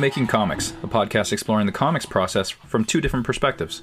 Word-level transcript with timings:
Making 0.00 0.26
Comics, 0.26 0.70
a 0.82 0.86
podcast 0.86 1.30
exploring 1.32 1.66
the 1.66 1.72
comics 1.72 2.06
process 2.06 2.48
from 2.48 2.84
two 2.86 3.02
different 3.02 3.26
perspectives. 3.26 3.82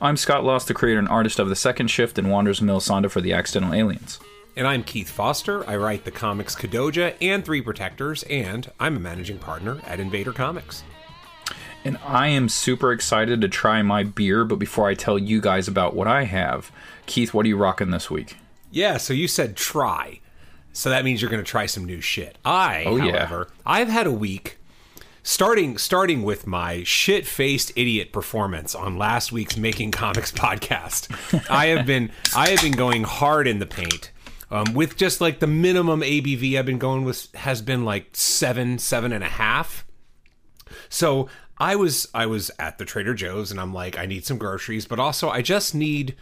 I'm 0.00 0.16
Scott 0.16 0.42
Loss, 0.42 0.64
the 0.64 0.72
creator 0.72 0.98
and 0.98 1.08
artist 1.08 1.38
of 1.38 1.50
The 1.50 1.56
Second 1.56 1.88
Shift 1.88 2.16
and 2.18 2.30
Wanderers 2.30 2.60
of 2.60 2.66
Melisande 2.66 3.08
for 3.08 3.20
the 3.20 3.34
Accidental 3.34 3.74
Aliens. 3.74 4.18
And 4.56 4.66
I'm 4.66 4.82
Keith 4.82 5.10
Foster. 5.10 5.68
I 5.68 5.76
write 5.76 6.04
the 6.04 6.10
comics 6.10 6.56
Kadoja 6.56 7.14
and 7.20 7.44
Three 7.44 7.60
Protectors, 7.60 8.22
and 8.24 8.70
I'm 8.80 8.96
a 8.96 9.00
managing 9.00 9.38
partner 9.38 9.80
at 9.86 10.00
Invader 10.00 10.32
Comics. 10.32 10.84
And 11.84 11.98
I 12.04 12.28
am 12.28 12.48
super 12.48 12.90
excited 12.90 13.40
to 13.42 13.48
try 13.48 13.82
my 13.82 14.02
beer, 14.04 14.44
but 14.46 14.58
before 14.58 14.88
I 14.88 14.94
tell 14.94 15.18
you 15.18 15.40
guys 15.40 15.68
about 15.68 15.94
what 15.94 16.08
I 16.08 16.24
have, 16.24 16.72
Keith, 17.04 17.34
what 17.34 17.44
are 17.44 17.48
you 17.48 17.58
rocking 17.58 17.90
this 17.90 18.10
week? 18.10 18.36
Yeah, 18.70 18.96
so 18.96 19.12
you 19.12 19.28
said 19.28 19.54
try. 19.54 20.20
So 20.72 20.88
that 20.90 21.04
means 21.04 21.20
you're 21.20 21.30
going 21.30 21.44
to 21.44 21.50
try 21.50 21.66
some 21.66 21.84
new 21.84 22.00
shit. 22.00 22.38
I, 22.44 22.84
Oh, 22.86 22.96
yeah. 22.96 23.26
however, 23.26 23.48
I've 23.66 23.88
had 23.88 24.06
a 24.06 24.12
week 24.12 24.57
starting 25.22 25.78
starting 25.78 26.22
with 26.22 26.46
my 26.46 26.82
shit-faced 26.84 27.72
idiot 27.76 28.12
performance 28.12 28.74
on 28.74 28.96
last 28.96 29.32
week's 29.32 29.56
Making 29.56 29.90
Comics 29.90 30.32
podcast. 30.32 31.08
I 31.50 31.66
have 31.66 31.86
been 31.86 32.10
I 32.34 32.50
have 32.50 32.62
been 32.62 32.72
going 32.72 33.04
hard 33.04 33.46
in 33.46 33.58
the 33.58 33.66
paint. 33.66 34.12
Um, 34.50 34.72
with 34.72 34.96
just 34.96 35.20
like 35.20 35.40
the 35.40 35.46
minimum 35.46 36.00
ABV 36.00 36.58
I've 36.58 36.64
been 36.64 36.78
going 36.78 37.04
with 37.04 37.34
has 37.34 37.60
been 37.60 37.84
like 37.84 38.08
seven, 38.14 38.78
seven 38.78 39.12
and 39.12 39.22
a 39.22 39.28
half. 39.28 39.86
So 40.88 41.28
I 41.58 41.76
was 41.76 42.08
I 42.14 42.26
was 42.26 42.50
at 42.58 42.78
the 42.78 42.84
Trader 42.84 43.14
Joe's 43.14 43.50
and 43.50 43.60
I'm 43.60 43.74
like 43.74 43.98
I 43.98 44.06
need 44.06 44.24
some 44.24 44.38
groceries, 44.38 44.86
but 44.86 44.98
also 44.98 45.28
I 45.28 45.42
just 45.42 45.74
need 45.74 46.16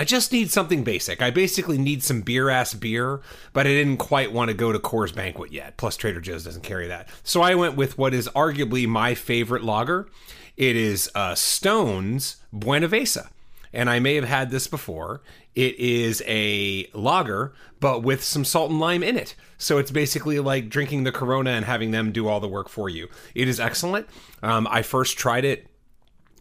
I 0.00 0.04
just 0.04 0.32
need 0.32 0.50
something 0.50 0.82
basic. 0.82 1.20
I 1.20 1.30
basically 1.30 1.76
need 1.76 2.02
some 2.02 2.22
beer 2.22 2.48
ass 2.48 2.72
beer, 2.72 3.20
but 3.52 3.66
I 3.66 3.68
didn't 3.68 3.98
quite 3.98 4.32
want 4.32 4.48
to 4.48 4.54
go 4.54 4.72
to 4.72 4.78
Coors 4.78 5.14
Banquet 5.14 5.52
yet. 5.52 5.76
Plus 5.76 5.94
Trader 5.98 6.22
Joe's 6.22 6.42
doesn't 6.42 6.62
carry 6.62 6.88
that. 6.88 7.06
So 7.22 7.42
I 7.42 7.54
went 7.54 7.76
with 7.76 7.98
what 7.98 8.14
is 8.14 8.26
arguably 8.28 8.88
my 8.88 9.14
favorite 9.14 9.62
lager. 9.62 10.08
It 10.56 10.74
is 10.74 11.10
uh, 11.14 11.34
Stone's 11.34 12.36
Buenaveza. 12.50 13.28
And 13.74 13.90
I 13.90 13.98
may 13.98 14.14
have 14.14 14.24
had 14.24 14.50
this 14.50 14.66
before. 14.66 15.20
It 15.54 15.78
is 15.78 16.22
a 16.26 16.88
lager, 16.94 17.52
but 17.78 18.02
with 18.02 18.24
some 18.24 18.46
salt 18.46 18.70
and 18.70 18.80
lime 18.80 19.02
in 19.02 19.18
it. 19.18 19.34
So 19.58 19.76
it's 19.76 19.90
basically 19.90 20.40
like 20.40 20.70
drinking 20.70 21.04
the 21.04 21.12
Corona 21.12 21.50
and 21.50 21.66
having 21.66 21.90
them 21.90 22.10
do 22.10 22.26
all 22.26 22.40
the 22.40 22.48
work 22.48 22.70
for 22.70 22.88
you. 22.88 23.08
It 23.34 23.48
is 23.48 23.60
excellent. 23.60 24.08
Um, 24.42 24.66
I 24.70 24.80
first 24.80 25.18
tried 25.18 25.44
it 25.44 25.69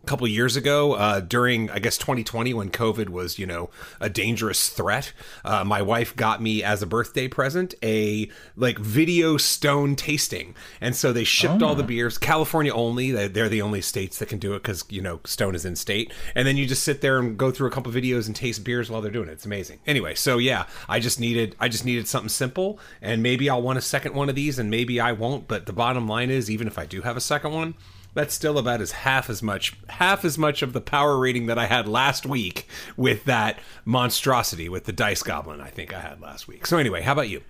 couple 0.09 0.27
years 0.27 0.55
ago 0.55 0.93
uh, 0.93 1.19
during 1.19 1.69
i 1.69 1.77
guess 1.79 1.97
2020 1.97 2.53
when 2.53 2.69
covid 2.71 3.09
was 3.09 3.37
you 3.37 3.45
know 3.45 3.69
a 3.99 4.09
dangerous 4.09 4.69
threat 4.69 5.13
uh, 5.45 5.63
my 5.63 5.81
wife 5.81 6.15
got 6.15 6.41
me 6.41 6.63
as 6.63 6.81
a 6.81 6.87
birthday 6.87 7.27
present 7.27 7.73
a 7.83 8.27
like 8.55 8.77
video 8.79 9.37
stone 9.37 9.95
tasting. 9.95 10.55
And 10.81 10.95
so 10.95 11.13
they 11.13 11.23
shipped 11.23 11.61
all 11.61 11.75
the 11.75 11.83
beers 11.83 12.17
california 12.17 12.73
only 12.73 13.11
They- 13.11 13.27
they're 13.27 13.49
the 13.49 13.61
only 13.61 13.81
states 13.81 14.17
that 14.19 14.27
can 14.29 14.39
do 14.39 14.53
it 14.55 14.63
because 14.63 14.83
you 14.89 15.01
know 15.01 15.19
stone 15.25 15.53
is 15.55 15.63
in 15.65 15.75
state. 15.75 16.11
And 16.35 16.47
then 16.47 16.57
you 16.57 16.65
just 16.65 16.83
sit 16.83 17.01
there 17.01 17.19
and 17.19 17.37
go 17.37 17.51
through 17.51 17.67
a 17.67 17.71
couple 17.71 17.91
videos 17.91 18.27
and 18.27 18.35
taste 18.35 18.63
beers 18.63 18.89
while 18.89 19.01
they're 19.01 19.11
doing 19.11 19.29
it. 19.29 19.33
It's 19.33 19.45
amazing. 19.45 19.79
Anyway 19.85 20.15
so 20.15 20.37
yeah 20.39 20.65
i 20.87 20.99
just 20.99 21.19
needed 21.19 21.55
i 21.59 21.67
just 21.69 21.85
needed 21.85 22.07
something 22.07 22.29
simple 22.29 22.79
and 23.01 23.21
maybe 23.21 23.49
i'll 23.49 23.61
want 23.61 23.77
a 23.77 23.81
second 23.81 24.13
one 24.15 24.27
of 24.29 24.35
these 24.35 24.57
and 24.59 24.69
maybe 24.71 24.99
i 24.99 25.11
won't 25.11 25.47
but 25.47 25.65
the 25.65 25.73
bottom 25.73 26.07
line 26.07 26.29
is 26.29 26.49
even 26.49 26.67
if 26.67 26.77
i 26.79 26.85
do 26.85 27.01
have 27.01 27.15
a 27.17 27.21
second 27.21 27.51
one 27.51 27.73
that's 28.19 28.33
still 28.33 28.57
about 28.57 28.81
as 28.81 28.91
half 28.91 29.29
as 29.29 29.41
much 29.41 29.77
half 29.87 30.25
as 30.25 30.37
much 30.37 30.61
of 30.61 30.73
the 30.73 30.81
power 30.81 31.17
rating 31.17 31.45
that 31.45 31.57
I 31.57 31.67
had 31.67 31.87
last 31.87 32.25
week 32.25 32.67
with 32.97 33.23
that 33.23 33.59
monstrosity 33.85 34.67
with 34.67 34.83
the 34.83 34.91
dice 34.91 35.23
goblin 35.23 35.61
I 35.61 35.69
think 35.69 35.93
I 35.93 36.01
had 36.01 36.19
last 36.19 36.45
week. 36.45 36.65
So 36.65 36.77
anyway, 36.77 37.01
how 37.01 37.13
about 37.13 37.29
you? 37.29 37.41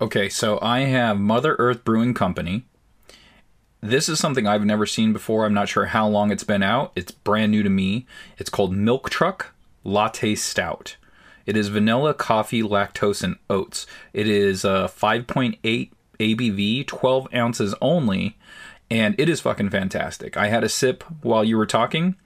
Okay, 0.00 0.30
so 0.30 0.58
I 0.62 0.80
have 0.80 1.18
Mother 1.18 1.54
Earth 1.58 1.84
Brewing 1.84 2.14
Company. 2.14 2.64
This 3.82 4.08
is 4.08 4.18
something 4.18 4.46
I've 4.46 4.64
never 4.64 4.86
seen 4.86 5.12
before. 5.12 5.44
I'm 5.44 5.52
not 5.52 5.68
sure 5.68 5.86
how 5.86 6.08
long 6.08 6.32
it's 6.32 6.44
been 6.44 6.62
out. 6.62 6.92
It's 6.96 7.12
brand 7.12 7.52
new 7.52 7.62
to 7.62 7.68
me. 7.68 8.06
It's 8.38 8.48
called 8.48 8.72
Milk 8.72 9.10
Truck 9.10 9.54
Latte 9.84 10.34
Stout. 10.34 10.96
It 11.44 11.58
is 11.58 11.68
vanilla, 11.68 12.14
coffee, 12.14 12.62
lactose, 12.62 13.22
and 13.22 13.36
oats. 13.50 13.86
It 14.14 14.28
is 14.28 14.64
uh, 14.64 14.88
5.8 14.88 15.90
ABV, 16.18 16.86
12 16.86 17.28
ounces 17.34 17.74
only, 17.82 18.37
and 18.90 19.14
it 19.18 19.28
is 19.28 19.40
fucking 19.40 19.70
fantastic. 19.70 20.36
I 20.36 20.48
had 20.48 20.64
a 20.64 20.68
sip 20.68 21.04
while 21.22 21.44
you 21.44 21.56
were 21.56 21.66
talking. 21.66 22.16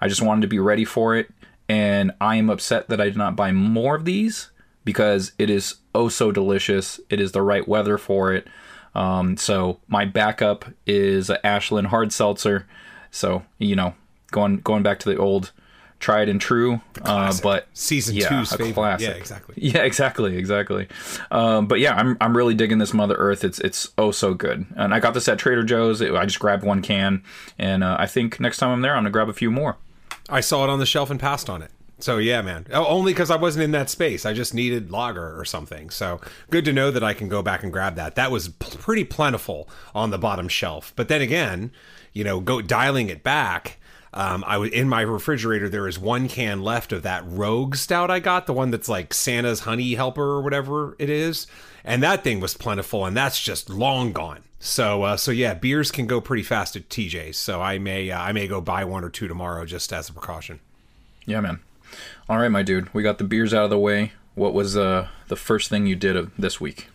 I 0.00 0.08
just 0.08 0.22
wanted 0.22 0.42
to 0.42 0.48
be 0.48 0.58
ready 0.58 0.84
for 0.84 1.16
it, 1.16 1.30
and 1.68 2.12
I 2.20 2.36
am 2.36 2.50
upset 2.50 2.88
that 2.88 3.00
I 3.00 3.04
did 3.04 3.16
not 3.16 3.36
buy 3.36 3.52
more 3.52 3.96
of 3.96 4.04
these 4.04 4.50
because 4.84 5.32
it 5.38 5.50
is 5.50 5.76
oh 5.94 6.08
so 6.08 6.32
delicious. 6.32 7.00
It 7.10 7.20
is 7.20 7.32
the 7.32 7.42
right 7.42 7.66
weather 7.66 7.98
for 7.98 8.32
it. 8.32 8.46
Um, 8.94 9.36
so 9.36 9.80
my 9.88 10.06
backup 10.06 10.64
is 10.86 11.28
a 11.28 11.44
Ashland 11.46 11.88
hard 11.88 12.12
seltzer. 12.12 12.66
So 13.10 13.44
you 13.58 13.76
know, 13.76 13.94
going 14.30 14.58
going 14.58 14.82
back 14.82 14.98
to 15.00 15.08
the 15.10 15.18
old 15.18 15.52
tried 15.98 16.28
and 16.28 16.40
true. 16.40 16.80
Uh, 17.02 17.32
but 17.42 17.66
Season 17.74 18.14
yeah, 18.16 18.28
two's 18.28 18.52
a 18.52 18.58
favorite. 18.58 18.74
classic. 18.74 19.08
Yeah, 19.08 19.14
exactly. 19.14 19.54
Yeah, 19.58 19.82
exactly, 19.82 20.36
exactly. 20.36 20.88
Um, 21.30 21.66
but 21.66 21.80
yeah, 21.80 21.94
I'm 21.94 22.16
I'm 22.20 22.36
really 22.36 22.54
digging 22.54 22.78
this 22.78 22.92
Mother 22.94 23.14
Earth. 23.16 23.44
It's 23.44 23.58
it's 23.60 23.88
oh 23.98 24.10
so 24.10 24.34
good. 24.34 24.66
And 24.76 24.92
I 24.94 25.00
got 25.00 25.14
this 25.14 25.28
at 25.28 25.38
Trader 25.38 25.64
Joe's. 25.64 26.00
It- 26.00 26.14
I 26.14 26.24
just 26.26 26.38
grabbed 26.38 26.64
one 26.64 26.82
can, 26.82 27.22
and 27.58 27.82
uh, 27.82 27.96
I 27.98 28.06
think 28.06 28.38
next 28.40 28.58
time 28.58 28.70
I'm 28.70 28.82
there, 28.82 28.92
I'm 28.94 28.98
gonna 29.02 29.10
grab 29.10 29.28
a 29.28 29.32
few 29.32 29.50
more. 29.50 29.76
I 30.28 30.40
saw 30.40 30.64
it 30.64 30.70
on 30.70 30.78
the 30.78 30.86
shelf 30.86 31.10
and 31.10 31.18
passed 31.20 31.48
on 31.48 31.62
it. 31.62 31.70
So 31.98 32.18
yeah, 32.18 32.42
man. 32.42 32.66
Oh, 32.72 32.84
Only 32.84 33.12
because 33.14 33.30
I 33.30 33.36
wasn't 33.36 33.62
in 33.64 33.70
that 33.70 33.88
space. 33.88 34.26
I 34.26 34.34
just 34.34 34.52
needed 34.52 34.90
lager 34.90 35.38
or 35.40 35.44
something. 35.46 35.88
So 35.88 36.20
good 36.50 36.64
to 36.66 36.72
know 36.72 36.90
that 36.90 37.02
I 37.02 37.14
can 37.14 37.28
go 37.28 37.40
back 37.40 37.62
and 37.62 37.72
grab 37.72 37.94
that. 37.96 38.16
That 38.16 38.30
was 38.30 38.48
pretty 38.48 39.04
plentiful 39.04 39.66
on 39.94 40.10
the 40.10 40.18
bottom 40.18 40.46
shelf. 40.48 40.92
But 40.94 41.08
then 41.08 41.22
again, 41.22 41.70
you 42.12 42.22
know, 42.22 42.40
go 42.40 42.60
dialing 42.60 43.08
it 43.08 43.22
back. 43.22 43.78
Um, 44.16 44.44
I 44.46 44.56
was 44.56 44.70
in 44.70 44.88
my 44.88 45.02
refrigerator. 45.02 45.68
There 45.68 45.86
is 45.86 45.98
one 45.98 46.26
can 46.26 46.62
left 46.62 46.90
of 46.90 47.02
that 47.02 47.22
Rogue 47.26 47.76
Stout 47.76 48.10
I 48.10 48.18
got, 48.18 48.46
the 48.46 48.54
one 48.54 48.70
that's 48.70 48.88
like 48.88 49.12
Santa's 49.12 49.60
Honey 49.60 49.92
Helper 49.94 50.24
or 50.24 50.40
whatever 50.40 50.96
it 50.98 51.10
is, 51.10 51.46
and 51.84 52.02
that 52.02 52.24
thing 52.24 52.40
was 52.40 52.54
plentiful, 52.54 53.04
and 53.04 53.14
that's 53.14 53.38
just 53.42 53.68
long 53.68 54.12
gone. 54.12 54.42
So, 54.58 55.02
uh, 55.02 55.16
so 55.18 55.30
yeah, 55.30 55.52
beers 55.52 55.90
can 55.90 56.06
go 56.06 56.22
pretty 56.22 56.42
fast 56.42 56.76
at 56.76 56.88
TJ's. 56.88 57.36
So 57.36 57.60
I 57.60 57.78
may, 57.78 58.10
uh, 58.10 58.18
I 58.18 58.32
may 58.32 58.48
go 58.48 58.62
buy 58.62 58.84
one 58.84 59.04
or 59.04 59.10
two 59.10 59.28
tomorrow 59.28 59.66
just 59.66 59.92
as 59.92 60.08
a 60.08 60.14
precaution. 60.14 60.60
Yeah, 61.26 61.42
man. 61.42 61.60
All 62.26 62.38
right, 62.38 62.48
my 62.48 62.62
dude. 62.62 62.92
We 62.94 63.02
got 63.02 63.18
the 63.18 63.24
beers 63.24 63.52
out 63.52 63.64
of 63.64 63.70
the 63.70 63.78
way. 63.78 64.12
What 64.34 64.54
was 64.54 64.78
uh, 64.78 65.08
the 65.28 65.36
first 65.36 65.68
thing 65.68 65.86
you 65.86 65.94
did 65.94 66.16
of 66.16 66.32
this 66.38 66.58
week? 66.58 66.88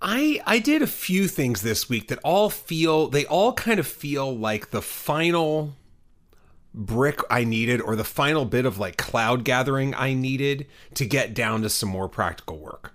I 0.00 0.40
I 0.46 0.58
did 0.58 0.82
a 0.82 0.86
few 0.86 1.26
things 1.28 1.62
this 1.62 1.88
week 1.88 2.08
that 2.08 2.20
all 2.22 2.50
feel 2.50 3.08
they 3.08 3.26
all 3.26 3.52
kind 3.52 3.80
of 3.80 3.86
feel 3.86 4.36
like 4.36 4.70
the 4.70 4.82
final 4.82 5.74
brick 6.72 7.20
I 7.30 7.44
needed 7.44 7.80
or 7.80 7.96
the 7.96 8.04
final 8.04 8.44
bit 8.44 8.64
of 8.64 8.78
like 8.78 8.96
cloud 8.96 9.44
gathering 9.44 9.94
I 9.94 10.14
needed 10.14 10.66
to 10.94 11.04
get 11.04 11.34
down 11.34 11.62
to 11.62 11.70
some 11.70 11.88
more 11.88 12.08
practical 12.08 12.58
work. 12.58 12.94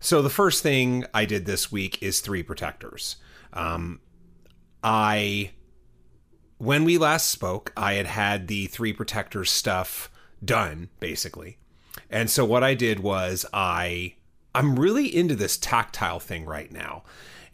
So 0.00 0.20
the 0.20 0.30
first 0.30 0.62
thing 0.62 1.04
I 1.14 1.24
did 1.24 1.46
this 1.46 1.70
week 1.70 2.02
is 2.02 2.20
three 2.20 2.42
protectors. 2.42 3.16
Um, 3.52 4.00
I 4.82 5.52
when 6.58 6.84
we 6.84 6.98
last 6.98 7.28
spoke, 7.30 7.72
I 7.76 7.94
had 7.94 8.06
had 8.06 8.48
the 8.48 8.66
three 8.66 8.92
protectors 8.92 9.50
stuff 9.50 10.10
done 10.44 10.88
basically. 10.98 11.58
And 12.10 12.28
so 12.28 12.44
what 12.44 12.64
I 12.64 12.74
did 12.74 13.00
was 13.00 13.46
I 13.52 14.14
I'm 14.54 14.78
really 14.78 15.14
into 15.14 15.34
this 15.34 15.56
tactile 15.56 16.20
thing 16.20 16.44
right 16.44 16.70
now. 16.70 17.02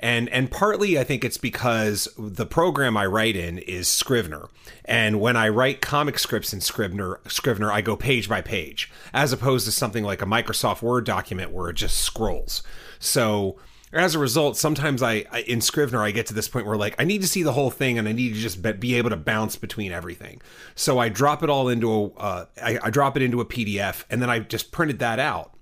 And 0.00 0.30
and 0.30 0.50
partly 0.50 0.98
I 0.98 1.04
think 1.04 1.24
it's 1.24 1.36
because 1.36 2.08
the 2.18 2.46
program 2.46 2.96
I 2.96 3.06
write 3.06 3.36
in 3.36 3.58
is 3.58 3.86
Scrivener. 3.86 4.48
And 4.86 5.20
when 5.20 5.36
I 5.36 5.48
write 5.50 5.82
comic 5.82 6.18
scripts 6.18 6.54
in 6.54 6.60
Scrivener, 6.62 7.20
Scrivener 7.28 7.70
I 7.70 7.82
go 7.82 7.96
page 7.96 8.28
by 8.28 8.40
page 8.40 8.90
as 9.12 9.32
opposed 9.32 9.66
to 9.66 9.72
something 9.72 10.02
like 10.02 10.22
a 10.22 10.26
Microsoft 10.26 10.80
Word 10.80 11.04
document 11.04 11.52
where 11.52 11.68
it 11.68 11.76
just 11.76 11.98
scrolls. 11.98 12.62
So 12.98 13.58
as 13.92 14.14
a 14.14 14.18
result, 14.18 14.56
sometimes 14.56 15.02
I, 15.02 15.26
I 15.30 15.40
in 15.40 15.60
Scrivener 15.60 16.02
I 16.02 16.12
get 16.12 16.26
to 16.26 16.34
this 16.34 16.48
point 16.48 16.64
where 16.66 16.78
like 16.78 16.94
I 16.98 17.04
need 17.04 17.20
to 17.20 17.28
see 17.28 17.42
the 17.42 17.52
whole 17.52 17.70
thing 17.70 17.98
and 17.98 18.08
I 18.08 18.12
need 18.12 18.34
to 18.34 18.40
just 18.40 18.62
be, 18.80 18.94
able 18.94 19.10
to 19.10 19.16
bounce 19.16 19.56
between 19.56 19.92
everything. 19.92 20.40
So 20.74 20.98
I 20.98 21.10
drop 21.10 21.42
it 21.42 21.50
all 21.50 21.68
into 21.68 21.92
a 21.92 22.06
uh, 22.14 22.46
I, 22.62 22.78
I 22.84 22.90
drop 22.90 23.16
it 23.18 23.22
into 23.22 23.42
a 23.42 23.44
PDF 23.44 24.04
and 24.08 24.22
then 24.22 24.30
I 24.30 24.38
just 24.38 24.72
printed 24.72 24.98
that 25.00 25.18
out. 25.18 25.54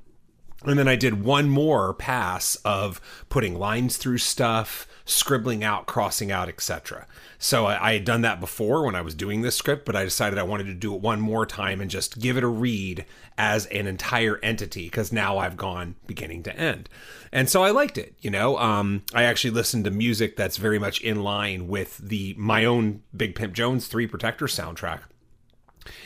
And 0.64 0.76
then 0.76 0.88
I 0.88 0.96
did 0.96 1.24
one 1.24 1.48
more 1.48 1.94
pass 1.94 2.56
of 2.64 3.00
putting 3.28 3.56
lines 3.56 3.96
through 3.96 4.18
stuff, 4.18 4.88
scribbling 5.04 5.62
out, 5.62 5.86
crossing 5.86 6.32
out, 6.32 6.48
etc. 6.48 7.06
So 7.38 7.66
I, 7.66 7.90
I 7.90 7.92
had 7.92 8.04
done 8.04 8.22
that 8.22 8.40
before 8.40 8.84
when 8.84 8.96
I 8.96 9.00
was 9.00 9.14
doing 9.14 9.42
this 9.42 9.54
script, 9.54 9.84
but 9.86 9.94
I 9.94 10.02
decided 10.02 10.36
I 10.36 10.42
wanted 10.42 10.64
to 10.64 10.74
do 10.74 10.92
it 10.96 11.00
one 11.00 11.20
more 11.20 11.46
time 11.46 11.80
and 11.80 11.88
just 11.88 12.18
give 12.18 12.36
it 12.36 12.42
a 12.42 12.48
read 12.48 13.06
as 13.36 13.66
an 13.66 13.86
entire 13.86 14.40
entity 14.42 14.86
because 14.86 15.12
now 15.12 15.38
I've 15.38 15.56
gone 15.56 15.94
beginning 16.08 16.42
to 16.42 16.56
end. 16.56 16.88
And 17.30 17.48
so 17.48 17.62
I 17.62 17.70
liked 17.70 17.96
it, 17.96 18.14
you 18.20 18.30
know. 18.30 18.58
Um, 18.58 19.04
I 19.14 19.22
actually 19.22 19.52
listened 19.52 19.84
to 19.84 19.92
music 19.92 20.34
that's 20.34 20.56
very 20.56 20.80
much 20.80 21.00
in 21.02 21.22
line 21.22 21.68
with 21.68 21.98
the 21.98 22.34
my 22.36 22.64
own 22.64 23.02
Big 23.16 23.36
Pimp 23.36 23.54
Jones 23.54 23.86
Three 23.86 24.08
Protector 24.08 24.46
soundtrack 24.46 25.02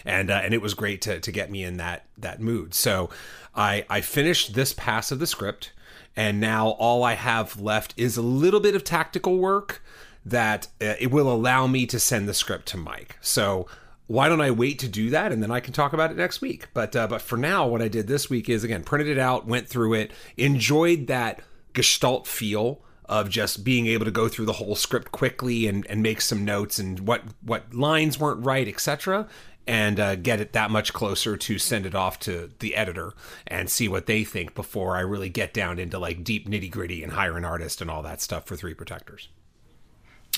and 0.04 0.30
uh, 0.30 0.40
and 0.42 0.54
it 0.54 0.62
was 0.62 0.74
great 0.74 1.00
to 1.02 1.20
to 1.20 1.32
get 1.32 1.50
me 1.50 1.62
in 1.64 1.76
that 1.76 2.06
that 2.18 2.40
mood. 2.40 2.74
So 2.74 3.10
I 3.54 3.84
I 3.88 4.00
finished 4.00 4.54
this 4.54 4.72
pass 4.72 5.10
of 5.10 5.18
the 5.18 5.26
script, 5.26 5.72
and 6.16 6.40
now 6.40 6.70
all 6.70 7.04
I 7.04 7.14
have 7.14 7.60
left 7.60 7.94
is 7.96 8.16
a 8.16 8.22
little 8.22 8.60
bit 8.60 8.74
of 8.74 8.84
tactical 8.84 9.38
work 9.38 9.82
that 10.24 10.68
uh, 10.80 10.94
it 11.00 11.10
will 11.10 11.30
allow 11.30 11.66
me 11.66 11.86
to 11.86 11.98
send 11.98 12.28
the 12.28 12.34
script 12.34 12.66
to 12.66 12.76
Mike. 12.76 13.16
So 13.20 13.66
why 14.06 14.28
don't 14.28 14.40
I 14.40 14.50
wait 14.50 14.78
to 14.80 14.88
do 14.88 15.10
that 15.10 15.32
and 15.32 15.42
then 15.42 15.50
I 15.50 15.60
can 15.60 15.72
talk 15.72 15.92
about 15.92 16.10
it 16.10 16.16
next 16.16 16.40
week? 16.40 16.68
But 16.74 16.94
uh, 16.94 17.06
but 17.06 17.22
for 17.22 17.36
now, 17.36 17.66
what 17.66 17.82
I 17.82 17.88
did 17.88 18.06
this 18.06 18.28
week 18.28 18.48
is 18.48 18.64
again 18.64 18.82
printed 18.82 19.08
it 19.08 19.18
out, 19.18 19.46
went 19.46 19.68
through 19.68 19.94
it, 19.94 20.12
enjoyed 20.36 21.06
that 21.06 21.40
gestalt 21.72 22.26
feel 22.26 22.82
of 23.06 23.28
just 23.28 23.64
being 23.64 23.86
able 23.86 24.04
to 24.04 24.10
go 24.10 24.28
through 24.28 24.46
the 24.46 24.54
whole 24.54 24.74
script 24.76 25.12
quickly 25.12 25.66
and, 25.66 25.86
and 25.86 26.02
make 26.02 26.20
some 26.20 26.44
notes 26.44 26.78
and 26.78 27.00
what 27.00 27.22
what 27.42 27.72
lines 27.74 28.18
weren't 28.18 28.44
right, 28.44 28.68
etc. 28.68 29.26
And 29.64 30.00
uh, 30.00 30.16
get 30.16 30.40
it 30.40 30.54
that 30.54 30.72
much 30.72 30.92
closer 30.92 31.36
to 31.36 31.58
send 31.58 31.86
it 31.86 31.94
off 31.94 32.18
to 32.20 32.50
the 32.58 32.74
editor 32.74 33.14
and 33.46 33.70
see 33.70 33.86
what 33.86 34.06
they 34.06 34.24
think 34.24 34.56
before 34.56 34.96
I 34.96 35.00
really 35.00 35.28
get 35.28 35.54
down 35.54 35.78
into 35.78 36.00
like 36.00 36.24
deep 36.24 36.48
nitty 36.48 36.68
gritty 36.68 37.04
and 37.04 37.12
hire 37.12 37.36
an 37.36 37.44
artist 37.44 37.80
and 37.80 37.88
all 37.88 38.02
that 38.02 38.20
stuff 38.20 38.44
for 38.44 38.56
Three 38.56 38.74
Protectors. 38.74 39.28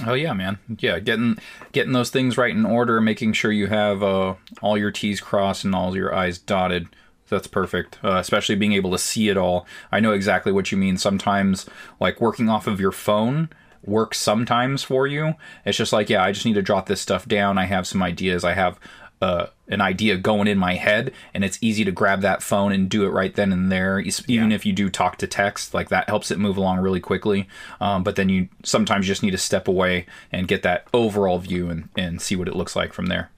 Oh 0.07 0.15
yeah, 0.15 0.33
man. 0.33 0.59
Yeah, 0.79 0.99
getting 0.99 1.39
getting 1.73 1.93
those 1.93 2.11
things 2.11 2.37
right 2.37 2.55
in 2.55 2.67
order, 2.67 3.01
making 3.01 3.33
sure 3.33 3.53
you 3.53 3.69
have 3.69 4.03
uh, 4.03 4.35
all 4.61 4.77
your 4.77 4.91
T's 4.91 5.21
crossed 5.21 5.65
and 5.65 5.75
all 5.75 5.97
your 5.97 6.15
I's 6.15 6.39
dotted. 6.39 6.89
That's 7.29 7.47
perfect. 7.47 7.99
Uh, 8.05 8.17
especially 8.17 8.57
being 8.57 8.73
able 8.73 8.91
to 8.91 8.99
see 8.99 9.29
it 9.29 9.37
all. 9.37 9.67
I 9.91 10.01
know 10.01 10.13
exactly 10.13 10.53
what 10.53 10.71
you 10.71 10.79
mean. 10.79 10.99
Sometimes, 10.99 11.67
like 12.01 12.21
working 12.21 12.49
off 12.49 12.67
of 12.67 12.81
your 12.81 12.93
phone 12.93 13.49
works 13.83 14.19
sometimes 14.19 14.83
for 14.83 15.07
you. 15.07 15.35
It's 15.65 15.79
just 15.79 15.93
like, 15.93 16.11
yeah, 16.11 16.23
I 16.23 16.33
just 16.33 16.47
need 16.47 16.55
to 16.55 16.63
jot 16.63 16.87
this 16.87 17.01
stuff 17.01 17.27
down. 17.27 17.59
I 17.59 17.67
have 17.67 17.87
some 17.87 18.03
ideas. 18.03 18.45
I 18.45 18.55
have 18.55 18.79
uh, 19.21 19.47
an 19.69 19.81
idea 19.81 20.17
going 20.17 20.47
in 20.47 20.59
my 20.59 20.75
head, 20.75 21.13
and 21.33 21.45
it's 21.45 21.59
easy 21.61 21.85
to 21.85 21.93
grab 21.93 22.21
that 22.21 22.43
phone 22.43 22.73
and 22.73 22.89
do 22.89 23.05
it 23.05 23.11
right 23.11 23.35
then 23.35 23.53
and 23.53 23.71
there. 23.71 23.99
Even 24.01 24.51
yeah. 24.51 24.55
if 24.55 24.67
you 24.67 24.73
do 24.73 24.91
talk 24.91 25.17
to 25.19 25.27
text, 25.27 25.73
like 25.73 25.89
that 25.89 26.09
helps 26.09 26.31
it 26.31 26.39
move 26.39 26.57
along 26.57 26.79
really 26.79 27.01
quickly. 27.01 27.49
Um, 27.81 28.03
but 28.03 28.17
then 28.17 28.29
you 28.29 28.49
sometimes 28.63 29.07
just 29.07 29.23
need 29.23 29.31
to 29.31 29.39
step 29.39 29.69
away 29.69 30.07
and 30.31 30.49
get 30.49 30.63
that 30.63 30.87
overall 30.93 31.39
view 31.39 31.71
and, 31.71 31.89
and 31.97 32.21
see 32.21 32.37
what 32.37 32.49
it 32.49 32.57
looks 32.57 32.77
like 32.77 32.93
from 32.93 33.07
there. 33.07 33.31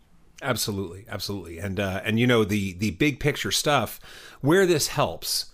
Absolutely, 0.42 1.06
absolutely, 1.08 1.58
and 1.58 1.80
uh, 1.80 2.00
and 2.04 2.20
you 2.20 2.26
know 2.26 2.44
the 2.44 2.74
the 2.74 2.90
big 2.92 3.20
picture 3.20 3.50
stuff 3.50 3.98
where 4.40 4.66
this 4.66 4.88
helps 4.88 5.52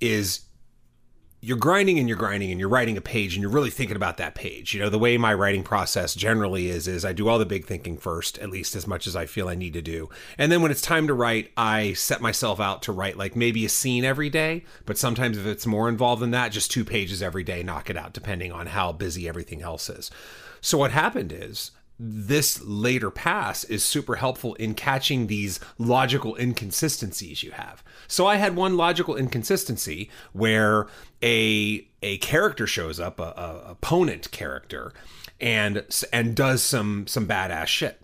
is 0.00 0.43
you're 1.44 1.58
grinding 1.58 1.98
and 1.98 2.08
you're 2.08 2.16
grinding 2.16 2.50
and 2.50 2.58
you're 2.58 2.70
writing 2.70 2.96
a 2.96 3.02
page 3.02 3.34
and 3.34 3.42
you're 3.42 3.50
really 3.50 3.70
thinking 3.70 3.96
about 3.96 4.16
that 4.16 4.34
page. 4.34 4.72
You 4.72 4.80
know, 4.80 4.88
the 4.88 4.98
way 4.98 5.18
my 5.18 5.34
writing 5.34 5.62
process 5.62 6.14
generally 6.14 6.70
is 6.70 6.88
is 6.88 7.04
I 7.04 7.12
do 7.12 7.28
all 7.28 7.38
the 7.38 7.44
big 7.44 7.66
thinking 7.66 7.98
first, 7.98 8.38
at 8.38 8.48
least 8.48 8.74
as 8.74 8.86
much 8.86 9.06
as 9.06 9.14
I 9.14 9.26
feel 9.26 9.48
I 9.48 9.54
need 9.54 9.74
to 9.74 9.82
do. 9.82 10.08
And 10.38 10.50
then 10.50 10.62
when 10.62 10.70
it's 10.70 10.80
time 10.80 11.06
to 11.06 11.12
write, 11.12 11.50
I 11.54 11.92
set 11.92 12.22
myself 12.22 12.60
out 12.60 12.80
to 12.82 12.92
write 12.92 13.18
like 13.18 13.36
maybe 13.36 13.66
a 13.66 13.68
scene 13.68 14.06
every 14.06 14.30
day, 14.30 14.64
but 14.86 14.96
sometimes 14.96 15.36
if 15.36 15.44
it's 15.44 15.66
more 15.66 15.88
involved 15.88 16.22
than 16.22 16.30
that, 16.30 16.50
just 16.50 16.70
two 16.70 16.84
pages 16.84 17.22
every 17.22 17.44
day, 17.44 17.62
knock 17.62 17.90
it 17.90 17.96
out 17.98 18.14
depending 18.14 18.50
on 18.50 18.68
how 18.68 18.92
busy 18.92 19.28
everything 19.28 19.60
else 19.60 19.90
is. 19.90 20.10
So 20.62 20.78
what 20.78 20.92
happened 20.92 21.30
is 21.30 21.72
this 21.98 22.60
later 22.62 23.10
pass 23.10 23.64
is 23.64 23.84
super 23.84 24.16
helpful 24.16 24.54
in 24.54 24.74
catching 24.74 25.26
these 25.26 25.60
logical 25.78 26.34
inconsistencies 26.36 27.42
you 27.42 27.52
have. 27.52 27.84
So 28.08 28.26
I 28.26 28.36
had 28.36 28.56
one 28.56 28.76
logical 28.76 29.16
inconsistency 29.16 30.10
where 30.32 30.86
a 31.22 31.86
a 32.02 32.18
character 32.18 32.66
shows 32.66 32.98
up, 33.00 33.20
a, 33.20 33.34
a 33.36 33.70
opponent 33.70 34.30
character, 34.30 34.92
and 35.40 35.84
and 36.12 36.34
does 36.34 36.62
some 36.62 37.06
some 37.06 37.26
badass 37.26 37.66
shit. 37.66 38.00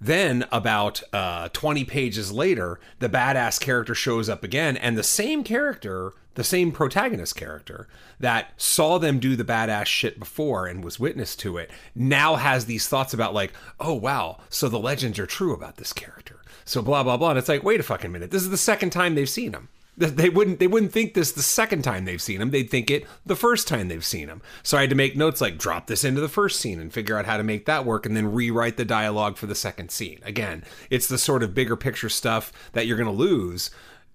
Then, 0.00 0.46
about 0.52 1.02
uh, 1.12 1.48
20 1.52 1.84
pages 1.84 2.30
later, 2.30 2.78
the 3.00 3.08
badass 3.08 3.60
character 3.60 3.94
shows 3.94 4.28
up 4.28 4.44
again, 4.44 4.76
and 4.76 4.96
the 4.96 5.02
same 5.02 5.42
character, 5.42 6.12
the 6.34 6.44
same 6.44 6.70
protagonist 6.70 7.34
character 7.34 7.88
that 8.20 8.52
saw 8.56 8.98
them 8.98 9.18
do 9.18 9.34
the 9.34 9.44
badass 9.44 9.86
shit 9.86 10.18
before 10.18 10.66
and 10.66 10.84
was 10.84 11.00
witness 11.00 11.34
to 11.36 11.56
it, 11.56 11.70
now 11.94 12.36
has 12.36 12.66
these 12.66 12.86
thoughts 12.86 13.12
about, 13.12 13.34
like, 13.34 13.52
oh, 13.80 13.94
wow, 13.94 14.38
so 14.48 14.68
the 14.68 14.78
legends 14.78 15.18
are 15.18 15.26
true 15.26 15.52
about 15.52 15.76
this 15.76 15.92
character. 15.92 16.42
So, 16.64 16.80
blah, 16.80 17.02
blah, 17.02 17.16
blah. 17.16 17.30
And 17.30 17.38
it's 17.38 17.48
like, 17.48 17.64
wait 17.64 17.80
a 17.80 17.82
fucking 17.82 18.12
minute. 18.12 18.30
This 18.30 18.42
is 18.42 18.50
the 18.50 18.56
second 18.56 18.90
time 18.90 19.14
they've 19.14 19.28
seen 19.28 19.52
him. 19.52 19.68
They 19.98 20.28
wouldn't 20.28 20.60
they 20.60 20.68
wouldn't 20.68 20.92
think 20.92 21.14
this 21.14 21.32
the 21.32 21.42
second 21.42 21.82
time 21.82 22.04
they've 22.04 22.22
seen 22.22 22.40
him. 22.40 22.50
They'd 22.50 22.70
think 22.70 22.88
it 22.88 23.04
the 23.26 23.34
first 23.34 23.66
time 23.66 23.88
they've 23.88 24.04
seen 24.04 24.28
him. 24.28 24.42
So 24.62 24.78
I 24.78 24.82
had 24.82 24.90
to 24.90 24.96
make 24.96 25.16
notes 25.16 25.40
like 25.40 25.58
drop 25.58 25.88
this 25.88 26.04
into 26.04 26.20
the 26.20 26.28
first 26.28 26.60
scene 26.60 26.78
and 26.78 26.92
figure 26.92 27.18
out 27.18 27.26
how 27.26 27.36
to 27.36 27.42
make 27.42 27.66
that 27.66 27.84
work 27.84 28.06
and 28.06 28.16
then 28.16 28.32
rewrite 28.32 28.76
the 28.76 28.84
dialogue 28.84 29.36
for 29.36 29.46
the 29.46 29.56
second 29.56 29.90
scene. 29.90 30.20
Again, 30.22 30.62
it's 30.88 31.08
the 31.08 31.18
sort 31.18 31.42
of 31.42 31.52
bigger 31.52 31.76
picture 31.76 32.08
stuff 32.08 32.52
that 32.72 32.86
you're 32.86 32.96
going 32.96 33.06
to 33.06 33.12
lose 33.12 33.70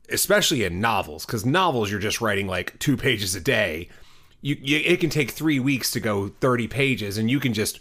especially 0.09 0.65
in 0.65 0.81
novels 0.81 1.25
cuz 1.25 1.45
novels 1.45 1.89
you're 1.89 1.99
just 1.99 2.19
writing 2.19 2.45
like 2.45 2.77
2 2.79 2.97
pages 2.97 3.35
a 3.35 3.39
day. 3.39 3.87
You, 4.41 4.57
you, 4.61 4.81
it 4.83 4.99
can 4.99 5.09
take 5.09 5.31
3 5.31 5.59
weeks 5.59 5.91
to 5.91 6.01
go 6.01 6.27
30 6.39 6.67
pages 6.67 7.17
and 7.17 7.31
you 7.31 7.39
can 7.39 7.53
just 7.53 7.79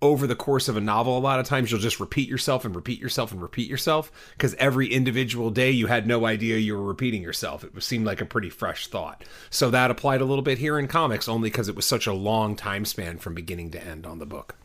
over 0.00 0.26
the 0.26 0.36
course 0.36 0.68
of 0.68 0.76
a 0.76 0.80
novel, 0.80 1.16
a 1.16 1.20
lot 1.20 1.40
of 1.40 1.46
times 1.46 1.70
you'll 1.70 1.80
just 1.80 2.00
repeat 2.00 2.28
yourself 2.28 2.64
and 2.64 2.74
repeat 2.74 3.00
yourself 3.00 3.32
and 3.32 3.42
repeat 3.42 3.68
yourself 3.68 4.12
because 4.32 4.54
every 4.54 4.92
individual 4.92 5.50
day 5.50 5.70
you 5.70 5.86
had 5.86 6.06
no 6.06 6.24
idea 6.24 6.56
you 6.56 6.76
were 6.76 6.84
repeating 6.84 7.22
yourself. 7.22 7.64
It 7.64 7.82
seemed 7.82 8.06
like 8.06 8.20
a 8.20 8.26
pretty 8.26 8.50
fresh 8.50 8.86
thought. 8.86 9.24
So 9.50 9.70
that 9.70 9.90
applied 9.90 10.20
a 10.20 10.24
little 10.24 10.42
bit 10.42 10.58
here 10.58 10.78
in 10.78 10.88
comics 10.88 11.28
only 11.28 11.50
because 11.50 11.68
it 11.68 11.76
was 11.76 11.86
such 11.86 12.06
a 12.06 12.12
long 12.12 12.54
time 12.54 12.84
span 12.84 13.18
from 13.18 13.34
beginning 13.34 13.72
to 13.72 13.84
end 13.84 14.06
on 14.06 14.18
the 14.18 14.26
book. 14.26 14.56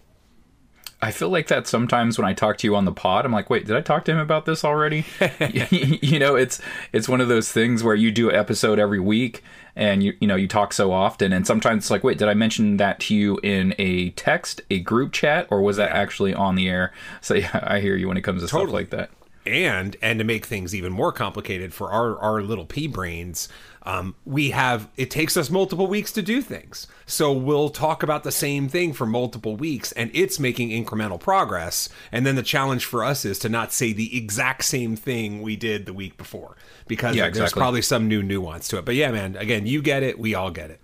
I 1.03 1.11
feel 1.11 1.27
like 1.27 1.47
that 1.47 1.67
sometimes 1.67 2.17
when 2.17 2.25
I 2.25 2.33
talk 2.33 2.57
to 2.59 2.67
you 2.67 2.77
on 2.77 2.85
the 2.85 2.93
pod, 2.93 3.25
I'm 3.25 3.33
like, 3.33 3.49
wait, 3.49 3.65
did 3.65 3.75
I 3.75 3.81
talk 3.81 4.05
to 4.05 4.11
him 4.13 4.19
about 4.19 4.45
this 4.45 4.63
already? 4.63 5.05
you 5.51 6.17
know, 6.17 6.35
it's 6.35 6.61
it's 6.93 7.09
one 7.09 7.19
of 7.19 7.27
those 7.27 7.51
things 7.51 7.83
where 7.83 7.93
you 7.93 8.09
do 8.09 8.29
an 8.29 8.35
episode 8.35 8.79
every 8.79 9.01
week 9.01 9.43
and 9.75 10.01
you 10.01 10.13
you 10.21 10.27
know 10.27 10.35
you 10.35 10.47
talk 10.47 10.71
so 10.71 10.93
often 10.93 11.33
and 11.33 11.45
sometimes 11.45 11.83
it's 11.83 11.91
like, 11.91 12.05
wait, 12.05 12.17
did 12.17 12.29
I 12.29 12.33
mention 12.33 12.77
that 12.77 13.01
to 13.01 13.15
you 13.15 13.37
in 13.43 13.75
a 13.77 14.11
text, 14.11 14.61
a 14.71 14.79
group 14.79 15.11
chat, 15.11 15.45
or 15.51 15.61
was 15.61 15.75
that 15.75 15.91
actually 15.91 16.33
on 16.33 16.55
the 16.55 16.69
air? 16.69 16.93
So 17.21 17.35
yeah, 17.35 17.59
I 17.63 17.79
hear 17.79 17.95
you 17.95 18.07
when 18.07 18.17
it 18.17 18.21
comes 18.21 18.41
to 18.41 18.47
totally. 18.47 18.67
stuff 18.67 18.73
like 18.73 18.89
that 18.91 19.09
and 19.45 19.97
and 20.01 20.19
to 20.19 20.25
make 20.25 20.45
things 20.45 20.73
even 20.73 20.91
more 20.91 21.11
complicated 21.11 21.73
for 21.73 21.91
our 21.91 22.17
our 22.19 22.41
little 22.41 22.65
pea 22.65 22.87
brains 22.87 23.49
um, 23.83 24.15
we 24.25 24.51
have 24.51 24.89
it 24.95 25.11
takes 25.11 25.35
us 25.35 25.49
multiple 25.49 25.87
weeks 25.87 26.11
to 26.13 26.21
do 26.21 26.41
things. 26.41 26.87
So 27.05 27.31
we'll 27.33 27.69
talk 27.69 28.01
about 28.01 28.23
the 28.23 28.31
same 28.31 28.69
thing 28.69 28.93
for 28.93 29.05
multiple 29.05 29.55
weeks 29.55 29.91
and 29.91 30.09
it's 30.13 30.39
making 30.39 30.69
incremental 30.69 31.19
progress. 31.19 31.89
And 32.11 32.25
then 32.25 32.35
the 32.35 32.43
challenge 32.43 32.85
for 32.85 33.03
us 33.03 33.25
is 33.25 33.39
to 33.39 33.49
not 33.49 33.73
say 33.73 33.91
the 33.93 34.17
exact 34.17 34.63
same 34.63 34.95
thing 34.95 35.41
we 35.41 35.55
did 35.55 35.85
the 35.85 35.93
week 35.93 36.17
before 36.17 36.55
because 36.87 37.15
yeah, 37.15 37.23
exactly. 37.25 37.39
there's 37.39 37.53
probably 37.53 37.81
some 37.81 38.07
new 38.07 38.23
nuance 38.23 38.67
to 38.69 38.77
it. 38.77 38.85
But 38.85 38.95
yeah 38.95 39.11
man 39.11 39.35
again 39.35 39.65
you 39.65 39.81
get 39.81 40.03
it. 40.03 40.17
We 40.17 40.33
all 40.33 40.51
get 40.51 40.71
it. 40.71 40.79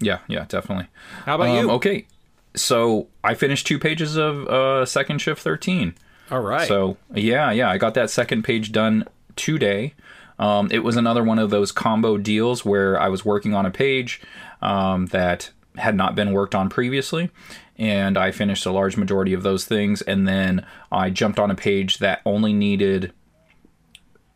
Yeah 0.00 0.18
yeah 0.28 0.44
definitely. 0.48 0.86
How 1.24 1.34
about 1.34 1.48
um, 1.48 1.56
you? 1.56 1.70
okay. 1.72 2.06
So 2.54 3.08
i 3.22 3.34
finished 3.34 3.66
two 3.66 3.78
pages 3.78 4.16
of 4.16 4.46
uh, 4.46 4.86
second 4.86 5.18
shift 5.20 5.42
13 5.42 5.94
all 6.30 6.40
right. 6.40 6.68
So 6.68 6.96
yeah, 7.14 7.50
yeah, 7.50 7.70
I 7.70 7.78
got 7.78 7.94
that 7.94 8.10
second 8.10 8.42
page 8.42 8.72
done 8.72 9.04
today. 9.36 9.94
Um, 10.38 10.68
it 10.70 10.80
was 10.80 10.96
another 10.96 11.24
one 11.24 11.38
of 11.38 11.50
those 11.50 11.72
combo 11.72 12.16
deals 12.16 12.64
where 12.64 12.98
I 13.00 13.08
was 13.08 13.24
working 13.24 13.54
on 13.54 13.66
a 13.66 13.70
page 13.70 14.20
um, 14.62 15.06
that 15.06 15.50
had 15.76 15.96
not 15.96 16.14
been 16.14 16.32
worked 16.32 16.54
on 16.54 16.68
previously, 16.68 17.30
and 17.76 18.16
I 18.16 18.30
finished 18.30 18.66
a 18.66 18.72
large 18.72 18.96
majority 18.96 19.32
of 19.32 19.42
those 19.42 19.64
things, 19.64 20.02
and 20.02 20.26
then 20.26 20.64
I 20.90 21.10
jumped 21.10 21.38
on 21.38 21.50
a 21.50 21.54
page 21.54 21.98
that 21.98 22.20
only 22.24 22.52
needed. 22.52 23.12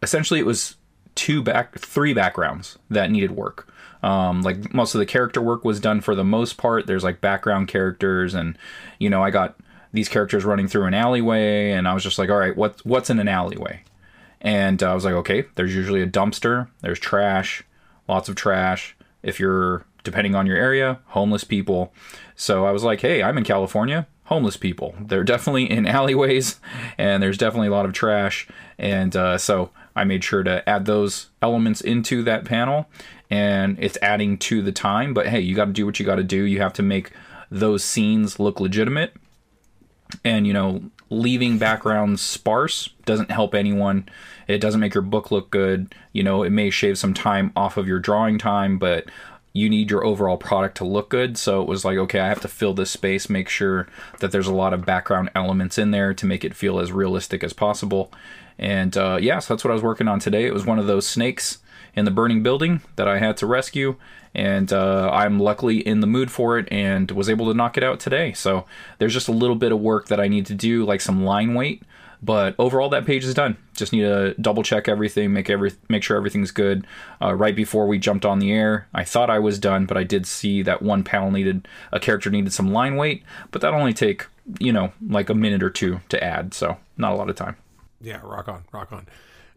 Essentially, 0.02 0.40
it 0.40 0.46
was 0.46 0.76
two 1.14 1.42
back, 1.42 1.78
three 1.78 2.14
backgrounds 2.14 2.78
that 2.90 3.10
needed 3.10 3.32
work. 3.32 3.68
Um, 4.02 4.42
like 4.42 4.74
most 4.74 4.94
of 4.94 4.98
the 4.98 5.06
character 5.06 5.40
work 5.40 5.64
was 5.64 5.78
done 5.78 6.00
for 6.00 6.14
the 6.14 6.24
most 6.24 6.56
part. 6.56 6.86
There's 6.86 7.04
like 7.04 7.20
background 7.20 7.68
characters, 7.68 8.34
and 8.34 8.58
you 8.98 9.08
know, 9.08 9.22
I 9.22 9.30
got 9.30 9.56
these 9.92 10.08
characters 10.08 10.44
running 10.44 10.68
through 10.68 10.86
an 10.86 10.94
alleyway, 10.94 11.70
and 11.70 11.86
I 11.86 11.94
was 11.94 12.02
just 12.02 12.18
like, 12.18 12.30
all 12.30 12.38
right, 12.38 12.56
what's 12.56 12.84
what's 12.84 13.10
in 13.10 13.18
an 13.18 13.28
alleyway? 13.28 13.82
And 14.42 14.82
I 14.82 14.92
was 14.94 15.04
like, 15.04 15.14
okay, 15.14 15.44
there's 15.54 15.74
usually 15.74 16.02
a 16.02 16.06
dumpster, 16.06 16.68
there's 16.80 16.98
trash, 16.98 17.62
lots 18.08 18.28
of 18.28 18.34
trash. 18.34 18.96
If 19.22 19.38
you're 19.38 19.86
depending 20.02 20.34
on 20.34 20.46
your 20.46 20.56
area, 20.56 20.98
homeless 21.06 21.44
people. 21.44 21.92
So 22.34 22.66
I 22.66 22.72
was 22.72 22.82
like, 22.82 23.00
hey, 23.00 23.22
I'm 23.22 23.38
in 23.38 23.44
California, 23.44 24.08
homeless 24.24 24.56
people. 24.56 24.96
They're 25.00 25.22
definitely 25.22 25.70
in 25.70 25.86
alleyways, 25.86 26.58
and 26.98 27.22
there's 27.22 27.38
definitely 27.38 27.68
a 27.68 27.72
lot 27.72 27.86
of 27.86 27.92
trash. 27.92 28.48
And 28.78 29.14
uh, 29.14 29.38
so 29.38 29.70
I 29.94 30.02
made 30.02 30.24
sure 30.24 30.42
to 30.42 30.68
add 30.68 30.86
those 30.86 31.28
elements 31.40 31.80
into 31.80 32.24
that 32.24 32.44
panel, 32.44 32.88
and 33.30 33.78
it's 33.78 33.98
adding 34.02 34.38
to 34.38 34.60
the 34.60 34.72
time. 34.72 35.14
But 35.14 35.28
hey, 35.28 35.40
you 35.40 35.54
got 35.54 35.66
to 35.66 35.72
do 35.72 35.86
what 35.86 36.00
you 36.00 36.06
got 36.06 36.16
to 36.16 36.24
do. 36.24 36.42
You 36.42 36.60
have 36.60 36.72
to 36.74 36.82
make 36.82 37.12
those 37.48 37.84
scenes 37.84 38.40
look 38.40 38.58
legitimate 38.58 39.14
and 40.24 40.46
you 40.46 40.52
know 40.52 40.82
leaving 41.12 41.58
backgrounds 41.58 42.22
sparse 42.22 42.88
doesn't 43.04 43.30
help 43.30 43.54
anyone. 43.54 44.08
It 44.48 44.58
doesn't 44.58 44.80
make 44.80 44.94
your 44.94 45.02
book 45.02 45.30
look 45.30 45.50
good. 45.50 45.94
You 46.12 46.22
know 46.22 46.42
it 46.42 46.50
may 46.50 46.70
shave 46.70 46.98
some 46.98 47.12
time 47.12 47.52
off 47.54 47.76
of 47.76 47.86
your 47.86 48.00
drawing 48.00 48.38
time 48.38 48.78
but 48.78 49.04
you 49.52 49.68
need 49.68 49.90
your 49.90 50.02
overall 50.02 50.38
product 50.38 50.78
to 50.78 50.84
look 50.84 51.10
good. 51.10 51.36
So 51.36 51.60
it 51.60 51.68
was 51.68 51.84
like 51.84 51.98
okay 51.98 52.20
i 52.20 52.28
have 52.28 52.40
to 52.40 52.48
fill 52.48 52.72
this 52.72 52.90
space 52.90 53.28
make 53.28 53.48
sure 53.48 53.86
that 54.20 54.32
there's 54.32 54.46
a 54.46 54.54
lot 54.54 54.72
of 54.72 54.86
background 54.86 55.30
elements 55.34 55.76
in 55.76 55.90
there 55.90 56.14
to 56.14 56.26
make 56.26 56.44
it 56.44 56.56
feel 56.56 56.78
as 56.78 56.90
realistic 56.90 57.44
as 57.44 57.52
possible. 57.52 58.10
And 58.58 58.96
uh, 58.96 59.18
yeah 59.20 59.38
so 59.38 59.52
that's 59.52 59.64
what 59.64 59.70
i 59.70 59.74
was 59.74 59.82
working 59.82 60.08
on 60.08 60.18
today. 60.18 60.46
It 60.46 60.54
was 60.54 60.64
one 60.64 60.78
of 60.78 60.86
those 60.86 61.06
snakes 61.06 61.58
in 61.94 62.04
the 62.04 62.10
burning 62.10 62.42
building 62.42 62.80
that 62.96 63.08
I 63.08 63.18
had 63.18 63.36
to 63.38 63.46
rescue, 63.46 63.96
and 64.34 64.72
uh, 64.72 65.10
I'm 65.12 65.38
luckily 65.38 65.78
in 65.86 66.00
the 66.00 66.06
mood 66.06 66.30
for 66.30 66.58
it 66.58 66.68
and 66.70 67.10
was 67.10 67.28
able 67.28 67.46
to 67.46 67.54
knock 67.54 67.76
it 67.76 67.84
out 67.84 68.00
today. 68.00 68.32
So 68.32 68.64
there's 68.98 69.12
just 69.12 69.28
a 69.28 69.32
little 69.32 69.56
bit 69.56 69.72
of 69.72 69.80
work 69.80 70.08
that 70.08 70.20
I 70.20 70.28
need 70.28 70.46
to 70.46 70.54
do, 70.54 70.84
like 70.84 71.00
some 71.00 71.24
line 71.24 71.54
weight. 71.54 71.82
But 72.24 72.54
overall, 72.56 72.88
that 72.90 73.04
page 73.04 73.24
is 73.24 73.34
done. 73.34 73.56
Just 73.74 73.92
need 73.92 74.02
to 74.02 74.34
double 74.40 74.62
check 74.62 74.88
everything, 74.88 75.32
make 75.32 75.50
every 75.50 75.72
make 75.88 76.04
sure 76.04 76.16
everything's 76.16 76.52
good. 76.52 76.86
Uh, 77.20 77.34
right 77.34 77.54
before 77.54 77.88
we 77.88 77.98
jumped 77.98 78.24
on 78.24 78.38
the 78.38 78.52
air, 78.52 78.86
I 78.94 79.02
thought 79.02 79.28
I 79.28 79.40
was 79.40 79.58
done, 79.58 79.86
but 79.86 79.96
I 79.96 80.04
did 80.04 80.24
see 80.26 80.62
that 80.62 80.82
one 80.82 81.02
panel 81.02 81.32
needed 81.32 81.66
a 81.90 81.98
character 81.98 82.30
needed 82.30 82.52
some 82.52 82.72
line 82.72 82.94
weight, 82.94 83.24
but 83.50 83.60
that 83.60 83.74
only 83.74 83.92
take 83.92 84.26
you 84.60 84.72
know 84.72 84.92
like 85.04 85.30
a 85.30 85.34
minute 85.34 85.64
or 85.64 85.70
two 85.70 86.00
to 86.10 86.22
add, 86.22 86.54
so 86.54 86.76
not 86.96 87.12
a 87.12 87.16
lot 87.16 87.28
of 87.28 87.34
time. 87.34 87.56
Yeah, 88.00 88.20
rock 88.22 88.48
on, 88.48 88.64
rock 88.70 88.92
on. 88.92 89.06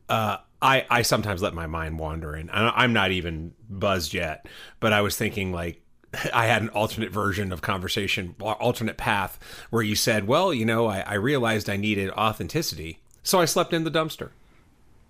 Uh, 0.10 0.38
I 0.66 0.86
I 0.90 1.02
sometimes 1.04 1.42
let 1.42 1.54
my 1.54 1.68
mind 1.68 2.00
wander, 2.00 2.34
and 2.34 2.50
I'm 2.52 2.94
not 2.94 3.12
even 3.12 3.54
buzzed 3.70 4.14
yet. 4.14 4.48
But 4.80 4.94
I 4.94 5.02
was 5.02 5.16
thinking 5.16 5.52
like 5.52 5.82
I 6.34 6.48
had 6.48 6.62
an 6.62 6.70
alternate 6.70 7.12
version 7.12 7.52
of 7.52 7.62
conversation, 7.62 8.36
alternate 8.40 8.98
path, 8.98 9.40
where 9.70 9.84
you 9.84 9.96
said, 9.96 10.28
"Well, 10.28 10.54
you 10.54 10.66
know, 10.66 10.88
I, 10.88 11.02
I 11.02 11.14
realized 11.16 11.70
I 11.70 11.78
needed 11.78 12.10
authenticity, 12.12 13.00
so 13.24 13.40
I 13.40 13.46
slept 13.46 13.74
in 13.74 13.84
the 13.84 13.92
dumpster." 13.92 14.32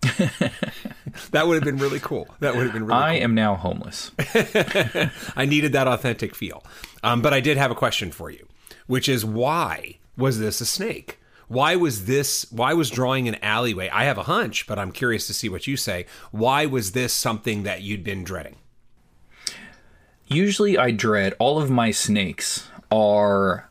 that 1.32 1.48
would 1.48 1.56
have 1.56 1.64
been 1.64 1.78
really 1.78 2.00
cool. 2.00 2.28
That 2.40 2.56
would 2.56 2.64
have 2.64 2.74
been 2.74 2.86
really. 2.86 3.00
I 3.00 3.16
cool. 3.16 3.24
am 3.24 3.36
now 3.36 3.56
homeless. 3.56 4.12
I 5.36 5.46
needed 5.46 5.74
that 5.74 5.88
authentic 5.88 6.36
feel, 6.36 6.64
um, 7.04 7.22
but 7.22 7.34
I 7.34 7.40
did 7.40 7.58
have 7.58 7.72
a 7.72 7.76
question 7.76 8.12
for 8.12 8.30
you, 8.30 8.48
which 8.88 9.10
is 9.10 9.26
why 9.26 9.98
was 10.18 10.40
this 10.40 10.62
a 10.62 10.66
snake? 10.66 11.20
Why 11.48 11.76
was 11.76 12.06
this? 12.06 12.46
Why 12.52 12.74
was 12.74 12.90
drawing 12.90 13.28
an 13.28 13.36
alleyway? 13.44 13.90
I 13.90 14.06
have 14.06 14.18
a 14.18 14.24
hunch, 14.24 14.68
but 14.68 14.80
I'm 14.80 14.92
curious 14.92 15.28
to 15.28 15.34
see 15.34 15.50
what 15.50 15.68
you 15.68 15.78
say. 15.78 16.06
Why 16.32 16.66
was 16.66 16.94
this 16.94 17.14
something 17.14 17.64
that 17.64 17.82
you'd 17.82 18.04
been 18.04 18.24
dreading? 18.24 18.56
Usually, 20.28 20.78
I 20.78 20.92
dread 20.92 21.34
all 21.38 21.62
of 21.62 21.70
my 21.70 21.92
snakes 21.92 22.68
are 22.92 23.70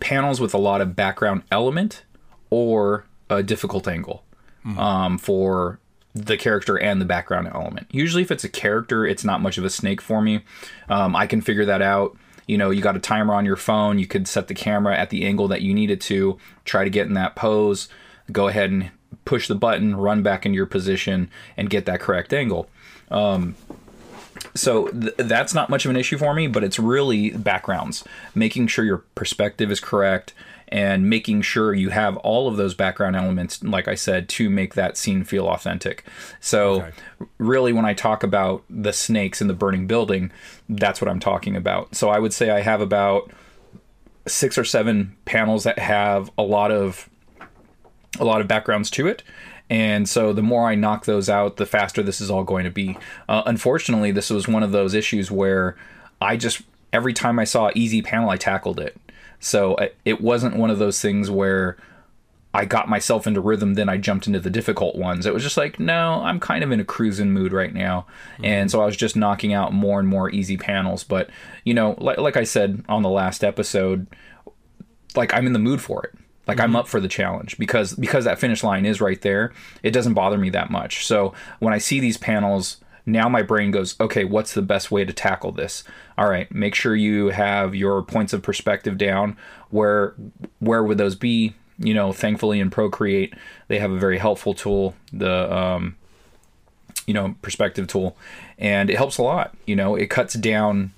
panels 0.00 0.40
with 0.40 0.54
a 0.54 0.58
lot 0.58 0.80
of 0.80 0.96
background 0.96 1.42
element 1.50 2.02
or 2.50 3.06
a 3.30 3.42
difficult 3.42 3.86
angle 3.86 4.24
mm. 4.64 4.76
um, 4.76 5.18
for 5.18 5.78
the 6.14 6.36
character 6.36 6.78
and 6.78 7.00
the 7.00 7.04
background 7.04 7.48
element. 7.52 7.88
Usually, 7.90 8.22
if 8.22 8.30
it's 8.30 8.44
a 8.44 8.48
character, 8.48 9.06
it's 9.06 9.24
not 9.24 9.40
much 9.40 9.58
of 9.58 9.64
a 9.64 9.70
snake 9.70 10.00
for 10.00 10.20
me. 10.20 10.44
Um, 10.88 11.16
I 11.16 11.26
can 11.26 11.40
figure 11.40 11.64
that 11.64 11.82
out. 11.82 12.16
You 12.46 12.58
know, 12.58 12.70
you 12.70 12.82
got 12.82 12.96
a 12.96 13.00
timer 13.00 13.34
on 13.34 13.44
your 13.44 13.56
phone. 13.56 13.98
You 13.98 14.06
could 14.06 14.28
set 14.28 14.48
the 14.48 14.54
camera 14.54 14.96
at 14.96 15.10
the 15.10 15.24
angle 15.24 15.48
that 15.48 15.62
you 15.62 15.74
needed 15.74 16.00
to. 16.02 16.38
Try 16.64 16.84
to 16.84 16.90
get 16.90 17.06
in 17.06 17.14
that 17.14 17.36
pose. 17.36 17.88
Go 18.30 18.48
ahead 18.48 18.70
and 18.70 18.90
push 19.24 19.48
the 19.48 19.54
button, 19.54 19.96
run 19.96 20.22
back 20.22 20.44
into 20.44 20.56
your 20.56 20.66
position, 20.66 21.30
and 21.56 21.70
get 21.70 21.86
that 21.86 22.00
correct 22.00 22.32
angle. 22.32 22.68
Um, 23.10 23.54
so 24.54 24.88
th- 24.88 25.14
that's 25.16 25.54
not 25.54 25.70
much 25.70 25.84
of 25.84 25.90
an 25.90 25.96
issue 25.96 26.18
for 26.18 26.34
me, 26.34 26.46
but 26.46 26.64
it's 26.64 26.78
really 26.78 27.30
backgrounds, 27.30 28.04
making 28.34 28.66
sure 28.66 28.84
your 28.84 29.04
perspective 29.14 29.70
is 29.70 29.80
correct 29.80 30.34
and 30.74 31.08
making 31.08 31.40
sure 31.40 31.72
you 31.72 31.90
have 31.90 32.16
all 32.16 32.48
of 32.48 32.56
those 32.56 32.74
background 32.74 33.14
elements, 33.14 33.62
like 33.62 33.86
I 33.86 33.94
said, 33.94 34.28
to 34.30 34.50
make 34.50 34.74
that 34.74 34.96
scene 34.96 35.22
feel 35.22 35.46
authentic. 35.46 36.04
So, 36.40 36.82
okay. 36.82 36.90
really, 37.38 37.72
when 37.72 37.84
I 37.84 37.94
talk 37.94 38.24
about 38.24 38.64
the 38.68 38.92
snakes 38.92 39.40
in 39.40 39.46
the 39.46 39.54
burning 39.54 39.86
building, 39.86 40.32
that's 40.68 41.00
what 41.00 41.08
I'm 41.08 41.20
talking 41.20 41.54
about. 41.54 41.94
So, 41.94 42.08
I 42.08 42.18
would 42.18 42.32
say 42.32 42.50
I 42.50 42.62
have 42.62 42.80
about 42.80 43.30
six 44.26 44.58
or 44.58 44.64
seven 44.64 45.16
panels 45.26 45.62
that 45.62 45.78
have 45.78 46.28
a 46.36 46.42
lot 46.42 46.72
of 46.72 47.08
a 48.18 48.24
lot 48.24 48.40
of 48.40 48.48
backgrounds 48.48 48.90
to 48.90 49.06
it 49.06 49.22
and 49.70 50.08
so 50.08 50.32
the 50.32 50.42
more 50.42 50.68
I 50.68 50.74
knock 50.74 51.04
those 51.04 51.28
out, 51.30 51.56
the 51.56 51.66
faster 51.66 52.02
this 52.02 52.20
is 52.20 52.30
all 52.30 52.44
going 52.44 52.64
to 52.64 52.70
be. 52.70 52.98
Uh, 53.28 53.42
unfortunately, 53.46 54.10
this 54.10 54.28
was 54.28 54.46
one 54.46 54.62
of 54.62 54.72
those 54.72 54.92
issues 54.92 55.30
where 55.30 55.74
I 56.20 56.36
just, 56.36 56.62
every 56.92 57.14
time 57.14 57.38
I 57.38 57.44
saw 57.44 57.70
easy 57.74 58.02
panel, 58.02 58.28
I 58.28 58.36
tackled 58.36 58.78
it. 58.78 58.96
So 59.44 59.76
it 60.06 60.22
wasn't 60.22 60.56
one 60.56 60.70
of 60.70 60.78
those 60.78 61.02
things 61.02 61.30
where 61.30 61.76
I 62.54 62.64
got 62.64 62.88
myself 62.88 63.26
into 63.26 63.42
rhythm, 63.42 63.74
then 63.74 63.90
I 63.90 63.98
jumped 63.98 64.26
into 64.26 64.40
the 64.40 64.48
difficult 64.48 64.96
ones. 64.96 65.26
It 65.26 65.34
was 65.34 65.42
just 65.42 65.58
like, 65.58 65.78
no, 65.78 66.22
I'm 66.22 66.40
kind 66.40 66.64
of 66.64 66.72
in 66.72 66.80
a 66.80 66.84
cruising 66.84 67.30
mood 67.30 67.52
right 67.52 67.74
now. 67.74 68.06
Mm-hmm. 68.34 68.44
And 68.46 68.70
so 68.70 68.80
I 68.80 68.86
was 68.86 68.96
just 68.96 69.16
knocking 69.16 69.52
out 69.52 69.74
more 69.74 69.98
and 69.98 70.08
more 70.08 70.30
easy 70.30 70.56
panels. 70.56 71.04
But, 71.04 71.28
you 71.62 71.74
know, 71.74 71.94
like, 71.98 72.16
like 72.16 72.38
I 72.38 72.44
said 72.44 72.82
on 72.88 73.02
the 73.02 73.10
last 73.10 73.44
episode, 73.44 74.06
like 75.14 75.34
I'm 75.34 75.46
in 75.46 75.52
the 75.52 75.58
mood 75.58 75.82
for 75.82 76.04
it. 76.04 76.14
Like 76.46 76.56
mm-hmm. 76.56 76.64
I'm 76.64 76.76
up 76.76 76.88
for 76.88 77.00
the 77.00 77.08
challenge 77.08 77.58
because 77.58 77.92
because 77.92 78.24
that 78.24 78.38
finish 78.38 78.64
line 78.64 78.86
is 78.86 78.98
right 78.98 79.20
there. 79.20 79.52
It 79.82 79.90
doesn't 79.90 80.14
bother 80.14 80.38
me 80.38 80.48
that 80.50 80.70
much. 80.70 81.04
So 81.04 81.34
when 81.58 81.74
I 81.74 81.78
see 81.78 82.00
these 82.00 82.16
panels, 82.16 82.78
now 83.06 83.28
my 83.28 83.42
brain 83.42 83.70
goes, 83.70 83.98
okay, 84.00 84.24
what's 84.24 84.54
the 84.54 84.62
best 84.62 84.90
way 84.90 85.04
to 85.04 85.12
tackle 85.12 85.52
this? 85.52 85.84
All 86.16 86.28
right, 86.28 86.50
make 86.52 86.74
sure 86.74 86.94
you 86.96 87.28
have 87.28 87.74
your 87.74 88.02
points 88.02 88.32
of 88.32 88.42
perspective 88.42 88.98
down. 88.98 89.36
Where 89.70 90.14
where 90.58 90.82
would 90.82 90.98
those 90.98 91.14
be? 91.14 91.54
You 91.78 91.94
know, 91.94 92.12
thankfully 92.12 92.60
in 92.60 92.70
Procreate 92.70 93.34
they 93.68 93.78
have 93.78 93.90
a 93.90 93.98
very 93.98 94.18
helpful 94.18 94.54
tool, 94.54 94.94
the 95.12 95.54
um, 95.54 95.96
you 97.06 97.14
know 97.14 97.34
perspective 97.42 97.86
tool, 97.86 98.16
and 98.58 98.90
it 98.90 98.96
helps 98.96 99.18
a 99.18 99.22
lot. 99.22 99.56
You 99.66 99.76
know, 99.76 99.96
it 99.96 100.08
cuts 100.08 100.34
down 100.34 100.92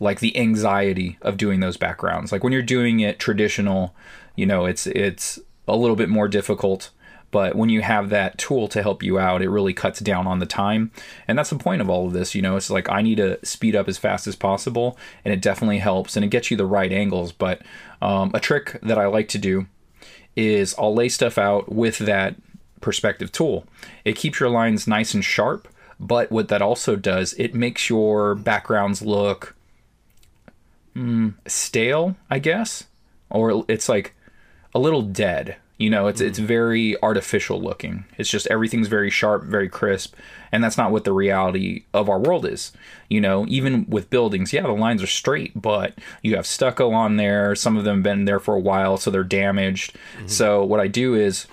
like 0.00 0.20
the 0.20 0.36
anxiety 0.36 1.18
of 1.22 1.36
doing 1.36 1.60
those 1.60 1.76
backgrounds. 1.76 2.32
Like 2.32 2.42
when 2.42 2.52
you're 2.52 2.62
doing 2.62 3.00
it 3.00 3.18
traditional 3.18 3.94
you 4.36 4.46
know 4.46 4.64
it's 4.64 4.86
it's 4.86 5.38
a 5.68 5.76
little 5.76 5.96
bit 5.96 6.08
more 6.08 6.28
difficult 6.28 6.90
but 7.32 7.56
when 7.56 7.68
you 7.68 7.82
have 7.82 8.10
that 8.10 8.38
tool 8.38 8.68
to 8.68 8.80
help 8.80 9.02
you 9.02 9.18
out 9.18 9.42
it 9.42 9.50
really 9.50 9.72
cuts 9.72 9.98
down 9.98 10.28
on 10.28 10.38
the 10.38 10.46
time. 10.46 10.92
And 11.26 11.36
that's 11.36 11.50
the 11.50 11.56
point 11.56 11.82
of 11.82 11.90
all 11.90 12.06
of 12.06 12.12
this 12.12 12.34
you 12.34 12.42
know 12.42 12.56
it's 12.56 12.70
like 12.70 12.88
i 12.88 13.02
need 13.02 13.16
to 13.16 13.44
speed 13.44 13.74
up 13.74 13.88
as 13.88 13.98
fast 13.98 14.28
as 14.28 14.36
possible 14.36 14.96
and 15.24 15.34
it 15.34 15.42
definitely 15.42 15.78
helps 15.78 16.16
and 16.16 16.24
it 16.24 16.28
gets 16.28 16.50
you 16.50 16.56
the 16.56 16.66
right 16.66 16.92
angles. 16.92 17.32
But 17.32 17.62
um, 18.00 18.30
a 18.34 18.40
trick 18.40 18.78
that 18.82 18.98
i 18.98 19.06
like 19.06 19.28
to 19.28 19.38
do 19.38 19.66
is 20.36 20.74
i'll 20.78 20.94
lay 20.94 21.08
stuff 21.08 21.36
out 21.36 21.72
with 21.72 21.98
that 21.98 22.36
perspective 22.80 23.32
tool. 23.32 23.66
It 24.04 24.16
keeps 24.16 24.38
your 24.40 24.48
lines 24.48 24.86
nice 24.86 25.14
and 25.14 25.24
sharp 25.24 25.68
but 25.98 26.30
what 26.30 26.48
that 26.48 26.62
also 26.62 26.96
does 26.96 27.32
it 27.34 27.54
makes 27.54 27.88
your 27.88 28.34
backgrounds 28.34 29.02
look 29.02 29.54
mm, 30.96 31.34
stale 31.46 32.16
i 32.28 32.38
guess 32.38 32.84
or 33.32 33.64
it's 33.68 33.88
like 33.88 34.14
a 34.74 34.78
little 34.78 35.02
dead. 35.02 35.56
You 35.82 35.90
know, 35.90 36.06
it's 36.06 36.22
mm. 36.22 36.26
it's 36.26 36.38
very 36.38 36.96
artificial 37.02 37.60
looking. 37.60 38.04
It's 38.16 38.30
just 38.30 38.46
everything's 38.46 38.86
very 38.86 39.10
sharp, 39.10 39.42
very 39.42 39.68
crisp, 39.68 40.14
and 40.52 40.62
that's 40.62 40.78
not 40.78 40.92
what 40.92 41.02
the 41.02 41.12
reality 41.12 41.86
of 41.92 42.08
our 42.08 42.20
world 42.20 42.46
is. 42.46 42.70
You 43.08 43.20
know, 43.20 43.44
even 43.48 43.86
with 43.88 44.08
buildings, 44.08 44.52
yeah, 44.52 44.62
the 44.62 44.70
lines 44.70 45.02
are 45.02 45.08
straight, 45.08 45.60
but 45.60 45.98
you 46.22 46.36
have 46.36 46.46
stucco 46.46 46.92
on 46.92 47.16
there. 47.16 47.56
Some 47.56 47.76
of 47.76 47.82
them 47.82 47.96
have 47.96 48.04
been 48.04 48.26
there 48.26 48.38
for 48.38 48.54
a 48.54 48.60
while, 48.60 48.96
so 48.96 49.10
they're 49.10 49.24
damaged. 49.24 49.96
Mm-hmm. 50.18 50.28
So 50.28 50.64
what 50.64 50.78
I 50.78 50.86
do 50.86 51.16
is 51.16 51.48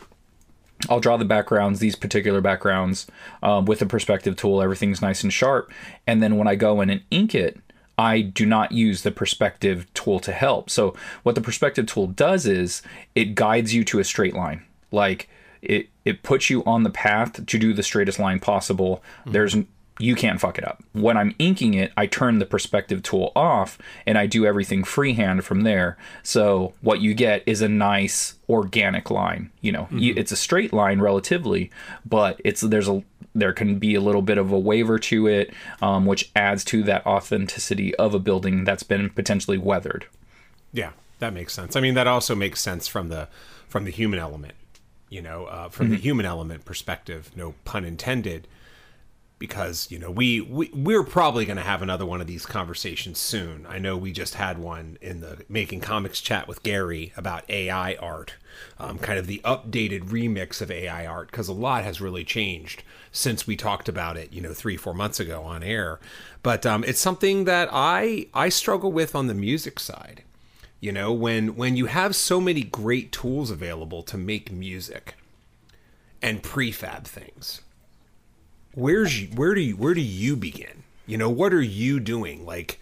I'll 0.92 1.00
draw 1.00 1.18
the 1.18 1.26
backgrounds, 1.26 1.80
these 1.80 1.96
particular 1.96 2.40
backgrounds, 2.40 3.08
um, 3.42 3.66
with 3.66 3.82
a 3.82 3.88
perspective 3.88 4.36
tool. 4.36 4.62
Everything's 4.62 5.02
nice 5.02 5.24
and 5.24 5.34
sharp. 5.34 5.74
And 6.06 6.22
then 6.22 6.38
when 6.38 6.48
I 6.48 6.54
go 6.54 6.82
in 6.82 6.92
and 6.92 7.02
ink 7.10 7.34
it, 7.34 7.60
I 8.00 8.22
do 8.22 8.46
not 8.46 8.72
use 8.72 9.02
the 9.02 9.12
perspective 9.12 9.94
tool 9.94 10.22
to 10.22 10.32
help. 10.32 10.70
So 10.70 10.96
what 11.24 11.36
the 11.36 11.42
perspective 11.42 11.86
tool 11.86 12.08
does 12.08 12.46
is 12.46 12.82
it 13.14 13.36
guides 13.36 13.74
you 13.74 13.84
to 13.84 14.00
a 14.00 14.06
straight 14.06 14.34
line. 14.34 14.64
Like 14.90 15.30
it 15.62 15.90
it 16.06 16.24
puts 16.24 16.50
you 16.50 16.64
on 16.64 16.84
the 16.84 16.90
path 16.90 17.46
to 17.46 17.58
do 17.60 17.74
the 17.74 17.84
straightest 17.84 18.18
line 18.18 18.40
possible. 18.40 19.04
Mm-hmm. 19.20 19.32
There's 19.34 19.58
you 20.00 20.16
can't 20.16 20.40
fuck 20.40 20.58
it 20.58 20.66
up. 20.66 20.82
When 20.94 21.18
I'm 21.18 21.36
inking 21.40 21.74
it, 21.74 21.92
I 21.98 22.06
turn 22.06 22.40
the 22.40 22.46
perspective 22.46 23.04
tool 23.04 23.34
off 23.36 23.78
and 24.08 24.18
I 24.18 24.28
do 24.28 24.46
everything 24.46 24.86
freehand 24.86 25.44
from 25.44 25.64
there. 25.64 25.98
So 26.24 26.74
what 26.80 27.02
you 27.02 27.14
get 27.14 27.44
is 27.46 27.62
a 27.62 27.68
nice 27.68 28.36
organic 28.48 29.12
line. 29.12 29.52
You 29.60 29.74
know, 29.74 29.84
mm-hmm. 29.92 30.18
it's 30.18 30.32
a 30.32 30.38
straight 30.38 30.72
line 30.72 31.02
relatively, 31.02 31.70
but 32.06 32.40
it's 32.46 32.62
there's 32.62 32.88
a 32.88 33.04
there 33.36 33.54
can 33.54 33.80
be 33.80 33.96
a 33.96 34.02
little 34.02 34.22
bit 34.22 34.38
of 34.38 34.52
a 34.52 34.60
waver 34.60 35.00
to 35.00 35.28
it, 35.28 35.54
um, 35.82 36.06
which 36.06 36.32
adds 36.36 36.64
to 36.66 36.84
that 36.84 37.06
authenticity 37.06 37.96
of 37.96 38.14
a 38.14 38.20
building 38.20 38.64
that's 38.64 38.84
been 38.84 39.10
potentially 39.10 39.58
weathered. 39.58 40.06
Yeah, 40.74 40.92
that 41.20 41.34
makes 41.34 41.54
sense. 41.54 41.76
I 41.76 41.82
mean, 41.82 41.94
that 41.94 42.08
also 42.08 42.36
makes 42.36 42.62
sense 42.62 42.88
from 42.88 43.10
the 43.10 43.28
from 43.68 43.86
the 43.86 43.92
human 43.92 44.20
element. 44.20 44.54
You 45.10 45.22
know, 45.22 45.46
uh, 45.46 45.70
from 45.70 45.88
mm-hmm. 45.88 45.96
the 45.96 46.02
human 46.02 46.26
element 46.26 46.66
perspective, 46.66 47.32
no 47.36 47.56
pun 47.66 47.86
intended 47.86 48.48
because 49.40 49.90
you 49.90 49.98
know 49.98 50.12
we, 50.12 50.42
we 50.42 50.70
we're 50.74 51.04
probably 51.04 51.46
going 51.46 51.58
to 51.58 51.64
have 51.64 51.82
another 51.82 52.06
one 52.06 52.22
of 52.22 52.28
these 52.28 52.46
conversations 52.46 53.18
soon. 53.18 53.66
I 53.68 53.80
know 53.80 53.98
we 53.98 54.12
just 54.12 54.36
had 54.36 54.60
one 54.60 54.98
in 55.02 55.22
the 55.22 55.44
making 55.48 55.80
comics 55.80 56.20
chat 56.20 56.48
with 56.48 56.62
Gary 56.62 57.14
about 57.16 57.50
AI 57.50 57.96
art, 57.96 58.36
um, 58.78 59.00
kind 59.00 59.18
of 59.18 59.28
the 59.28 59.42
updated 59.46 60.10
remix 60.10 60.62
of 60.62 60.70
AI 60.70 61.08
art 61.08 61.32
because 61.32 61.48
a 61.48 61.54
lot 61.54 61.86
has 61.86 62.02
really 62.02 62.26
changed 62.26 62.84
since 63.12 63.48
we 63.48 63.56
talked 63.56 63.90
about 63.90 64.18
it, 64.18 64.32
you 64.34 64.42
know, 64.42 64.54
three 64.54 64.78
four 64.78 64.94
months 64.94 65.20
ago 65.20 65.42
on 65.44 65.64
air. 65.64 66.00
But 66.44 66.66
um, 66.66 66.84
it's 66.84 67.00
something 67.00 67.46
that 67.46 67.70
I 67.72 68.28
I 68.34 68.50
struggle 68.50 68.92
with 68.92 69.16
on 69.16 69.28
the 69.28 69.34
music 69.34 69.80
side. 69.80 70.24
You 70.82 70.92
know, 70.92 71.14
when 71.14 71.56
when 71.56 71.78
you 71.78 71.86
have 71.86 72.16
so 72.16 72.42
many 72.42 72.64
great 72.64 73.12
tools 73.14 73.52
available 73.52 74.04
to 74.04 74.18
make 74.18 74.52
music 74.52 75.16
and 76.22 76.44
prefab 76.44 77.06
things 77.06 77.62
where's 78.80 79.22
where 79.36 79.54
do 79.54 79.62
you 79.62 79.76
where 79.76 79.94
do 79.94 80.02
you 80.02 80.36
begin? 80.36 80.84
You 81.06 81.18
know, 81.18 81.30
what 81.30 81.54
are 81.54 81.62
you 81.62 82.00
doing? 82.00 82.46
Like, 82.46 82.80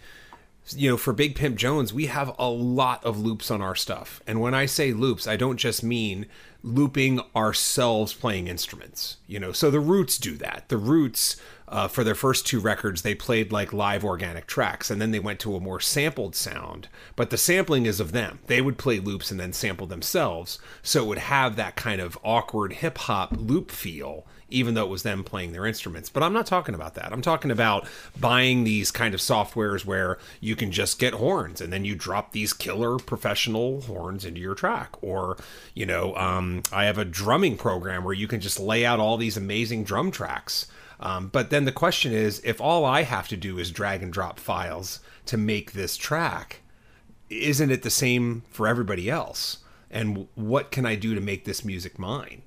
you 0.76 0.90
know, 0.90 0.96
for 0.96 1.12
Big 1.12 1.34
Pimp 1.34 1.56
Jones, 1.56 1.92
we 1.92 2.06
have 2.06 2.34
a 2.38 2.48
lot 2.48 3.04
of 3.04 3.18
loops 3.18 3.50
on 3.50 3.62
our 3.62 3.74
stuff. 3.74 4.22
And 4.26 4.40
when 4.40 4.54
I 4.54 4.66
say 4.66 4.92
loops, 4.92 5.26
I 5.26 5.36
don't 5.36 5.56
just 5.56 5.82
mean 5.82 6.26
looping 6.62 7.20
ourselves 7.34 8.12
playing 8.12 8.48
instruments. 8.48 9.16
You 9.26 9.40
know, 9.40 9.52
so 9.52 9.70
the 9.70 9.80
Roots 9.80 10.18
do 10.18 10.36
that. 10.36 10.64
The 10.68 10.76
Roots, 10.76 11.36
uh, 11.68 11.88
for 11.88 12.04
their 12.04 12.14
first 12.14 12.46
two 12.46 12.60
records, 12.60 13.00
they 13.00 13.14
played 13.14 13.50
like 13.50 13.72
live 13.72 14.04
organic 14.04 14.46
tracks, 14.46 14.90
and 14.90 15.00
then 15.00 15.10
they 15.10 15.20
went 15.20 15.40
to 15.40 15.56
a 15.56 15.60
more 15.60 15.80
sampled 15.80 16.36
sound. 16.36 16.88
But 17.16 17.30
the 17.30 17.38
sampling 17.38 17.86
is 17.86 17.98
of 17.98 18.12
them. 18.12 18.40
They 18.46 18.60
would 18.60 18.76
play 18.76 19.00
loops 19.00 19.30
and 19.30 19.40
then 19.40 19.52
sample 19.52 19.86
themselves, 19.86 20.58
so 20.82 21.04
it 21.04 21.06
would 21.06 21.18
have 21.18 21.56
that 21.56 21.76
kind 21.76 22.00
of 22.00 22.18
awkward 22.22 22.74
hip 22.74 22.98
hop 22.98 23.34
loop 23.38 23.70
feel 23.70 24.26
even 24.50 24.74
though 24.74 24.84
it 24.84 24.90
was 24.90 25.02
them 25.02 25.24
playing 25.24 25.52
their 25.52 25.66
instruments. 25.66 26.08
But 26.08 26.22
I'm 26.22 26.32
not 26.32 26.46
talking 26.46 26.74
about 26.74 26.94
that. 26.94 27.12
I'm 27.12 27.22
talking 27.22 27.50
about 27.50 27.86
buying 28.18 28.64
these 28.64 28.90
kind 28.90 29.14
of 29.14 29.20
softwares 29.20 29.84
where 29.84 30.18
you 30.40 30.56
can 30.56 30.72
just 30.72 30.98
get 30.98 31.14
horns 31.14 31.60
and 31.60 31.72
then 31.72 31.84
you 31.84 31.94
drop 31.94 32.32
these 32.32 32.52
killer 32.52 32.98
professional 32.98 33.82
horns 33.82 34.24
into 34.24 34.40
your 34.40 34.54
track. 34.54 34.96
Or, 35.02 35.36
you 35.74 35.86
know, 35.86 36.14
um, 36.16 36.62
I 36.72 36.84
have 36.84 36.98
a 36.98 37.04
drumming 37.04 37.56
program 37.56 38.04
where 38.04 38.14
you 38.14 38.28
can 38.28 38.40
just 38.40 38.58
lay 38.58 38.84
out 38.84 39.00
all 39.00 39.16
these 39.16 39.36
amazing 39.36 39.84
drum 39.84 40.10
tracks. 40.10 40.66
Um, 41.00 41.28
but 41.28 41.50
then 41.50 41.64
the 41.64 41.72
question 41.72 42.12
is 42.12 42.40
if 42.44 42.60
all 42.60 42.84
I 42.84 43.02
have 43.02 43.28
to 43.28 43.36
do 43.36 43.58
is 43.58 43.70
drag 43.70 44.02
and 44.02 44.12
drop 44.12 44.40
files 44.40 45.00
to 45.26 45.36
make 45.36 45.72
this 45.72 45.96
track, 45.96 46.62
isn't 47.30 47.70
it 47.70 47.82
the 47.82 47.90
same 47.90 48.42
for 48.50 48.66
everybody 48.66 49.10
else? 49.10 49.58
And 49.90 50.28
what 50.34 50.70
can 50.70 50.84
I 50.84 50.96
do 50.96 51.14
to 51.14 51.20
make 51.20 51.44
this 51.44 51.64
music 51.64 51.98
mine? 51.98 52.42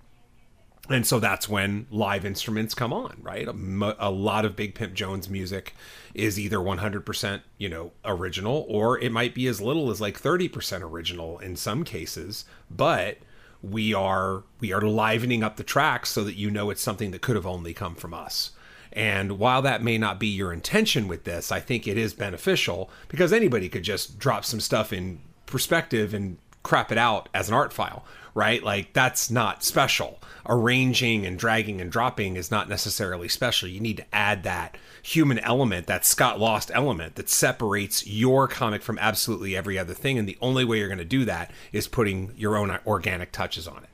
And 0.94 1.06
so 1.06 1.20
that's 1.20 1.48
when 1.50 1.88
live 1.92 2.26
instruments 2.26 2.74
come 2.74 2.94
on 2.94 3.18
right? 3.22 3.48
A, 3.48 3.96
a, 4.00 4.12
lot 4.12 4.46
of 4.46 4.56
big 4.56 4.76
pimp 4.76 4.94
jones 4.94 5.30
music 5.30 5.74
is 6.14 6.40
either 6.40 6.58
100% 6.58 7.42
you 7.58 7.70
know 7.70 7.92
original 8.06 8.66
or 8.68 9.00
it 9.00 9.12
might 9.12 9.34
be 9.34 9.48
as 9.48 9.62
little 9.62 9.90
as 9.90 10.02
like 10.02 10.20
30% 10.20 10.82
original 10.82 11.40
in 11.40 11.56
some 11.56 11.84
cases 11.84 12.46
but 12.70 13.18
we 13.62 13.94
are 13.94 14.44
we 14.60 14.74
are 14.74 14.82
livening 14.82 15.44
up 15.44 15.58
the 15.58 15.64
tracks 15.64 16.10
so 16.10 16.24
that 16.24 16.36
you 16.36 16.50
know 16.50 16.70
it's 16.70 16.82
something 16.82 17.12
that 17.12 17.22
could 17.22 17.36
have 17.36 17.46
only 17.46 17.74
come 17.74 17.96
from 17.96 18.14
us. 18.14 18.52
And 18.94 19.40
while 19.40 19.62
that 19.62 19.84
may 19.84 19.98
not 19.98 20.20
be 20.20 20.28
your 20.28 20.52
intention 20.52 21.08
with 21.08 21.24
this 21.24 21.50
i 21.52 21.62
think 21.62 21.88
it 21.88 21.98
is 21.98 22.14
beneficial 22.14 22.90
because 23.08 23.32
anybody 23.32 23.70
could 23.70 23.84
just 23.84 24.20
drop 24.20 24.44
some 24.44 24.60
stuff 24.60 24.92
in 24.92 25.22
perspective 25.46 26.14
and 26.14 26.38
crap 26.64 26.92
it 26.92 26.98
out 26.98 27.30
as 27.34 27.48
an 27.48 27.54
art 27.54 27.74
file 27.74 28.04
right? 28.34 28.64
Like 28.64 28.94
that's 28.94 29.30
not 29.30 29.64
special. 29.64 30.20
Arranging 30.48 31.26
and 31.26 31.38
dragging 31.38 31.80
and 31.80 31.92
dropping 31.92 32.36
is 32.36 32.50
not 32.50 32.70
necessarily 32.70 33.28
special. 33.28 33.70
You 33.70 33.80
need 33.80 33.98
to 33.98 34.16
add 34.16 34.44
that 34.44 34.78
human 35.04 35.40
element, 35.40 35.88
that 35.88 36.06
Scott 36.06 36.40
Loss 36.40 36.72
element 36.72 37.16
that 37.16 37.30
separates 37.30 38.08
your 38.08 38.48
comic 38.48 38.82
from 38.82 38.98
absolutely 39.00 39.56
every 39.56 39.78
other 39.78 39.94
thing. 39.94 40.18
And 40.18 40.28
the 40.28 40.38
only 40.42 40.66
way 40.66 40.80
you're 40.80 40.88
going 40.88 40.98
to 40.98 41.06
do 41.06 41.26
that 41.26 41.52
is 41.72 41.88
putting 41.88 42.34
your 42.36 42.58
own 42.58 42.78
organic 42.86 43.32
touches 43.32 43.68
on 43.68 43.84
it. 43.84 43.90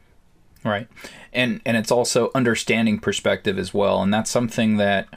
Right. 0.63 0.87
And 1.31 1.61
and 1.65 1.77
it's 1.77 1.91
also 1.91 2.31
understanding 2.33 2.99
perspective 2.99 3.57
as 3.57 3.73
well. 3.73 4.01
And 4.01 4.13
that's 4.13 4.29
something 4.29 4.77
that 4.77 5.07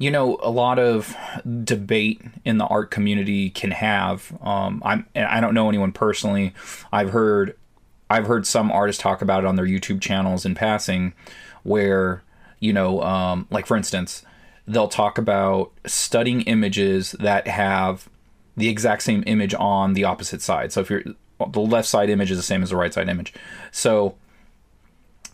you 0.00 0.10
know 0.10 0.36
a 0.42 0.50
lot 0.50 0.80
of 0.80 1.16
debate 1.62 2.20
in 2.44 2.58
the 2.58 2.64
art 2.66 2.90
community 2.90 3.50
can 3.50 3.70
have 3.70 4.36
um, 4.42 4.82
i'm 4.84 5.06
i 5.14 5.40
don't 5.40 5.54
know 5.54 5.68
anyone 5.68 5.92
personally 5.92 6.52
i've 6.92 7.10
heard 7.10 7.54
I've 8.10 8.26
heard 8.26 8.44
some 8.46 8.72
artists 8.72 9.00
talk 9.00 9.22
about 9.22 9.44
it 9.44 9.46
on 9.46 9.54
their 9.54 9.64
YouTube 9.64 10.00
channels 10.00 10.44
in 10.44 10.56
passing, 10.56 11.14
where 11.62 12.22
you 12.58 12.72
know, 12.74 13.00
um, 13.02 13.46
like 13.50 13.64
for 13.64 13.76
instance, 13.76 14.22
they'll 14.66 14.88
talk 14.88 15.16
about 15.16 15.72
studying 15.86 16.42
images 16.42 17.12
that 17.12 17.46
have 17.46 18.10
the 18.56 18.68
exact 18.68 19.02
same 19.02 19.22
image 19.26 19.54
on 19.54 19.94
the 19.94 20.04
opposite 20.04 20.42
side. 20.42 20.72
So 20.72 20.80
if 20.80 20.90
you're 20.90 21.04
the 21.52 21.60
left 21.60 21.88
side 21.88 22.10
image 22.10 22.30
is 22.30 22.36
the 22.36 22.42
same 22.42 22.62
as 22.62 22.70
the 22.70 22.76
right 22.76 22.92
side 22.92 23.08
image, 23.08 23.32
so 23.70 24.16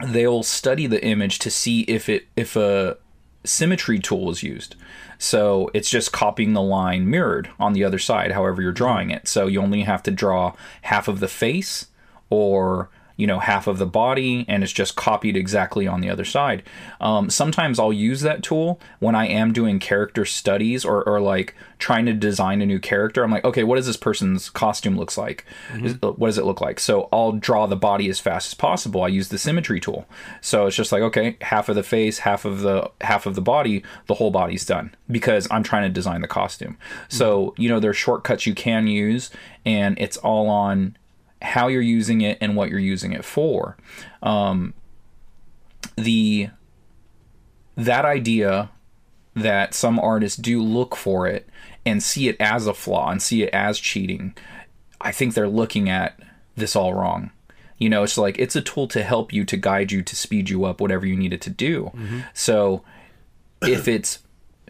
they'll 0.07 0.43
study 0.43 0.87
the 0.87 1.03
image 1.03 1.39
to 1.41 1.51
see 1.51 1.81
if 1.83 2.11
it 2.11 2.27
if 2.37 2.55
a 2.57 2.99
symmetry 3.47 3.99
tool 3.99 4.31
is 4.31 4.43
used. 4.43 4.77
So 5.19 5.71
it's 5.73 5.91
just 5.91 6.13
copying 6.13 6.53
the 6.53 6.63
line 6.63 7.09
mirrored 7.09 7.51
on 7.59 7.73
the 7.73 7.85
other 7.85 7.99
side, 7.99 8.33
however 8.33 8.61
you're 8.61 8.73
drawing 8.73 9.11
it. 9.11 9.29
So 9.29 9.47
you 9.47 9.61
only 9.61 9.83
have 9.83 10.03
to 10.05 10.11
draw 10.11 10.55
half 10.83 11.09
of 11.09 11.21
the 11.21 11.29
face 11.29 11.87
or 12.29 12.91
you 13.17 13.27
know 13.27 13.39
half 13.39 13.67
of 13.67 13.79
the 13.79 13.87
body 13.87 14.45
and 14.49 14.63
it's 14.63 14.73
just 14.73 14.97
copied 14.97 15.37
exactly 15.37 15.87
on 15.87 16.01
the 16.01 16.11
other 16.11 16.25
side. 16.25 16.63
Um, 17.01 17.31
sometimes 17.31 17.79
i'll 17.79 17.93
use 17.93 18.21
that 18.21 18.43
tool 18.43 18.81
when 18.99 19.15
i 19.15 19.27
am 19.27 19.53
doing 19.53 19.79
character 19.79 20.25
studies 20.25 20.85
or, 20.85 21.03
or 21.05 21.21
like 21.21 21.55
trying 21.79 22.07
to 22.07 22.13
design 22.13 22.63
a 22.63 22.67
new 22.67 22.79
character. 22.79 23.23
I'm 23.23 23.31
like 23.31 23.45
okay 23.45 23.65
what 23.65 23.77
does 23.77 23.87
this 23.87 23.97
person's 23.97 24.51
costume 24.51 24.97
looks 24.97 25.19
like? 25.19 25.45
Mm-hmm. 25.73 26.05
Uh, 26.05 26.13
what 26.13 26.29
does 26.29 26.39
it 26.39 26.45
look 26.45 26.61
like? 26.61 26.79
So 26.81 27.09
i'll 27.13 27.33
draw 27.33 27.67
the 27.67 27.77
body 27.77 28.09
as 28.09 28.21
fast 28.21 28.49
as 28.49 28.55
possible. 28.55 29.03
I 29.03 29.09
use 29.09 29.29
the 29.29 29.39
symmetry 29.39 29.81
tool. 29.81 30.07
So 30.41 30.67
it's 30.67 30.77
just 30.77 30.93
like 30.93 31.03
okay 31.03 31.37
half 31.41 31.69
of 31.69 31.77
the 31.77 31.83
face 31.83 32.19
half 32.19 32.45
of 32.45 32.61
the 32.61 32.91
half 33.01 33.27
of 33.27 33.35
the 33.35 33.43
body 33.43 33.83
the 34.07 34.15
whole 34.15 34.31
body's 34.31 34.65
done 34.65 34.95
because 35.11 35.49
i'm 35.51 35.63
trying 35.63 35.83
to 35.85 35.89
design 35.89 36.21
the 36.21 36.29
costume. 36.29 36.77
Mm-hmm. 36.77 37.17
so 37.17 37.55
you 37.57 37.69
know 37.69 37.81
there's 37.81 37.97
shortcuts 37.97 38.47
you 38.47 38.55
can 38.55 38.87
use 38.87 39.31
and 39.65 39.99
it's 39.99 40.17
all 40.19 40.49
on 40.49 40.97
how 41.47 41.69
you're 41.69 41.81
using 41.81 42.21
it 42.21 42.39
and 42.41 42.57
what 42.57 42.71
you're 42.71 42.79
using 42.79 43.13
it 43.13 43.25
for. 43.25 43.77
Um, 44.23 44.75
the 45.97 46.51
that 47.77 48.05
idea 48.05 48.71
that 49.35 49.75
some 49.75 49.99
artists 49.99 50.37
do 50.37 50.63
look 50.63 50.97
for 50.97 51.27
it 51.27 51.49
and 51.85 52.03
see 52.03 52.29
it 52.29 52.37
as 52.41 52.67
a 52.67 52.75
flaw 52.75 53.11
and 53.11 53.21
see 53.21 53.43
it 53.43 53.51
as 53.53 53.79
cheating, 53.79 54.35
I 55.01 55.13
think 55.13 55.35
they're 55.35 55.49
looking 55.49 55.89
at 55.89 56.19
this 56.57 56.75
all 56.75 56.95
wrong. 56.95 57.31
You 57.79 57.91
know, 57.91 58.03
it's 58.03 58.17
like 58.17 58.39
it's 58.39 58.57
a 58.57 58.63
tool 58.63 58.89
to 58.89 59.03
help 59.03 59.33
you, 59.33 59.45
to 59.45 59.57
guide 59.57 59.93
you, 59.93 60.03
to 60.03 60.17
speed 60.17 60.49
you 60.49 60.65
up, 60.65 60.81
whatever 60.81 61.07
you 61.07 61.17
need 61.17 61.35
it 61.35 61.43
to 61.43 61.51
do. 61.51 61.93
Mm-hmm. 61.95 62.21
So 62.33 62.83
if 63.63 63.87
it's 63.87 64.21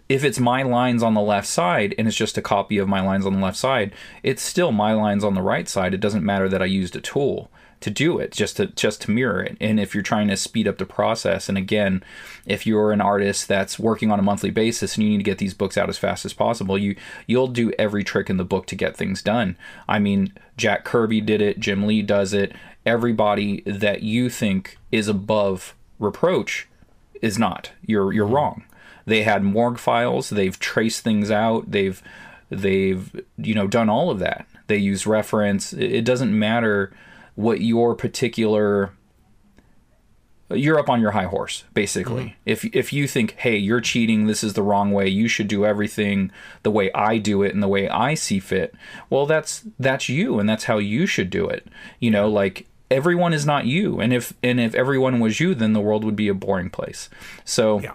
if 0.09 0.23
it's 0.25 0.39
my 0.39 0.63
lines 0.63 1.03
on 1.03 1.15
the 1.15 1.21
left 1.21 1.49
side 1.49 1.95
and 1.99 2.07
it's 2.07 2.17
just 2.17 2.39
a 2.39 2.43
copy 2.43 2.79
of 2.79 2.89
my 2.89 3.01
lines 3.01 3.27
on 3.27 3.35
the 3.35 3.41
left 3.41 3.57
side, 3.57 3.93
it's 4.23 4.43
still 4.43 4.73
my 4.73 4.93
lines 4.93 5.25
on 5.25 5.35
the 5.35 5.43
right 5.43 5.69
side. 5.69 5.95
It 5.95 6.01
doesn't 6.01 6.25
matter 6.25 6.49
that 6.49 6.63
I 6.63 6.67
used 6.67 6.95
a 6.97 7.01
tool 7.01 7.51
to 7.81 7.91
do 7.91 8.19
it 8.19 8.33
just 8.33 8.57
to 8.57 8.67
just 8.67 9.03
to 9.03 9.11
mirror 9.11 9.43
it. 9.43 9.57
And 9.61 9.79
if 9.79 9.95
you're 9.95 10.03
trying 10.03 10.29
to 10.29 10.37
speed 10.37 10.67
up 10.67 10.79
the 10.79 10.87
process 10.87 11.49
and 11.49 11.59
again 11.59 12.03
if 12.47 12.67
you're 12.67 12.91
an 12.91 13.03
artist 13.03 13.49
that's 13.49 13.79
working 13.79 14.11
on 14.11 14.19
a 14.19 14.23
monthly 14.23 14.51
basis 14.51 14.97
and 14.97 15.05
you 15.05 15.11
need 15.11 15.19
to 15.19 15.23
get 15.23 15.39
these 15.39 15.55
books 15.55 15.77
out 15.77 15.89
as 15.89 15.99
fast 15.99 16.25
as 16.25 16.33
possible 16.33 16.79
you 16.79 16.97
you'll 17.27 17.49
do 17.49 17.73
every 17.79 18.03
trick 18.03 18.31
in 18.31 18.39
the 18.39 18.45
book 18.45 18.67
to 18.67 18.77
get 18.77 18.97
things 18.97 19.23
done. 19.23 19.59
I 19.87 19.99
mean 19.99 20.33
jack 20.57 20.85
kirby 20.85 21.21
did 21.21 21.43
it 21.43 21.61
jim 21.61 21.87
lee 21.87 22.03
does 22.03 22.33
it. 22.33 22.53
Everybody 22.87 23.63
that 23.67 24.03
you 24.03 24.31
think 24.31 24.79
is 24.91 25.07
above 25.07 25.75
reproach 25.99 26.69
is 27.21 27.39
not. 27.39 27.73
You're 27.85 28.13
you're 28.13 28.27
wrong 28.27 28.65
they 29.07 29.23
had 29.23 29.43
morgue 29.43 29.79
files. 29.79 30.31
They've 30.31 30.59
traced 30.59 31.03
things 31.03 31.31
out. 31.31 31.71
They've 31.71 32.03
they've 32.51 33.25
you 33.39 33.55
know 33.55 33.67
done 33.67 33.89
all 33.89 34.11
of 34.11 34.19
that. 34.19 34.47
They 34.67 34.77
use 34.77 35.07
reference. 35.07 35.73
It 35.73 36.05
doesn't 36.05 36.37
matter 36.37 36.93
what 37.37 37.61
your 37.61 37.95
particular 37.95 38.93
you're 40.51 40.79
up 40.79 40.89
on 40.89 41.01
your 41.01 41.11
high 41.11 41.25
horse 41.25 41.65
basically 41.75 42.23
mm-hmm. 42.23 42.35
if 42.45 42.65
if 42.67 42.93
you 42.93 43.09
think 43.09 43.33
hey 43.39 43.57
you're 43.57 43.81
cheating 43.81 44.27
this 44.27 44.45
is 44.45 44.55
the 44.55 44.63
wrong 44.63 44.93
way 44.93 45.09
you 45.09 45.27
should 45.27 45.49
do 45.49 45.67
everything 45.67 46.31
the 46.63 46.71
way 46.71 46.91
I 46.95 47.19
do 47.19 47.43
it 47.43 47.53
and 47.53 47.63
the 47.63 47.69
way 47.69 47.89
I 47.89 48.15
see 48.15 48.39
fit 48.39 48.73
well 49.11 49.27
that's 49.27 49.65
that's 49.79 50.09
you 50.09 50.39
and 50.39 50.49
that's 50.49 50.65
how 50.65 50.79
you 50.79 51.05
should 51.05 51.31
do 51.31 51.49
it 51.49 51.67
you 51.99 52.13
know 52.13 52.29
like 52.29 52.69
everyone 52.93 53.35
is 53.35 53.45
not 53.45 53.67
you 53.67 54.01
and 54.01 54.13
if 54.13 54.35
and 54.41 54.61
if 54.61 54.73
everyone 54.77 55.19
was 55.19 55.41
you 55.41 55.53
then 55.53 55.73
the 55.73 55.81
world 55.81 56.05
would 56.05 56.17
be 56.17 56.29
a 56.29 56.35
boring 56.35 56.71
place 56.71 57.11
so 57.45 57.81
yeah 57.81 57.95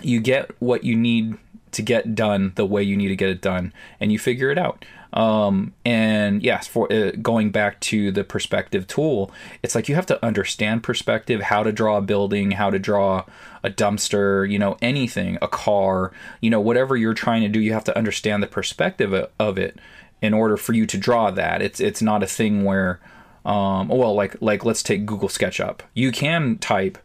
you 0.00 0.20
get 0.20 0.50
what 0.60 0.84
you 0.84 0.96
need 0.96 1.36
to 1.72 1.82
get 1.82 2.14
done 2.14 2.52
the 2.56 2.66
way 2.66 2.82
you 2.82 2.96
need 2.96 3.08
to 3.08 3.16
get 3.16 3.30
it 3.30 3.40
done 3.40 3.72
and 4.00 4.12
you 4.12 4.18
figure 4.18 4.50
it 4.50 4.58
out. 4.58 4.84
Um, 5.14 5.74
and 5.84 6.42
yes 6.42 6.66
for 6.66 6.90
uh, 6.90 7.10
going 7.20 7.50
back 7.50 7.80
to 7.80 8.10
the 8.10 8.24
perspective 8.24 8.86
tool 8.86 9.30
it's 9.62 9.74
like 9.74 9.86
you 9.86 9.94
have 9.94 10.06
to 10.06 10.24
understand 10.24 10.82
perspective 10.82 11.42
how 11.42 11.62
to 11.62 11.70
draw 11.70 11.98
a 11.98 12.00
building 12.00 12.52
how 12.52 12.70
to 12.70 12.78
draw 12.78 13.26
a 13.62 13.68
dumpster 13.68 14.50
you 14.50 14.58
know 14.58 14.78
anything 14.80 15.36
a 15.42 15.48
car 15.48 16.12
you 16.40 16.48
know 16.48 16.62
whatever 16.62 16.96
you're 16.96 17.12
trying 17.12 17.42
to 17.42 17.48
do 17.48 17.60
you 17.60 17.74
have 17.74 17.84
to 17.84 17.94
understand 17.98 18.42
the 18.42 18.46
perspective 18.46 19.12
of 19.38 19.58
it 19.58 19.78
in 20.22 20.32
order 20.32 20.56
for 20.56 20.72
you 20.72 20.86
to 20.86 20.96
draw 20.96 21.30
that. 21.32 21.60
It's 21.60 21.80
it's 21.80 22.00
not 22.00 22.22
a 22.22 22.26
thing 22.26 22.64
where 22.64 23.00
um, 23.44 23.88
well 23.88 24.14
like 24.14 24.40
like 24.40 24.64
let's 24.64 24.82
take 24.82 25.04
google 25.04 25.28
sketchup. 25.28 25.82
You 25.92 26.12
can 26.12 26.56
type 26.58 26.96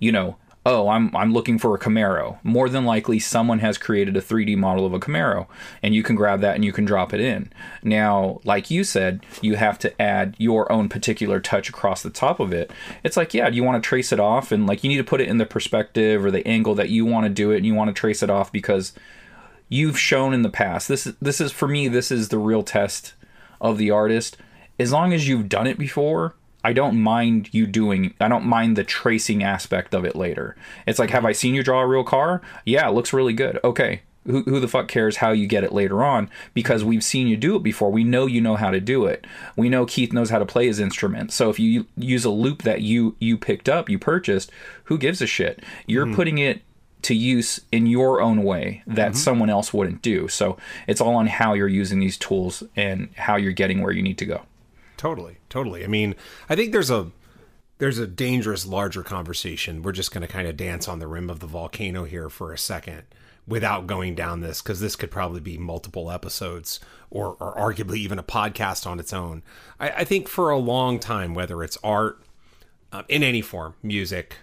you 0.00 0.10
know 0.10 0.36
oh, 0.66 0.88
I'm 0.88 1.14
I'm 1.14 1.32
looking 1.32 1.58
for 1.58 1.74
a 1.74 1.78
Camaro. 1.78 2.38
More 2.42 2.68
than 2.68 2.84
likely, 2.84 3.18
someone 3.18 3.58
has 3.58 3.78
created 3.78 4.16
a 4.16 4.22
3D 4.22 4.56
model 4.56 4.86
of 4.86 4.94
a 4.94 5.00
Camaro, 5.00 5.46
and 5.82 5.94
you 5.94 6.02
can 6.02 6.16
grab 6.16 6.40
that 6.40 6.54
and 6.54 6.64
you 6.64 6.72
can 6.72 6.84
drop 6.84 7.12
it 7.12 7.20
in. 7.20 7.52
Now, 7.82 8.40
like 8.44 8.70
you 8.70 8.84
said, 8.84 9.24
you 9.40 9.56
have 9.56 9.78
to 9.80 10.02
add 10.02 10.34
your 10.38 10.70
own 10.72 10.88
particular 10.88 11.40
touch 11.40 11.68
across 11.68 12.02
the 12.02 12.10
top 12.10 12.40
of 12.40 12.52
it. 12.52 12.70
It's 13.02 13.16
like, 13.16 13.34
yeah, 13.34 13.50
do 13.50 13.56
you 13.56 13.64
want 13.64 13.82
to 13.82 13.86
trace 13.86 14.12
it 14.12 14.20
off, 14.20 14.52
and 14.52 14.66
like 14.66 14.82
you 14.82 14.88
need 14.88 14.98
to 14.98 15.04
put 15.04 15.20
it 15.20 15.28
in 15.28 15.38
the 15.38 15.46
perspective 15.46 16.24
or 16.24 16.30
the 16.30 16.46
angle 16.46 16.74
that 16.74 16.90
you 16.90 17.04
want 17.04 17.24
to 17.24 17.30
do 17.30 17.50
it, 17.50 17.58
and 17.58 17.66
you 17.66 17.74
want 17.74 17.94
to 17.94 18.00
trace 18.00 18.22
it 18.22 18.30
off 18.30 18.50
because 18.52 18.92
you've 19.68 19.98
shown 19.98 20.32
in 20.32 20.42
the 20.42 20.50
past. 20.50 20.88
This 20.88 21.06
is 21.06 21.14
this 21.20 21.40
is 21.40 21.52
for 21.52 21.68
me. 21.68 21.88
This 21.88 22.10
is 22.10 22.28
the 22.28 22.38
real 22.38 22.62
test 22.62 23.14
of 23.60 23.78
the 23.78 23.90
artist. 23.90 24.36
As 24.78 24.92
long 24.92 25.12
as 25.12 25.28
you've 25.28 25.48
done 25.48 25.68
it 25.68 25.78
before, 25.78 26.34
I 26.64 26.72
don't 26.72 27.00
mind 27.00 27.50
you 27.52 27.66
doing 27.66 28.14
I 28.20 28.28
don't 28.28 28.46
mind 28.46 28.76
the 28.76 28.84
tracing 28.84 29.42
aspect 29.42 29.94
of 29.94 30.04
it 30.04 30.16
later. 30.16 30.56
It's 30.86 30.98
like 30.98 31.10
have 31.10 31.24
I 31.24 31.32
seen 31.32 31.54
you 31.54 31.62
draw 31.62 31.82
a 31.82 31.86
real 31.86 32.04
car? 32.04 32.40
Yeah, 32.64 32.88
it 32.88 32.92
looks 32.92 33.12
really 33.12 33.34
good. 33.34 33.60
Okay. 33.62 34.02
Who, 34.26 34.40
who 34.44 34.58
the 34.58 34.68
fuck 34.68 34.88
cares 34.88 35.18
how 35.18 35.32
you 35.32 35.46
get 35.46 35.64
it 35.64 35.72
later 35.72 36.02
on 36.02 36.30
because 36.54 36.82
we've 36.82 37.04
seen 37.04 37.26
you 37.26 37.36
do 37.36 37.56
it 37.56 37.62
before. 37.62 37.92
We 37.92 38.04
know 38.04 38.24
you 38.24 38.40
know 38.40 38.56
how 38.56 38.70
to 38.70 38.80
do 38.80 39.04
it. 39.04 39.26
We 39.54 39.68
know 39.68 39.84
Keith 39.84 40.14
knows 40.14 40.30
how 40.30 40.38
to 40.38 40.46
play 40.46 40.66
his 40.66 40.80
instrument. 40.80 41.30
So 41.30 41.50
if 41.50 41.58
you 41.58 41.86
use 41.94 42.24
a 42.24 42.30
loop 42.30 42.62
that 42.62 42.80
you 42.80 43.16
you 43.18 43.36
picked 43.36 43.68
up, 43.68 43.90
you 43.90 43.98
purchased, 43.98 44.50
who 44.84 44.96
gives 44.96 45.20
a 45.20 45.26
shit? 45.26 45.62
You're 45.86 46.06
mm. 46.06 46.14
putting 46.14 46.38
it 46.38 46.62
to 47.04 47.14
use 47.14 47.60
in 47.70 47.86
your 47.86 48.22
own 48.22 48.42
way 48.42 48.82
that 48.86 49.10
mm-hmm. 49.10 49.16
someone 49.16 49.50
else 49.50 49.74
wouldn't 49.74 50.00
do. 50.00 50.26
So 50.26 50.56
it's 50.86 51.02
all 51.02 51.16
on 51.16 51.26
how 51.26 51.52
you're 51.52 51.68
using 51.68 52.00
these 52.00 52.16
tools 52.16 52.62
and 52.74 53.10
how 53.16 53.36
you're 53.36 53.52
getting 53.52 53.82
where 53.82 53.92
you 53.92 54.02
need 54.02 54.16
to 54.18 54.26
go. 54.26 54.46
Totally, 54.96 55.36
totally. 55.54 55.84
I 55.84 55.86
mean, 55.86 56.16
I 56.48 56.56
think 56.56 56.72
there's 56.72 56.90
a 56.90 57.12
there's 57.78 57.98
a 57.98 58.08
dangerous 58.08 58.66
larger 58.66 59.04
conversation. 59.04 59.82
We're 59.82 59.92
just 59.92 60.12
going 60.12 60.26
to 60.26 60.32
kind 60.32 60.48
of 60.48 60.56
dance 60.56 60.88
on 60.88 60.98
the 60.98 61.06
rim 61.06 61.30
of 61.30 61.38
the 61.38 61.46
volcano 61.46 62.02
here 62.02 62.28
for 62.28 62.52
a 62.52 62.58
second 62.58 63.04
without 63.46 63.86
going 63.86 64.16
down 64.16 64.40
this 64.40 64.60
because 64.60 64.80
this 64.80 64.96
could 64.96 65.12
probably 65.12 65.40
be 65.40 65.56
multiple 65.56 66.10
episodes 66.10 66.80
or, 67.08 67.36
or 67.38 67.54
arguably 67.54 67.98
even 67.98 68.18
a 68.18 68.22
podcast 68.24 68.84
on 68.84 68.98
its 68.98 69.12
own. 69.12 69.44
I, 69.78 69.90
I 69.90 70.04
think 70.04 70.26
for 70.26 70.50
a 70.50 70.58
long 70.58 70.98
time, 70.98 71.34
whether 71.34 71.62
it's 71.62 71.78
art 71.84 72.20
uh, 72.92 73.04
in 73.08 73.22
any 73.22 73.40
form, 73.40 73.74
music, 73.80 74.38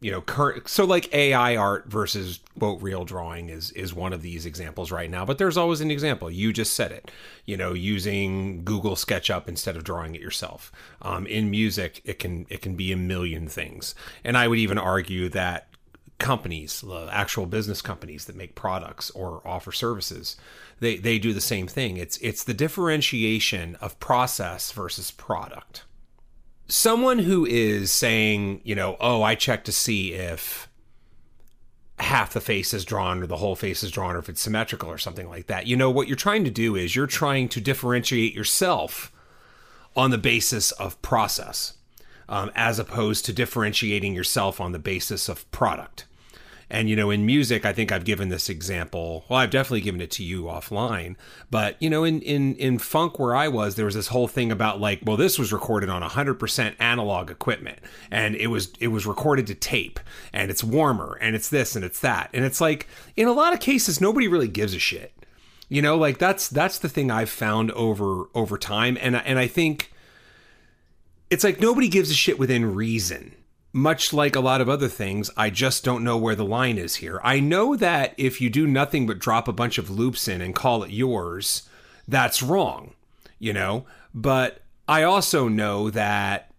you 0.00 0.10
know 0.10 0.20
current 0.20 0.68
so 0.68 0.84
like 0.84 1.12
ai 1.12 1.56
art 1.56 1.86
versus 1.86 2.40
quote 2.58 2.80
real 2.80 3.04
drawing 3.04 3.48
is 3.48 3.70
is 3.72 3.92
one 3.92 4.12
of 4.12 4.22
these 4.22 4.46
examples 4.46 4.92
right 4.92 5.10
now 5.10 5.24
but 5.24 5.38
there's 5.38 5.56
always 5.56 5.80
an 5.80 5.90
example. 5.90 6.30
You 6.30 6.52
just 6.52 6.74
said 6.74 6.92
it 6.92 7.10
you 7.44 7.56
know 7.56 7.72
using 7.72 8.64
google 8.64 8.96
sketchup 8.96 9.48
instead 9.48 9.76
of 9.76 9.84
drawing 9.84 10.14
it 10.14 10.20
yourself. 10.20 10.70
Um, 11.02 11.26
in 11.26 11.50
music 11.50 12.00
it 12.04 12.18
can 12.18 12.46
it 12.48 12.62
can 12.62 12.74
be 12.74 12.92
a 12.92 12.96
million 12.96 13.48
things. 13.48 13.94
And 14.24 14.36
i 14.36 14.46
would 14.48 14.58
even 14.58 14.78
argue 14.78 15.28
that 15.30 15.68
companies 16.18 16.80
the 16.80 17.08
actual 17.12 17.46
business 17.46 17.80
companies 17.80 18.24
that 18.24 18.34
make 18.34 18.56
products 18.56 19.08
or 19.10 19.40
offer 19.44 19.70
services 19.70 20.36
they 20.80 20.96
they 20.96 21.18
do 21.18 21.32
the 21.32 21.40
same 21.40 21.66
thing. 21.66 21.96
It's 21.96 22.16
it's 22.18 22.44
the 22.44 22.54
differentiation 22.54 23.76
of 23.76 23.98
process 24.00 24.72
versus 24.72 25.10
product 25.10 25.84
someone 26.68 27.18
who 27.18 27.46
is 27.46 27.90
saying, 27.90 28.60
you 28.62 28.74
know, 28.74 28.96
oh, 29.00 29.22
I 29.22 29.34
check 29.34 29.64
to 29.64 29.72
see 29.72 30.12
if 30.12 30.68
half 31.98 32.32
the 32.32 32.40
face 32.40 32.72
is 32.72 32.84
drawn 32.84 33.22
or 33.22 33.26
the 33.26 33.38
whole 33.38 33.56
face 33.56 33.82
is 33.82 33.90
drawn 33.90 34.14
or 34.14 34.20
if 34.20 34.28
it's 34.28 34.40
symmetrical 34.40 34.90
or 34.90 34.98
something 34.98 35.28
like 35.28 35.46
that. 35.48 35.66
You 35.66 35.76
know, 35.76 35.90
what 35.90 36.06
you're 36.06 36.16
trying 36.16 36.44
to 36.44 36.50
do 36.50 36.76
is 36.76 36.94
you're 36.94 37.06
trying 37.06 37.48
to 37.48 37.60
differentiate 37.60 38.34
yourself 38.34 39.10
on 39.96 40.10
the 40.10 40.18
basis 40.18 40.70
of 40.72 41.00
process 41.02 41.74
um, 42.28 42.52
as 42.54 42.78
opposed 42.78 43.24
to 43.24 43.32
differentiating 43.32 44.14
yourself 44.14 44.60
on 44.60 44.72
the 44.72 44.78
basis 44.78 45.28
of 45.28 45.50
product. 45.50 46.04
And, 46.70 46.90
you 46.90 46.96
know, 46.96 47.10
in 47.10 47.24
music, 47.24 47.64
I 47.64 47.72
think 47.72 47.90
I've 47.90 48.04
given 48.04 48.28
this 48.28 48.50
example. 48.50 49.24
Well, 49.28 49.38
I've 49.38 49.50
definitely 49.50 49.80
given 49.80 50.00
it 50.00 50.10
to 50.12 50.24
you 50.24 50.44
offline. 50.44 51.16
But, 51.50 51.76
you 51.80 51.88
know, 51.88 52.04
in, 52.04 52.20
in, 52.20 52.54
in 52.56 52.78
funk 52.78 53.18
where 53.18 53.34
I 53.34 53.48
was, 53.48 53.74
there 53.74 53.86
was 53.86 53.94
this 53.94 54.08
whole 54.08 54.28
thing 54.28 54.52
about 54.52 54.78
like, 54.78 55.00
well, 55.02 55.16
this 55.16 55.38
was 55.38 55.52
recorded 55.52 55.88
on 55.88 56.02
100% 56.02 56.74
analog 56.78 57.30
equipment 57.30 57.78
and 58.10 58.34
it 58.36 58.48
was, 58.48 58.72
it 58.80 58.88
was 58.88 59.06
recorded 59.06 59.46
to 59.46 59.54
tape 59.54 59.98
and 60.32 60.50
it's 60.50 60.62
warmer 60.62 61.18
and 61.22 61.34
it's 61.34 61.48
this 61.48 61.74
and 61.74 61.84
it's 61.84 62.00
that. 62.00 62.28
And 62.34 62.44
it's 62.44 62.60
like, 62.60 62.86
in 63.16 63.28
a 63.28 63.32
lot 63.32 63.54
of 63.54 63.60
cases, 63.60 64.00
nobody 64.00 64.28
really 64.28 64.48
gives 64.48 64.74
a 64.74 64.78
shit. 64.78 65.12
You 65.70 65.80
know, 65.80 65.96
like 65.96 66.18
that's, 66.18 66.48
that's 66.48 66.78
the 66.78 66.88
thing 66.88 67.10
I've 67.10 67.30
found 67.30 67.70
over, 67.72 68.24
over 68.34 68.58
time. 68.58 68.98
And, 69.00 69.16
and 69.16 69.38
I 69.38 69.46
think 69.46 69.90
it's 71.30 71.44
like 71.44 71.60
nobody 71.60 71.88
gives 71.88 72.10
a 72.10 72.14
shit 72.14 72.38
within 72.38 72.74
reason 72.74 73.34
much 73.78 74.12
like 74.12 74.36
a 74.36 74.40
lot 74.40 74.60
of 74.60 74.68
other 74.68 74.88
things, 74.88 75.30
I 75.36 75.50
just 75.50 75.84
don't 75.84 76.04
know 76.04 76.16
where 76.16 76.34
the 76.34 76.44
line 76.44 76.78
is 76.78 76.96
here. 76.96 77.20
I 77.22 77.40
know 77.40 77.76
that 77.76 78.14
if 78.16 78.40
you 78.40 78.50
do 78.50 78.66
nothing 78.66 79.06
but 79.06 79.18
drop 79.18 79.48
a 79.48 79.52
bunch 79.52 79.78
of 79.78 79.90
loops 79.90 80.28
in 80.28 80.40
and 80.40 80.54
call 80.54 80.82
it 80.82 80.90
yours, 80.90 81.68
that's 82.06 82.42
wrong, 82.42 82.94
you 83.38 83.52
know? 83.52 83.86
But 84.14 84.62
I 84.86 85.02
also 85.02 85.48
know 85.48 85.90
that 85.90 86.50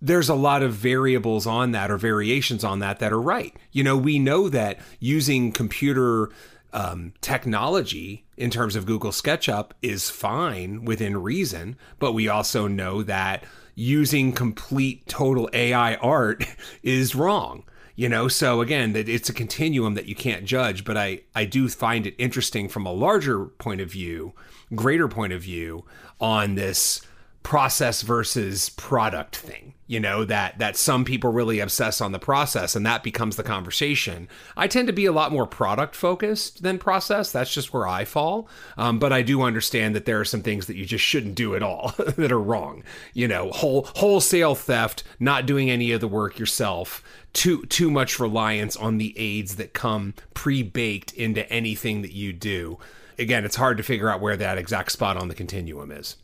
there's 0.00 0.28
a 0.28 0.34
lot 0.34 0.62
of 0.62 0.74
variables 0.74 1.46
on 1.46 1.72
that 1.72 1.90
or 1.90 1.96
variations 1.96 2.64
on 2.64 2.80
that 2.80 2.98
that 2.98 3.12
are 3.12 3.20
right. 3.20 3.56
You 3.72 3.84
know, 3.84 3.96
we 3.96 4.18
know 4.18 4.48
that 4.50 4.78
using 5.00 5.50
computer 5.50 6.30
um, 6.74 7.14
technology 7.20 8.26
in 8.36 8.50
terms 8.50 8.76
of 8.76 8.84
Google 8.84 9.12
SketchUp 9.12 9.70
is 9.80 10.10
fine 10.10 10.84
within 10.84 11.16
reason, 11.16 11.78
but 11.98 12.12
we 12.12 12.28
also 12.28 12.66
know 12.66 13.02
that 13.02 13.44
using 13.74 14.32
complete 14.32 15.06
total 15.06 15.48
AI 15.52 15.94
art 15.96 16.44
is 16.82 17.14
wrong. 17.14 17.64
You 17.96 18.08
know, 18.08 18.26
so 18.26 18.60
again, 18.60 18.96
it's 18.96 19.28
a 19.28 19.32
continuum 19.32 19.94
that 19.94 20.06
you 20.06 20.16
can't 20.16 20.44
judge, 20.44 20.84
but 20.84 20.96
I 20.96 21.20
I 21.34 21.44
do 21.44 21.68
find 21.68 22.06
it 22.06 22.16
interesting 22.18 22.68
from 22.68 22.86
a 22.86 22.92
larger 22.92 23.44
point 23.44 23.80
of 23.80 23.90
view, 23.90 24.32
greater 24.74 25.06
point 25.06 25.32
of 25.32 25.42
view 25.42 25.84
on 26.20 26.56
this 26.56 27.02
process 27.44 28.02
versus 28.02 28.70
product 28.70 29.36
thing 29.36 29.73
you 29.86 30.00
know 30.00 30.24
that 30.24 30.58
that 30.58 30.76
some 30.76 31.04
people 31.04 31.30
really 31.30 31.60
obsess 31.60 32.00
on 32.00 32.12
the 32.12 32.18
process 32.18 32.74
and 32.74 32.86
that 32.86 33.02
becomes 33.02 33.36
the 33.36 33.42
conversation. 33.42 34.28
I 34.56 34.66
tend 34.66 34.86
to 34.88 34.92
be 34.92 35.06
a 35.06 35.12
lot 35.12 35.32
more 35.32 35.46
product 35.46 35.94
focused 35.94 36.62
than 36.62 36.78
process. 36.78 37.30
That's 37.30 37.52
just 37.52 37.72
where 37.72 37.86
i 37.86 38.04
fall. 38.04 38.48
Um, 38.76 38.98
but 38.98 39.12
i 39.12 39.22
do 39.22 39.42
understand 39.42 39.94
that 39.94 40.06
there 40.06 40.20
are 40.20 40.24
some 40.24 40.42
things 40.42 40.66
that 40.66 40.76
you 40.76 40.86
just 40.86 41.04
shouldn't 41.04 41.34
do 41.34 41.54
at 41.54 41.62
all 41.62 41.94
that 42.16 42.32
are 42.32 42.40
wrong. 42.40 42.82
You 43.12 43.28
know 43.28 43.50
whole 43.50 43.88
wholesale 43.96 44.54
theft 44.54 45.02
not 45.20 45.46
doing 45.46 45.70
any 45.70 45.92
of 45.92 46.00
the 46.00 46.08
work 46.08 46.38
yourself 46.38 47.02
too 47.32 47.64
too 47.66 47.90
much 47.90 48.18
reliance 48.18 48.76
on 48.76 48.98
the 48.98 49.16
aids 49.18 49.56
that 49.56 49.74
come 49.74 50.14
pre-baked 50.32 51.12
into 51.12 51.50
anything 51.52 52.02
that 52.02 52.12
you 52.12 52.32
do. 52.32 52.78
Again 53.18 53.44
it's 53.44 53.56
hard 53.56 53.76
to 53.76 53.82
figure 53.82 54.08
out 54.08 54.20
where 54.20 54.36
that 54.36 54.58
exact 54.58 54.92
spot 54.92 55.16
on 55.16 55.28
the 55.28 55.34
continuum 55.34 55.90
is 55.90 56.16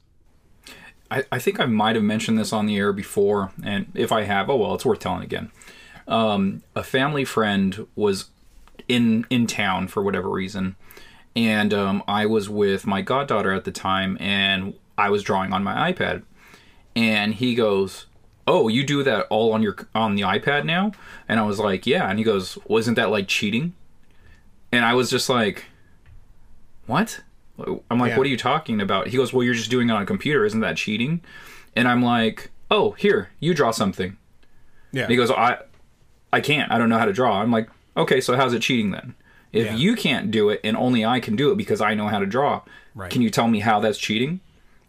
I, 1.11 1.25
I 1.33 1.38
think 1.38 1.59
I 1.59 1.66
might 1.66 1.96
have 1.96 2.05
mentioned 2.05 2.38
this 2.38 2.53
on 2.53 2.66
the 2.66 2.77
air 2.77 2.92
before, 2.92 3.53
and 3.64 3.90
if 3.94 4.12
I 4.12 4.23
have, 4.23 4.49
oh 4.49 4.57
well, 4.57 4.75
it's 4.75 4.85
worth 4.85 5.01
telling 5.01 5.23
again. 5.23 5.51
Um, 6.07 6.62
a 6.75 6.83
family 6.83 7.25
friend 7.25 7.87
was 7.96 8.31
in 8.88 9.27
in 9.31 9.46
town 9.46 9.88
for 9.88 10.03
whatever 10.03 10.29
reason, 10.29 10.77
and 11.35 11.75
um, 11.75 12.03
I 12.07 12.27
was 12.27 12.49
with 12.49 12.87
my 12.87 13.03
goddaughter 13.03 13.53
at 13.53 13.64
the 13.64 13.73
time, 13.73 14.16
and 14.20 14.75
I 14.96 15.11
was 15.11 15.23
drawing 15.23 15.53
on 15.53 15.64
my 15.64 15.92
iPad, 15.92 16.23
and 16.94 17.35
he 17.35 17.55
goes, 17.55 18.07
"Oh, 18.46 18.68
you 18.68 18.85
do 18.85 19.03
that 19.03 19.27
all 19.31 19.53
on 19.53 19.62
your 19.62 19.77
on 19.94 20.14
the 20.14 20.23
iPad 20.23 20.64
now?" 20.64 20.92
And 21.29 21.40
I 21.40 21.44
was 21.44 21.59
like, 21.59 21.87
"Yeah," 21.87 22.09
and 22.09 22.18
he 22.18 22.25
goes, 22.25 22.59
"Wasn't 22.66 22.96
that 22.96 23.11
like 23.11 23.29
cheating?" 23.29 23.75
And 24.73 24.85
I 24.85 24.94
was 24.94 25.11
just 25.11 25.29
like, 25.29 25.66
"What?" 26.87 27.20
I'm 27.90 27.99
like, 27.99 28.11
yeah. 28.11 28.16
what 28.16 28.27
are 28.27 28.31
you 28.31 28.37
talking 28.37 28.81
about? 28.81 29.09
He 29.09 29.16
goes, 29.16 29.33
well, 29.33 29.42
you're 29.42 29.55
just 29.55 29.70
doing 29.70 29.88
it 29.88 29.92
on 29.92 30.03
a 30.03 30.07
computer. 30.07 30.44
Isn't 30.44 30.61
that 30.61 30.77
cheating? 30.77 31.23
And 31.77 31.87
I'm 31.88 32.03
like, 32.03 32.51
oh, 32.70 32.92
here, 32.92 33.31
you 33.38 33.55
draw 33.55 33.70
something. 33.70 34.16
Yeah. 34.92 35.03
And 35.03 35.11
he 35.11 35.16
goes, 35.16 35.31
I, 35.31 35.59
I 36.33 36.40
can't. 36.40 36.70
I 36.70 36.79
don't 36.79 36.88
know 36.88 36.99
how 36.99 37.05
to 37.05 37.12
draw. 37.12 37.40
I'm 37.40 37.51
like, 37.51 37.68
okay, 37.96 38.20
so 38.20 38.37
how's 38.37 38.53
it 38.53 38.62
cheating 38.62 38.90
then? 38.90 39.14
If 39.53 39.66
yeah. 39.66 39.77
you 39.77 39.96
can't 39.96 40.31
do 40.31 40.49
it 40.49 40.61
and 40.62 40.77
only 40.77 41.05
I 41.05 41.20
can 41.20 41.37
do 41.37 41.51
it 41.51 41.57
because 41.57 41.81
I 41.81 41.94
know 41.94 42.09
how 42.09 42.18
to 42.18 42.27
draw, 42.27 42.62
right. 42.94 43.11
can 43.11 43.23
you 43.23 43.31
tell 43.31 43.49
me 43.49 43.61
how 43.61 43.81
that's 43.81 43.99
cheating? 43.99 44.40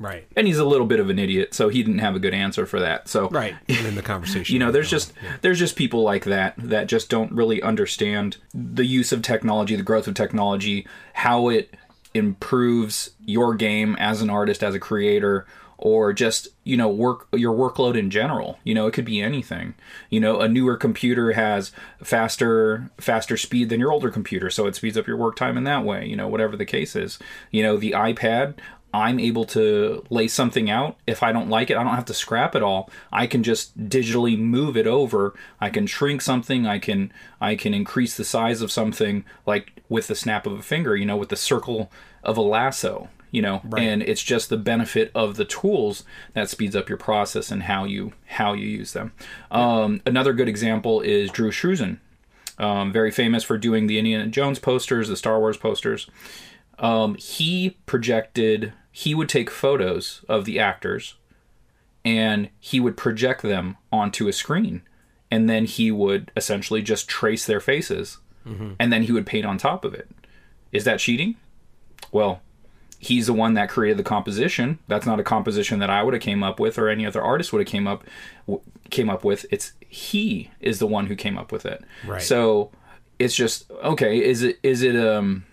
Right. 0.01 0.25
And 0.35 0.47
he's 0.47 0.57
a 0.57 0.65
little 0.65 0.87
bit 0.87 0.99
of 0.99 1.11
an 1.11 1.19
idiot, 1.19 1.53
so 1.53 1.69
he 1.69 1.83
didn't 1.83 1.99
have 1.99 2.15
a 2.15 2.19
good 2.19 2.33
answer 2.33 2.65
for 2.65 2.79
that. 2.79 3.07
So 3.07 3.29
Right. 3.29 3.55
And 3.69 3.85
in 3.85 3.95
the 3.95 4.01
conversation. 4.01 4.51
you 4.51 4.59
know, 4.59 4.71
there's 4.71 4.89
just 4.89 5.13
yeah. 5.23 5.37
there's 5.41 5.59
just 5.59 5.75
people 5.75 6.01
like 6.01 6.25
that 6.25 6.55
that 6.57 6.87
just 6.87 7.09
don't 7.09 7.31
really 7.31 7.61
understand 7.61 8.37
the 8.53 8.85
use 8.85 9.11
of 9.11 9.21
technology, 9.21 9.75
the 9.75 9.83
growth 9.83 10.07
of 10.07 10.15
technology, 10.15 10.87
how 11.13 11.49
it 11.49 11.75
improves 12.13 13.11
your 13.25 13.55
game 13.55 13.95
as 13.99 14.21
an 14.21 14.29
artist, 14.29 14.63
as 14.63 14.75
a 14.75 14.79
creator, 14.79 15.45
or 15.81 16.13
just 16.13 16.47
you 16.63 16.77
know 16.77 16.87
work 16.87 17.27
your 17.33 17.53
workload 17.53 17.97
in 17.97 18.09
general. 18.09 18.59
You 18.63 18.75
know 18.75 18.87
it 18.87 18.93
could 18.93 19.05
be 19.05 19.19
anything. 19.19 19.73
You 20.09 20.19
know 20.19 20.39
a 20.39 20.47
newer 20.47 20.77
computer 20.77 21.33
has 21.33 21.71
faster 22.01 22.89
faster 22.99 23.35
speed 23.35 23.69
than 23.69 23.79
your 23.79 23.91
older 23.91 24.11
computer 24.11 24.49
so 24.49 24.67
it 24.67 24.75
speeds 24.75 24.97
up 24.97 25.07
your 25.07 25.17
work 25.17 25.35
time 25.35 25.57
in 25.57 25.63
that 25.65 25.83
way 25.83 26.05
you 26.07 26.15
know 26.15 26.27
whatever 26.27 26.55
the 26.55 26.65
case 26.65 26.95
is. 26.95 27.19
You 27.49 27.63
know 27.63 27.77
the 27.77 27.91
ipad 27.91 28.55
I'm 28.93 29.19
able 29.19 29.45
to 29.45 30.03
lay 30.09 30.27
something 30.27 30.69
out. 30.69 30.97
If 31.07 31.23
I 31.23 31.31
don't 31.31 31.49
like 31.49 31.69
it, 31.69 31.77
I 31.77 31.83
don't 31.83 31.95
have 31.95 32.05
to 32.05 32.13
scrap 32.13 32.55
it 32.55 32.63
all. 32.63 32.89
I 33.11 33.25
can 33.27 33.43
just 33.43 33.77
digitally 33.89 34.37
move 34.37 34.75
it 34.75 34.87
over. 34.87 35.33
I 35.59 35.69
can 35.69 35.87
shrink 35.87 36.21
something. 36.21 36.65
I 36.65 36.79
can 36.79 37.13
I 37.39 37.55
can 37.55 37.73
increase 37.73 38.17
the 38.17 38.25
size 38.25 38.61
of 38.61 38.71
something 38.71 39.23
like 39.45 39.81
with 39.87 40.07
the 40.07 40.15
snap 40.15 40.45
of 40.45 40.53
a 40.53 40.61
finger. 40.61 40.95
You 40.95 41.05
know, 41.05 41.17
with 41.17 41.29
the 41.29 41.35
circle 41.35 41.91
of 42.23 42.37
a 42.37 42.41
lasso. 42.41 43.09
You 43.31 43.41
know, 43.41 43.61
and 43.77 44.03
it's 44.03 44.21
just 44.21 44.49
the 44.49 44.57
benefit 44.57 45.09
of 45.15 45.37
the 45.37 45.45
tools 45.45 46.03
that 46.33 46.49
speeds 46.49 46.75
up 46.75 46.89
your 46.89 46.97
process 46.97 47.49
and 47.49 47.63
how 47.63 47.85
you 47.85 48.11
how 48.25 48.51
you 48.51 48.67
use 48.67 48.91
them. 48.91 49.13
Um, 49.49 50.01
another 50.05 50.33
good 50.33 50.49
example 50.49 50.99
is 50.99 51.31
Drew 51.31 51.49
Struzan, 51.49 51.99
um, 52.57 52.91
very 52.91 53.09
famous 53.09 53.45
for 53.45 53.57
doing 53.57 53.87
the 53.87 53.97
Indiana 53.97 54.27
Jones 54.27 54.59
posters, 54.59 55.07
the 55.07 55.15
Star 55.15 55.39
Wars 55.39 55.55
posters. 55.55 56.09
Um, 56.77 57.15
he 57.15 57.77
projected 57.85 58.73
he 58.91 59.15
would 59.15 59.29
take 59.29 59.49
photos 59.49 60.23
of 60.27 60.45
the 60.45 60.59
actors 60.59 61.15
and 62.03 62.49
he 62.59 62.79
would 62.79 62.97
project 62.97 63.41
them 63.41 63.77
onto 63.91 64.27
a 64.27 64.33
screen. 64.33 64.81
And 65.29 65.49
then 65.49 65.65
he 65.65 65.91
would 65.91 66.31
essentially 66.35 66.81
just 66.81 67.07
trace 67.07 67.45
their 67.45 67.61
faces. 67.61 68.17
And 68.79 68.91
then 68.91 69.03
he 69.03 69.11
would 69.11 69.25
paint 69.27 69.45
on 69.45 69.57
top 69.57 69.85
of 69.85 69.93
it. 69.93 70.09
Is 70.71 70.83
that 70.85 70.99
cheating? 70.99 71.35
Well 72.11 72.41
he's 73.01 73.25
the 73.25 73.33
one 73.33 73.55
that 73.55 73.67
created 73.67 73.97
the 73.97 74.03
composition. 74.03 74.77
That's 74.87 75.07
not 75.07 75.19
a 75.19 75.23
composition 75.23 75.79
that 75.79 75.89
i 75.89 76.03
would 76.03 76.13
have 76.13 76.21
came 76.21 76.43
up 76.43 76.59
with 76.59 76.77
or 76.77 76.87
any 76.87 77.03
other 77.05 77.21
artist 77.21 77.51
would 77.51 77.59
have 77.59 77.67
came 77.67 77.87
up 77.87 78.03
came 78.91 79.09
up 79.09 79.23
with. 79.23 79.45
It's 79.51 79.73
he 79.87 80.51
is 80.59 80.79
the 80.79 80.87
one 80.87 81.07
who 81.07 81.15
came 81.15 81.37
up 81.37 81.51
with 81.51 81.65
it. 81.65 81.83
Right. 82.05 82.21
so 82.21 82.71
it's 83.19 83.35
just 83.35 83.69
okay 83.83 84.23
is 84.23 84.41
it 84.43 84.59
is 84.63 84.81
it 84.81 84.95
um 84.95 85.45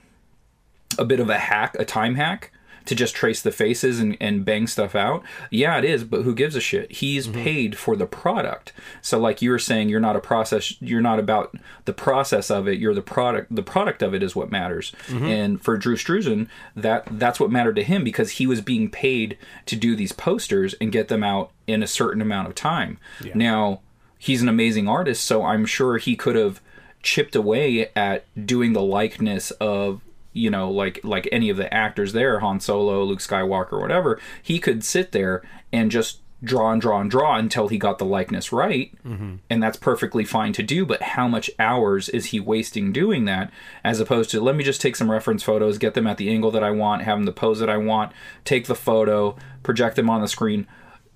a 0.98 1.05
bit 1.05 1.20
of 1.20 1.29
a 1.31 1.38
hack, 1.38 1.74
a 1.79 1.85
time 1.85 2.14
hack 2.14 2.53
to 2.88 2.94
just 2.94 3.14
trace 3.14 3.42
the 3.42 3.53
faces 3.53 4.01
and, 4.01 4.16
and 4.18 4.46
bang 4.46 4.66
stuff 4.66 4.94
out. 4.94 5.22
Yeah, 5.51 5.77
it 5.77 5.85
is, 5.85 6.05
but 6.05 6.22
who 6.22 6.35
gives 6.35 6.57
a 6.57 6.61
shit? 6.61 6.90
He's 6.90 7.29
mm-hmm. 7.29 7.42
paid 7.42 7.79
for 7.79 7.96
the 7.96 8.07
product. 8.07 8.72
So 9.03 9.18
like 9.18 9.42
you 9.42 9.51
were 9.51 9.59
saying, 9.59 9.90
you're 9.90 10.01
not 10.01 10.16
a 10.16 10.20
process 10.20 10.81
you're 10.81 11.03
not 11.03 11.18
about 11.18 11.55
the 11.85 11.92
process 11.92 12.51
of 12.51 12.66
it, 12.66 12.79
you're 12.79 12.94
the 12.94 13.03
product 13.03 13.55
the 13.55 13.62
product 13.62 14.03
of 14.03 14.14
it 14.14 14.22
is 14.22 14.35
what 14.35 14.51
matters. 14.51 14.92
Mm-hmm. 15.09 15.27
And 15.27 15.62
for 15.62 15.77
Drew 15.77 15.96
Struzan, 15.96 16.48
that 16.74 17.07
that's 17.11 17.38
what 17.38 17.51
mattered 17.51 17.77
to 17.77 17.85
him 17.85 18.05
because 18.05 18.33
he 18.33 18.46
was 18.46 18.62
being 18.62 18.90
paid 18.90 19.37
to 19.66 19.77
do 19.77 19.94
these 19.94 20.12
posters 20.12 20.74
and 20.81 20.90
get 20.90 21.09
them 21.09 21.22
out 21.22 21.51
in 21.66 21.83
a 21.83 21.87
certain 21.87 22.22
amount 22.22 22.48
of 22.48 22.55
time. 22.55 22.98
Now, 23.35 23.83
he's 24.18 24.40
an 24.40 24.48
amazing 24.48 24.88
artist, 24.88 25.27
so 25.27 25.44
I'm 25.44 25.66
sure 25.66 25.98
he 25.98 26.16
could 26.16 26.37
have 26.37 26.62
chipped 27.03 27.37
away 27.37 27.90
at 27.94 28.24
doing 28.46 28.72
the 28.72 28.83
likeness 28.83 29.51
of 29.53 30.01
you 30.38 30.51
know 30.51 30.70
like 30.70 31.01
like 31.03 31.29
any 31.33 31.51
of 31.51 31.57
the 31.57 31.72
actors 31.72 32.12
there 32.12 32.40
Han 32.40 32.61
Solo 32.61 33.05
Luke 33.05 33.18
Skywalker 33.18 33.81
whatever 33.81 34.20
he 34.42 34.59
could 34.59 34.85
sit 34.85 35.12
there 35.12 35.42
and 35.72 35.90
just 35.90 36.20
draw 36.42 36.70
and 36.70 36.81
draw 36.81 37.01
and 37.01 37.11
draw 37.11 37.37
until 37.37 37.68
he 37.68 37.79
got 37.79 37.98
the 37.98 38.05
likeness 38.05 38.53
right. 38.53 38.92
Mm-hmm. 39.05 39.37
And 39.51 39.62
that's 39.62 39.77
perfectly 39.77 40.24
fine 40.24 40.53
to 40.55 40.62
do 40.62 40.87
but 40.87 41.03
how 41.03 41.27
much 41.27 41.51
hours 41.59 42.09
is 42.09 42.27
he 42.27 42.40
wasting 42.40 42.92
doing 42.92 43.24
that? 43.24 43.51
As 43.83 44.01
opposed 44.01 44.31
to 44.31 44.40
let 44.40 44.55
me 44.55 44.64
just 44.64 44.81
take 44.81 44.96
some 44.96 45.11
reference 45.11 45.42
photos 45.42 45.79
get 45.79 45.94
them 45.94 46.07
at 46.07 46.16
the 46.16 46.31
angle 46.31 46.51
that 46.53 46.62
I 46.62 46.70
want 46.70 47.03
have 47.03 47.18
them 47.18 47.24
the 47.24 47.33
pose 47.33 47.59
that 47.61 47.70
I 47.70 47.77
want 47.77 48.12
take 48.44 48.66
the 48.66 48.74
photo 48.74 49.37
project 49.62 49.96
them 49.96 50.11
on 50.11 50.20
the 50.20 50.29
screen 50.29 50.66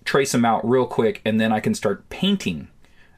trace 0.04 0.32
them 0.32 0.44
out 0.44 0.68
real 0.68 0.86
quick 0.86 1.20
and 1.24 1.40
then 1.40 1.52
I 1.52 1.60
can 1.60 1.74
start 1.74 2.08
painting 2.08 2.68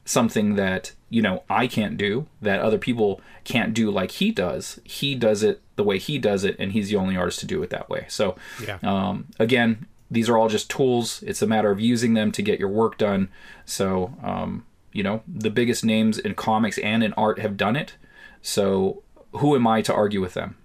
something 0.04 0.54
that 0.56 0.92
you 1.10 1.22
know 1.22 1.42
I 1.48 1.66
can't 1.66 1.96
do 1.96 2.26
that 2.42 2.60
other 2.60 2.78
people 2.78 3.20
can't 3.44 3.72
do 3.74 3.90
like 3.90 4.10
he 4.12 4.30
does. 4.30 4.80
He 4.84 5.14
does 5.14 5.42
it 5.42 5.60
the 5.76 5.84
way 5.84 5.98
he 5.98 6.18
does 6.18 6.44
it, 6.44 6.56
and 6.58 6.72
he's 6.72 6.88
the 6.88 6.96
only 6.96 7.16
artist 7.16 7.40
to 7.40 7.46
do 7.46 7.62
it 7.62 7.70
that 7.70 7.88
way. 7.90 8.06
So, 8.08 8.36
Yeah. 8.64 8.78
um, 8.82 9.26
again, 9.38 9.86
these 10.10 10.28
are 10.28 10.38
all 10.38 10.48
just 10.48 10.70
tools. 10.70 11.22
It's 11.26 11.42
a 11.42 11.46
matter 11.46 11.70
of 11.70 11.80
using 11.80 12.14
them 12.14 12.30
to 12.32 12.42
get 12.42 12.60
your 12.60 12.68
work 12.68 12.96
done. 12.98 13.28
So, 13.66 14.14
um, 14.22 14.64
you 14.92 15.02
know, 15.02 15.22
the 15.26 15.50
biggest 15.50 15.84
names 15.84 16.18
in 16.18 16.34
comics 16.34 16.78
and 16.78 17.02
in 17.02 17.12
art 17.14 17.38
have 17.40 17.56
done 17.56 17.74
it. 17.76 17.94
So, 18.42 19.02
who 19.32 19.56
am 19.56 19.66
I 19.66 19.82
to 19.82 19.92
argue 19.94 20.20
with 20.20 20.34
them? 20.34 20.56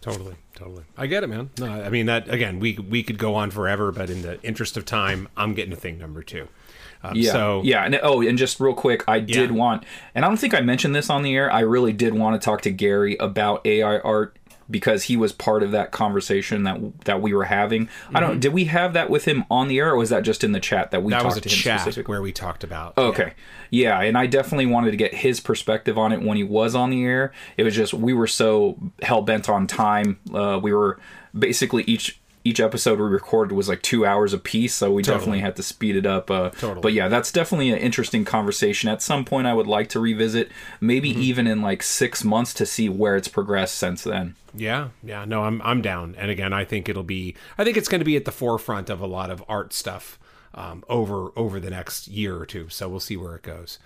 Totally, 0.00 0.34
totally. 0.54 0.84
I 0.96 1.06
get 1.06 1.24
it, 1.24 1.28
man. 1.28 1.50
No, 1.58 1.66
I 1.66 1.88
mean 1.88 2.06
that 2.06 2.28
again. 2.28 2.60
We 2.60 2.74
we 2.78 3.02
could 3.02 3.18
go 3.18 3.34
on 3.34 3.50
forever, 3.50 3.90
but 3.90 4.10
in 4.10 4.22
the 4.22 4.40
interest 4.42 4.76
of 4.76 4.84
time, 4.84 5.28
I'm 5.36 5.54
getting 5.54 5.70
to 5.70 5.76
thing 5.76 5.98
number 5.98 6.22
two. 6.22 6.48
Um, 7.02 7.12
Yeah. 7.14 7.32
So 7.32 7.62
yeah. 7.64 7.84
And, 7.84 7.98
oh, 8.02 8.20
and 8.22 8.36
just 8.38 8.60
real 8.60 8.74
quick, 8.74 9.04
I 9.08 9.20
did 9.20 9.50
Yeah. 9.50 9.56
want, 9.56 9.84
and 10.14 10.24
I 10.24 10.28
don't 10.28 10.36
think 10.38 10.54
I 10.54 10.60
mentioned 10.60 10.94
this 10.94 11.08
on 11.10 11.22
the 11.22 11.34
air. 11.36 11.52
I 11.52 11.60
really 11.60 11.92
did 11.92 12.14
want 12.14 12.40
to 12.40 12.44
talk 12.44 12.60
to 12.62 12.70
Gary 12.70 13.16
about 13.18 13.64
AI 13.66 13.98
art 13.98 14.34
because 14.70 15.04
he 15.04 15.16
was 15.16 15.32
part 15.32 15.62
of 15.62 15.70
that 15.70 15.92
conversation 15.92 16.64
that 16.64 16.78
that 17.06 17.22
we 17.22 17.32
were 17.32 17.44
having. 17.44 17.88
I 18.14 18.20
don't. 18.20 18.38
Did 18.38 18.52
we 18.52 18.64
have 18.66 18.92
that 18.92 19.08
with 19.08 19.24
him 19.24 19.44
on 19.50 19.68
the 19.68 19.78
air, 19.78 19.90
or 19.90 19.96
was 19.96 20.10
that 20.10 20.24
just 20.24 20.44
in 20.44 20.52
the 20.52 20.60
chat 20.60 20.90
that 20.90 21.02
we 21.02 21.10
Mm-hmm. 21.12 21.18
that 21.18 21.22
talked 21.22 21.34
was 21.36 21.36
a 21.38 21.40
to 21.42 21.48
him 21.48 21.54
chat 21.58 21.80
specifically? 21.80 22.12
where 22.12 22.20
we 22.20 22.32
talked 22.32 22.64
about. 22.64 22.98
Okay. 22.98 23.32
Yeah, 23.70 23.98
and 24.00 24.18
I 24.18 24.26
definitely 24.26 24.66
wanted 24.66 24.90
to 24.90 24.96
get 24.98 25.14
his 25.14 25.40
perspective 25.40 25.96
on 25.96 26.12
it 26.12 26.20
when 26.20 26.36
he 26.36 26.42
was 26.44 26.74
on 26.74 26.90
the 26.90 27.02
air. 27.04 27.32
It 27.56 27.62
was 27.62 27.74
just 27.74 27.94
we 27.94 28.12
were 28.12 28.26
so 28.26 28.78
hell 29.02 29.22
bent 29.22 29.48
on 29.48 29.66
time. 29.66 30.18
Uh, 30.34 30.58
we 30.62 30.72
were 30.74 30.98
basically 31.38 31.84
each 31.84 32.20
each 32.48 32.60
episode 32.60 32.98
we 32.98 33.06
recorded 33.06 33.54
was 33.54 33.68
like 33.68 33.82
two 33.82 34.04
hours 34.06 34.32
a 34.32 34.38
piece, 34.38 34.74
so 34.74 34.92
we 34.92 35.02
definitely 35.02 35.40
had 35.40 35.56
to 35.56 35.62
speed 35.62 35.96
it 35.96 36.06
up. 36.06 36.30
Uh, 36.30 36.50
Totally. 36.50 36.80
But 36.80 36.92
yeah, 36.92 37.08
that's 37.08 37.30
definitely 37.32 37.70
an 37.70 37.78
interesting 37.78 38.24
conversation. 38.24 38.88
At 38.88 39.02
some 39.02 39.24
point, 39.24 39.46
I 39.46 39.54
would 39.54 39.66
like 39.66 39.88
to 39.90 40.00
revisit, 40.00 40.50
maybe 40.80 41.10
Mm-hmm. 41.10 41.20
even 41.20 41.46
in 41.46 41.62
like 41.62 41.82
six 41.82 42.24
months, 42.24 42.52
to 42.54 42.66
see 42.66 42.88
where 42.88 43.16
it's 43.16 43.28
progressed 43.28 43.76
since 43.76 44.02
then. 44.04 44.34
Yeah, 44.54 44.88
yeah, 45.02 45.24
no, 45.24 45.44
I'm 45.44 45.60
I'm 45.62 45.82
down. 45.82 46.14
And 46.18 46.30
again, 46.30 46.52
I 46.52 46.64
think 46.64 46.88
it'll 46.88 47.02
be 47.02 47.34
I 47.58 47.64
think 47.64 47.76
it's 47.76 47.88
going 47.88 48.00
to 48.00 48.04
be 48.04 48.16
at 48.16 48.24
the 48.24 48.32
forefront 48.32 48.90
of 48.90 49.00
a 49.00 49.06
lot 49.06 49.30
of 49.30 49.44
art 49.48 49.72
stuff 49.72 50.18
um, 50.54 50.82
over 50.88 51.30
over 51.36 51.60
the 51.60 51.70
next 51.70 52.08
year 52.08 52.36
or 52.36 52.46
two. 52.46 52.68
So 52.68 52.88
we'll 52.88 53.00
see 53.00 53.16
where 53.16 53.36
it 53.36 53.42
goes. 53.42 53.78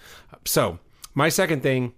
So 0.44 0.78
my 1.14 1.28
second 1.28 1.62
thing, 1.62 1.92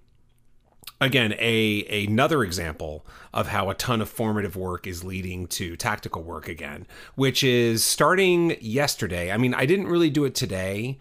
again, 1.01 1.35
a 1.38 2.05
another 2.05 2.42
example 2.42 3.05
of 3.33 3.49
how 3.49 3.70
a 3.70 3.75
ton 3.75 4.01
of 4.01 4.09
formative 4.09 4.57
work 4.57 4.87
is 4.87 5.05
leading 5.05 5.47
to 5.49 5.77
tactical 5.77 6.23
work 6.23 6.49
again, 6.49 6.87
which 7.14 7.42
is 7.42 7.85
starting 7.85 8.57
yesterday. 8.61 9.33
I 9.33 9.37
mean, 9.37 9.55
I 9.55 9.66
didn't 9.66 9.88
really 9.88 10.11
do 10.11 10.25
it 10.25 10.35
today, 10.35 10.99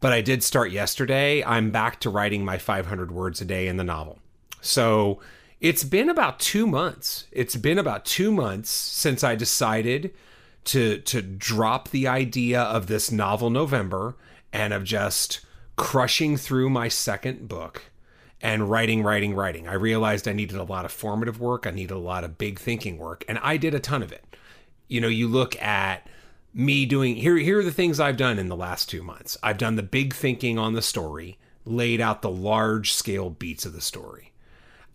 but 0.00 0.12
I 0.12 0.20
did 0.20 0.42
start 0.42 0.70
yesterday. 0.70 1.42
I'm 1.44 1.70
back 1.70 2.00
to 2.00 2.10
writing 2.10 2.44
my 2.44 2.58
500 2.58 3.10
words 3.10 3.40
a 3.40 3.44
day 3.44 3.68
in 3.68 3.76
the 3.76 3.84
novel. 3.84 4.18
So 4.60 5.20
it's 5.60 5.84
been 5.84 6.08
about 6.08 6.38
two 6.38 6.66
months. 6.66 7.26
It's 7.32 7.56
been 7.56 7.78
about 7.78 8.04
two 8.04 8.32
months 8.32 8.70
since 8.70 9.24
I 9.24 9.34
decided 9.34 10.14
to 10.64 10.98
to 10.98 11.22
drop 11.22 11.90
the 11.90 12.06
idea 12.06 12.60
of 12.60 12.86
this 12.86 13.10
novel 13.10 13.50
November 13.50 14.16
and 14.52 14.72
of 14.72 14.84
just 14.84 15.40
crushing 15.76 16.36
through 16.36 16.68
my 16.68 16.88
second 16.88 17.48
book 17.48 17.87
and 18.40 18.70
writing, 18.70 19.02
writing, 19.02 19.34
writing. 19.34 19.68
I 19.68 19.74
realized 19.74 20.28
I 20.28 20.32
needed 20.32 20.56
a 20.56 20.64
lot 20.64 20.84
of 20.84 20.92
formative 20.92 21.40
work. 21.40 21.66
I 21.66 21.70
needed 21.70 21.94
a 21.94 21.98
lot 21.98 22.24
of 22.24 22.38
big 22.38 22.58
thinking 22.58 22.98
work, 22.98 23.24
and 23.28 23.38
I 23.42 23.56
did 23.56 23.74
a 23.74 23.80
ton 23.80 24.02
of 24.02 24.12
it. 24.12 24.24
You 24.86 25.00
know, 25.00 25.08
you 25.08 25.28
look 25.28 25.60
at 25.60 26.08
me 26.54 26.86
doing 26.86 27.16
here. 27.16 27.36
Here 27.36 27.58
are 27.58 27.64
the 27.64 27.72
things 27.72 28.00
I've 28.00 28.16
done 28.16 28.38
in 28.38 28.48
the 28.48 28.56
last 28.56 28.88
two 28.88 29.02
months. 29.02 29.36
I've 29.42 29.58
done 29.58 29.76
the 29.76 29.82
big 29.82 30.14
thinking 30.14 30.58
on 30.58 30.74
the 30.74 30.82
story, 30.82 31.38
laid 31.64 32.00
out 32.00 32.22
the 32.22 32.30
large 32.30 32.92
scale 32.92 33.30
beats 33.30 33.66
of 33.66 33.72
the 33.72 33.80
story. 33.80 34.32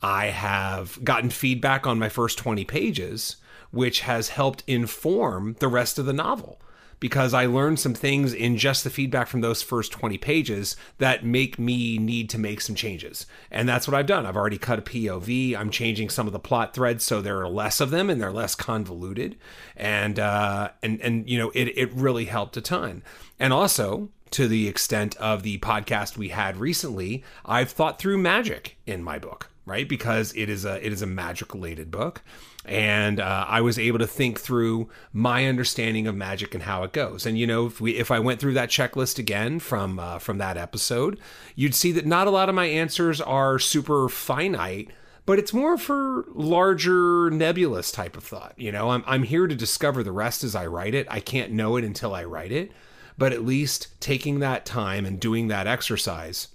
I 0.01 0.27
have 0.27 1.03
gotten 1.03 1.29
feedback 1.29 1.87
on 1.87 1.99
my 1.99 2.09
first 2.09 2.37
20 2.37 2.65
pages, 2.65 3.37
which 3.71 4.01
has 4.01 4.29
helped 4.29 4.63
inform 4.67 5.55
the 5.59 5.67
rest 5.67 5.97
of 5.97 6.05
the 6.05 6.13
novel 6.13 6.59
because 7.03 7.33
I 7.33 7.47
learned 7.47 7.81
some 7.81 7.93
things 7.93 8.33
in 8.33 8.55
just 8.55 8.85
the 8.85 8.89
feedback 8.89 9.27
from 9.27 9.41
those 9.41 9.61
first 9.61 9.91
20 9.91 10.17
pages 10.19 10.77
that 10.99 11.25
make 11.25 11.59
me 11.59 11.97
need 11.97 12.29
to 12.29 12.37
make 12.39 12.61
some 12.61 12.75
changes. 12.75 13.25
And 13.51 13.67
that's 13.67 13.89
what 13.89 13.93
I've 13.93 14.05
done. 14.05 14.25
I've 14.25 14.37
already 14.37 14.57
cut 14.57 14.79
a 14.79 14.83
POV. 14.83 15.53
I'm 15.53 15.69
changing 15.69 16.09
some 16.09 16.27
of 16.27 16.31
the 16.31 16.39
plot 16.39 16.73
threads 16.73 17.03
so 17.03 17.21
there 17.21 17.41
are 17.41 17.49
less 17.49 17.81
of 17.81 17.89
them 17.89 18.09
and 18.09 18.21
they're 18.21 18.31
less 18.31 18.55
convoluted. 18.55 19.35
And 19.75 20.17
uh 20.17 20.69
and 20.81 21.01
and 21.01 21.29
you 21.29 21.37
know, 21.37 21.51
it 21.53 21.77
it 21.77 21.91
really 21.91 22.23
helped 22.23 22.55
a 22.55 22.61
ton. 22.61 23.03
And 23.37 23.51
also, 23.51 24.07
to 24.31 24.47
the 24.47 24.69
extent 24.69 25.17
of 25.17 25.43
the 25.43 25.57
podcast 25.57 26.15
we 26.15 26.29
had 26.29 26.55
recently, 26.55 27.21
I've 27.45 27.71
thought 27.71 27.99
through 27.99 28.19
magic 28.19 28.77
in 28.85 29.03
my 29.03 29.19
book, 29.19 29.49
right? 29.65 29.89
Because 29.89 30.33
it 30.37 30.49
is 30.49 30.63
a 30.63 30.75
it 30.85 30.93
is 30.93 31.01
a 31.01 31.05
magic 31.05 31.53
related 31.53 31.91
book, 31.91 32.21
and 32.65 33.19
uh, 33.19 33.45
I 33.47 33.61
was 33.61 33.77
able 33.77 33.99
to 33.99 34.07
think 34.07 34.39
through 34.39 34.89
my 35.11 35.45
understanding 35.47 36.07
of 36.07 36.15
magic 36.15 36.53
and 36.53 36.63
how 36.63 36.83
it 36.83 36.93
goes. 36.93 37.25
And 37.25 37.37
you 37.37 37.45
know, 37.45 37.67
if 37.67 37.81
we 37.81 37.97
if 37.97 38.11
I 38.11 38.19
went 38.19 38.39
through 38.39 38.53
that 38.53 38.69
checklist 38.69 39.19
again 39.19 39.59
from 39.59 39.99
uh, 39.99 40.19
from 40.19 40.37
that 40.37 40.57
episode, 40.57 41.19
you'd 41.55 41.75
see 41.75 41.91
that 41.93 42.05
not 42.05 42.27
a 42.27 42.31
lot 42.31 42.49
of 42.49 42.55
my 42.55 42.65
answers 42.65 43.19
are 43.21 43.59
super 43.59 44.09
finite 44.09 44.89
but 45.25 45.39
it's 45.39 45.53
more 45.53 45.77
for 45.77 46.25
larger 46.33 47.29
nebulous 47.31 47.93
type 47.93 48.17
of 48.17 48.25
thought 48.25 48.53
you 48.57 48.73
know 48.73 48.89
I'm, 48.89 49.03
I'm 49.07 49.23
here 49.23 49.47
to 49.47 49.55
discover 49.55 50.03
the 50.03 50.11
rest 50.11 50.43
as 50.43 50.53
i 50.53 50.65
write 50.65 50.93
it 50.93 51.07
i 51.09 51.21
can't 51.21 51.53
know 51.53 51.77
it 51.77 51.85
until 51.85 52.13
i 52.13 52.25
write 52.25 52.51
it 52.51 52.73
but 53.17 53.31
at 53.31 53.45
least 53.45 53.99
taking 54.01 54.39
that 54.39 54.65
time 54.65 55.05
and 55.05 55.19
doing 55.19 55.47
that 55.47 55.65
exercise 55.65 56.49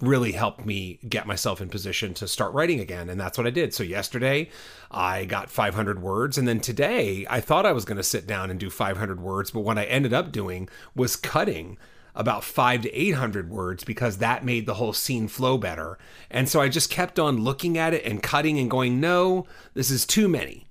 really 0.00 0.32
helped 0.32 0.64
me 0.64 0.98
get 1.08 1.26
myself 1.26 1.60
in 1.60 1.68
position 1.68 2.14
to 2.14 2.26
start 2.26 2.54
writing 2.54 2.80
again. 2.80 3.08
And 3.08 3.20
that's 3.20 3.36
what 3.36 3.46
I 3.46 3.50
did. 3.50 3.74
So 3.74 3.82
yesterday 3.82 4.48
I 4.90 5.24
got 5.24 5.50
500 5.50 6.02
words. 6.02 6.36
And 6.36 6.48
then 6.48 6.60
today 6.60 7.26
I 7.30 7.40
thought 7.40 7.66
I 7.66 7.72
was 7.72 7.84
going 7.84 7.96
to 7.96 8.02
sit 8.02 8.26
down 8.26 8.50
and 8.50 8.58
do 8.58 8.70
500 8.70 9.20
words. 9.20 9.50
But 9.50 9.60
what 9.60 9.78
I 9.78 9.84
ended 9.84 10.12
up 10.12 10.32
doing 10.32 10.68
was 10.94 11.16
cutting 11.16 11.78
about 12.14 12.42
five 12.42 12.82
to 12.82 12.90
800 12.92 13.48
words 13.50 13.84
because 13.84 14.18
that 14.18 14.44
made 14.44 14.66
the 14.66 14.74
whole 14.74 14.92
scene 14.92 15.28
flow 15.28 15.56
better. 15.56 15.96
And 16.30 16.48
so 16.48 16.60
I 16.60 16.68
just 16.68 16.90
kept 16.90 17.18
on 17.18 17.38
looking 17.44 17.78
at 17.78 17.94
it 17.94 18.04
and 18.04 18.22
cutting 18.22 18.58
and 18.58 18.70
going, 18.70 19.00
no, 19.00 19.46
this 19.74 19.90
is 19.90 20.04
too 20.04 20.28
many. 20.28 20.66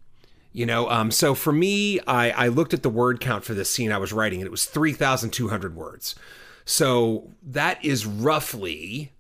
You 0.52 0.66
know, 0.66 0.90
um, 0.90 1.12
so 1.12 1.36
for 1.36 1.54
me, 1.54 2.00
I, 2.02 2.32
I 2.32 2.48
looked 2.48 2.74
at 2.74 2.84
the 2.84 2.90
word 2.90 3.20
count 3.20 3.46
for 3.46 3.54
this 3.54 3.70
scene 3.70 3.92
I 3.92 4.00
was 4.00 4.12
writing, 4.12 4.42
and 4.42 4.48
it 4.48 4.52
was 4.52 4.66
3,200 4.66 5.76
words. 5.76 6.16
So 6.66 7.32
that 7.44 7.84
is 7.86 8.06
roughly 8.06 9.14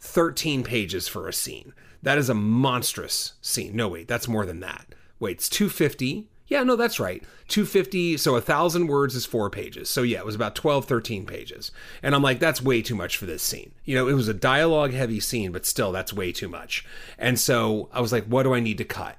13 0.00 0.64
pages 0.64 1.08
for 1.08 1.28
a 1.28 1.32
scene. 1.32 1.72
That 2.04 2.18
is 2.18 2.30
a 2.30 2.34
monstrous 2.34 3.34
scene. 3.42 3.74
No, 3.76 3.88
wait, 3.88 4.08
that's 4.08 4.28
more 4.28 4.46
than 4.46 4.60
that. 4.60 4.86
Wait, 5.18 5.38
it's 5.38 5.48
250 5.48 6.28
yeah, 6.46 6.62
no, 6.62 6.76
that's 6.76 7.00
right. 7.00 7.22
250, 7.48 8.18
so 8.18 8.36
a 8.36 8.40
thousand 8.40 8.86
words 8.86 9.14
is 9.14 9.24
four 9.24 9.48
pages. 9.48 9.88
So 9.88 10.02
yeah, 10.02 10.18
it 10.18 10.26
was 10.26 10.34
about 10.34 10.54
12, 10.54 10.84
13 10.84 11.24
pages. 11.24 11.72
And 12.02 12.14
I'm 12.14 12.22
like, 12.22 12.38
that's 12.38 12.60
way 12.60 12.82
too 12.82 12.94
much 12.94 13.16
for 13.16 13.24
this 13.24 13.42
scene. 13.42 13.72
You 13.84 13.96
know, 13.96 14.08
it 14.08 14.12
was 14.12 14.28
a 14.28 14.34
dialogue 14.34 14.92
heavy 14.92 15.20
scene, 15.20 15.52
but 15.52 15.64
still, 15.64 15.90
that's 15.90 16.12
way 16.12 16.32
too 16.32 16.48
much. 16.48 16.84
And 17.18 17.40
so 17.40 17.88
I 17.92 18.00
was 18.00 18.12
like, 18.12 18.26
what 18.26 18.42
do 18.42 18.54
I 18.54 18.60
need 18.60 18.78
to 18.78 18.84
cut? 18.84 19.16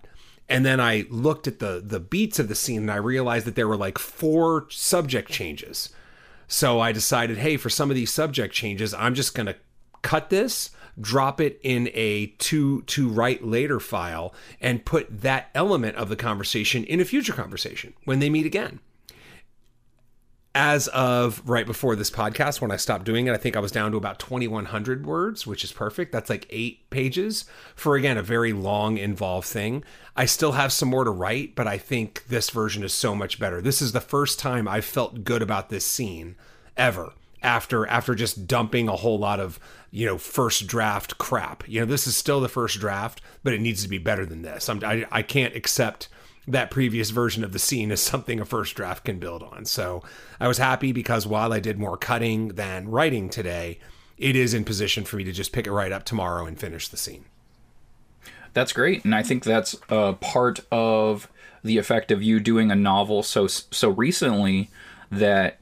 And 0.47 0.63
then 0.63 0.79
I 0.79 1.07
looked 1.09 1.47
at 1.47 1.57
the 1.57 1.81
the 1.83 1.99
beats 1.99 2.37
of 2.37 2.47
the 2.47 2.53
scene 2.53 2.81
and 2.81 2.91
I 2.91 2.97
realized 2.97 3.47
that 3.47 3.55
there 3.55 3.67
were 3.67 3.75
like 3.75 3.97
four 3.97 4.67
subject 4.69 5.31
changes. 5.31 5.89
So 6.47 6.79
I 6.79 6.91
decided, 6.91 7.39
hey, 7.39 7.57
for 7.57 7.71
some 7.71 7.89
of 7.89 7.95
these 7.95 8.11
subject 8.11 8.53
changes, 8.53 8.93
I'm 8.93 9.15
just 9.15 9.33
going 9.33 9.47
to 9.47 9.55
cut 10.03 10.29
this 10.29 10.69
drop 10.99 11.41
it 11.41 11.59
in 11.63 11.89
a 11.93 12.27
to 12.37 12.81
to 12.83 13.09
write 13.09 13.43
later 13.43 13.79
file 13.79 14.33
and 14.61 14.85
put 14.85 15.21
that 15.21 15.49
element 15.53 15.95
of 15.97 16.09
the 16.09 16.15
conversation 16.15 16.83
in 16.85 16.99
a 16.99 17.05
future 17.05 17.33
conversation 17.33 17.93
when 18.05 18.19
they 18.19 18.29
meet 18.29 18.45
again 18.45 18.79
as 20.55 20.87
of 20.87 21.43
right 21.45 21.65
before 21.65 21.97
this 21.97 22.09
podcast, 22.09 22.61
when 22.61 22.71
I 22.71 22.77
stopped 22.77 23.03
doing 23.03 23.27
it, 23.27 23.33
I 23.33 23.37
think 23.37 23.57
I 23.57 23.59
was 23.59 23.73
down 23.73 23.91
to 23.91 23.97
about 23.97 24.19
2,100 24.19 25.05
words, 25.05 25.45
which 25.45 25.65
is 25.65 25.73
perfect. 25.73 26.13
That's 26.13 26.29
like 26.29 26.47
eight 26.49 26.89
pages 26.89 27.43
for, 27.75 27.97
again, 27.97 28.17
a 28.17 28.23
very 28.23 28.53
long, 28.53 28.97
involved 28.97 29.49
thing. 29.49 29.83
I 30.15 30.25
still 30.25 30.53
have 30.53 30.71
some 30.71 30.87
more 30.87 31.03
to 31.03 31.11
write, 31.11 31.55
but 31.55 31.67
I 31.67 31.77
think 31.77 32.23
this 32.29 32.49
version 32.49 32.85
is 32.85 32.93
so 32.93 33.13
much 33.13 33.37
better. 33.37 33.61
This 33.61 33.81
is 33.81 33.91
the 33.91 33.99
first 33.99 34.39
time 34.39 34.65
I've 34.65 34.85
felt 34.85 35.25
good 35.25 35.41
about 35.41 35.69
this 35.69 35.85
scene 35.85 36.37
ever 36.77 37.11
after 37.43 37.85
after 37.87 38.15
just 38.15 38.47
dumping 38.47 38.87
a 38.87 38.95
whole 38.95 39.19
lot 39.19 39.39
of 39.39 39.59
you 39.95 40.05
know 40.05 40.17
first 40.17 40.67
draft 40.67 41.17
crap. 41.17 41.67
You 41.69 41.79
know, 41.79 41.85
this 41.85 42.05
is 42.05 42.17
still 42.17 42.41
the 42.41 42.49
first 42.49 42.81
draft, 42.81 43.21
but 43.43 43.53
it 43.53 43.61
needs 43.61 43.81
to 43.81 43.87
be 43.87 43.97
better 43.97 44.25
than 44.25 44.41
this. 44.41 44.67
I'm, 44.67 44.83
I 44.83 45.05
I 45.09 45.21
can't 45.21 45.55
accept 45.55 46.09
that 46.45 46.69
previous 46.69 47.11
version 47.11 47.45
of 47.45 47.53
the 47.53 47.59
scene 47.59 47.91
as 47.93 48.01
something 48.01 48.41
a 48.41 48.45
first 48.45 48.75
draft 48.75 49.05
can 49.05 49.19
build 49.19 49.41
on. 49.41 49.63
So 49.63 50.03
I 50.37 50.49
was 50.49 50.57
happy 50.57 50.91
because 50.91 51.25
while 51.25 51.53
I 51.53 51.61
did 51.61 51.79
more 51.79 51.97
cutting 51.97 52.49
than 52.49 52.89
writing 52.89 53.29
today, 53.29 53.79
it 54.17 54.35
is 54.35 54.53
in 54.53 54.65
position 54.65 55.05
for 55.05 55.15
me 55.15 55.23
to 55.23 55.31
just 55.31 55.53
pick 55.53 55.65
it 55.65 55.71
right 55.71 55.93
up 55.93 56.03
tomorrow 56.03 56.45
and 56.45 56.59
finish 56.59 56.89
the 56.89 56.97
scene. 56.97 57.23
That's 58.53 58.73
great, 58.73 59.05
and 59.05 59.15
I 59.15 59.23
think 59.23 59.45
that's 59.45 59.77
a 59.87 60.13
part 60.13 60.59
of 60.73 61.29
the 61.63 61.77
effect 61.77 62.11
of 62.11 62.21
you 62.21 62.41
doing 62.41 62.69
a 62.69 62.75
novel 62.75 63.23
so 63.23 63.47
so 63.47 63.89
recently 63.89 64.69
that 65.09 65.59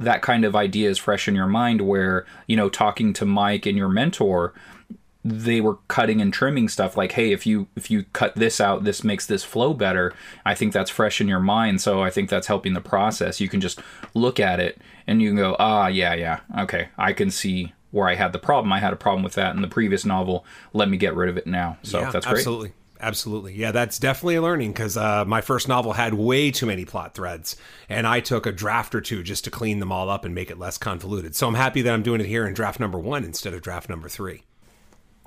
that 0.00 0.22
kind 0.22 0.44
of 0.44 0.56
idea 0.56 0.90
is 0.90 0.98
fresh 0.98 1.28
in 1.28 1.34
your 1.34 1.46
mind 1.46 1.82
where 1.82 2.26
you 2.46 2.56
know 2.56 2.68
talking 2.68 3.12
to 3.12 3.24
mike 3.24 3.66
and 3.66 3.78
your 3.78 3.88
mentor 3.88 4.52
they 5.22 5.60
were 5.60 5.76
cutting 5.88 6.20
and 6.20 6.32
trimming 6.32 6.68
stuff 6.68 6.96
like 6.96 7.12
hey 7.12 7.30
if 7.30 7.46
you 7.46 7.68
if 7.76 7.90
you 7.90 8.04
cut 8.14 8.34
this 8.34 8.60
out 8.60 8.84
this 8.84 9.04
makes 9.04 9.26
this 9.26 9.44
flow 9.44 9.74
better. 9.74 10.14
I 10.46 10.54
think 10.54 10.72
that's 10.72 10.90
fresh 10.90 11.20
in 11.20 11.28
your 11.28 11.40
mind 11.40 11.80
so 11.80 12.02
i 12.02 12.10
think 12.10 12.30
that's 12.30 12.46
helping 12.46 12.72
the 12.72 12.80
process. 12.80 13.40
You 13.40 13.48
can 13.48 13.60
just 13.60 13.80
look 14.14 14.40
at 14.40 14.60
it 14.60 14.80
and 15.06 15.20
you 15.20 15.28
can 15.28 15.36
go 15.36 15.56
ah 15.58 15.88
yeah 15.88 16.14
yeah 16.14 16.40
okay 16.58 16.88
i 16.96 17.12
can 17.12 17.30
see 17.30 17.74
where 17.90 18.08
i 18.08 18.14
had 18.14 18.32
the 18.32 18.38
problem. 18.38 18.72
I 18.72 18.78
had 18.78 18.92
a 18.92 18.96
problem 18.96 19.22
with 19.22 19.34
that 19.34 19.54
in 19.54 19.62
the 19.62 19.68
previous 19.68 20.04
novel. 20.06 20.44
Let 20.72 20.88
me 20.88 20.96
get 20.96 21.14
rid 21.14 21.28
of 21.28 21.36
it 21.36 21.46
now. 21.46 21.76
So 21.82 22.00
yeah, 22.00 22.10
that's 22.10 22.26
great. 22.26 22.38
absolutely 22.38 22.72
absolutely. 23.00 23.54
Yeah, 23.54 23.72
that's 23.72 23.98
definitely 23.98 24.36
a 24.36 24.42
learning 24.42 24.72
because 24.72 24.96
uh, 24.96 25.24
my 25.24 25.40
first 25.40 25.68
novel 25.68 25.92
had 25.92 26.14
way 26.14 26.50
too 26.50 26.66
many 26.66 26.84
plot 26.84 27.14
threads, 27.14 27.56
and 27.88 28.06
I 28.06 28.20
took 28.20 28.46
a 28.46 28.52
draft 28.52 28.94
or 28.94 29.00
two 29.00 29.22
just 29.22 29.44
to 29.44 29.50
clean 29.50 29.78
them 29.80 29.92
all 29.92 30.08
up 30.08 30.24
and 30.24 30.34
make 30.34 30.50
it 30.50 30.58
less 30.58 30.78
convoluted. 30.78 31.34
So 31.34 31.48
I'm 31.48 31.54
happy 31.54 31.82
that 31.82 31.92
I'm 31.92 32.02
doing 32.02 32.20
it 32.20 32.26
here 32.26 32.46
in 32.46 32.54
draft 32.54 32.80
number 32.80 32.98
one 32.98 33.24
instead 33.24 33.54
of 33.54 33.62
draft 33.62 33.88
number 33.88 34.08
three. 34.08 34.42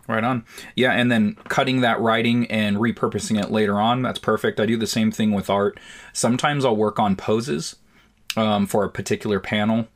Right 0.08 0.24
on. 0.24 0.46
Yeah, 0.76 0.92
and 0.92 1.12
then 1.12 1.36
cutting 1.48 1.82
that 1.82 2.00
writing 2.02 2.46
and 2.48 2.78
repurposing 2.78 3.42
it 3.42 3.52
later 3.52 3.80
on, 3.80 4.02
that's 4.02 4.20
perfect. 4.20 4.60
I 4.60 4.66
do 4.66 4.76
the 4.76 4.88
same 4.88 5.12
thing 5.12 5.32
with 5.32 5.50
art. 5.50 5.80
Sometimes 6.12 6.66
I'll 6.66 6.76
work 6.76 7.00
on 7.00 7.16
poses 7.16 7.78
um, 8.36 8.68
for 8.68 8.84
a 8.84 8.90
particular 8.90 9.40
panel, 9.40 9.88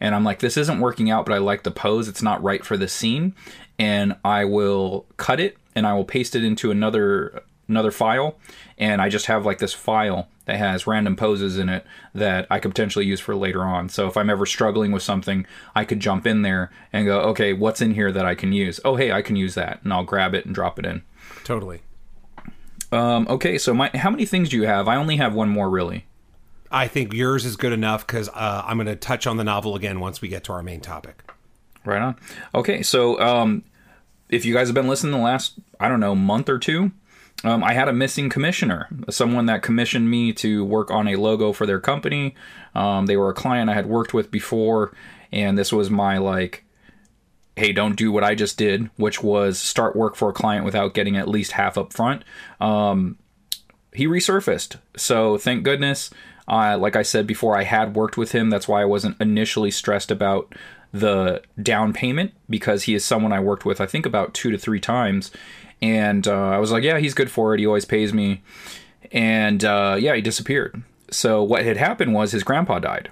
and 0.00 0.16
I'm 0.16 0.24
like, 0.24 0.40
this 0.40 0.56
isn't 0.56 0.80
working 0.80 1.10
out, 1.10 1.24
but 1.24 1.32
I 1.32 1.38
like 1.38 1.62
the 1.62 1.70
pose. 1.70 2.08
It's 2.08 2.22
not 2.22 2.42
right 2.42 2.64
for 2.64 2.76
the 2.76 2.88
scene. 2.88 3.36
And 3.78 4.16
I 4.24 4.44
will 4.44 5.06
cut 5.16 5.38
it 5.38 5.56
and 5.74 5.86
I 5.86 5.94
will 5.94 6.04
paste 6.04 6.34
it 6.34 6.44
into 6.44 6.70
another 6.70 7.42
another 7.68 7.90
file 7.90 8.36
and 8.76 9.00
I 9.00 9.08
just 9.08 9.26
have 9.26 9.46
like 9.46 9.58
this 9.58 9.72
file 9.72 10.28
that 10.44 10.56
has 10.56 10.86
random 10.86 11.16
poses 11.16 11.56
in 11.58 11.68
it 11.68 11.84
that 12.14 12.46
I 12.50 12.58
could 12.58 12.72
potentially 12.72 13.06
use 13.06 13.20
for 13.20 13.36
later 13.36 13.62
on. 13.62 13.88
So 13.88 14.08
if 14.08 14.16
I'm 14.16 14.30
ever 14.30 14.44
struggling 14.44 14.92
with 14.92 15.02
something, 15.02 15.46
I 15.74 15.84
could 15.84 16.00
jump 16.00 16.26
in 16.26 16.42
there 16.42 16.70
and 16.92 17.06
go, 17.06 17.20
okay, 17.20 17.52
what's 17.52 17.80
in 17.80 17.94
here 17.94 18.10
that 18.12 18.26
I 18.26 18.34
can 18.34 18.52
use? 18.52 18.80
Oh, 18.84 18.96
hey, 18.96 19.12
I 19.12 19.22
can 19.22 19.36
use 19.36 19.54
that, 19.54 19.80
and 19.84 19.92
I'll 19.92 20.04
grab 20.04 20.34
it 20.34 20.44
and 20.44 20.54
drop 20.54 20.78
it 20.78 20.86
in. 20.86 21.02
Totally. 21.44 21.82
Um, 22.90 23.26
okay, 23.30 23.56
so 23.56 23.72
my 23.72 23.90
how 23.94 24.10
many 24.10 24.26
things 24.26 24.48
do 24.48 24.56
you 24.56 24.66
have? 24.66 24.88
I 24.88 24.96
only 24.96 25.16
have 25.16 25.32
one 25.32 25.48
more, 25.48 25.70
really. 25.70 26.06
I 26.70 26.88
think 26.88 27.12
yours 27.12 27.44
is 27.44 27.56
good 27.56 27.72
enough 27.72 28.06
because 28.06 28.28
uh, 28.30 28.62
I'm 28.66 28.78
going 28.78 28.86
to 28.86 28.96
touch 28.96 29.26
on 29.26 29.36
the 29.36 29.44
novel 29.44 29.76
again 29.76 30.00
once 30.00 30.20
we 30.20 30.28
get 30.28 30.44
to 30.44 30.52
our 30.52 30.62
main 30.62 30.80
topic. 30.80 31.22
Right 31.84 32.00
on. 32.00 32.16
Okay, 32.54 32.82
so 32.82 33.20
um, 33.20 33.64
if 34.32 34.46
you 34.46 34.54
guys 34.54 34.68
have 34.68 34.74
been 34.74 34.88
listening 34.88 35.12
the 35.12 35.18
last, 35.18 35.52
I 35.78 35.88
don't 35.88 36.00
know, 36.00 36.14
month 36.14 36.48
or 36.48 36.58
two, 36.58 36.90
um, 37.44 37.62
I 37.62 37.74
had 37.74 37.88
a 37.88 37.92
missing 37.92 38.30
commissioner, 38.30 38.88
someone 39.10 39.46
that 39.46 39.62
commissioned 39.62 40.10
me 40.10 40.32
to 40.34 40.64
work 40.64 40.90
on 40.90 41.06
a 41.06 41.16
logo 41.16 41.52
for 41.52 41.66
their 41.66 41.80
company. 41.80 42.34
Um, 42.74 43.06
they 43.06 43.16
were 43.16 43.28
a 43.28 43.34
client 43.34 43.68
I 43.68 43.74
had 43.74 43.86
worked 43.86 44.14
with 44.14 44.30
before, 44.30 44.94
and 45.30 45.58
this 45.58 45.72
was 45.72 45.90
my 45.90 46.16
like, 46.18 46.64
hey, 47.56 47.72
don't 47.72 47.96
do 47.96 48.10
what 48.10 48.24
I 48.24 48.34
just 48.34 48.56
did, 48.56 48.88
which 48.96 49.22
was 49.22 49.58
start 49.58 49.94
work 49.94 50.16
for 50.16 50.30
a 50.30 50.34
client 50.34 50.64
without 50.64 50.94
getting 50.94 51.16
at 51.18 51.28
least 51.28 51.52
half 51.52 51.76
up 51.76 51.92
front. 51.92 52.24
Um, 52.58 53.18
he 53.92 54.06
resurfaced, 54.06 54.78
so 54.96 55.36
thank 55.36 55.62
goodness. 55.62 56.08
Uh, 56.48 56.78
like 56.78 56.96
I 56.96 57.02
said 57.02 57.26
before, 57.26 57.56
I 57.56 57.64
had 57.64 57.94
worked 57.94 58.16
with 58.16 58.32
him. 58.32 58.48
That's 58.48 58.66
why 58.66 58.80
I 58.80 58.86
wasn't 58.86 59.20
initially 59.20 59.70
stressed 59.70 60.10
about 60.10 60.54
the 60.92 61.42
down 61.60 61.92
payment 61.92 62.32
because 62.48 62.84
he 62.84 62.94
is 62.94 63.04
someone 63.04 63.32
I 63.32 63.40
worked 63.40 63.64
with, 63.64 63.80
I 63.80 63.86
think, 63.86 64.06
about 64.06 64.34
two 64.34 64.50
to 64.50 64.58
three 64.58 64.80
times. 64.80 65.30
And 65.80 66.28
uh, 66.28 66.50
I 66.50 66.58
was 66.58 66.70
like, 66.70 66.84
yeah, 66.84 66.98
he's 66.98 67.14
good 67.14 67.30
for 67.30 67.54
it. 67.54 67.60
He 67.60 67.66
always 67.66 67.84
pays 67.84 68.12
me. 68.12 68.42
And 69.10 69.64
uh, 69.64 69.96
yeah, 69.98 70.14
he 70.14 70.22
disappeared. 70.22 70.82
So 71.10 71.42
what 71.42 71.64
had 71.64 71.76
happened 71.76 72.14
was 72.14 72.32
his 72.32 72.44
grandpa 72.44 72.78
died. 72.78 73.10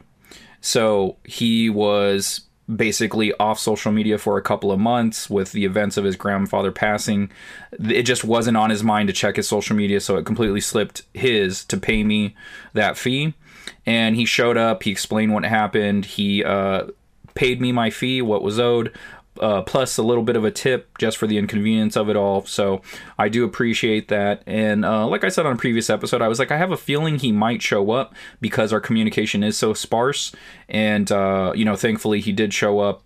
So 0.61 1.17
he 1.25 1.71
was 1.71 2.43
basically 2.75 3.33
off 3.35 3.59
social 3.59 3.91
media 3.91 4.19
for 4.19 4.37
a 4.37 4.43
couple 4.43 4.71
of 4.71 4.79
months 4.79 5.29
with 5.29 5.53
the 5.53 5.65
events 5.65 5.97
of 5.97 6.05
his 6.05 6.17
grandfather 6.17 6.71
passing. 6.71 7.31
It 7.73 8.03
just 8.05 8.25
wasn't 8.25 8.57
on 8.57 8.71
his 8.71 8.85
mind 8.85 9.09
to 9.09 9.13
check 9.13 9.37
his 9.37 9.49
social 9.49 9.75
media, 9.75 10.01
so 10.01 10.17
it 10.17 10.27
completely 10.27 10.61
slipped 10.61 11.03
his 11.13 11.65
to 11.65 11.77
pay 11.77 12.05
me 12.05 12.37
that 12.75 12.97
fee. 12.97 13.35
And 13.87 14.15
he 14.15 14.25
showed 14.25 14.57
up, 14.57 14.83
he 14.83 14.91
explained 14.91 15.35
what 15.35 15.45
happened, 15.45 16.05
he 16.05 16.45
uh, 16.45 16.87
paid 17.41 17.59
me 17.59 17.73
my 17.73 17.89
fee, 17.89 18.21
what 18.21 18.43
was 18.43 18.61
owed, 18.61 18.93
uh, 19.41 19.63
plus 19.63 19.97
a 19.97 20.03
little 20.03 20.23
bit 20.23 20.37
of 20.37 20.45
a 20.45 20.51
tip 20.51 20.99
just 20.99 21.17
for 21.17 21.27
the 21.27 21.39
inconvenience 21.39 21.97
of 21.97 22.11
it 22.11 22.15
all. 22.15 22.45
So 22.45 22.83
I 23.19 23.31
do 23.31 23.45
appreciate 23.45 24.09
that. 24.09 24.43
And 24.47 24.85
uh, 24.85 25.07
like 25.07 25.25
I 25.25 25.31
said 25.31 25.47
on 25.47 25.55
a 25.55 25.57
previous 25.57 25.89
episode, 25.89 26.21
I 26.21 26.29
was 26.29 26.39
like, 26.39 26.51
I 26.51 26.59
have 26.59 26.71
a 26.71 26.77
feeling 26.77 27.19
he 27.19 27.33
might 27.33 27.63
show 27.63 27.93
up 27.93 28.15
because 28.43 28.75
our 28.75 28.81
communication 28.81 29.43
is 29.43 29.57
so 29.57 29.73
sparse. 29.73 30.33
And, 30.69 31.11
uh, 31.11 31.53
you 31.55 31.65
know, 31.65 31.77
thankfully 31.77 32.21
he 32.21 32.31
did 32.31 32.53
show 32.53 32.81
up. 32.81 33.05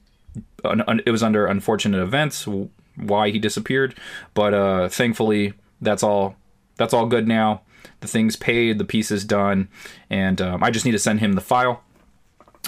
It 0.64 1.12
was 1.12 1.22
under 1.22 1.46
unfortunate 1.46 2.02
events 2.02 2.48
why 2.96 3.30
he 3.30 3.38
disappeared, 3.38 3.94
but 4.34 4.52
uh, 4.52 4.88
thankfully 4.88 5.52
that's 5.80 6.02
all. 6.02 6.34
That's 6.74 6.92
all 6.92 7.06
good 7.06 7.28
now. 7.28 7.62
The 8.00 8.08
thing's 8.08 8.34
paid, 8.34 8.78
the 8.78 8.84
piece 8.84 9.12
is 9.12 9.24
done, 9.24 9.68
and 10.10 10.42
um, 10.42 10.64
I 10.64 10.72
just 10.72 10.84
need 10.84 10.90
to 10.92 10.98
send 10.98 11.20
him 11.20 11.34
the 11.34 11.40
file 11.40 11.83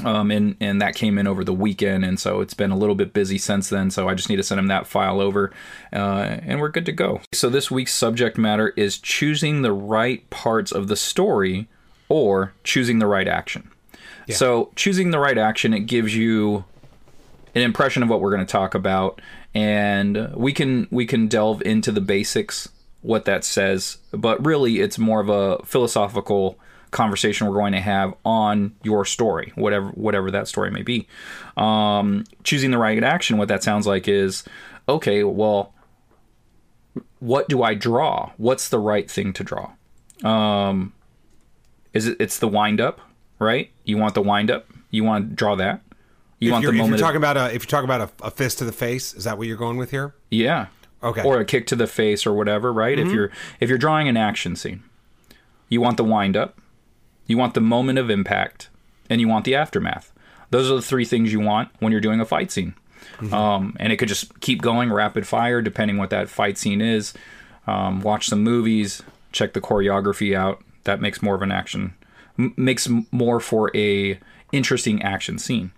um, 0.05 0.31
and 0.31 0.57
and 0.61 0.81
that 0.83 0.95
came 0.95 1.19
in 1.19 1.27
over 1.27 1.45
the 1.45 1.53
weekend, 1.53 2.05
and 2.05 2.21
so 2.21 2.41
it's 2.41 2.55
been 2.55 2.71
a 2.71 2.77
little 2.77 2.95
bit 2.95 3.13
busy 3.13 3.39
since 3.39 3.69
then. 3.69 3.91
So 3.91 4.09
I 4.09 4.15
just 4.15 4.29
need 4.29 4.37
to 4.37 4.43
send 4.43 4.59
him 4.59 4.67
that 4.67 4.87
file 4.87 5.21
over, 5.21 5.53
uh, 5.93 6.39
and 6.43 6.61
we're 6.61 6.69
good 6.69 6.87
to 6.87 6.93
go. 6.93 7.21
So 7.33 7.49
this 7.49 7.71
week's 7.71 7.95
subject 7.95 8.37
matter 8.37 8.75
is 8.77 8.99
choosing 8.99 9.63
the 9.63 9.73
right 9.73 10.29
parts 10.31 10.73
of 10.73 10.89
the 10.89 10.97
story, 10.97 11.69
or 12.09 12.53
choosing 12.63 12.99
the 12.99 13.07
right 13.07 13.29
action. 13.29 13.71
Yeah. 14.27 14.37
So 14.37 14.73
choosing 14.77 15.13
the 15.13 15.19
right 15.19 15.39
action, 15.39 15.73
it 15.73 15.81
gives 15.81 16.17
you 16.17 16.65
an 17.55 17.63
impression 17.63 18.03
of 18.03 18.09
what 18.09 18.21
we're 18.21 18.35
going 18.35 18.45
to 18.45 18.53
talk 18.53 18.75
about, 18.75 19.21
and 19.55 20.35
we 20.35 20.53
can 20.53 20.89
we 20.91 21.07
can 21.07 21.29
delve 21.29 21.63
into 21.63 21.91
the 21.91 22.03
basics, 22.03 22.69
what 23.01 23.25
that 23.25 23.45
says, 23.45 23.99
but 24.13 24.45
really 24.45 24.81
it's 24.81 24.99
more 24.99 25.21
of 25.21 25.31
a 25.31 25.65
philosophical 25.65 26.59
conversation 26.97 27.47
we're 27.47 27.55
going 27.55 27.73
to 27.75 27.81
have 27.81 28.15
on 28.25 28.75
your 28.83 29.05
story, 29.05 29.53
whatever 29.55 29.89
whatever 29.91 30.31
that 30.31 30.49
story 30.49 30.71
may 30.71 30.83
be. 30.83 31.07
Um, 31.57 32.25
choosing 32.43 32.71
the 32.71 32.79
right 32.79 33.03
action, 33.05 33.39
what 33.39 33.49
that 33.49 33.63
sounds 33.63 33.87
like 33.87 34.09
is 34.09 34.43
okay. 34.89 35.23
Well, 35.23 35.73
what 37.21 37.49
do 37.49 37.63
I 37.63 37.75
draw? 37.75 38.33
What's 38.37 38.69
the 38.69 38.79
right 38.79 39.11
thing 39.11 39.33
to 39.35 39.45
draw? 39.45 39.71
Um, 40.25 40.93
is 41.93 42.07
it? 42.07 42.17
It's 42.21 42.39
the 42.39 42.49
wind 42.49 42.81
up, 42.81 43.01
right? 43.39 43.71
You 43.85 43.99
want 43.99 44.15
the 44.15 44.23
wind 44.23 44.51
up. 44.51 44.67
You 44.91 45.05
want 45.05 45.31
to 45.31 45.35
draw 45.35 45.55
that. 45.57 45.83
You 46.39 46.49
If 46.49 46.53
want 46.53 46.63
the 46.65 46.69
if 46.71 46.75
you're 46.75 46.83
moment. 46.85 47.01
of- 47.01 47.07
talking 47.07 47.17
about 47.19 47.37
a 47.37 47.55
if 47.55 47.63
you're 47.63 47.71
talking 47.71 47.89
about 47.91 48.11
a, 48.21 48.27
a 48.27 48.31
fist 48.31 48.59
to 48.59 48.65
the 48.65 48.73
face, 48.73 49.15
is 49.15 49.25
that 49.25 49.39
what 49.39 49.47
you're 49.47 49.57
going 49.57 49.77
with 49.77 49.91
here? 49.91 50.15
Yeah. 50.31 50.67
Okay. 51.03 51.21
Mm-hmm. 51.21 51.29
Or 51.29 51.41
a 51.41 51.45
kick 51.45 51.67
to 51.69 51.77
the 51.77 51.87
face 51.87 52.27
or 52.27 52.33
whatever, 52.33 52.73
right? 52.73 52.99
If 52.99 53.13
you're 53.13 53.31
if 53.61 53.69
you're 53.69 53.79
drawing 53.79 54.09
an 54.09 54.17
action 54.17 54.57
scene, 54.57 54.83
you 55.69 55.81
want 55.81 55.97
the 55.99 56.05
wind 56.05 56.37
up, 56.37 56.59
you 57.27 57.37
want 57.37 57.55
the 57.55 57.61
moment 57.61 57.99
of 57.99 58.11
impact, 58.11 58.69
and 59.09 59.21
you 59.21 59.29
want 59.29 59.45
the 59.45 59.55
aftermath. 59.55 60.13
Those 60.51 60.71
are 60.71 60.77
the 60.77 60.83
three 60.83 61.05
things 61.05 61.33
you 61.33 61.41
want 61.41 61.71
when 61.81 61.93
you're 61.93 62.01
doing 62.01 62.21
a 62.21 62.25
fight 62.25 62.51
scene. 62.51 62.75
Mm-hmm. 63.19 63.35
Um, 63.35 63.77
and 63.79 63.93
it 63.93 63.97
could 63.97 64.09
just 64.09 64.41
keep 64.41 64.63
going 64.63 64.93
rapid 64.93 65.27
fire 65.27 65.63
depending 65.63 65.97
what 65.97 66.11
that 66.11 66.29
fight 66.29 66.59
scene 66.59 66.81
is. 66.81 67.15
Um, 67.67 68.01
watch 68.01 68.29
some 68.29 68.43
movies, 68.43 69.03
check 69.33 69.53
the 69.53 69.61
choreography 69.61 70.37
out. 70.37 70.63
That 70.85 71.01
makes 71.01 71.23
more 71.23 71.35
of 71.35 71.43
an 71.43 71.51
action, 71.51 71.95
m- 72.39 72.55
makes 72.57 72.89
more 73.11 73.41
for 73.41 73.77
a 73.77 74.21
interesting 74.53 75.03
action 75.03 75.39
scene. 75.39 75.73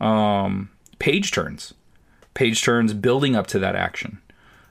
Um, 0.00 0.70
page 0.98 1.30
turns 1.30 1.74
page 2.36 2.62
turns 2.62 2.92
building 2.92 3.34
up 3.34 3.48
to 3.48 3.58
that 3.58 3.74
action. 3.74 4.18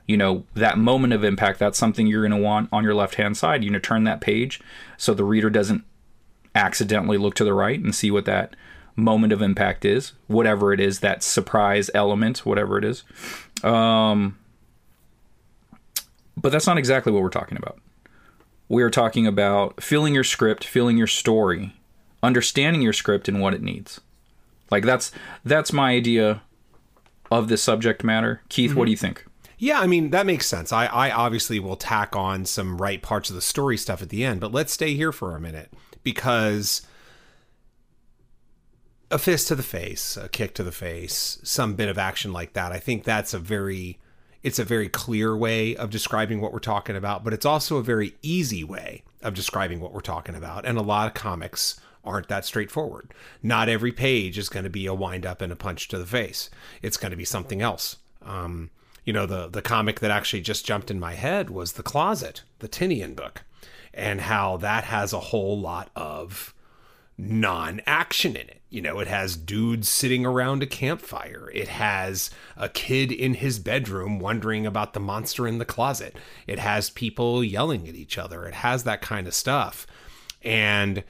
You 0.07 0.17
know, 0.17 0.43
that 0.53 0.77
moment 0.77 1.13
of 1.13 1.23
impact, 1.23 1.59
that's 1.59 1.79
something 1.79 2.05
you're 2.05 2.27
going 2.27 2.39
to 2.39 2.43
want 2.43 2.69
on 2.71 2.83
your 2.83 2.93
left 2.93 3.15
hand 3.15 3.37
side. 3.37 3.63
You're 3.63 3.71
going 3.71 3.81
to 3.81 3.87
turn 3.87 4.03
that 4.03 4.21
page 4.21 4.61
so 4.97 5.13
the 5.13 5.23
reader 5.23 5.49
doesn't 5.49 5.83
accidentally 6.53 7.17
look 7.17 7.35
to 7.35 7.43
the 7.43 7.53
right 7.53 7.79
and 7.79 7.93
see 7.93 8.11
what 8.11 8.25
that 8.25 8.55
moment 8.95 9.33
of 9.33 9.41
impact 9.41 9.83
is, 9.83 10.13
whatever 10.27 10.71
it 10.71 10.79
is, 10.79 10.99
that 10.99 11.23
surprise 11.23 11.89
element, 11.93 12.45
whatever 12.45 12.77
it 12.77 12.85
is. 12.85 13.03
Um, 13.63 14.37
but 16.37 16.51
that's 16.51 16.67
not 16.67 16.77
exactly 16.77 17.11
what 17.11 17.21
we're 17.21 17.29
talking 17.29 17.57
about. 17.57 17.79
We 18.67 18.83
are 18.83 18.89
talking 18.89 19.27
about 19.27 19.81
feeling 19.83 20.13
your 20.13 20.23
script, 20.23 20.63
feeling 20.63 20.97
your 20.97 21.07
story, 21.07 21.75
understanding 22.23 22.81
your 22.81 22.93
script 22.93 23.27
and 23.27 23.41
what 23.41 23.53
it 23.53 23.61
needs. 23.61 24.01
Like 24.71 24.83
that's 24.83 25.11
that's 25.43 25.71
my 25.71 25.91
idea 25.91 26.41
of 27.29 27.47
the 27.47 27.57
subject 27.57 28.03
matter. 28.03 28.41
Keith, 28.49 28.73
what 28.73 28.85
do 28.85 28.91
you 28.91 28.97
think? 28.97 29.25
Yeah, 29.65 29.79
I 29.79 29.87
mean 29.87 30.11
that 30.11 30.27
makes 30.27 30.45
sense. 30.45 30.71
I, 30.71 30.85
I 30.85 31.09
obviously 31.09 31.59
will 31.59 31.75
tack 31.75 32.15
on 32.15 32.45
some 32.45 32.77
right 32.77 33.01
parts 33.01 33.31
of 33.31 33.35
the 33.35 33.41
story 33.41 33.77
stuff 33.77 34.03
at 34.03 34.09
the 34.09 34.23
end, 34.23 34.39
but 34.39 34.51
let's 34.51 34.71
stay 34.71 34.93
here 34.93 35.11
for 35.11 35.35
a 35.35 35.41
minute 35.41 35.73
because 36.03 36.83
a 39.09 39.17
fist 39.17 39.47
to 39.47 39.55
the 39.55 39.63
face, 39.63 40.17
a 40.17 40.29
kick 40.29 40.53
to 40.53 40.63
the 40.63 40.71
face, 40.71 41.39
some 41.41 41.73
bit 41.73 41.89
of 41.89 41.97
action 41.97 42.31
like 42.31 42.53
that. 42.53 42.71
I 42.71 42.77
think 42.77 43.05
that's 43.05 43.33
a 43.33 43.39
very 43.39 43.97
it's 44.43 44.59
a 44.59 44.63
very 44.63 44.87
clear 44.87 45.35
way 45.35 45.75
of 45.75 45.89
describing 45.89 46.41
what 46.41 46.53
we're 46.53 46.59
talking 46.59 46.95
about, 46.95 47.23
but 47.23 47.33
it's 47.33 47.43
also 47.43 47.77
a 47.77 47.83
very 47.83 48.13
easy 48.21 48.63
way 48.63 49.01
of 49.23 49.33
describing 49.33 49.79
what 49.79 49.93
we're 49.93 50.01
talking 50.01 50.35
about. 50.35 50.63
And 50.67 50.77
a 50.77 50.83
lot 50.83 51.07
of 51.07 51.15
comics 51.15 51.81
aren't 52.03 52.27
that 52.27 52.45
straightforward. 52.45 53.15
Not 53.41 53.67
every 53.67 53.91
page 53.91 54.37
is 54.37 54.47
going 54.47 54.65
to 54.65 54.69
be 54.69 54.85
a 54.85 54.93
wind 54.93 55.25
up 55.25 55.41
and 55.41 55.51
a 55.51 55.55
punch 55.55 55.87
to 55.87 55.97
the 55.97 56.05
face. 56.05 56.51
It's 56.83 56.97
going 56.97 57.09
to 57.09 57.17
be 57.17 57.25
something 57.25 57.63
else. 57.63 57.97
Um, 58.21 58.69
you 59.05 59.13
know, 59.13 59.25
the 59.25 59.47
the 59.47 59.61
comic 59.61 59.99
that 60.01 60.11
actually 60.11 60.41
just 60.41 60.65
jumped 60.65 60.91
in 60.91 60.99
my 60.99 61.13
head 61.13 61.49
was 61.49 61.73
The 61.73 61.83
Closet, 61.83 62.43
the 62.59 62.67
Tynion 62.67 63.15
book, 63.15 63.43
and 63.93 64.21
how 64.21 64.57
that 64.57 64.83
has 64.85 65.13
a 65.13 65.19
whole 65.19 65.59
lot 65.59 65.89
of 65.95 66.53
non-action 67.17 68.35
in 68.35 68.49
it. 68.49 68.61
You 68.69 68.81
know, 68.81 68.99
it 68.99 69.07
has 69.07 69.37
dudes 69.37 69.87
sitting 69.87 70.25
around 70.25 70.63
a 70.63 70.67
campfire. 70.67 71.49
It 71.53 71.69
has 71.69 72.29
a 72.57 72.67
kid 72.67 73.11
in 73.11 73.35
his 73.35 73.57
bedroom 73.57 74.19
wondering 74.19 74.65
about 74.65 74.93
the 74.93 74.99
monster 74.99 75.47
in 75.47 75.59
the 75.59 75.65
closet. 75.65 76.17
It 76.45 76.59
has 76.59 76.89
people 76.89 77.41
yelling 77.41 77.87
at 77.87 77.95
each 77.95 78.17
other. 78.17 78.45
It 78.45 78.55
has 78.55 78.83
that 78.83 79.01
kind 79.01 79.27
of 79.27 79.33
stuff. 79.33 79.87
And 80.43 81.03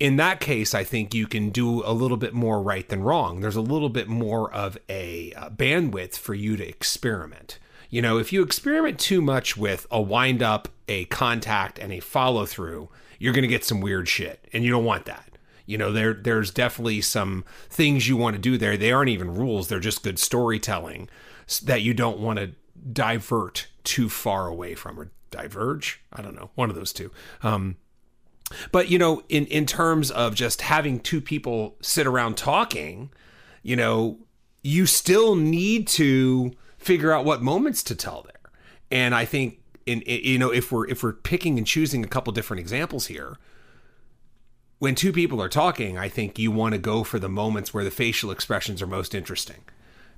in 0.00 0.16
that 0.16 0.40
case, 0.40 0.74
I 0.74 0.82
think 0.82 1.14
you 1.14 1.26
can 1.26 1.50
do 1.50 1.84
a 1.84 1.92
little 1.92 2.16
bit 2.16 2.32
more 2.32 2.62
right 2.62 2.88
than 2.88 3.02
wrong. 3.02 3.40
There's 3.40 3.54
a 3.54 3.60
little 3.60 3.90
bit 3.90 4.08
more 4.08 4.52
of 4.52 4.78
a 4.88 5.32
uh, 5.34 5.50
bandwidth 5.50 6.16
for 6.16 6.32
you 6.32 6.56
to 6.56 6.66
experiment. 6.66 7.58
You 7.90 8.00
know, 8.00 8.18
if 8.18 8.32
you 8.32 8.42
experiment 8.42 8.98
too 8.98 9.20
much 9.20 9.58
with 9.58 9.86
a 9.90 10.00
wind 10.00 10.42
up, 10.42 10.68
a 10.88 11.04
contact, 11.06 11.78
and 11.78 11.92
a 11.92 12.00
follow 12.00 12.46
through, 12.46 12.88
you're 13.18 13.34
going 13.34 13.42
to 13.42 13.48
get 13.48 13.64
some 13.64 13.82
weird 13.82 14.08
shit, 14.08 14.48
and 14.54 14.64
you 14.64 14.70
don't 14.70 14.84
want 14.84 15.04
that. 15.04 15.36
You 15.66 15.76
know, 15.76 15.92
there 15.92 16.14
there's 16.14 16.50
definitely 16.50 17.02
some 17.02 17.44
things 17.68 18.08
you 18.08 18.16
want 18.16 18.34
to 18.34 18.40
do 18.40 18.56
there. 18.56 18.76
They 18.78 18.92
aren't 18.92 19.10
even 19.10 19.34
rules; 19.34 19.68
they're 19.68 19.80
just 19.80 20.02
good 20.02 20.18
storytelling 20.18 21.10
that 21.64 21.82
you 21.82 21.92
don't 21.92 22.18
want 22.18 22.38
to 22.38 22.52
divert 22.92 23.66
too 23.84 24.08
far 24.08 24.46
away 24.46 24.74
from 24.74 24.98
or 24.98 25.10
diverge. 25.30 26.00
I 26.12 26.22
don't 26.22 26.34
know, 26.34 26.50
one 26.54 26.70
of 26.70 26.76
those 26.76 26.92
two. 26.92 27.10
Um, 27.42 27.76
but 28.72 28.88
you 28.88 28.98
know, 28.98 29.22
in 29.28 29.46
in 29.46 29.66
terms 29.66 30.10
of 30.10 30.34
just 30.34 30.62
having 30.62 31.00
two 31.00 31.20
people 31.20 31.76
sit 31.80 32.06
around 32.06 32.36
talking, 32.36 33.10
you 33.62 33.76
know, 33.76 34.18
you 34.62 34.86
still 34.86 35.34
need 35.34 35.86
to 35.88 36.52
figure 36.78 37.12
out 37.12 37.24
what 37.24 37.42
moments 37.42 37.82
to 37.84 37.94
tell 37.94 38.22
there. 38.22 38.52
And 38.90 39.14
I 39.14 39.24
think 39.24 39.60
in, 39.86 40.02
in 40.02 40.20
you 40.24 40.38
know, 40.38 40.50
if 40.50 40.72
we're 40.72 40.86
if 40.88 41.02
we're 41.02 41.12
picking 41.12 41.58
and 41.58 41.66
choosing 41.66 42.04
a 42.04 42.08
couple 42.08 42.32
different 42.32 42.60
examples 42.60 43.06
here, 43.06 43.36
when 44.78 44.94
two 44.94 45.12
people 45.12 45.40
are 45.42 45.48
talking, 45.48 45.98
I 45.98 46.08
think 46.08 46.38
you 46.38 46.50
want 46.50 46.74
to 46.74 46.78
go 46.78 47.04
for 47.04 47.18
the 47.18 47.28
moments 47.28 47.72
where 47.72 47.84
the 47.84 47.90
facial 47.90 48.30
expressions 48.30 48.82
are 48.82 48.86
most 48.86 49.14
interesting 49.14 49.62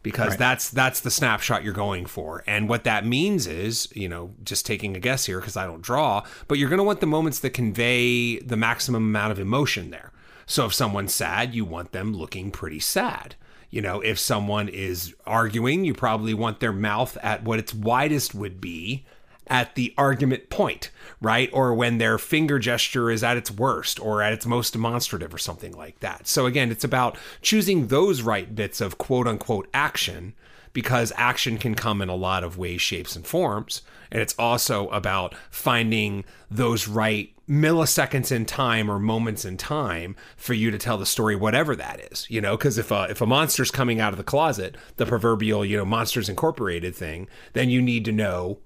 because 0.03 0.37
that's 0.37 0.71
that's 0.71 1.01
the 1.01 1.11
snapshot 1.11 1.63
you're 1.63 1.73
going 1.73 2.07
for. 2.07 2.43
And 2.47 2.69
what 2.69 2.85
that 2.85 3.07
means 3.07 3.47
is, 3.47 3.89
you 3.95 4.09
know, 4.09 4.35
just 4.45 4.67
taking 4.67 4.97
a 4.97 5.01
guess 5.01 5.27
here 5.27 5.41
because 5.41 5.57
I 5.57 5.67
don't 5.67 5.83
draw, 5.83 6.25
but 6.49 6.59
you're 6.59 6.69
going 6.69 6.79
to 6.79 6.85
want 6.85 7.01
the 7.01 7.07
moments 7.07 7.39
that 7.41 7.51
convey 7.51 8.39
the 8.41 8.57
maximum 8.57 9.03
amount 9.03 9.33
of 9.33 9.39
emotion 9.39 9.91
there. 9.91 10.13
So 10.47 10.67
if 10.67 10.75
someone's 10.75 11.15
sad, 11.15 11.55
you 11.55 11.65
want 11.65 11.93
them 11.93 12.15
looking 12.15 12.51
pretty 12.51 12.81
sad. 12.81 13.37
You 13.71 13.81
know, 13.81 14.01
if 14.01 14.19
someone 14.19 14.69
is 14.69 15.15
arguing, 15.27 15.85
you 15.85 15.95
probably 15.95 16.35
want 16.35 16.61
their 16.61 16.73
mouth 16.73 17.17
at 17.23 17.45
what 17.45 17.59
its 17.59 17.73
widest 17.73 18.35
would 18.35 18.61
be 18.61 19.07
at 19.53 19.75
the 19.75 19.93
argument 19.99 20.49
point, 20.49 20.91
right? 21.21 21.51
Or 21.53 21.75
when 21.75 21.99
their 21.99 22.17
finger 22.17 22.59
gesture 22.59 23.11
is 23.11 23.23
at 23.23 23.37
its 23.37 23.51
worst 23.51 24.01
or 24.01 24.23
at 24.23 24.33
its 24.33 24.47
most 24.47 24.73
demonstrative 24.73 25.35
or 25.35 25.39
something 25.39 25.73
like 25.77 26.01
that. 26.01 26.27
So 26.27 26.47
again, 26.47 26.73
it's 26.73 26.85
about 26.85 27.19
choosing 27.43 27.89
those 27.89 28.23
right 28.23 28.53
bits 28.53 28.81
of 28.81 28.97
quote 28.97 29.29
unquote 29.29 29.69
action 29.75 30.33
because 30.73 31.13
action 31.17 31.59
can 31.59 31.75
come 31.75 32.01
in 32.01 32.09
a 32.09 32.15
lot 32.15 32.43
of 32.43 32.57
ways, 32.57 32.81
shapes, 32.81 33.15
and 33.15 33.27
forms. 33.27 33.83
And 34.11 34.23
it's 34.23 34.35
also 34.39 34.89
about 34.89 35.35
finding 35.51 36.25
those 36.51 36.89
right 36.89 37.31
milliseconds 37.47 38.33
in 38.33 38.47
time 38.47 38.91
or 38.91 38.99
moments 38.99 39.45
in 39.45 39.59
time 39.59 40.17
for 40.35 40.55
you 40.55 40.71
to 40.71 40.79
tell 40.79 40.97
the 40.97 41.05
story, 41.05 41.37
whatever 41.37 41.77
that 41.77 42.01
is. 42.11 42.27
You 42.31 42.41
know, 42.41 42.57
because 42.57 42.79
if 42.79 42.91
a 42.91 43.09
if 43.11 43.21
a 43.21 43.27
monster's 43.27 43.71
coming 43.71 44.01
out 44.01 44.15
of 44.15 44.17
the 44.17 44.25
closet, 44.25 44.79
the 44.97 45.05
proverbial 45.05 45.63
you 45.63 45.77
know 45.77 45.85
Monsters 45.85 46.31
Incorporated 46.31 46.95
thing, 46.95 47.29
then 47.53 47.69
you 47.69 47.83
need 47.83 48.07
to 48.07 48.13
know 48.13 48.59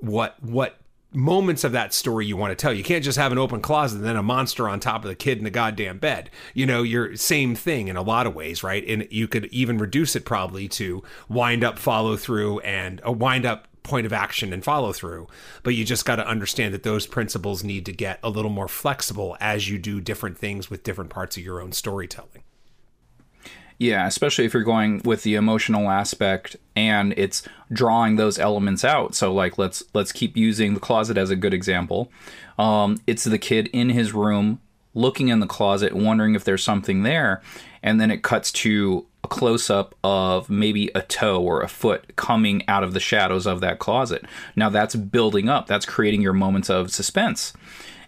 what 0.00 0.42
what 0.42 0.80
moments 1.12 1.64
of 1.64 1.72
that 1.72 1.92
story 1.92 2.26
you 2.26 2.36
want 2.36 2.52
to 2.52 2.54
tell. 2.54 2.72
You 2.72 2.84
can't 2.84 3.04
just 3.04 3.18
have 3.18 3.32
an 3.32 3.38
open 3.38 3.60
closet 3.60 3.96
and 3.96 4.04
then 4.04 4.16
a 4.16 4.22
monster 4.22 4.68
on 4.68 4.78
top 4.78 5.04
of 5.04 5.08
the 5.08 5.16
kid 5.16 5.38
in 5.38 5.44
the 5.44 5.50
goddamn 5.50 5.98
bed. 5.98 6.30
You 6.54 6.66
know, 6.66 6.82
you're 6.82 7.16
same 7.16 7.54
thing 7.54 7.88
in 7.88 7.96
a 7.96 8.02
lot 8.02 8.26
of 8.26 8.34
ways, 8.34 8.62
right? 8.62 8.86
And 8.86 9.08
you 9.10 9.26
could 9.26 9.46
even 9.46 9.78
reduce 9.78 10.14
it 10.14 10.24
probably 10.24 10.68
to 10.68 11.02
wind 11.28 11.64
up 11.64 11.78
follow 11.78 12.16
through 12.16 12.60
and 12.60 13.00
a 13.02 13.12
wind 13.12 13.44
up 13.44 13.66
point 13.82 14.06
of 14.06 14.12
action 14.12 14.52
and 14.52 14.62
follow 14.62 14.92
through. 14.92 15.26
But 15.62 15.74
you 15.74 15.84
just 15.84 16.04
got 16.04 16.16
to 16.16 16.26
understand 16.26 16.74
that 16.74 16.82
those 16.82 17.06
principles 17.06 17.64
need 17.64 17.86
to 17.86 17.92
get 17.92 18.20
a 18.22 18.30
little 18.30 18.50
more 18.50 18.68
flexible 18.68 19.36
as 19.40 19.68
you 19.68 19.78
do 19.78 20.00
different 20.00 20.38
things 20.38 20.70
with 20.70 20.84
different 20.84 21.10
parts 21.10 21.36
of 21.36 21.42
your 21.42 21.60
own 21.60 21.72
storytelling. 21.72 22.44
Yeah, 23.80 24.06
especially 24.06 24.44
if 24.44 24.52
you're 24.52 24.62
going 24.62 25.00
with 25.06 25.22
the 25.22 25.36
emotional 25.36 25.88
aspect 25.88 26.54
and 26.76 27.14
it's 27.16 27.42
drawing 27.72 28.16
those 28.16 28.38
elements 28.38 28.84
out. 28.84 29.14
So 29.14 29.32
like 29.32 29.56
let's 29.56 29.82
let's 29.94 30.12
keep 30.12 30.36
using 30.36 30.74
the 30.74 30.80
closet 30.80 31.16
as 31.16 31.30
a 31.30 31.36
good 31.36 31.54
example. 31.54 32.12
Um, 32.58 32.98
it's 33.06 33.24
the 33.24 33.38
kid 33.38 33.68
in 33.72 33.88
his 33.88 34.12
room 34.12 34.60
looking 34.92 35.28
in 35.28 35.40
the 35.40 35.46
closet, 35.46 35.94
wondering 35.94 36.34
if 36.34 36.44
there's 36.44 36.62
something 36.62 37.04
there, 37.04 37.40
and 37.82 37.98
then 37.98 38.10
it 38.10 38.22
cuts 38.22 38.52
to 38.52 39.06
a 39.24 39.28
close 39.28 39.70
up 39.70 39.94
of 40.04 40.50
maybe 40.50 40.90
a 40.94 41.00
toe 41.00 41.40
or 41.42 41.62
a 41.62 41.68
foot 41.68 42.14
coming 42.16 42.62
out 42.68 42.84
of 42.84 42.92
the 42.92 43.00
shadows 43.00 43.46
of 43.46 43.62
that 43.62 43.78
closet. 43.78 44.26
Now 44.54 44.68
that's 44.68 44.94
building 44.94 45.48
up. 45.48 45.66
That's 45.66 45.86
creating 45.86 46.20
your 46.20 46.34
moments 46.34 46.68
of 46.68 46.92
suspense. 46.92 47.54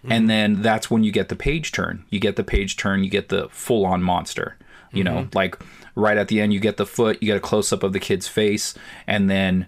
And 0.07 0.29
then 0.29 0.61
that's 0.61 0.91
when 0.91 1.03
you 1.05 1.13
get 1.13 1.29
the 1.29 1.35
page 1.35 1.71
turn. 1.71 2.03
You 2.09 2.19
get 2.19 2.35
the 2.35 2.43
page 2.43 2.75
turn, 2.75 3.05
you 3.05 3.09
get 3.09 3.29
the 3.29 3.47
full 3.49 3.85
on 3.85 4.03
monster 4.03 4.57
You 4.93 5.03
know, 5.03 5.17
mm-hmm. 5.17 5.37
like 5.37 5.57
right 5.95 6.17
at 6.17 6.27
the 6.27 6.39
end, 6.39 6.53
you 6.53 6.59
get 6.59 6.77
the 6.77 6.85
foot, 6.85 7.17
you 7.21 7.27
get 7.27 7.37
a 7.37 7.41
close 7.41 7.73
up 7.73 7.83
of 7.83 7.93
the 7.93 7.99
kid's 7.99 8.27
face, 8.27 8.73
and 9.07 9.29
then 9.29 9.67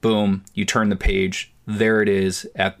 boom, 0.00 0.44
you 0.54 0.64
turn 0.64 0.88
the 0.88 0.96
page. 0.96 1.52
There 1.66 2.00
it 2.02 2.08
is 2.08 2.46
at 2.54 2.76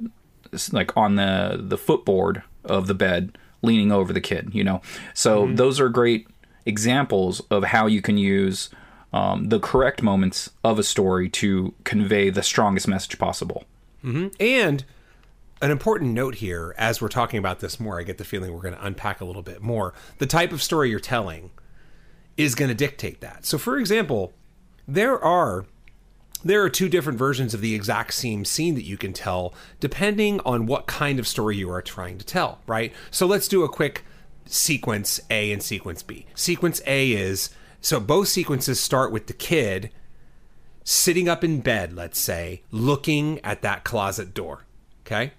like 0.72 0.96
on 0.96 1.16
the 1.16 1.58
the 1.60 1.78
footboard 1.78 2.42
of 2.64 2.86
the 2.86 2.94
bed, 2.94 3.36
leaning 3.62 3.92
over 3.92 4.12
the 4.12 4.20
kid. 4.20 4.50
You 4.52 4.64
know, 4.64 4.82
so 5.14 5.44
mm-hmm. 5.44 5.56
those 5.56 5.80
are 5.80 5.88
great 5.88 6.26
examples 6.66 7.40
of 7.50 7.64
how 7.64 7.86
you 7.86 8.02
can 8.02 8.18
use 8.18 8.68
um, 9.12 9.48
the 9.48 9.58
correct 9.58 10.02
moments 10.02 10.50
of 10.62 10.78
a 10.78 10.82
story 10.82 11.28
to 11.30 11.74
convey 11.84 12.30
the 12.30 12.42
strongest 12.42 12.86
message 12.86 13.18
possible. 13.18 13.64
Mm-hmm. 14.04 14.28
And 14.38 14.84
an 15.60 15.70
important 15.70 16.12
note 16.12 16.36
here, 16.36 16.74
as 16.78 17.00
we're 17.00 17.08
talking 17.08 17.38
about 17.38 17.60
this 17.60 17.80
more, 17.80 17.98
I 17.98 18.04
get 18.04 18.18
the 18.18 18.24
feeling 18.24 18.52
we're 18.52 18.62
going 18.62 18.74
to 18.74 18.86
unpack 18.86 19.20
a 19.20 19.24
little 19.24 19.42
bit 19.42 19.62
more. 19.62 19.94
The 20.18 20.26
type 20.26 20.52
of 20.52 20.62
story 20.62 20.90
you're 20.90 21.00
telling 21.00 21.50
is 22.38 22.54
going 22.54 22.70
to 22.70 22.74
dictate 22.74 23.20
that. 23.20 23.44
So, 23.44 23.58
for 23.58 23.76
example, 23.76 24.32
there 24.86 25.22
are 25.22 25.66
there 26.44 26.62
are 26.62 26.70
two 26.70 26.88
different 26.88 27.18
versions 27.18 27.52
of 27.52 27.60
the 27.60 27.74
exact 27.74 28.14
same 28.14 28.44
scene 28.44 28.76
that 28.76 28.84
you 28.84 28.96
can 28.96 29.12
tell 29.12 29.52
depending 29.80 30.40
on 30.46 30.66
what 30.66 30.86
kind 30.86 31.18
of 31.18 31.26
story 31.26 31.56
you 31.56 31.68
are 31.68 31.82
trying 31.82 32.16
to 32.16 32.24
tell, 32.24 32.60
right? 32.68 32.92
So 33.10 33.26
let's 33.26 33.48
do 33.48 33.64
a 33.64 33.68
quick 33.68 34.04
sequence 34.46 35.20
A 35.30 35.50
and 35.50 35.60
sequence 35.60 36.04
B. 36.04 36.26
Sequence 36.36 36.80
A 36.86 37.10
is 37.10 37.50
so 37.80 37.98
both 37.98 38.28
sequences 38.28 38.78
start 38.78 39.10
with 39.10 39.26
the 39.26 39.32
kid 39.32 39.90
sitting 40.84 41.28
up 41.28 41.42
in 41.42 41.60
bed, 41.60 41.92
let's 41.92 42.18
say, 42.20 42.62
looking 42.70 43.40
at 43.40 43.62
that 43.62 43.84
closet 43.84 44.32
door. 44.32 44.64
Okay? 45.04 45.32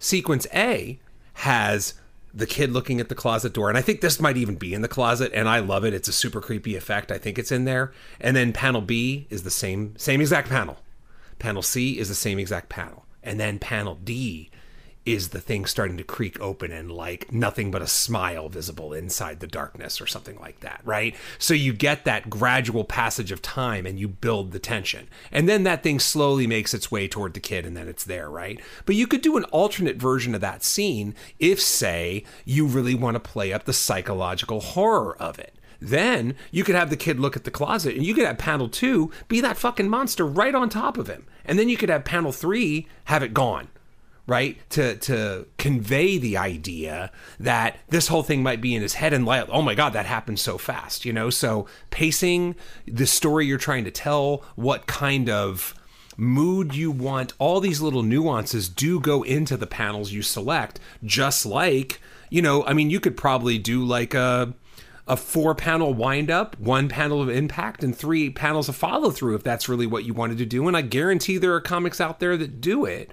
Sequence 0.00 0.46
A 0.52 0.98
has 1.34 1.94
the 2.34 2.46
kid 2.46 2.70
looking 2.70 3.00
at 3.00 3.08
the 3.08 3.14
closet 3.14 3.52
door, 3.52 3.68
and 3.68 3.76
I 3.76 3.82
think 3.82 4.00
this 4.00 4.20
might 4.20 4.36
even 4.36 4.54
be 4.54 4.74
in 4.74 4.82
the 4.82 4.88
closet, 4.88 5.30
and 5.34 5.48
I 5.48 5.58
love 5.58 5.84
it. 5.84 5.94
It's 5.94 6.08
a 6.08 6.12
super 6.12 6.40
creepy 6.40 6.76
effect. 6.76 7.12
I 7.12 7.18
think 7.18 7.38
it's 7.38 7.52
in 7.52 7.64
there. 7.64 7.92
And 8.20 8.36
then 8.36 8.52
panel 8.52 8.80
B 8.80 9.26
is 9.30 9.42
the 9.42 9.50
same 9.50 9.94
same 9.96 10.20
exact 10.20 10.48
panel. 10.48 10.78
Panel 11.38 11.62
C 11.62 11.98
is 11.98 12.08
the 12.08 12.14
same 12.14 12.38
exact 12.38 12.68
panel. 12.68 13.04
And 13.22 13.38
then 13.38 13.58
panel 13.58 13.96
D 13.96 14.50
is 15.04 15.30
the 15.30 15.40
thing 15.40 15.64
starting 15.64 15.96
to 15.96 16.04
creak 16.04 16.40
open 16.40 16.70
and 16.70 16.90
like 16.90 17.32
nothing 17.32 17.70
but 17.70 17.82
a 17.82 17.86
smile 17.86 18.48
visible 18.48 18.92
inside 18.92 19.40
the 19.40 19.46
darkness 19.46 20.00
or 20.00 20.06
something 20.06 20.38
like 20.38 20.60
that, 20.60 20.80
right? 20.84 21.14
So 21.38 21.54
you 21.54 21.72
get 21.72 22.04
that 22.04 22.30
gradual 22.30 22.84
passage 22.84 23.32
of 23.32 23.42
time 23.42 23.84
and 23.84 23.98
you 23.98 24.06
build 24.06 24.52
the 24.52 24.60
tension. 24.60 25.08
And 25.32 25.48
then 25.48 25.64
that 25.64 25.82
thing 25.82 25.98
slowly 25.98 26.46
makes 26.46 26.72
its 26.72 26.90
way 26.90 27.08
toward 27.08 27.34
the 27.34 27.40
kid 27.40 27.66
and 27.66 27.76
then 27.76 27.88
it's 27.88 28.04
there, 28.04 28.30
right? 28.30 28.60
But 28.86 28.94
you 28.94 29.06
could 29.06 29.22
do 29.22 29.36
an 29.36 29.44
alternate 29.44 29.96
version 29.96 30.34
of 30.34 30.40
that 30.40 30.62
scene 30.62 31.14
if, 31.40 31.60
say, 31.60 32.24
you 32.44 32.66
really 32.66 32.94
want 32.94 33.16
to 33.16 33.20
play 33.20 33.52
up 33.52 33.64
the 33.64 33.72
psychological 33.72 34.60
horror 34.60 35.16
of 35.20 35.38
it. 35.38 35.54
Then 35.80 36.36
you 36.52 36.62
could 36.62 36.76
have 36.76 36.90
the 36.90 36.96
kid 36.96 37.18
look 37.18 37.34
at 37.34 37.42
the 37.42 37.50
closet 37.50 37.96
and 37.96 38.06
you 38.06 38.14
could 38.14 38.24
have 38.24 38.38
panel 38.38 38.68
two 38.68 39.10
be 39.26 39.40
that 39.40 39.56
fucking 39.56 39.88
monster 39.88 40.24
right 40.24 40.54
on 40.54 40.68
top 40.68 40.96
of 40.96 41.08
him. 41.08 41.26
And 41.44 41.58
then 41.58 41.68
you 41.68 41.76
could 41.76 41.88
have 41.88 42.04
panel 42.04 42.30
three 42.30 42.86
have 43.06 43.24
it 43.24 43.34
gone 43.34 43.66
right 44.26 44.58
to 44.70 44.96
to 44.96 45.46
convey 45.58 46.16
the 46.16 46.36
idea 46.36 47.10
that 47.40 47.78
this 47.88 48.08
whole 48.08 48.22
thing 48.22 48.42
might 48.42 48.60
be 48.60 48.74
in 48.74 48.82
his 48.82 48.94
head 48.94 49.12
and 49.12 49.26
like 49.26 49.48
oh 49.50 49.62
my 49.62 49.74
god 49.74 49.92
that 49.92 50.06
happened 50.06 50.38
so 50.38 50.56
fast 50.56 51.04
you 51.04 51.12
know 51.12 51.28
so 51.28 51.66
pacing 51.90 52.54
the 52.86 53.06
story 53.06 53.46
you're 53.46 53.58
trying 53.58 53.84
to 53.84 53.90
tell 53.90 54.44
what 54.54 54.86
kind 54.86 55.28
of 55.28 55.74
mood 56.16 56.74
you 56.74 56.90
want 56.90 57.32
all 57.38 57.58
these 57.58 57.80
little 57.80 58.02
nuances 58.02 58.68
do 58.68 59.00
go 59.00 59.22
into 59.22 59.56
the 59.56 59.66
panels 59.66 60.12
you 60.12 60.22
select 60.22 60.78
just 61.02 61.44
like 61.44 62.00
you 62.30 62.40
know 62.40 62.64
i 62.64 62.72
mean 62.72 62.90
you 62.90 63.00
could 63.00 63.16
probably 63.16 63.58
do 63.58 63.84
like 63.84 64.14
a 64.14 64.54
a 65.08 65.16
four 65.16 65.52
panel 65.52 65.92
wind 65.92 66.30
up, 66.30 66.56
one 66.60 66.88
panel 66.88 67.20
of 67.20 67.28
impact, 67.28 67.82
and 67.82 67.94
three 67.94 68.30
panels 68.30 68.68
of 68.68 68.76
follow 68.76 69.10
through 69.10 69.34
if 69.34 69.42
that's 69.42 69.68
really 69.68 69.84
what 69.84 70.04
you 70.04 70.14
wanted 70.14 70.38
to 70.38 70.46
do. 70.46 70.68
And 70.68 70.76
I 70.76 70.82
guarantee 70.82 71.38
there 71.38 71.52
are 71.54 71.60
comics 71.60 72.00
out 72.00 72.20
there 72.20 72.36
that 72.36 72.60
do 72.60 72.84
it 72.84 73.10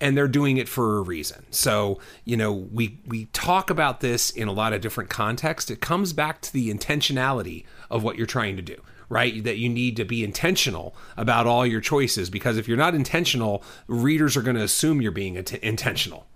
and 0.00 0.16
they're 0.16 0.28
doing 0.28 0.56
it 0.56 0.68
for 0.68 0.98
a 0.98 1.02
reason. 1.02 1.44
So, 1.50 2.00
you 2.24 2.36
know, 2.36 2.52
we 2.52 3.00
we 3.06 3.26
talk 3.26 3.70
about 3.70 4.00
this 4.00 4.30
in 4.30 4.48
a 4.48 4.52
lot 4.52 4.72
of 4.72 4.80
different 4.80 5.10
contexts. 5.10 5.70
It 5.70 5.80
comes 5.80 6.12
back 6.12 6.40
to 6.42 6.52
the 6.52 6.72
intentionality 6.72 7.64
of 7.90 8.02
what 8.02 8.16
you're 8.16 8.26
trying 8.26 8.56
to 8.56 8.62
do, 8.62 8.76
right? 9.08 9.42
That 9.44 9.58
you 9.58 9.68
need 9.68 9.96
to 9.96 10.04
be 10.04 10.24
intentional 10.24 10.94
about 11.16 11.46
all 11.46 11.66
your 11.66 11.80
choices 11.80 12.30
because 12.30 12.56
if 12.56 12.66
you're 12.66 12.76
not 12.76 12.94
intentional, 12.94 13.62
readers 13.86 14.36
are 14.36 14.42
going 14.42 14.56
to 14.56 14.62
assume 14.62 15.02
you're 15.02 15.12
being 15.12 15.36
int- 15.36 15.54
intentional. 15.54 16.26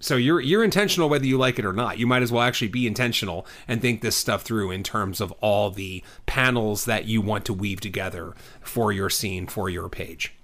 So 0.00 0.16
you're 0.16 0.40
you're 0.40 0.64
intentional 0.64 1.08
whether 1.08 1.26
you 1.26 1.38
like 1.38 1.60
it 1.60 1.64
or 1.64 1.72
not. 1.72 1.96
You 1.96 2.08
might 2.08 2.22
as 2.22 2.32
well 2.32 2.42
actually 2.42 2.68
be 2.68 2.88
intentional 2.88 3.46
and 3.68 3.80
think 3.80 4.00
this 4.00 4.16
stuff 4.16 4.42
through 4.42 4.72
in 4.72 4.82
terms 4.82 5.20
of 5.20 5.30
all 5.40 5.70
the 5.70 6.02
panels 6.26 6.86
that 6.86 7.04
you 7.04 7.20
want 7.20 7.44
to 7.44 7.54
weave 7.54 7.80
together 7.80 8.34
for 8.60 8.90
your 8.90 9.08
scene, 9.08 9.46
for 9.46 9.70
your 9.70 9.88
page. 9.88 10.34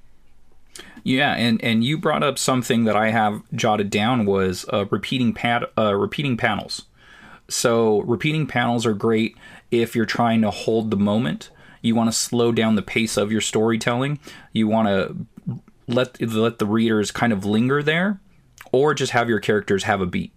Yeah, 1.05 1.35
and 1.35 1.63
and 1.65 1.83
you 1.83 1.97
brought 1.99 2.23
up 2.23 2.39
something 2.39 2.85
that 2.85 2.97
I 2.97 3.11
have 3.11 3.43
jotted 3.55 3.91
down 3.91 4.27
was 4.27 4.67
uh, 4.73 4.87
repeating 4.91 5.33
pad 5.33 5.65
uh, 5.77 5.95
repeating 5.95 6.37
panels. 6.37 6.85
So 7.49 8.01
repeating 8.03 8.47
panels 8.47 8.85
are 8.85 8.93
great 8.93 9.37
if 9.71 9.97
you're 9.97 10.07
trying 10.07 10.43
to 10.43 10.51
hold 10.51 10.91
the 10.91 10.97
moment. 10.97 11.51
You 11.81 11.95
want 11.95 12.09
to 12.09 12.17
slow 12.17 12.53
down 12.53 12.75
the 12.75 12.83
pace 12.83 13.17
of 13.17 13.33
your 13.33 13.41
storytelling. 13.41 14.19
You 14.53 14.69
want 14.69 14.89
to 14.89 15.17
let 15.87 16.21
let 16.21 16.59
the 16.59 16.67
readers 16.67 17.11
kind 17.11 17.33
of 17.33 17.45
linger 17.45 17.83
there, 17.83 18.21
or 18.73 18.93
just 18.95 19.13
have 19.13 19.29
your 19.29 19.41
characters 19.41 19.85
have 19.85 20.01
a 20.01 20.07
beat. 20.07 20.33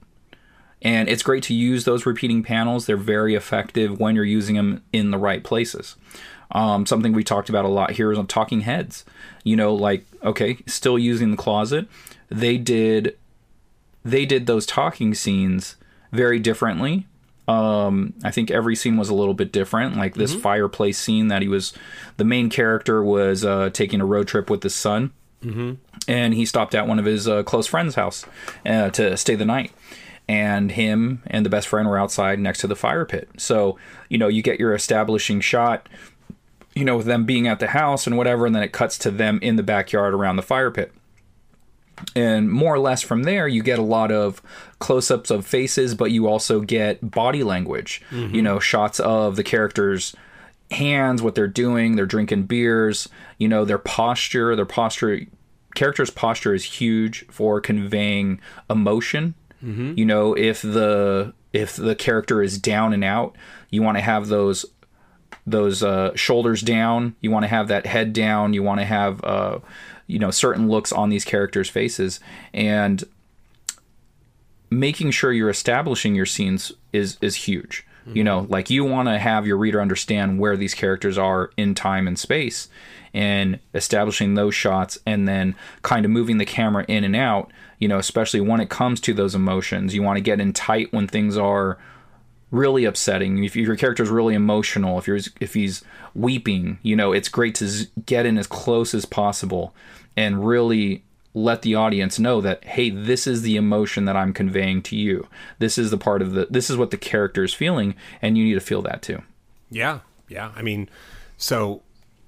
And 0.81 1.09
it's 1.09 1.21
great 1.23 1.43
to 1.43 1.53
use 1.53 1.85
those 1.85 2.05
repeating 2.05 2.43
panels. 2.43 2.85
They're 2.85 2.97
very 2.97 3.35
effective 3.35 3.99
when 3.99 4.15
you're 4.15 4.23
using 4.23 4.55
them 4.55 4.83
in 4.91 5.11
the 5.11 5.17
right 5.17 5.43
places. 5.43 5.95
Um, 6.53 6.85
something 6.85 7.13
we 7.13 7.23
talked 7.23 7.49
about 7.49 7.65
a 7.65 7.69
lot 7.69 7.91
here 7.91 8.11
is 8.11 8.17
on 8.17 8.27
Talking 8.27 8.61
Heads. 8.61 9.05
You 9.43 9.55
know, 9.55 9.73
like 9.73 10.05
okay, 10.23 10.57
still 10.67 10.99
using 10.99 11.31
the 11.31 11.37
closet. 11.37 11.87
They 12.29 12.57
did 12.57 13.17
they 14.03 14.25
did 14.25 14.45
those 14.47 14.65
talking 14.65 15.13
scenes 15.13 15.75
very 16.11 16.39
differently. 16.39 17.07
Um, 17.47 18.13
I 18.23 18.31
think 18.31 18.49
every 18.51 18.75
scene 18.75 18.97
was 18.97 19.09
a 19.09 19.13
little 19.13 19.33
bit 19.33 19.51
different. 19.51 19.97
Like 19.97 20.15
this 20.15 20.33
fireplace 20.41 20.97
scene 20.97 21.27
that 21.27 21.41
he 21.41 21.47
was, 21.47 21.73
the 22.17 22.23
main 22.23 22.49
character 22.49 23.03
was 23.03 23.43
uh, 23.43 23.69
taking 23.73 23.99
a 23.99 24.05
road 24.05 24.27
trip 24.27 24.49
with 24.49 24.63
his 24.63 24.75
son, 24.75 25.11
and 26.07 26.33
he 26.33 26.45
stopped 26.45 26.75
at 26.75 26.87
one 26.87 26.99
of 26.99 27.05
his 27.05 27.27
uh, 27.27 27.43
close 27.43 27.67
friend's 27.67 27.95
house 27.95 28.25
uh, 28.65 28.89
to 28.91 29.17
stay 29.17 29.35
the 29.35 29.45
night. 29.45 29.71
And 30.29 30.71
him 30.71 31.23
and 31.27 31.45
the 31.45 31.49
best 31.49 31.67
friend 31.67 31.89
were 31.89 31.97
outside 31.97 32.39
next 32.39 32.59
to 32.59 32.67
the 32.67 32.75
fire 32.75 33.03
pit. 33.05 33.27
So 33.37 33.77
you 34.07 34.17
know 34.17 34.29
you 34.29 34.41
get 34.41 34.59
your 34.59 34.73
establishing 34.73 35.41
shot 35.41 35.89
you 36.75 36.85
know, 36.85 36.97
with 36.97 37.05
them 37.05 37.25
being 37.25 37.47
at 37.47 37.59
the 37.59 37.67
house 37.67 38.07
and 38.07 38.17
whatever, 38.17 38.45
and 38.45 38.55
then 38.55 38.63
it 38.63 38.71
cuts 38.71 38.97
to 38.99 39.11
them 39.11 39.39
in 39.41 39.55
the 39.55 39.63
backyard 39.63 40.13
around 40.13 40.35
the 40.37 40.41
fire 40.41 40.71
pit. 40.71 40.93
And 42.15 42.51
more 42.51 42.73
or 42.73 42.79
less 42.79 43.01
from 43.01 43.23
there, 43.23 43.47
you 43.47 43.61
get 43.61 43.79
a 43.79 43.83
lot 43.83 44.11
of 44.11 44.41
close 44.79 45.11
ups 45.11 45.29
of 45.29 45.45
faces, 45.45 45.93
but 45.93 46.11
you 46.11 46.27
also 46.27 46.61
get 46.61 47.11
body 47.11 47.43
language, 47.43 48.01
you 48.11 48.17
mm-hmm. 48.17 48.41
know, 48.41 48.59
shots 48.59 48.99
of 48.99 49.35
the 49.35 49.43
characters' 49.43 50.15
hands, 50.71 51.21
what 51.21 51.35
they're 51.35 51.47
doing, 51.47 51.95
they're 51.95 52.05
drinking 52.05 52.43
beers, 52.43 53.07
you 53.37 53.47
know, 53.47 53.65
their 53.65 53.77
posture, 53.77 54.55
their 54.55 54.65
posture, 54.65 55.21
character's 55.75 56.09
posture 56.09 56.53
is 56.53 56.63
huge 56.63 57.25
for 57.29 57.61
conveying 57.61 58.39
emotion. 58.69 59.35
Mm-hmm. 59.63 59.93
You 59.97 60.05
know, 60.05 60.33
if 60.33 60.61
the 60.61 61.33
if 61.53 61.75
the 61.75 61.95
character 61.95 62.41
is 62.41 62.57
down 62.57 62.93
and 62.93 63.03
out, 63.03 63.35
you 63.69 63.83
want 63.83 63.97
to 63.97 64.01
have 64.01 64.27
those 64.27 64.65
those 65.45 65.83
uh, 65.83 66.15
shoulders 66.15 66.61
down. 66.61 67.15
You 67.21 67.31
want 67.31 67.43
to 67.43 67.49
have 67.49 67.67
that 67.69 67.85
head 67.85 68.13
down. 68.13 68.53
You 68.53 68.63
want 68.63 68.79
to 68.79 68.85
have 68.85 69.23
uh, 69.23 69.59
you 70.07 70.19
know 70.19 70.31
certain 70.31 70.69
looks 70.69 70.91
on 70.91 71.09
these 71.09 71.25
characters' 71.25 71.69
faces, 71.69 72.19
and 72.53 73.03
making 74.69 75.11
sure 75.11 75.31
you're 75.31 75.49
establishing 75.49 76.15
your 76.15 76.25
scenes 76.25 76.71
is 76.93 77.17
is 77.21 77.35
huge. 77.35 77.85
You 78.15 78.23
know, 78.23 78.47
like 78.49 78.71
you 78.71 78.83
want 78.83 79.09
to 79.09 79.19
have 79.19 79.45
your 79.45 79.57
reader 79.57 79.79
understand 79.79 80.39
where 80.39 80.57
these 80.57 80.73
characters 80.73 81.19
are 81.19 81.51
in 81.55 81.75
time 81.75 82.07
and 82.07 82.17
space, 82.17 82.67
and 83.13 83.59
establishing 83.75 84.33
those 84.33 84.55
shots, 84.55 84.97
and 85.05 85.27
then 85.27 85.55
kind 85.83 86.03
of 86.03 86.11
moving 86.11 86.39
the 86.39 86.45
camera 86.45 86.83
in 86.87 87.03
and 87.03 87.15
out. 87.15 87.51
You 87.77 87.87
know, 87.87 87.99
especially 87.99 88.41
when 88.41 88.59
it 88.59 88.69
comes 88.69 88.99
to 89.01 89.13
those 89.13 89.35
emotions, 89.35 89.93
you 89.93 90.01
want 90.01 90.17
to 90.17 90.21
get 90.21 90.41
in 90.41 90.51
tight 90.51 90.91
when 90.91 91.07
things 91.07 91.37
are 91.37 91.77
really 92.51 92.85
upsetting. 92.85 93.43
If 93.43 93.55
your 93.55 93.75
character 93.75 94.03
is 94.03 94.09
really 94.09 94.35
emotional, 94.35 94.99
if 94.99 95.07
you're 95.07 95.19
if 95.39 95.53
he's 95.53 95.83
weeping, 96.13 96.79
you 96.83 96.95
know, 96.95 97.13
it's 97.13 97.29
great 97.29 97.55
to 97.55 97.87
get 98.05 98.25
in 98.25 98.37
as 98.37 98.47
close 98.47 98.93
as 98.93 99.05
possible 99.05 99.73
and 100.15 100.45
really 100.45 101.03
let 101.33 101.61
the 101.61 101.75
audience 101.75 102.19
know 102.19 102.41
that 102.41 102.63
hey, 102.65 102.89
this 102.89 103.25
is 103.25 103.41
the 103.41 103.55
emotion 103.55 104.05
that 104.05 104.17
I'm 104.17 104.33
conveying 104.33 104.81
to 104.83 104.97
you. 104.97 105.27
This 105.59 105.77
is 105.77 105.89
the 105.89 105.97
part 105.97 106.21
of 106.21 106.33
the 106.33 106.47
this 106.49 106.69
is 106.69 106.77
what 106.77 106.91
the 106.91 106.97
character 106.97 107.43
is 107.43 107.53
feeling 107.53 107.95
and 108.21 108.37
you 108.37 108.43
need 108.43 108.55
to 108.55 108.59
feel 108.59 108.81
that 108.83 109.01
too. 109.01 109.23
Yeah, 109.69 109.99
yeah. 110.27 110.51
I 110.55 110.61
mean, 110.61 110.89
so 111.37 111.81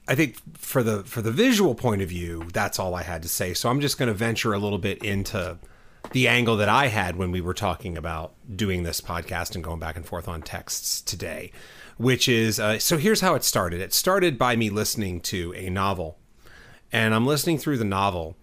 I 0.07 0.15
think 0.15 0.38
for 0.57 0.84
the 0.84 1.03
for 1.03 1.21
the 1.21 1.32
visual 1.32 1.76
point 1.76 2.01
of 2.01 2.09
view, 2.09 2.47
that's 2.53 2.80
all 2.80 2.95
I 2.95 3.03
had 3.03 3.21
to 3.24 3.30
say. 3.30 3.53
So 3.53 3.69
I'm 3.69 3.82
just 3.82 3.97
going 3.97 4.07
to 4.07 4.13
venture 4.13 4.53
a 4.53 4.59
little 4.59 4.78
bit 4.78 5.03
into 5.03 5.57
the 6.11 6.27
angle 6.27 6.57
that 6.57 6.69
I 6.69 6.87
had 6.87 7.15
when 7.15 7.31
we 7.31 7.41
were 7.41 7.53
talking 7.53 7.97
about 7.97 8.33
doing 8.55 8.83
this 8.83 9.01
podcast 9.01 9.55
and 9.55 9.63
going 9.63 9.79
back 9.79 9.95
and 9.95 10.05
forth 10.05 10.27
on 10.27 10.41
texts 10.41 11.01
today, 11.01 11.51
which 11.97 12.27
is 12.27 12.59
uh, 12.59 12.79
so 12.79 12.97
here's 12.97 13.21
how 13.21 13.35
it 13.35 13.43
started. 13.43 13.81
It 13.81 13.93
started 13.93 14.37
by 14.37 14.55
me 14.55 14.69
listening 14.69 15.21
to 15.21 15.53
a 15.55 15.69
novel, 15.69 16.17
and 16.91 17.13
I'm 17.13 17.25
listening 17.25 17.57
through 17.57 17.77
the 17.77 17.85
novel, 17.85 18.35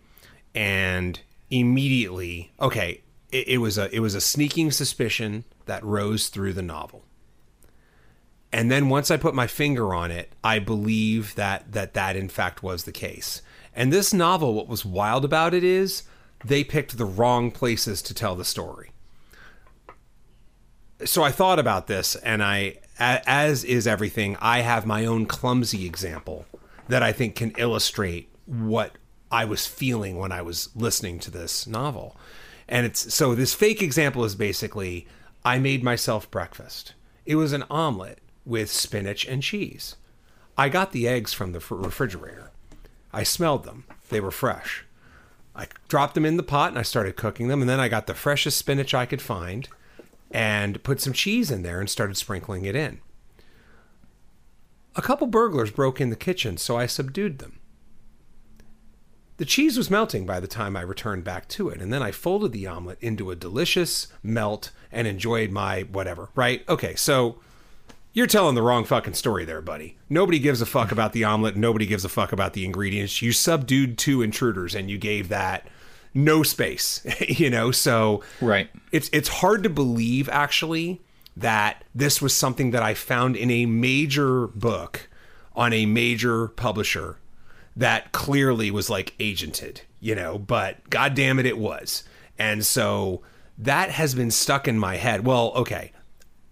and 0.55 1.21
immediately, 1.51 2.53
okay, 2.61 3.03
it, 3.31 3.49
it 3.49 3.59
was 3.59 3.79
a 3.79 3.95
it 3.95 4.01
was 4.01 4.15
a 4.15 4.21
sneaking 4.21 4.71
suspicion 4.73 5.45
that 5.67 5.85
rose 5.85 6.29
through 6.29 6.55
the 6.55 6.63
novel. 6.63 7.05
And 8.53 8.69
then 8.69 8.89
once 8.89 9.13
I 9.13 9.17
put 9.17 9.35
my 9.35 9.47
finger 9.47 9.95
on 9.95 10.11
it, 10.11 10.33
I 10.43 10.59
believe 10.59 11.37
that 11.37 11.73
that 11.73 11.95
that 11.95 12.17
in 12.17 12.29
fact 12.29 12.63
was 12.63 12.85
the 12.85 12.93
case. 12.93 13.43
And 13.75 13.93
this 13.93 14.13
novel, 14.13 14.55
what 14.55 14.67
was 14.67 14.85
wild 14.85 15.25
about 15.25 15.55
it 15.55 15.63
is 15.63 16.03
they 16.45 16.65
picked 16.65 16.97
the 16.97 17.05
wrong 17.05 17.51
places 17.51 18.03
to 18.03 18.15
tell 18.15 18.35
the 18.35 18.45
story. 18.45 18.91
So 21.05 21.23
I 21.23 21.31
thought 21.31 21.59
about 21.59 21.87
this, 21.87 22.15
and 22.17 22.43
I, 22.43 22.79
as 22.99 23.65
is 23.65 23.87
everything, 23.87 24.37
I 24.41 24.61
have 24.61 24.85
my 24.85 25.07
own 25.07 25.27
clumsy 25.27 25.87
example 25.87 26.47
that 26.89 27.03
I 27.03 27.13
think 27.13 27.37
can 27.37 27.53
illustrate 27.53 28.29
what 28.47 28.93
I 29.31 29.45
was 29.45 29.67
feeling 29.67 30.19
when 30.19 30.33
I 30.33 30.43
was 30.43 30.69
listening 30.75 31.19
to 31.21 31.31
this 31.31 31.67
novel. 31.67 32.17
And 32.69 32.85
it's 32.85 33.15
so 33.15 33.35
this 33.35 33.55
fake 33.55 33.83
example 33.83 34.25
is 34.25 34.35
basically 34.35 35.07
I 35.45 35.59
made 35.59 35.83
myself 35.83 36.31
breakfast. 36.31 36.95
It 37.25 37.37
was 37.37 37.53
an 37.53 37.65
omelet 37.71 38.19
with 38.45 38.71
spinach 38.71 39.27
and 39.27 39.43
cheese. 39.43 39.97
I 40.59 40.69
got 40.69 40.93
the 40.93 41.09
eggs 41.09 41.33
from 41.33 41.53
the 41.53 41.65
refrigerator. 41.71 42.51
I 43.13 43.23
smelled 43.23 43.65
them. 43.65 43.85
They 44.09 44.21
were 44.21 44.31
fresh. 44.31 44.85
I 45.55 45.67
dropped 45.89 46.15
them 46.15 46.25
in 46.25 46.37
the 46.37 46.43
pot 46.43 46.71
and 46.71 46.79
I 46.79 46.83
started 46.83 47.17
cooking 47.17 47.49
them. 47.49 47.61
And 47.61 47.69
then 47.69 47.81
I 47.81 47.89
got 47.89 48.07
the 48.07 48.15
freshest 48.15 48.59
spinach 48.59 48.95
I 48.95 49.07
could 49.07 49.23
find 49.23 49.69
and 50.31 50.83
put 50.83 51.01
some 51.01 51.13
cheese 51.13 51.51
in 51.51 51.63
there 51.63 51.81
and 51.81 51.91
started 51.91 52.17
sprinkling 52.17 52.65
it 52.65 52.77
in. 52.77 53.01
A 54.97 55.03
couple 55.03 55.27
burglars 55.27 55.71
broke 55.71 56.01
in 56.01 56.11
the 56.11 56.17
kitchen, 56.17 56.57
so 56.57 56.77
I 56.77 56.87
subdued 56.87 57.39
them. 57.39 57.59
The 59.37 59.45
cheese 59.45 59.79
was 59.79 59.91
melting 59.91 60.27
by 60.27 60.39
the 60.39 60.47
time 60.47 60.77
I 60.77 60.83
returned 60.83 61.25
back 61.25 61.49
to 61.49 61.71
it, 61.71 61.81
and 61.81 61.93
then 61.93 62.03
I 62.03 62.11
folded 62.11 62.53
the 62.53 62.67
omelet 62.67 62.99
into 63.01 63.31
a 63.31 63.37
delicious 63.37 64.09
melt 64.23 64.71
and 64.93 65.07
enjoyed 65.07 65.51
my 65.51 65.83
whatever, 65.83 66.29
right? 66.35 66.69
Okay, 66.69 66.95
so 66.95 67.41
you're 68.13 68.27
telling 68.27 68.55
the 68.55 68.63
wrong 68.63 68.85
fucking 68.85 69.15
story 69.15 69.45
there, 69.45 69.63
buddy. 69.63 69.97
Nobody 70.09 70.39
gives 70.39 70.61
a 70.61 70.67
fuck 70.67 70.91
about 70.91 71.13
the 71.13 71.25
omelet. 71.25 71.57
Nobody 71.57 71.87
gives 71.87 72.05
a 72.05 72.09
fuck 72.09 72.33
about 72.33 72.55
the 72.55 72.65
ingredients. 72.65 73.23
You 73.23 73.33
subdued 73.33 73.99
two 73.99 74.23
intruders 74.23 74.75
and 74.75 74.91
you 74.91 74.99
gave 74.99 75.29
that 75.29 75.69
no 76.13 76.43
space, 76.43 77.07
you 77.29 77.51
know? 77.51 77.71
So 77.71 78.23
right. 78.41 78.69
it's 78.93 79.09
it's 79.13 79.29
hard 79.29 79.63
to 79.63 79.71
believe 79.71 80.29
actually 80.29 81.01
that 81.37 81.85
this 81.95 82.21
was 82.21 82.35
something 82.35 82.73
that 82.73 82.83
I 82.83 82.95
found 82.95 83.37
in 83.37 83.51
a 83.51 83.67
major 83.67 84.49
book 84.49 85.09
on 85.55 85.73
a 85.73 85.87
major 85.87 86.49
publisher 86.49 87.19
that 87.77 88.13
clearly 88.13 88.71
was 88.71 88.91
like 88.91 89.17
agented, 89.19 89.83
you 90.01 90.15
know, 90.15 90.39
but 90.39 90.89
god 90.91 91.15
damn 91.15 91.39
it 91.39 91.47
it 91.47 91.59
was. 91.59 92.03
And 92.39 92.67
so 92.67 93.23
that 93.59 93.91
has 93.91 94.15
been 94.15 94.31
stuck 94.31 94.67
in 94.67 94.79
my 94.79 94.97
head. 94.97 95.25
Well, 95.25 95.53
okay. 95.55 95.93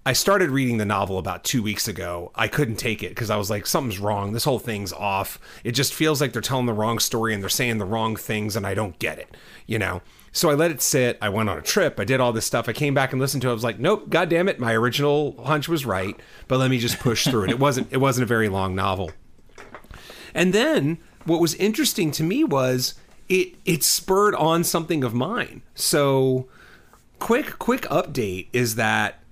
I 0.09 0.14
started 0.14 0.48
reading 0.48 0.78
the 0.78 0.86
novel 0.86 1.18
about 1.18 1.44
two 1.44 1.62
weeks 1.62 1.86
ago. 1.86 2.32
I 2.34 2.48
couldn't 2.48 2.76
take 2.76 3.02
it 3.02 3.11
because 3.11 3.28
I 3.28 3.36
was 3.36 3.50
like, 3.50 3.66
something's 3.66 3.98
wrong. 3.98 4.32
This 4.32 4.44
whole 4.44 4.59
thing's 4.59 4.90
off. 4.90 5.38
It 5.64 5.72
just 5.72 5.92
feels 5.92 6.18
like 6.18 6.32
they're 6.32 6.40
telling 6.40 6.64
the 6.64 6.72
wrong 6.72 6.98
story 6.98 7.34
and 7.34 7.42
they're 7.42 7.50
saying 7.50 7.76
the 7.76 7.84
wrong 7.84 8.16
things, 8.16 8.56
and 8.56 8.66
I 8.66 8.72
don't 8.72 8.98
get 8.98 9.18
it, 9.18 9.36
you 9.66 9.78
know? 9.78 10.00
So 10.32 10.48
I 10.48 10.54
let 10.54 10.70
it 10.70 10.80
sit. 10.80 11.18
I 11.20 11.28
went 11.28 11.50
on 11.50 11.59
a 11.59 11.61
trip. 11.61 12.00
I 12.00 12.04
did 12.04 12.20
all 12.20 12.32
this 12.32 12.46
stuff. 12.46 12.70
I 12.70 12.72
came 12.72 12.94
back 12.94 13.12
and 13.12 13.20
listened 13.20 13.42
to 13.42 13.48
it. 13.48 13.50
I 13.50 13.52
was 13.52 13.64
like, 13.64 13.78
nope, 13.78 14.09
god 14.09 14.30
damn 14.30 14.48
it. 14.48 14.59
My 14.59 14.72
original 14.72 15.44
hunch 15.44 15.68
was 15.68 15.84
right, 15.84 16.18
but 16.46 16.59
let 16.59 16.70
me 16.70 16.78
just 16.78 16.98
push 17.00 17.28
through 17.28 17.44
it. 17.44 17.50
It 17.50 17.59
wasn't 17.59 17.88
it 17.92 17.98
wasn't 17.98 18.22
a 18.22 18.28
very 18.28 18.48
long 18.48 18.74
novel. 18.74 19.11
And 20.32 20.54
then 20.54 21.00
what 21.26 21.38
was 21.38 21.54
interesting 21.56 22.12
to 22.12 22.22
me 22.22 22.44
was 22.44 22.94
it 23.28 23.56
it 23.66 23.84
spurred 23.84 24.34
on 24.36 24.64
something 24.64 25.04
of 25.04 25.12
mine. 25.12 25.61
So 25.74 26.48
quick 27.18 27.59
quick 27.59 27.82
update 27.82 28.48
is 28.54 28.76
that 28.76 29.22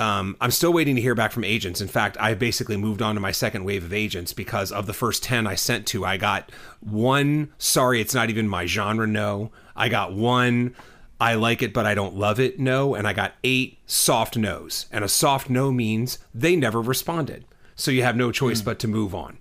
um, 0.00 0.34
I'm 0.40 0.50
still 0.50 0.72
waiting 0.72 0.96
to 0.96 1.02
hear 1.02 1.14
back 1.14 1.30
from 1.30 1.44
agents. 1.44 1.82
In 1.82 1.86
fact, 1.86 2.16
I 2.18 2.32
basically 2.32 2.78
moved 2.78 3.02
on 3.02 3.14
to 3.16 3.20
my 3.20 3.32
second 3.32 3.64
wave 3.64 3.84
of 3.84 3.92
agents 3.92 4.32
because 4.32 4.72
of 4.72 4.86
the 4.86 4.94
first 4.94 5.22
10 5.22 5.46
I 5.46 5.54
sent 5.54 5.86
to, 5.88 6.06
I 6.06 6.16
got 6.16 6.50
one, 6.80 7.52
sorry, 7.58 8.00
it's 8.00 8.14
not 8.14 8.30
even 8.30 8.48
my 8.48 8.64
genre, 8.64 9.06
no. 9.06 9.52
I 9.76 9.90
got 9.90 10.14
one, 10.14 10.74
I 11.20 11.34
like 11.34 11.60
it, 11.60 11.74
but 11.74 11.84
I 11.84 11.94
don't 11.94 12.16
love 12.16 12.40
it, 12.40 12.58
no. 12.58 12.94
And 12.94 13.06
I 13.06 13.12
got 13.12 13.34
eight 13.44 13.78
soft 13.84 14.38
no's. 14.38 14.86
And 14.90 15.04
a 15.04 15.08
soft 15.08 15.50
no 15.50 15.70
means 15.70 16.18
they 16.34 16.56
never 16.56 16.80
responded. 16.80 17.44
So 17.74 17.90
you 17.90 18.02
have 18.02 18.16
no 18.16 18.32
choice 18.32 18.62
mm. 18.62 18.64
but 18.64 18.78
to 18.78 18.88
move 18.88 19.14
on. 19.14 19.36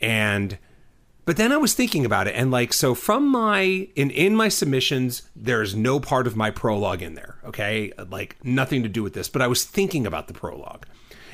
And 0.00 0.58
but 1.26 1.36
then 1.36 1.50
I 1.50 1.56
was 1.56 1.74
thinking 1.74 2.06
about 2.06 2.28
it, 2.28 2.36
and 2.36 2.52
like, 2.52 2.72
so 2.72 2.94
from 2.94 3.28
my 3.28 3.88
in 3.96 4.10
in 4.10 4.36
my 4.36 4.48
submissions, 4.48 5.22
there's 5.34 5.74
no 5.74 5.98
part 5.98 6.28
of 6.28 6.36
my 6.36 6.52
prologue 6.52 7.02
in 7.02 7.14
there. 7.14 7.36
Okay, 7.44 7.92
like 8.08 8.36
nothing 8.44 8.84
to 8.84 8.88
do 8.88 9.02
with 9.02 9.12
this. 9.12 9.28
But 9.28 9.42
I 9.42 9.48
was 9.48 9.64
thinking 9.64 10.06
about 10.06 10.28
the 10.28 10.34
prologue, 10.34 10.86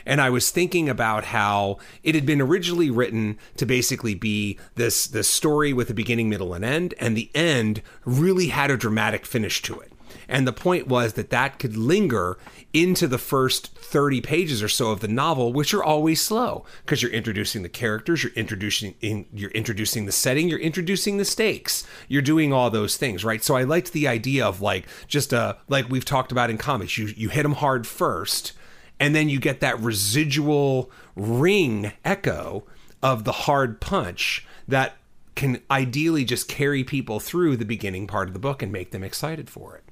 and 0.07 0.20
I 0.22 0.30
was 0.30 0.51
thinking 0.51 0.88
about 0.88 1.24
how 1.24 1.76
it 2.03 2.14
had 2.14 2.24
been 2.24 2.40
originally 2.40 2.90
written 2.90 3.38
to 3.59 3.66
basically 3.66 4.14
be 4.14 4.59
this 4.76 5.07
this 5.07 5.28
story 5.28 5.74
with 5.74 5.90
a 5.90 5.95
beginning, 5.95 6.30
middle, 6.30 6.55
and 6.55 6.64
end, 6.64 6.95
and 6.99 7.14
the 7.14 7.30
end 7.34 7.82
really 8.07 8.49
had 8.49 8.70
a 8.70 8.78
dramatic 8.78 9.26
finish 9.26 9.61
to 9.62 9.78
it. 9.80 9.91
And 10.33 10.47
the 10.47 10.53
point 10.53 10.89
was 10.89 11.12
that 11.12 11.28
that 11.28 11.59
could 11.59 11.76
linger 11.76 12.39
into 12.72 13.07
the 13.07 13.18
first 13.18 13.76
30 13.76 14.22
pages 14.22 14.62
or 14.62 14.68
so 14.68 14.91
of 14.91 15.01
the 15.01 15.07
novel, 15.07 15.53
which 15.53 15.74
are 15.74 15.85
always 15.85 16.22
slow 16.22 16.64
because 16.87 17.03
you're 17.03 17.12
introducing 17.12 17.62
the 17.62 17.68
characters, 17.68 18.24
you're 18.24 18.33
introducing 18.33 18.95
in, 19.03 19.26
you're 19.35 19.51
introducing 19.51 20.07
the 20.07 20.11
setting, 20.11 20.49
you're 20.49 20.59
introducing 20.59 21.18
the 21.18 21.26
stakes. 21.26 21.87
You're 22.09 22.22
doing 22.22 22.51
all 22.51 22.70
those 22.70 22.97
things, 22.97 23.26
right? 23.26 23.45
So 23.45 23.57
I 23.57 23.64
liked 23.64 23.93
the 23.93 24.09
idea 24.09 24.47
of 24.47 24.62
like 24.62 24.87
just 25.07 25.35
a 25.35 25.59
like 25.68 25.91
we've 25.91 26.07
talked 26.07 26.33
about 26.33 26.49
in 26.49 26.57
comics, 26.57 26.97
you 26.97 27.09
you 27.14 27.28
hit 27.28 27.43
them 27.43 27.53
hard 27.53 27.87
first 27.87 28.55
and 28.99 29.14
then 29.14 29.28
you 29.28 29.39
get 29.39 29.61
that 29.61 29.78
residual 29.80 30.91
ring 31.14 31.93
echo 32.07 32.64
of 33.03 33.24
the 33.24 33.33
hard 33.33 33.83
punch 33.83 34.47
that 34.66 34.97
can 35.35 35.61
ideally 35.70 36.24
just 36.24 36.49
carry 36.49 36.85
people 36.85 37.20
through 37.20 37.59
the 37.59 37.66
beginning 37.66 38.07
part 38.07 38.28
of 38.28 38.33
the 38.33 38.41
book 38.41 38.62
and 38.62 38.72
make 38.72 38.93
them 38.93 39.05
excited 39.05 39.51
for 39.51 39.76
it. 39.76 39.91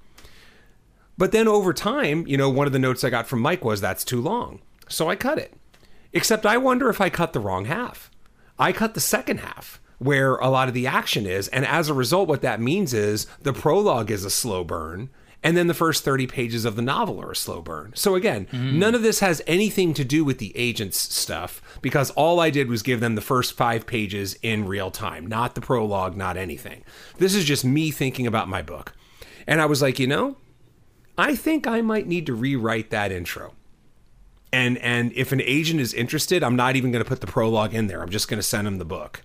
But 1.21 1.33
then 1.33 1.47
over 1.47 1.75
time, 1.75 2.27
you 2.27 2.39
know, 2.39 2.49
one 2.49 2.67
of 2.67 2.73
the 2.73 2.79
notes 2.79 3.05
I 3.05 3.11
got 3.11 3.27
from 3.27 3.41
Mike 3.41 3.63
was 3.63 3.83
that's 3.83 4.05
too 4.05 4.23
long. 4.23 4.63
So 4.89 5.11
I 5.11 5.17
cut 5.17 5.37
it. 5.37 5.53
Except 6.15 6.47
I 6.47 6.57
wonder 6.57 6.89
if 6.89 6.99
I 6.99 7.11
cut 7.11 7.35
the 7.35 7.41
wrong 7.41 7.67
half. 7.67 8.11
I 8.59 8.73
cut 8.73 8.95
the 8.95 9.01
second 9.01 9.41
half 9.41 9.83
where 9.99 10.37
a 10.37 10.49
lot 10.49 10.69
of 10.69 10.73
the 10.73 10.87
action 10.87 11.27
is. 11.27 11.47
And 11.49 11.67
as 11.67 11.91
a 11.91 11.95
result, 11.95 12.27
what 12.27 12.41
that 12.41 12.59
means 12.59 12.95
is 12.95 13.27
the 13.43 13.53
prologue 13.53 14.11
is 14.11 14.25
a 14.25 14.31
slow 14.31 14.65
burn. 14.65 15.11
And 15.43 15.59
then 15.59 15.67
the 15.67 15.75
first 15.75 16.05
30 16.05 16.27
pages 16.27 16.65
of 16.65 16.75
the 16.75 16.81
novel 16.81 17.21
are 17.21 17.33
a 17.33 17.37
slow 17.37 17.61
burn. 17.61 17.93
So 17.95 18.15
again, 18.15 18.47
mm. 18.51 18.77
none 18.77 18.95
of 18.95 19.03
this 19.03 19.21
has 19.21 19.43
anything 19.47 19.93
to 19.95 20.05
do 20.07 20.25
with 20.25 20.39
the 20.39 20.57
agents 20.57 20.99
stuff 21.15 21.61
because 21.83 22.11
all 22.13 22.41
I 22.41 22.49
did 22.49 22.71
was 22.71 22.83
give 22.83 23.01
them 23.01 23.15
the 23.15 23.21
first 23.21 23.53
five 23.53 23.87
pages 23.87 24.39
in 24.41 24.67
real 24.67 24.91
time, 24.91 25.27
not 25.27 25.55
the 25.55 25.61
prologue, 25.61 26.17
not 26.17 26.39
anything. 26.39 26.83
This 27.19 27.35
is 27.35 27.45
just 27.45 27.63
me 27.63 27.91
thinking 27.91 28.27
about 28.27 28.49
my 28.49 28.63
book. 28.63 28.95
And 29.47 29.61
I 29.61 29.67
was 29.67 29.83
like, 29.83 29.99
you 29.99 30.07
know, 30.07 30.39
I 31.21 31.37
think 31.37 31.67
I 31.67 31.83
might 31.83 32.07
need 32.07 32.27
to 32.27 32.35
rewrite 32.35 32.91
that 32.91 33.13
intro. 33.13 33.55
And 34.53 34.79
and 34.79 35.13
if 35.13 35.33
an 35.33 35.41
agent 35.41 35.81
is 35.81 35.95
interested, 35.95 36.43
I'm 36.43 36.57
not 36.57 36.77
even 36.77 36.91
going 36.91 37.05
to 37.05 37.09
put 37.09 37.21
the 37.21 37.27
prologue 37.27 37.75
in 37.75 37.87
there. 37.87 38.03
I'm 38.03 38.11
just 38.11 38.29
going 38.29 38.39
to 38.39 38.43
send 38.43 38.67
them 38.67 38.79
the 38.79 38.85
book. 38.85 39.23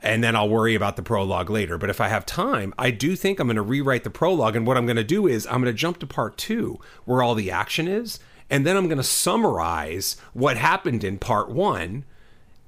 And 0.00 0.22
then 0.22 0.36
I'll 0.36 0.48
worry 0.48 0.74
about 0.74 0.96
the 0.96 1.02
prologue 1.02 1.48
later. 1.48 1.78
But 1.78 1.88
if 1.88 2.00
I 2.02 2.08
have 2.08 2.26
time, 2.26 2.74
I 2.78 2.90
do 2.90 3.16
think 3.16 3.38
I'm 3.38 3.46
going 3.46 3.56
to 3.56 3.62
rewrite 3.62 4.04
the 4.04 4.10
prologue. 4.10 4.54
And 4.54 4.66
what 4.66 4.76
I'm 4.76 4.84
going 4.84 4.96
to 4.96 5.04
do 5.04 5.26
is 5.26 5.46
I'm 5.46 5.62
going 5.62 5.64
to 5.64 5.72
jump 5.72 5.98
to 6.00 6.06
part 6.06 6.36
two, 6.36 6.78
where 7.06 7.22
all 7.22 7.34
the 7.34 7.50
action 7.50 7.88
is. 7.88 8.18
And 8.50 8.66
then 8.66 8.76
I'm 8.76 8.88
going 8.88 8.98
to 8.98 9.02
summarize 9.02 10.16
what 10.34 10.58
happened 10.58 11.02
in 11.02 11.18
part 11.18 11.48
one 11.48 12.04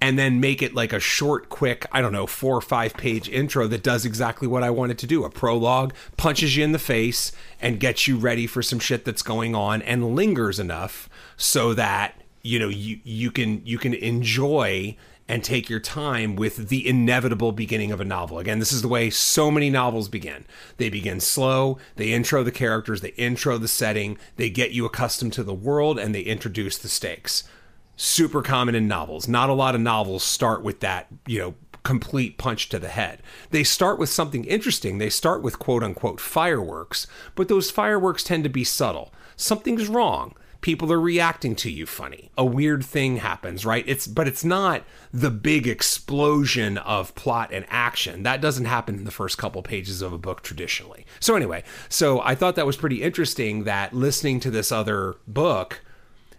and 0.00 0.18
then 0.18 0.40
make 0.40 0.62
it 0.62 0.74
like 0.74 0.92
a 0.92 1.00
short, 1.00 1.48
quick, 1.48 1.84
I 1.90 2.00
don't 2.00 2.12
know, 2.12 2.26
four 2.26 2.56
or 2.56 2.60
five 2.60 2.94
page 2.94 3.28
intro 3.28 3.66
that 3.66 3.82
does 3.82 4.04
exactly 4.04 4.46
what 4.46 4.62
I 4.62 4.70
wanted 4.70 4.98
to 4.98 5.06
do. 5.06 5.24
A 5.24 5.30
prologue 5.30 5.92
punches 6.16 6.56
you 6.56 6.64
in 6.64 6.72
the 6.72 6.78
face 6.78 7.32
and 7.60 7.80
gets 7.80 8.06
you 8.06 8.16
ready 8.16 8.46
for 8.46 8.62
some 8.62 8.78
shit 8.78 9.04
that's 9.04 9.22
going 9.22 9.54
on 9.54 9.82
and 9.82 10.14
lingers 10.14 10.60
enough 10.60 11.08
so 11.36 11.74
that 11.74 12.14
you 12.42 12.58
know 12.58 12.68
you 12.68 13.00
you 13.02 13.30
can 13.30 13.60
you 13.66 13.78
can 13.78 13.92
enjoy 13.94 14.96
and 15.30 15.44
take 15.44 15.68
your 15.68 15.80
time 15.80 16.36
with 16.36 16.68
the 16.70 16.88
inevitable 16.88 17.52
beginning 17.52 17.92
of 17.92 18.00
a 18.00 18.04
novel. 18.04 18.38
Again, 18.38 18.60
this 18.60 18.72
is 18.72 18.80
the 18.80 18.88
way 18.88 19.10
so 19.10 19.50
many 19.50 19.68
novels 19.68 20.08
begin. 20.08 20.46
They 20.78 20.88
begin 20.88 21.20
slow, 21.20 21.76
they 21.96 22.12
intro 22.12 22.42
the 22.42 22.50
characters, 22.50 23.02
they 23.02 23.10
intro 23.10 23.58
the 23.58 23.68
setting, 23.68 24.16
they 24.36 24.48
get 24.48 24.70
you 24.70 24.86
accustomed 24.86 25.34
to 25.34 25.44
the 25.44 25.52
world, 25.52 25.98
and 25.98 26.14
they 26.14 26.22
introduce 26.22 26.78
the 26.78 26.88
stakes 26.88 27.44
super 27.98 28.40
common 28.42 28.74
in 28.74 28.88
novels. 28.88 29.28
Not 29.28 29.50
a 29.50 29.54
lot 29.54 29.74
of 29.74 29.80
novels 29.82 30.24
start 30.24 30.62
with 30.62 30.80
that, 30.80 31.08
you 31.26 31.38
know, 31.38 31.54
complete 31.82 32.38
punch 32.38 32.68
to 32.68 32.78
the 32.78 32.88
head. 32.88 33.22
They 33.50 33.64
start 33.64 33.98
with 33.98 34.08
something 34.08 34.44
interesting. 34.44 34.98
They 34.98 35.10
start 35.10 35.42
with 35.42 35.58
quote 35.58 35.82
unquote 35.82 36.20
fireworks, 36.20 37.06
but 37.34 37.48
those 37.48 37.70
fireworks 37.70 38.22
tend 38.22 38.44
to 38.44 38.50
be 38.50 38.64
subtle. 38.64 39.12
Something's 39.36 39.88
wrong. 39.88 40.34
People 40.60 40.92
are 40.92 41.00
reacting 41.00 41.54
to 41.56 41.70
you 41.70 41.86
funny. 41.86 42.30
A 42.36 42.44
weird 42.44 42.84
thing 42.84 43.18
happens, 43.18 43.64
right? 43.64 43.84
It's 43.86 44.06
but 44.06 44.28
it's 44.28 44.44
not 44.44 44.82
the 45.12 45.30
big 45.30 45.66
explosion 45.66 46.78
of 46.78 47.14
plot 47.14 47.50
and 47.52 47.64
action. 47.68 48.22
That 48.22 48.40
doesn't 48.40 48.64
happen 48.64 48.96
in 48.96 49.04
the 49.04 49.10
first 49.10 49.38
couple 49.38 49.62
pages 49.62 50.02
of 50.02 50.12
a 50.12 50.18
book 50.18 50.42
traditionally. 50.42 51.06
So 51.20 51.36
anyway, 51.36 51.62
so 51.88 52.20
I 52.20 52.34
thought 52.34 52.56
that 52.56 52.66
was 52.66 52.76
pretty 52.76 53.02
interesting 53.02 53.64
that 53.64 53.94
listening 53.94 54.40
to 54.40 54.50
this 54.50 54.72
other 54.72 55.16
book 55.26 55.80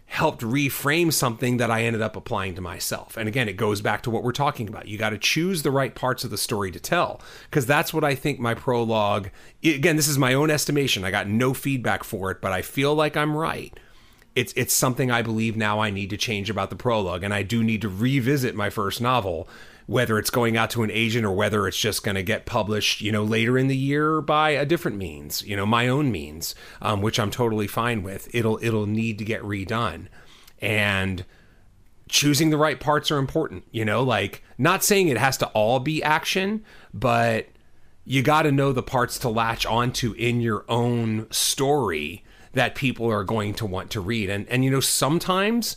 helped 0.10 0.41
reframe 0.41 1.14
something 1.14 1.57
that 1.57 1.70
I 1.70 1.84
ended 1.84 2.01
up 2.01 2.16
applying 2.16 2.55
to 2.55 2.62
myself. 2.62 3.16
And 3.16 3.30
again, 3.30 3.47
it 3.47 3.57
goes 3.57 3.80
back 3.80 4.01
to 4.03 4.10
what 4.10 4.24
we're 4.24 4.32
talking 4.32 4.68
about. 4.68 4.88
You 4.88 4.97
got 4.97 5.12
to 5.12 5.20
choose 5.20 5.62
the 5.62 5.70
right 5.70 5.93
parts 5.93 6.24
of 6.24 6.32
the 6.32 6.38
story 6.38 6.72
to 6.72 6.80
tell 6.80 7.22
because 7.43 7.68
that's 7.68 7.93
what 7.93 8.03
I 8.03 8.16
think 8.16 8.39
my 8.39 8.55
prologue 8.55 9.30
again, 9.64 9.97
this 9.97 10.07
is 10.07 10.18
my 10.18 10.34
own 10.34 10.49
estimation. 10.49 11.05
I 11.05 11.12
got 11.12 11.28
no 11.28 11.53
feedback 11.53 12.03
for 12.03 12.32
it, 12.32 12.41
but 12.41 12.51
I 12.51 12.64
feel 12.64 12.95
like 12.95 13.16
I'm 13.16 13.38
right. 13.38 13.72
It's 14.36 14.51
it's 14.53 14.74
something 14.74 15.12
I 15.12 15.22
believe 15.22 15.55
now 15.55 15.80
I 15.80 15.91
need 15.91 16.10
to 16.10 16.18
change 16.18 16.49
about 16.49 16.72
the 16.72 16.76
prologue 16.76 17.24
and 17.24 17.34
I 17.34 17.43
do 17.43 17.64
need 17.64 17.84
to 17.84 17.89
revisit 17.89 18.55
my 18.55 18.72
first 18.72 18.99
novel 19.01 19.47
whether 19.89 20.19
it's 20.19 20.29
going 20.29 20.55
out 20.55 20.69
to 20.69 20.83
an 20.83 20.91
agent 20.91 21.25
or 21.25 21.31
whether 21.31 21.67
it's 21.67 21.75
just 21.75 22.03
going 22.03 22.13
to 22.13 22.21
get 22.21 22.45
published, 22.45 23.01
you 23.01 23.11
know, 23.11 23.23
later 23.23 23.57
in 23.57 23.65
the 23.65 23.75
year 23.75 24.21
by 24.21 24.51
a 24.51 24.63
different 24.63 24.95
means, 24.95 25.41
you 25.41 25.55
know, 25.55 25.65
my 25.65 25.87
own 25.87 26.11
means, 26.11 26.53
um, 26.79 27.01
which 27.01 27.19
I'm 27.19 27.31
totally 27.31 27.65
fine 27.65 28.03
with. 28.03 28.29
It'll 28.31 28.59
it'll 28.61 28.85
need 28.85 29.17
to 29.17 29.25
get 29.25 29.41
redone, 29.41 30.05
and 30.61 31.25
choosing 32.07 32.51
the 32.51 32.57
right 32.57 32.79
parts 32.79 33.09
are 33.09 33.17
important. 33.17 33.63
You 33.71 33.83
know, 33.83 34.03
like 34.03 34.43
not 34.59 34.83
saying 34.83 35.07
it 35.07 35.17
has 35.17 35.37
to 35.37 35.47
all 35.47 35.79
be 35.79 36.03
action, 36.03 36.63
but 36.93 37.47
you 38.05 38.21
got 38.21 38.43
to 38.43 38.51
know 38.51 38.71
the 38.71 38.83
parts 38.83 39.17
to 39.19 39.29
latch 39.29 39.65
onto 39.65 40.11
in 40.11 40.39
your 40.39 40.65
own 40.69 41.25
story 41.31 42.23
that 42.53 42.75
people 42.75 43.11
are 43.11 43.23
going 43.23 43.55
to 43.55 43.65
want 43.65 43.89
to 43.89 44.01
read. 44.01 44.29
And 44.29 44.47
and 44.49 44.63
you 44.63 44.69
know, 44.69 44.81
sometimes 44.81 45.75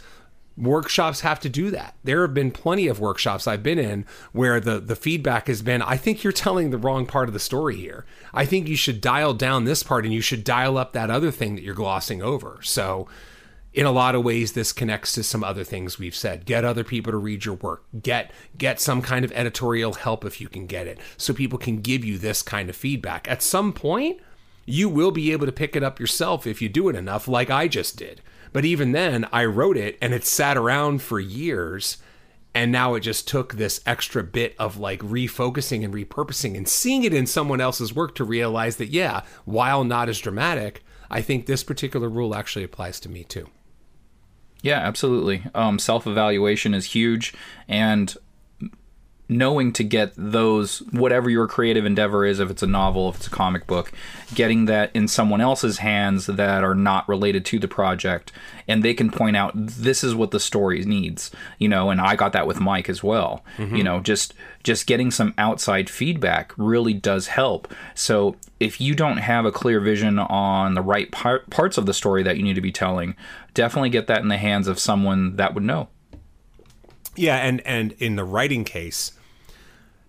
workshops 0.57 1.20
have 1.20 1.40
to 1.40 1.48
do 1.48 1.70
that. 1.70 1.96
There 2.05 2.22
have 2.22 2.34
been 2.34 2.50
plenty 2.50 2.86
of 2.86 3.00
workshops 3.00 3.46
I've 3.46 3.62
been 3.62 3.78
in 3.78 4.05
where 4.32 4.61
the 4.61 4.80
the 4.80 4.96
feedback 4.96 5.46
has 5.46 5.62
been 5.62 5.82
I 5.82 5.96
think 5.96 6.22
you're 6.22 6.32
telling 6.32 6.70
the 6.70 6.78
wrong 6.78 7.07
part 7.07 7.28
of 7.28 7.32
the 7.32 7.40
story 7.40 7.76
here. 7.76 8.05
I 8.34 8.44
think 8.44 8.68
you 8.68 8.76
should 8.76 9.00
dial 9.00 9.34
down 9.34 9.64
this 9.64 9.82
part 9.82 10.05
and 10.05 10.12
you 10.12 10.20
should 10.20 10.44
dial 10.44 10.76
up 10.76 10.92
that 10.92 11.11
other 11.11 11.30
thing 11.30 11.55
that 11.55 11.64
you're 11.64 11.74
glossing 11.74 12.22
over. 12.22 12.59
So 12.62 13.09
in 13.72 13.86
a 13.86 13.92
lot 13.92 14.14
of 14.14 14.22
ways 14.22 14.53
this 14.53 14.72
connects 14.72 15.14
to 15.14 15.22
some 15.22 15.42
other 15.42 15.64
things 15.64 15.98
we've 15.98 16.14
said. 16.14 16.44
Get 16.44 16.64
other 16.64 16.84
people 16.84 17.11
to 17.12 17.18
read 17.18 17.44
your 17.44 17.55
work. 17.55 17.84
Get 18.03 18.30
get 18.59 18.80
some 18.80 19.00
kind 19.00 19.24
of 19.24 19.32
editorial 19.32 19.94
help 19.94 20.24
if 20.24 20.40
you 20.40 20.48
can 20.48 20.66
get 20.66 20.86
it 20.86 20.98
so 21.16 21.32
people 21.32 21.59
can 21.59 21.80
give 21.80 22.05
you 22.05 22.18
this 22.18 22.42
kind 22.42 22.68
of 22.68 22.76
feedback. 22.76 23.28
At 23.28 23.42
some 23.42 23.72
point 23.72 24.20
you 24.64 24.88
will 24.88 25.11
be 25.11 25.32
able 25.32 25.46
to 25.46 25.53
pick 25.53 25.74
it 25.74 25.82
up 25.82 25.98
yourself 25.98 26.46
if 26.46 26.62
you 26.62 26.68
do 26.68 26.88
it 26.88 26.94
enough 26.94 27.26
like 27.26 27.50
I 27.50 27.66
just 27.66 27.96
did 27.96 28.20
but 28.53 28.64
even 28.64 28.92
then, 28.92 29.26
I 29.32 29.44
wrote 29.44 29.76
it 29.76 29.98
and 30.00 30.12
it 30.12 30.24
sat 30.24 30.57
around 30.57 31.03
for 31.03 31.18
years. 31.20 31.98
And 32.55 32.70
now 32.70 32.94
it 32.94 33.00
just 33.00 33.26
took 33.26 33.55
this 33.55 33.80
extra 33.86 34.22
bit 34.22 34.55
of 34.59 34.76
like 34.76 35.00
refocusing 35.00 35.82
and 35.84 35.94
repurposing 35.94 36.55
and 36.55 36.68
seeing 36.68 37.03
it 37.03 37.14
in 37.14 37.26
someone 37.26 37.62
else's 37.62 37.94
work 37.94 38.14
to 38.16 38.24
realize 38.24 38.76
that, 38.76 38.88
yeah, 38.90 39.22
while 39.46 39.84
not 39.84 40.11
as 40.11 40.18
dramatic, 40.18 40.84
I 41.11 41.22
think 41.22 41.46
this 41.46 41.64
particular 41.64 42.11
rule 42.11 42.34
actually 42.34 42.64
applies 42.64 43.00
to 43.00 43.09
me 43.09 43.24
too. 43.24 43.48
Yeah, 44.62 44.78
absolutely. 44.78 45.44
Um, 45.55 45.78
Self 45.78 46.07
evaluation 46.07 46.74
is 46.74 46.92
huge. 46.92 47.34
And 47.68 48.14
knowing 49.28 49.72
to 49.72 49.84
get 49.84 50.12
those 50.16 50.80
whatever 50.90 51.30
your 51.30 51.46
creative 51.46 51.86
endeavor 51.86 52.24
is 52.26 52.38
if 52.38 52.50
it's 52.50 52.62
a 52.62 52.66
novel 52.66 53.08
if 53.08 53.16
it's 53.16 53.28
a 53.28 53.30
comic 53.30 53.66
book 53.66 53.92
getting 54.34 54.66
that 54.66 54.90
in 54.94 55.08
someone 55.08 55.40
else's 55.40 55.78
hands 55.78 56.26
that 56.26 56.62
are 56.62 56.74
not 56.74 57.08
related 57.08 57.44
to 57.44 57.58
the 57.58 57.68
project 57.68 58.32
and 58.68 58.82
they 58.82 58.92
can 58.92 59.10
point 59.10 59.36
out 59.36 59.52
this 59.54 60.04
is 60.04 60.14
what 60.14 60.32
the 60.32 60.40
story 60.40 60.82
needs 60.84 61.30
you 61.58 61.68
know 61.68 61.88
and 61.88 62.00
i 62.00 62.14
got 62.14 62.32
that 62.32 62.46
with 62.46 62.60
mike 62.60 62.88
as 62.88 63.02
well. 63.02 63.44
Mm-hmm. 63.56 63.76
you 63.76 63.84
know 63.84 64.00
just 64.00 64.34
just 64.62 64.86
getting 64.86 65.10
some 65.10 65.34
outside 65.38 65.90
feedback 65.90 66.52
really 66.56 66.94
does 66.94 67.26
help. 67.26 67.72
So 67.94 68.36
if 68.60 68.80
you 68.80 68.94
don't 68.94 69.16
have 69.16 69.44
a 69.44 69.50
clear 69.50 69.80
vision 69.80 70.18
on 70.18 70.74
the 70.74 70.82
right 70.82 71.10
par- 71.10 71.42
parts 71.50 71.78
of 71.78 71.86
the 71.86 71.94
story 71.94 72.22
that 72.22 72.36
you 72.36 72.44
need 72.44 72.54
to 72.54 72.60
be 72.60 72.70
telling 72.72 73.16
definitely 73.54 73.90
get 73.90 74.06
that 74.06 74.22
in 74.22 74.28
the 74.28 74.36
hands 74.36 74.68
of 74.68 74.78
someone 74.78 75.36
that 75.36 75.54
would 75.54 75.64
know 75.64 75.88
yeah, 77.16 77.36
and 77.36 77.60
and 77.66 77.92
in 77.98 78.16
the 78.16 78.24
writing 78.24 78.64
case, 78.64 79.12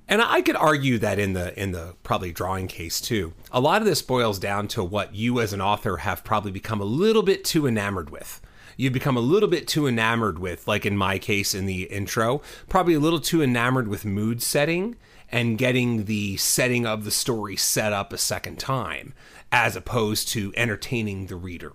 and 0.07 0.21
I 0.21 0.41
could 0.41 0.55
argue 0.55 0.97
that 0.99 1.19
in 1.19 1.33
the 1.33 1.59
in 1.59 1.71
the 1.71 1.95
probably 2.03 2.31
drawing 2.31 2.67
case 2.67 3.01
too. 3.01 3.33
A 3.51 3.59
lot 3.59 3.81
of 3.81 3.87
this 3.87 4.01
boils 4.01 4.39
down 4.39 4.67
to 4.69 4.83
what 4.83 5.15
you 5.15 5.39
as 5.39 5.53
an 5.53 5.61
author 5.61 5.97
have 5.97 6.23
probably 6.23 6.51
become 6.51 6.81
a 6.81 6.85
little 6.85 7.23
bit 7.23 7.43
too 7.43 7.67
enamored 7.67 8.09
with. 8.09 8.41
You've 8.75 8.93
become 8.93 9.17
a 9.17 9.21
little 9.21 9.49
bit 9.49 9.67
too 9.67 9.87
enamored 9.87 10.39
with, 10.39 10.67
like 10.67 10.85
in 10.85 10.97
my 10.97 11.19
case 11.19 11.53
in 11.53 11.67
the 11.67 11.83
intro, 11.83 12.41
probably 12.69 12.95
a 12.95 12.99
little 12.99 13.19
too 13.19 13.41
enamored 13.41 13.87
with 13.87 14.03
mood 14.03 14.41
setting 14.41 14.95
and 15.31 15.57
getting 15.57 16.05
the 16.05 16.37
setting 16.37 16.85
of 16.85 17.05
the 17.05 17.11
story 17.11 17.55
set 17.55 17.93
up 17.93 18.11
a 18.11 18.17
second 18.17 18.59
time, 18.59 19.13
as 19.51 19.75
opposed 19.75 20.27
to 20.29 20.53
entertaining 20.55 21.27
the 21.27 21.35
reader 21.35 21.73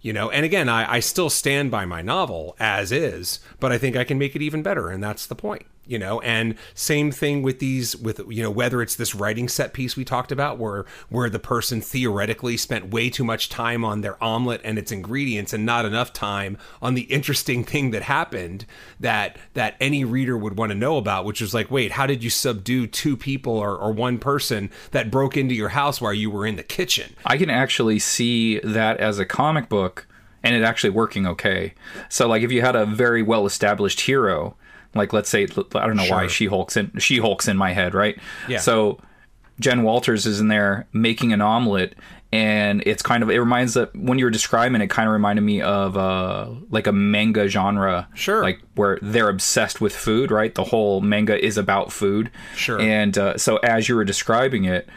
you 0.00 0.12
know 0.12 0.30
and 0.30 0.44
again 0.44 0.68
I, 0.68 0.94
I 0.94 1.00
still 1.00 1.30
stand 1.30 1.70
by 1.70 1.84
my 1.84 2.02
novel 2.02 2.56
as 2.58 2.92
is 2.92 3.40
but 3.60 3.72
i 3.72 3.78
think 3.78 3.96
i 3.96 4.04
can 4.04 4.18
make 4.18 4.36
it 4.36 4.42
even 4.42 4.62
better 4.62 4.88
and 4.88 5.02
that's 5.02 5.26
the 5.26 5.34
point 5.34 5.66
you 5.88 5.98
know 5.98 6.20
and 6.20 6.54
same 6.74 7.10
thing 7.10 7.42
with 7.42 7.58
these 7.58 7.96
with 7.96 8.20
you 8.28 8.42
know 8.42 8.50
whether 8.50 8.80
it's 8.80 8.96
this 8.96 9.14
writing 9.14 9.48
set 9.48 9.72
piece 9.72 9.96
we 9.96 10.04
talked 10.04 10.30
about 10.30 10.58
where 10.58 10.84
where 11.08 11.28
the 11.28 11.38
person 11.38 11.80
theoretically 11.80 12.56
spent 12.56 12.90
way 12.90 13.10
too 13.10 13.24
much 13.24 13.48
time 13.48 13.84
on 13.84 14.00
their 14.00 14.22
omelet 14.22 14.60
and 14.62 14.78
its 14.78 14.92
ingredients 14.92 15.52
and 15.52 15.66
not 15.66 15.84
enough 15.84 16.12
time 16.12 16.56
on 16.80 16.94
the 16.94 17.02
interesting 17.02 17.64
thing 17.64 17.90
that 17.90 18.02
happened 18.02 18.64
that 19.00 19.36
that 19.54 19.74
any 19.80 20.04
reader 20.04 20.36
would 20.36 20.56
want 20.56 20.70
to 20.70 20.76
know 20.76 20.96
about 20.96 21.24
which 21.24 21.42
is 21.42 21.52
like 21.52 21.70
wait 21.70 21.92
how 21.92 22.06
did 22.06 22.22
you 22.22 22.30
subdue 22.30 22.86
two 22.86 23.16
people 23.16 23.56
or, 23.56 23.76
or 23.76 23.92
one 23.92 24.18
person 24.18 24.70
that 24.90 25.10
broke 25.10 25.36
into 25.36 25.54
your 25.54 25.70
house 25.70 26.00
while 26.00 26.14
you 26.14 26.30
were 26.30 26.46
in 26.46 26.56
the 26.56 26.62
kitchen? 26.62 27.14
I 27.24 27.36
can 27.38 27.50
actually 27.50 27.98
see 27.98 28.58
that 28.60 28.98
as 28.98 29.18
a 29.18 29.24
comic 29.24 29.68
book 29.68 30.06
and 30.42 30.54
it 30.54 30.62
actually 30.62 30.90
working 30.90 31.26
okay. 31.26 31.74
So 32.08 32.28
like 32.28 32.42
if 32.42 32.52
you 32.52 32.60
had 32.60 32.76
a 32.76 32.86
very 32.86 33.22
well 33.22 33.46
established 33.46 34.02
hero 34.02 34.56
like 34.94 35.12
let's 35.12 35.28
say 35.28 35.44
I 35.44 35.86
don't 35.86 35.96
know 35.96 36.04
sure. 36.04 36.16
why 36.16 36.26
She 36.26 36.46
Hulk's 36.46 36.76
in 36.76 36.92
She 36.98 37.18
Hulk's 37.18 37.48
in 37.48 37.56
my 37.56 37.72
head, 37.72 37.94
right? 37.94 38.18
Yeah. 38.48 38.58
So 38.58 38.98
Jen 39.60 39.82
Walters 39.82 40.26
is 40.26 40.40
in 40.40 40.48
there 40.48 40.86
making 40.92 41.32
an 41.32 41.40
omelet 41.40 41.94
and 42.30 42.82
it's 42.84 43.02
kind 43.02 43.22
of 43.22 43.30
it 43.30 43.38
reminds 43.38 43.74
that 43.74 43.94
when 43.96 44.18
you 44.18 44.24
were 44.24 44.30
describing 44.30 44.80
it 44.80 44.90
kind 44.90 45.08
of 45.08 45.12
reminded 45.12 45.42
me 45.42 45.62
of 45.62 45.96
uh 45.96 46.48
like 46.70 46.86
a 46.86 46.92
manga 46.92 47.48
genre 47.48 48.06
sure 48.14 48.42
like 48.42 48.60
where 48.74 48.98
they're 49.00 49.30
obsessed 49.30 49.80
with 49.80 49.94
food 49.94 50.30
right 50.30 50.54
the 50.54 50.64
whole 50.64 51.00
manga 51.00 51.42
is 51.42 51.56
about 51.56 51.90
food 51.90 52.30
sure 52.54 52.78
and 52.80 53.16
uh, 53.16 53.36
so 53.38 53.56
as 53.58 53.88
you 53.88 53.96
were 53.96 54.04
describing 54.04 54.64
it 54.64 54.88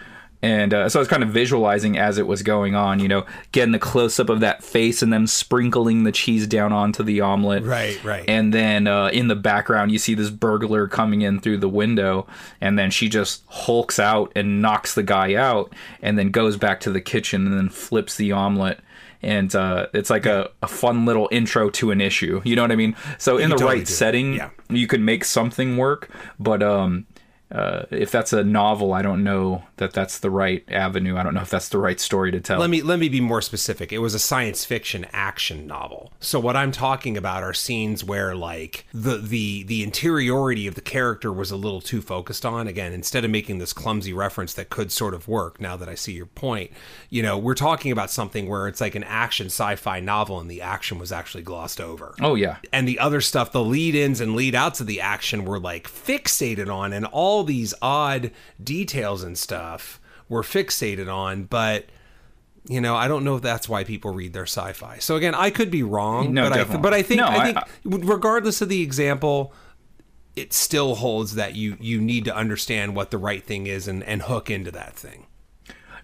and 0.41 0.73
uh, 0.73 0.89
so 0.89 0.99
I 0.99 1.01
was 1.01 1.07
kind 1.07 1.21
of 1.21 1.29
visualizing 1.29 1.97
as 1.97 2.17
it 2.17 2.25
was 2.25 2.41
going 2.41 2.73
on, 2.73 2.99
you 2.99 3.07
know, 3.07 3.25
getting 3.51 3.71
the 3.71 3.79
close 3.79 4.19
up 4.19 4.29
of 4.29 4.39
that 4.39 4.63
face 4.63 5.01
and 5.01 5.13
them 5.13 5.27
sprinkling 5.27 6.03
the 6.03 6.11
cheese 6.11 6.47
down 6.47 6.73
onto 6.73 7.03
the 7.03 7.21
omelet. 7.21 7.63
Right, 7.63 8.03
right. 8.03 8.25
And 8.27 8.53
then 8.53 8.87
uh, 8.87 9.07
in 9.07 9.27
the 9.27 9.35
background, 9.35 9.91
you 9.91 9.99
see 9.99 10.15
this 10.15 10.31
burglar 10.31 10.87
coming 10.87 11.21
in 11.21 11.39
through 11.39 11.57
the 11.57 11.69
window, 11.69 12.25
and 12.59 12.77
then 12.77 12.89
she 12.89 13.07
just 13.07 13.43
hulks 13.47 13.99
out 13.99 14.31
and 14.35 14.61
knocks 14.61 14.95
the 14.95 15.03
guy 15.03 15.35
out, 15.35 15.73
and 16.01 16.17
then 16.17 16.31
goes 16.31 16.57
back 16.57 16.79
to 16.81 16.91
the 16.91 17.01
kitchen 17.01 17.45
and 17.45 17.55
then 17.55 17.69
flips 17.69 18.15
the 18.15 18.31
omelet. 18.31 18.79
And 19.23 19.53
uh, 19.53 19.85
it's 19.93 20.09
like 20.09 20.25
a, 20.25 20.49
a 20.63 20.67
fun 20.67 21.05
little 21.05 21.29
intro 21.31 21.69
to 21.69 21.91
an 21.91 22.01
issue. 22.01 22.41
You 22.43 22.55
know 22.55 22.63
what 22.63 22.71
I 22.71 22.75
mean? 22.75 22.95
So 23.19 23.37
in 23.37 23.51
the 23.51 23.55
totally 23.55 23.79
right 23.79 23.87
setting, 23.87 24.33
yeah. 24.33 24.49
you 24.67 24.87
could 24.87 25.01
make 25.01 25.25
something 25.25 25.77
work, 25.77 26.09
but 26.39 26.63
um, 26.63 27.05
uh, 27.51 27.85
if 27.91 28.11
that's 28.11 28.33
a 28.33 28.43
novel, 28.43 28.93
I 28.93 29.01
don't 29.01 29.23
know 29.23 29.63
that 29.77 29.93
that's 29.93 30.19
the 30.19 30.29
right 30.29 30.63
avenue. 30.69 31.17
I 31.17 31.23
don't 31.23 31.33
know 31.33 31.41
if 31.41 31.49
that's 31.49 31.69
the 31.69 31.77
right 31.77 31.99
story 31.99 32.31
to 32.31 32.39
tell. 32.39 32.59
Let 32.59 32.69
me 32.69 32.81
let 32.81 32.99
me 32.99 33.09
be 33.09 33.21
more 33.21 33.41
specific. 33.41 33.91
It 33.91 33.99
was 33.99 34.13
a 34.13 34.19
science 34.19 34.63
fiction 34.63 35.05
action 35.11 35.67
novel. 35.67 36.13
So 36.19 36.39
what 36.39 36.55
I'm 36.55 36.71
talking 36.71 37.17
about 37.17 37.43
are 37.43 37.53
scenes 37.53 38.03
where 38.03 38.35
like 38.35 38.85
the 38.93 39.17
the 39.17 39.63
the 39.63 39.83
interiority 39.83 40.67
of 40.67 40.75
the 40.75 40.81
character 40.81 41.31
was 41.31 41.51
a 41.51 41.57
little 41.57 41.81
too 41.81 42.01
focused 42.01 42.45
on. 42.45 42.67
Again, 42.67 42.93
instead 42.93 43.25
of 43.25 43.31
making 43.31 43.57
this 43.57 43.73
clumsy 43.73 44.13
reference 44.13 44.53
that 44.53 44.69
could 44.69 44.91
sort 44.91 45.13
of 45.13 45.27
work. 45.27 45.59
Now 45.59 45.75
that 45.77 45.89
I 45.89 45.95
see 45.95 46.13
your 46.13 46.25
point, 46.27 46.71
you 47.09 47.21
know, 47.21 47.37
we're 47.37 47.53
talking 47.55 47.91
about 47.91 48.11
something 48.11 48.47
where 48.47 48.67
it's 48.67 48.81
like 48.81 48.95
an 48.95 49.03
action 49.03 49.47
sci-fi 49.47 49.99
novel, 49.99 50.39
and 50.39 50.49
the 50.49 50.61
action 50.61 50.99
was 50.99 51.11
actually 51.11 51.43
glossed 51.43 51.81
over. 51.81 52.15
Oh 52.21 52.35
yeah, 52.35 52.57
and 52.71 52.87
the 52.87 52.99
other 52.99 53.21
stuff, 53.21 53.51
the 53.51 53.63
lead-ins 53.63 54.21
and 54.21 54.35
lead-outs 54.35 54.79
of 54.79 54.87
the 54.87 55.01
action 55.01 55.43
were 55.45 55.59
like 55.59 55.87
fixated 55.87 56.73
on, 56.73 56.93
and 56.93 57.05
all 57.05 57.40
these 57.43 57.73
odd 57.81 58.31
details 58.63 59.23
and 59.23 59.37
stuff 59.37 59.99
were 60.29 60.43
fixated 60.43 61.13
on, 61.13 61.43
but 61.43 61.85
you 62.67 62.79
know, 62.79 62.95
I 62.95 63.07
don't 63.07 63.23
know 63.23 63.35
if 63.35 63.41
that's 63.41 63.67
why 63.67 63.83
people 63.83 64.13
read 64.13 64.33
their 64.33 64.43
sci-fi. 64.43 64.99
So 64.99 65.15
again, 65.15 65.33
I 65.33 65.49
could 65.49 65.71
be 65.71 65.83
wrong, 65.83 66.33
no, 66.33 66.49
but 66.49 66.55
definitely. 66.55 66.77
I 66.77 66.81
but 66.81 66.93
I 66.93 67.01
think 67.01 67.17
no, 67.19 67.27
I 67.27 67.43
think 67.43 67.57
I, 67.57 67.63
regardless 67.83 68.61
of 68.61 68.69
the 68.69 68.81
example, 68.81 69.53
it 70.35 70.53
still 70.53 70.95
holds 70.95 71.35
that 71.35 71.55
you 71.55 71.77
you 71.79 71.99
need 71.99 72.25
to 72.25 72.35
understand 72.35 72.95
what 72.95 73.11
the 73.11 73.17
right 73.17 73.43
thing 73.43 73.67
is 73.67 73.87
and 73.87 74.03
and 74.03 74.23
hook 74.23 74.49
into 74.49 74.71
that 74.71 74.95
thing. 74.95 75.27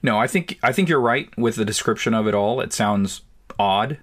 No, 0.02 0.18
I 0.18 0.28
think 0.28 0.60
I 0.64 0.72
think 0.72 0.90
you're 0.90 1.02
right 1.02 1.30
with 1.38 1.56
the 1.56 1.66
description 1.66 2.14
of 2.14 2.28
it 2.28 2.34
all. 2.34 2.60
It 2.60 2.74
sounds 2.74 3.22
odd 3.60 4.00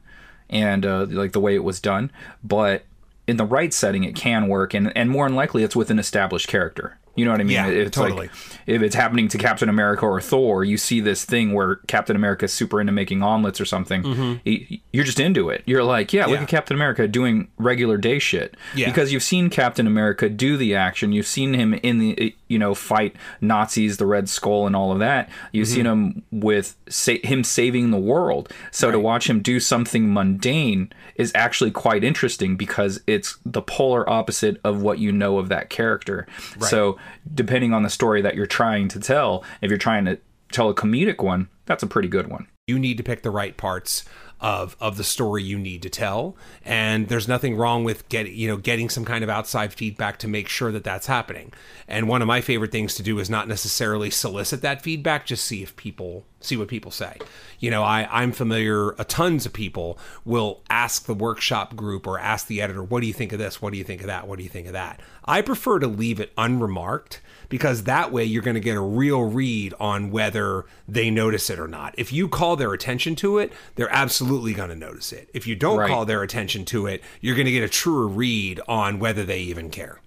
and 0.48 0.86
uh, 0.86 1.06
like 1.08 1.32
the 1.32 1.40
way 1.40 1.54
it 1.54 1.64
was 1.64 1.80
done, 1.80 2.10
but 2.42 2.84
in 3.26 3.36
the 3.36 3.44
right 3.44 3.72
setting, 3.72 4.04
it 4.04 4.14
can 4.14 4.48
work, 4.48 4.74
and 4.74 4.96
and 4.96 5.10
more 5.10 5.26
than 5.26 5.36
likely, 5.36 5.62
it's 5.62 5.76
with 5.76 5.90
an 5.90 5.98
established 5.98 6.48
character. 6.48 6.98
You 7.16 7.24
know 7.24 7.30
what 7.30 7.40
I 7.40 7.44
mean? 7.44 7.52
Yeah, 7.54 7.68
it's 7.68 7.96
totally. 7.96 8.26
like 8.26 8.30
if 8.66 8.82
it's 8.82 8.94
happening 8.94 9.28
to 9.28 9.38
Captain 9.38 9.68
America 9.68 10.04
or 10.06 10.20
Thor, 10.20 10.64
you 10.64 10.76
see 10.76 11.00
this 11.00 11.24
thing 11.24 11.52
where 11.52 11.76
Captain 11.86 12.16
America 12.16 12.46
is 12.46 12.52
super 12.52 12.80
into 12.80 12.92
making 12.92 13.22
omelets 13.22 13.60
or 13.60 13.64
something. 13.64 14.40
y- 14.44 14.80
You're 14.92 15.04
just 15.04 15.20
into 15.20 15.48
it. 15.50 15.62
You're 15.66 15.84
like, 15.84 16.12
yeah, 16.12 16.26
look 16.26 16.34
Mm-hmm. 16.36 16.42
At 16.44 16.48
Captain 16.48 16.76
America 16.76 17.06
doing 17.06 17.48
regular 17.58 17.96
day 17.98 18.18
shit. 18.18 18.56
Yeah. 18.74 18.86
Because 18.88 19.12
you've 19.12 19.22
seen 19.22 19.48
Captain 19.50 19.86
America 19.86 20.28
do 20.28 20.56
the 20.56 20.74
action. 20.74 21.12
You've 21.12 21.26
seen 21.26 21.54
him 21.54 21.74
in 21.74 21.98
the 21.98 22.34
you 22.48 22.58
know 22.58 22.74
fight 22.74 23.14
Nazis, 23.40 23.96
the 23.98 24.06
Red 24.06 24.28
Skull, 24.28 24.66
and 24.66 24.74
all 24.74 24.90
of 24.92 24.98
that. 24.98 25.28
You've 25.52 25.68
seen 25.68 25.84
Mm-hmm. 25.84 26.18
him 26.18 26.22
with 26.32 26.76
sa- 26.88 27.12
him 27.22 27.44
saving 27.44 27.90
the 27.90 27.98
world. 27.98 28.52
So 28.72 28.90
to 28.90 28.98
watch 28.98 29.28
him 29.30 29.40
do 29.40 29.60
something 29.60 30.12
mundane 30.12 30.92
is 31.16 31.30
actually 31.34 31.70
quite 31.70 32.02
interesting 32.02 32.56
because 32.56 33.00
it's 33.06 33.38
the 33.46 33.62
polar 33.62 34.08
opposite 34.10 34.60
of 34.64 34.82
what 34.82 34.98
you 34.98 35.12
know 35.12 35.38
of 35.38 35.48
that 35.50 35.70
character. 35.70 36.26
So 36.60 36.98
depending 37.34 37.72
on 37.72 37.82
the 37.82 37.90
story 37.90 38.22
that 38.22 38.34
you're 38.34 38.46
trying 38.46 38.88
to 38.88 39.00
tell, 39.00 39.44
if 39.60 39.70
you're 39.70 39.78
trying 39.78 40.04
to 40.04 40.18
tell 40.52 40.68
a 40.68 40.74
comedic 40.74 41.22
one, 41.22 41.48
that's 41.66 41.82
a 41.82 41.86
pretty 41.86 42.08
good 42.08 42.28
one. 42.28 42.46
you 42.66 42.78
need 42.78 42.96
to 42.96 43.02
pick 43.02 43.22
the 43.22 43.30
right 43.30 43.56
parts 43.56 44.04
of 44.44 44.76
of 44.78 44.98
the 44.98 45.04
story 45.04 45.42
you 45.42 45.58
need 45.58 45.80
to 45.80 45.88
tell. 45.88 46.36
And 46.66 47.08
there's 47.08 47.26
nothing 47.26 47.56
wrong 47.56 47.82
with 47.82 48.06
getting 48.10 48.34
you 48.34 48.46
know 48.46 48.58
getting 48.58 48.90
some 48.90 49.06
kind 49.06 49.24
of 49.24 49.30
outside 49.30 49.72
feedback 49.72 50.18
to 50.18 50.28
make 50.28 50.48
sure 50.48 50.70
that 50.70 50.84
that's 50.84 51.06
happening. 51.06 51.50
And 51.88 52.08
one 52.08 52.20
of 52.20 52.28
my 52.28 52.42
favorite 52.42 52.70
things 52.70 52.94
to 52.96 53.02
do 53.02 53.18
is 53.18 53.30
not 53.30 53.48
necessarily 53.48 54.10
solicit 54.10 54.60
that 54.60 54.82
feedback 54.82 55.24
just 55.24 55.46
see 55.46 55.62
if 55.62 55.74
people 55.76 56.26
see 56.40 56.58
what 56.58 56.68
people 56.68 56.90
say. 56.90 57.16
You 57.58 57.70
know 57.70 57.82
i 57.82 58.06
i'm 58.12 58.32
familiar 58.32 59.00
uh, 59.00 59.04
tons 59.08 59.46
of 59.46 59.54
people 59.54 59.98
will 60.26 60.60
ask 60.68 61.06
the 61.06 61.14
workshop 61.14 61.74
group 61.74 62.06
or 62.06 62.18
ask 62.18 62.46
the 62.46 62.60
editor 62.60 62.82
what 62.82 63.00
do 63.00 63.06
you 63.06 63.14
think 63.14 63.32
of 63.32 63.38
this? 63.38 63.62
What 63.62 63.72
do 63.72 63.78
you 63.78 63.84
think 63.84 64.02
of 64.02 64.08
that? 64.08 64.28
What 64.28 64.36
do 64.36 64.42
you 64.42 64.50
think 64.50 64.66
of 64.66 64.74
that? 64.74 65.00
I 65.24 65.40
prefer 65.40 65.78
to 65.78 65.86
leave 65.86 66.20
it 66.20 66.34
unremarked 66.36 67.22
because 67.54 67.84
that 67.84 68.10
way 68.10 68.24
you're 68.24 68.42
going 68.42 68.54
to 68.54 68.60
get 68.60 68.76
a 68.76 68.80
real 68.80 69.22
read 69.22 69.72
on 69.78 70.10
whether 70.10 70.64
they 70.88 71.08
notice 71.08 71.48
it 71.50 71.60
or 71.60 71.68
not. 71.68 71.94
If 71.96 72.12
you 72.12 72.26
call 72.28 72.56
their 72.56 72.72
attention 72.72 73.14
to 73.14 73.38
it, 73.38 73.52
they're 73.76 73.92
absolutely 73.92 74.54
going 74.54 74.70
to 74.70 74.74
notice 74.74 75.12
it. 75.12 75.30
If 75.32 75.46
you 75.46 75.54
don't 75.54 75.78
Right. 75.78 75.88
call 75.88 76.04
their 76.04 76.24
attention 76.24 76.64
to 76.64 76.88
it, 76.88 77.00
you're 77.20 77.36
going 77.36 77.46
to 77.46 77.52
get 77.52 77.62
a 77.62 77.68
truer 77.68 78.08
read 78.08 78.60
on 78.66 78.98
whether 78.98 79.22
they 79.22 79.38
even 79.38 79.70
care. 79.70 80.00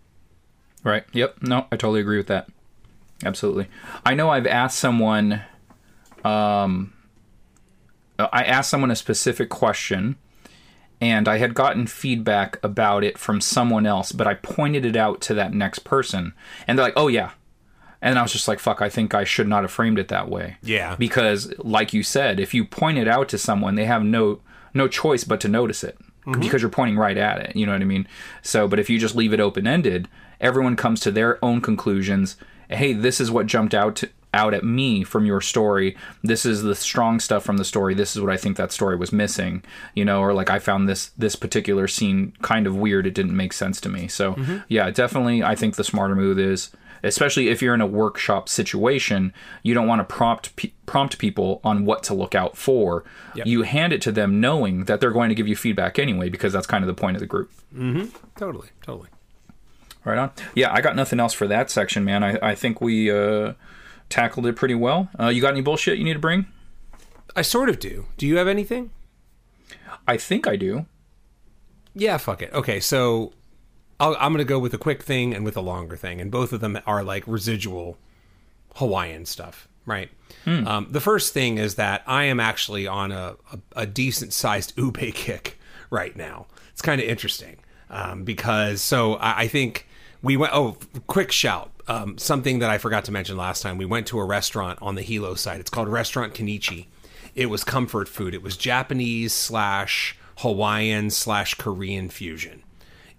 Right. 0.84 1.06
Yep. 1.14 1.38
No, 1.44 1.60
I 1.72 1.78
totally 1.78 2.02
agree 2.02 2.18
with 2.18 2.28
that. 2.28 2.50
Absolutely. 3.24 3.70
I 4.06 4.14
know 4.14 4.30
I've 4.30 4.46
asked 4.46 4.78
someone 4.78 5.42
um 6.26 6.92
I 8.20 8.44
asked 8.44 8.70
someone 8.70 8.92
a 8.92 8.96
specific 8.98 9.48
question 9.48 10.18
and 11.00 11.30
I 11.30 11.38
had 11.38 11.54
gotten 11.54 11.88
feedback 11.88 12.60
about 12.62 13.06
it 13.06 13.18
from 13.18 13.40
someone 13.40 13.86
else, 13.86 14.12
but 14.12 14.28
I 14.28 14.34
pointed 14.34 14.84
it 14.86 14.98
out 14.98 15.22
to 15.22 15.34
that 15.36 15.54
next 15.54 15.80
person 15.86 16.34
and 16.68 16.78
they're 16.78 16.86
like, 16.88 16.98
"Oh 16.98 17.08
yeah." 17.08 17.32
And 18.02 18.20
I 18.20 18.22
was 18.22 18.32
just 18.32 18.48
like, 18.48 18.60
"Fuck, 18.60 18.82
I 18.82 18.90
think 18.90 19.14
I 19.14 19.24
should 19.24 19.48
not 19.48 19.64
have 19.64 19.72
framed 19.72 20.00
it 20.00 20.08
that 20.10 20.30
way." 20.30 20.58
Yeah. 20.62 20.96
Because 20.98 21.54
like 21.58 21.94
you 21.94 22.04
said, 22.04 22.40
if 22.40 22.54
you 22.54 22.64
point 22.64 22.98
it 22.98 23.08
out 23.08 23.30
to 23.30 23.38
someone, 23.38 23.76
they 23.76 23.86
have 23.86 24.04
no 24.04 24.40
no 24.74 24.88
choice 24.88 25.24
but 25.24 25.42
to 25.42 25.48
notice 25.48 25.84
it 25.84 25.98
mm-hmm. 26.28 26.40
because 26.40 26.62
you're 26.62 26.70
pointing 26.70 26.98
right 26.98 27.18
at 27.18 27.40
it, 27.40 27.56
you 27.56 27.66
know 27.66 27.72
what 27.72 27.82
I 27.82 27.86
mean? 27.86 28.08
So, 28.42 28.68
but 28.68 28.80
if 28.80 28.90
you 28.90 29.00
just 29.00 29.16
leave 29.16 29.34
it 29.34 29.40
open-ended, 29.40 30.08
everyone 30.40 30.76
comes 30.76 31.00
to 31.02 31.12
their 31.12 31.44
own 31.44 31.62
conclusions. 31.62 32.36
Hey, 32.70 32.94
this 32.94 33.20
is 33.20 33.32
what 33.32 33.48
jumped 33.48 33.74
out 33.74 33.96
to, 33.98 34.10
out 34.34 34.54
at 34.54 34.64
me 34.64 35.04
from 35.04 35.26
your 35.26 35.42
story. 35.42 35.96
This 36.22 36.46
is 36.46 36.62
the 36.62 36.76
strong 36.76 37.20
stuff 37.20 37.44
from 37.44 37.58
the 37.58 37.66
story. 37.66 37.94
This 37.94 38.16
is 38.16 38.22
what 38.22 38.32
I 38.32 38.38
think 38.38 38.58
that 38.58 38.72
story 38.72 38.96
was 38.96 39.12
missing, 39.12 39.64
you 39.96 40.06
know, 40.06 40.20
or 40.20 40.34
like 40.34 40.50
I 40.50 40.60
found 40.60 40.88
this 40.88 41.12
this 41.18 41.36
particular 41.36 41.88
scene 41.88 42.34
kind 42.42 42.68
of 42.68 42.76
weird. 42.76 43.08
It 43.08 43.16
didn't 43.16 43.36
make 43.36 43.54
sense 43.54 43.82
to 43.82 43.90
me. 43.90 44.08
So, 44.08 44.34
mm-hmm. 44.34 44.58
yeah, 44.68 44.92
definitely 44.92 45.44
I 45.44 45.56
think 45.56 45.76
the 45.76 45.84
smarter 45.84 46.16
move 46.16 46.38
is 46.38 46.72
especially 47.04 47.50
if 47.50 47.62
you're 47.62 47.74
in 47.74 47.82
a 47.82 47.86
workshop 47.88 48.50
situation, 48.50 49.34
you 49.64 49.74
don't 49.74 49.88
want 49.88 50.00
to 50.00 50.04
prompt 50.16 50.56
pe- 50.56 50.72
prompt 50.86 51.18
people 51.18 51.60
on 51.64 51.86
what 51.86 52.04
to 52.04 52.14
look 52.14 52.36
out 52.36 52.58
for. 52.58 53.04
You 53.46 53.64
hand 53.64 53.94
it 53.94 54.02
to 54.04 54.12
them 54.12 54.40
knowing 54.40 54.86
that 54.86 55.00
they're 55.00 55.12
going 55.12 55.30
to 55.30 55.36
give 55.36 55.48
you 55.48 55.56
feedback 55.56 56.00
anyway 56.00 56.30
because 56.30 56.54
that's 56.54 56.68
kind 56.68 56.84
of 56.84 56.88
the 56.88 56.94
point 56.94 57.16
of 57.16 57.22
the 57.22 57.28
group. 57.28 57.52
Totally, 58.36 58.70
totally. 58.82 59.10
Right 60.04 60.18
on. 60.18 60.32
Yeah, 60.56 60.72
I 60.74 60.80
got 60.82 60.96
nothing 60.96 61.20
else 61.20 61.34
for 61.34 61.48
that 61.48 61.70
section, 61.70 62.06
man. 62.06 62.24
I, 62.24 62.38
I 62.42 62.56
think 62.56 62.80
we 62.80 63.12
uh, 63.12 63.54
tackled 64.10 64.46
it 64.46 64.56
pretty 64.56 64.76
well. 64.76 65.10
Uh, 65.20 65.28
you 65.28 65.42
got 65.42 65.52
any 65.52 65.62
bullshit 65.62 65.98
you 65.98 66.06
need 66.06 66.14
to 66.14 66.20
bring? 66.20 66.46
I 67.36 67.42
sort 67.42 67.68
of 67.70 67.80
do. 67.80 68.06
Do 68.18 68.26
you 68.26 68.38
have 68.38 68.48
anything? 68.48 68.92
I 70.08 70.16
think 70.18 70.48
I 70.48 70.56
do. 70.56 70.86
Yeah, 71.94 72.18
fuck 72.18 72.42
it. 72.42 72.54
Okay, 72.54 72.80
so 72.80 73.34
I'll, 74.00 74.16
I'm 74.20 74.32
going 74.32 74.38
to 74.38 74.46
go 74.46 74.60
with 74.60 74.74
a 74.74 74.78
quick 74.78 75.04
thing 75.04 75.34
and 75.34 75.44
with 75.44 75.58
a 75.58 75.62
longer 75.62 75.96
thing, 75.96 76.22
and 76.22 76.30
both 76.32 76.54
of 76.54 76.60
them 76.62 76.80
are 76.86 77.04
like 77.04 77.24
residual 77.28 77.98
Hawaiian 78.76 79.26
stuff, 79.26 79.68
right? 79.86 80.10
Um, 80.68 80.88
the 80.92 81.02
first 81.02 81.34
thing 81.34 81.58
is 81.58 81.76
that 81.76 82.04
I 82.06 82.24
am 82.26 82.40
actually 82.40 82.88
on 82.88 83.12
a, 83.12 83.36
a, 83.52 83.82
a 83.82 83.86
decent 83.86 84.34
sized 84.34 84.74
ube 84.78 84.98
kick 85.14 85.60
right 85.90 86.16
now. 86.16 86.48
It's 86.72 86.82
kind 86.82 87.02
of 87.02 87.08
interesting 87.08 87.58
um, 87.90 88.24
because 88.24 88.82
so 88.82 89.16
I, 89.16 89.42
I 89.42 89.48
think 89.48 89.88
we 90.22 90.38
went. 90.38 90.54
Oh, 90.54 90.78
quick 91.08 91.32
shout! 91.32 91.72
Um, 91.88 92.18
something 92.18 92.60
that 92.60 92.70
I 92.70 92.78
forgot 92.78 93.06
to 93.06 93.12
mention 93.12 93.38
last 93.38 93.62
time. 93.62 93.78
We 93.78 93.86
went 93.86 94.08
to 94.08 94.20
a 94.20 94.26
restaurant 94.26 94.80
on 94.82 94.96
the 94.96 95.02
Hilo 95.02 95.36
side. 95.36 95.60
It's 95.60 95.70
called 95.70 95.88
Restaurant 95.88 96.34
Kenichi. 96.34 96.88
It 97.36 97.48
was 97.48 97.64
comfort 97.64 98.08
food. 98.08 98.34
It 98.34 98.42
was 98.42 98.58
Japanese 98.58 99.34
slash 99.34 100.18
Hawaiian 100.38 101.10
slash 101.10 101.54
Korean 101.56 102.10
fusion. 102.10 102.64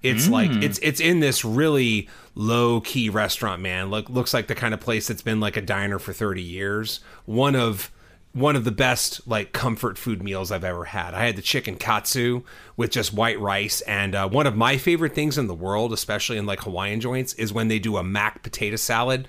It's 0.03 0.29
like 0.29 0.51
it's 0.63 0.79
it's 0.79 1.01
in 1.01 1.21
this 1.21 1.45
really 1.45 2.09
low 2.37 2.81
key 2.81 3.09
restaurant, 3.09 3.61
man. 3.61 3.91
Look 3.91 4.09
looks 4.09 4.33
like 4.33 4.47
the 4.47 4.55
kind 4.55 4.73
of 4.73 4.81
place 4.81 5.09
that's 5.09 5.23
been 5.23 5.41
like 5.41 5.57
a 5.57 5.61
diner 5.61 5.99
for 5.99 6.13
30 6.13 6.41
years. 6.41 7.01
One 7.25 7.57
of 7.57 7.91
one 8.33 8.55
of 8.55 8.65
the 8.65 8.71
best 8.71 9.27
like 9.27 9.53
comfort 9.53 9.99
food 9.99 10.23
meals 10.23 10.53
I've 10.53 10.63
ever 10.63 10.85
had. 10.85 11.15
I 11.15 11.27
had 11.27 11.35
the 11.35 11.43
chicken 11.43 11.77
katsu 11.77 12.43
with 12.77 12.91
just 12.91 13.13
white 13.13 13.41
rice, 13.41 13.81
and 13.83 14.15
uh, 14.15 14.29
one 14.29 14.47
of 14.47 14.57
my 14.57 14.77
favorite 14.77 15.15
things 15.15 15.37
in 15.37 15.49
the 15.49 15.55
world, 15.55 15.93
especially 15.93 16.39
in 16.39 16.47
like 16.47 16.61
Hawaiian 16.61 17.01
joints, 17.01 17.33
is 17.35 17.53
when 17.53 17.67
they 17.67 17.81
do 17.81 17.97
a 17.97 18.05
mac 18.05 18.43
potato 18.45 18.77
salad 18.77 19.27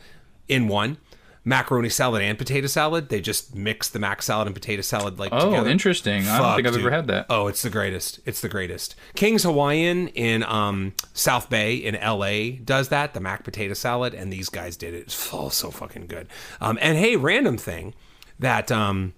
in 0.48 0.68
one. 0.68 0.98
Macaroni 1.46 1.90
salad 1.90 2.22
and 2.22 2.38
potato 2.38 2.68
salad. 2.68 3.10
They 3.10 3.22
just 3.22 3.56
mix 3.56 3.90
the 3.90 4.00
mac 4.00 4.22
salad 4.22 4.48
and 4.48 4.56
potato 4.56 4.82
salad 4.82 5.20
like 5.20 5.32
Oh, 5.32 5.50
together. 5.52 5.70
interesting. 5.70 6.28
I 6.28 6.38
don't 6.40 6.56
think 6.56 6.68
I've 6.68 6.76
ever 6.78 6.92
had 6.92 7.08
that. 7.08 7.28
Oh, 7.30 7.48
it's 7.48 7.62
the 7.62 7.70
greatest. 7.70 8.20
It's 8.26 8.42
the 8.42 8.50
greatest. 8.50 8.96
King's 9.16 9.44
Hawaiian 9.44 10.10
in 10.10 10.44
um, 10.44 10.94
South 11.14 11.50
Bay 11.50 11.76
in 11.76 11.96
LA 11.96 12.58
does 12.64 12.90
that, 12.90 13.14
the 13.14 13.20
mac 13.20 13.44
potato 13.44 13.74
salad, 13.74 14.14
and 14.14 14.32
these 14.34 14.50
guys 14.50 14.76
did 14.78 14.94
it. 14.94 15.00
It's 15.04 15.30
oh, 15.34 15.50
so 15.50 15.72
fucking 15.72 16.08
good. 16.08 16.28
Um, 16.60 16.78
and 16.82 16.98
hey, 16.98 17.16
random 17.16 17.58
thing 17.58 17.94
that 18.38 18.72
um, 18.72 19.14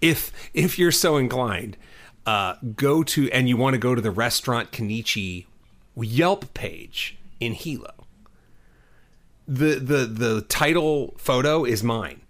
if 0.00 0.32
if 0.54 0.78
you're 0.78 0.90
so 0.92 1.16
inclined, 1.16 1.76
uh, 2.26 2.54
go 2.74 3.02
to 3.02 3.30
and 3.30 3.48
you 3.48 3.56
want 3.56 3.74
to 3.74 3.78
go 3.78 3.94
to 3.94 4.00
the 4.00 4.10
restaurant 4.10 4.72
Kenichi 4.72 5.46
Yelp 5.94 6.54
page 6.54 7.18
in 7.38 7.52
Hilo. 7.52 8.01
The 9.52 9.74
the 9.74 10.06
the 10.06 10.40
title 10.48 11.12
photo 11.18 11.66
is 11.66 11.84
mine. 11.84 12.21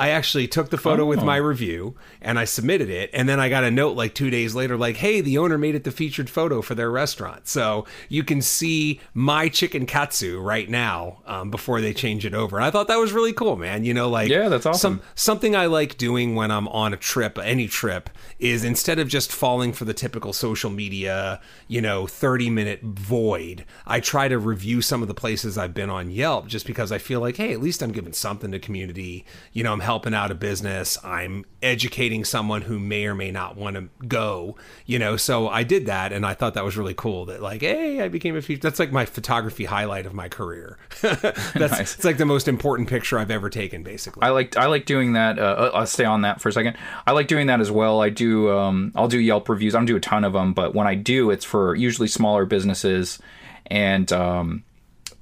I 0.00 0.08
actually 0.08 0.48
took 0.48 0.70
the 0.70 0.78
photo 0.78 1.04
with 1.04 1.22
my 1.22 1.36
review 1.36 1.94
and 2.22 2.38
I 2.38 2.46
submitted 2.46 2.88
it. 2.88 3.10
And 3.12 3.28
then 3.28 3.38
I 3.38 3.50
got 3.50 3.64
a 3.64 3.70
note 3.70 3.98
like 3.98 4.14
two 4.14 4.30
days 4.30 4.54
later, 4.54 4.78
like, 4.78 4.96
hey, 4.96 5.20
the 5.20 5.36
owner 5.36 5.58
made 5.58 5.74
it 5.74 5.84
the 5.84 5.90
featured 5.90 6.30
photo 6.30 6.62
for 6.62 6.74
their 6.74 6.90
restaurant. 6.90 7.46
So 7.46 7.84
you 8.08 8.24
can 8.24 8.40
see 8.40 8.98
my 9.12 9.50
chicken 9.50 9.84
katsu 9.84 10.40
right 10.40 10.70
now 10.70 11.18
um, 11.26 11.50
before 11.50 11.82
they 11.82 11.92
change 11.92 12.24
it 12.24 12.32
over. 12.32 12.56
And 12.56 12.64
I 12.64 12.70
thought 12.70 12.88
that 12.88 12.96
was 12.96 13.12
really 13.12 13.34
cool, 13.34 13.56
man. 13.56 13.84
You 13.84 13.92
know, 13.92 14.08
like, 14.08 14.30
Yeah, 14.30 14.48
that's 14.48 14.64
awesome. 14.64 15.00
Some, 15.00 15.02
something 15.16 15.54
I 15.54 15.66
like 15.66 15.98
doing 15.98 16.34
when 16.34 16.50
I'm 16.50 16.66
on 16.68 16.94
a 16.94 16.96
trip, 16.96 17.38
any 17.38 17.68
trip, 17.68 18.08
is 18.38 18.64
instead 18.64 18.98
of 18.98 19.06
just 19.06 19.30
falling 19.30 19.74
for 19.74 19.84
the 19.84 19.92
typical 19.92 20.32
social 20.32 20.70
media, 20.70 21.42
you 21.68 21.82
know, 21.82 22.06
30 22.06 22.48
minute 22.48 22.80
void, 22.82 23.66
I 23.86 24.00
try 24.00 24.28
to 24.28 24.38
review 24.38 24.80
some 24.80 25.02
of 25.02 25.08
the 25.08 25.14
places 25.14 25.58
I've 25.58 25.74
been 25.74 25.90
on 25.90 26.10
Yelp 26.10 26.46
just 26.46 26.66
because 26.66 26.90
I 26.90 26.96
feel 26.96 27.20
like, 27.20 27.36
hey, 27.36 27.52
at 27.52 27.60
least 27.60 27.82
I'm 27.82 27.92
giving 27.92 28.14
something 28.14 28.50
to 28.52 28.58
community. 28.58 29.26
You 29.52 29.62
know, 29.62 29.74
I'm 29.74 29.89
helping 29.90 30.14
out 30.14 30.30
a 30.30 30.34
business. 30.36 30.96
I'm 31.02 31.44
educating 31.60 32.24
someone 32.24 32.62
who 32.62 32.78
may 32.78 33.06
or 33.06 33.14
may 33.16 33.32
not 33.32 33.56
want 33.56 33.74
to 33.74 33.88
go, 34.06 34.56
you 34.86 35.00
know. 35.00 35.16
So 35.16 35.48
I 35.48 35.64
did 35.64 35.86
that, 35.86 36.12
and 36.12 36.24
I 36.24 36.32
thought 36.34 36.54
that 36.54 36.64
was 36.64 36.76
really 36.76 36.94
cool. 36.94 37.24
That 37.24 37.42
like, 37.42 37.62
hey, 37.62 38.00
I 38.00 38.06
became 38.06 38.36
a 38.36 38.40
feature. 38.40 38.60
That's 38.60 38.78
like 38.78 38.92
my 38.92 39.04
photography 39.04 39.64
highlight 39.64 40.06
of 40.06 40.14
my 40.14 40.28
career. 40.28 40.78
that's 41.02 41.56
Nice. 41.56 41.94
it's 41.96 42.04
like 42.04 42.18
the 42.18 42.24
most 42.24 42.46
important 42.46 42.88
picture 42.88 43.18
I've 43.18 43.32
ever 43.32 43.50
taken, 43.50 43.82
basically. 43.82 44.22
I 44.22 44.28
like 44.28 44.56
I 44.56 44.66
like 44.66 44.86
doing 44.86 45.14
that. 45.14 45.40
Uh, 45.40 45.72
I'll 45.74 45.86
stay 45.86 46.04
on 46.04 46.20
that 46.22 46.40
for 46.40 46.50
a 46.50 46.52
second. 46.52 46.76
I 47.04 47.10
like 47.10 47.26
doing 47.26 47.48
that 47.48 47.60
as 47.60 47.72
well. 47.72 48.00
I 48.00 48.10
do. 48.10 48.56
Um, 48.56 48.92
I'll 48.94 49.08
do 49.08 49.18
Yelp 49.18 49.48
reviews. 49.48 49.74
I 49.74 49.78
don't 49.78 49.86
do 49.86 49.96
a 49.96 50.00
ton 50.00 50.22
of 50.22 50.34
them, 50.34 50.52
but 50.54 50.72
when 50.72 50.86
I 50.86 50.94
do, 50.94 51.32
it's 51.32 51.44
for 51.44 51.74
usually 51.74 52.06
smaller 52.06 52.46
businesses, 52.46 53.18
and 53.66 54.12
um, 54.12 54.62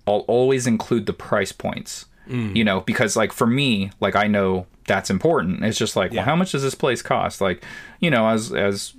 I'll 0.07 0.27
always 0.29 0.66
include 0.66 1.07
the 1.07 1.14
price 1.14 1.53
points. 1.53 2.05
Mm. 2.29 2.55
You 2.55 2.64
know, 2.64 2.81
because 2.81 3.16
like 3.16 3.33
for 3.33 3.47
me, 3.47 3.91
like 4.01 4.16
I 4.16 4.26
know 4.26 4.66
that's 4.87 5.11
important. 5.11 5.64
It's 5.64 5.79
just 5.79 5.97
like, 5.97 6.12
Yeah. 6.12 6.20
well, 6.20 6.26
how 6.26 6.37
much 6.37 6.53
does 6.53 6.62
this 6.62 6.74
place 6.74 7.03
cost? 7.03 7.41
Like, 7.41 7.64
you 8.01 8.11
know, 8.11 8.29
as 8.29 8.53
as 8.53 8.95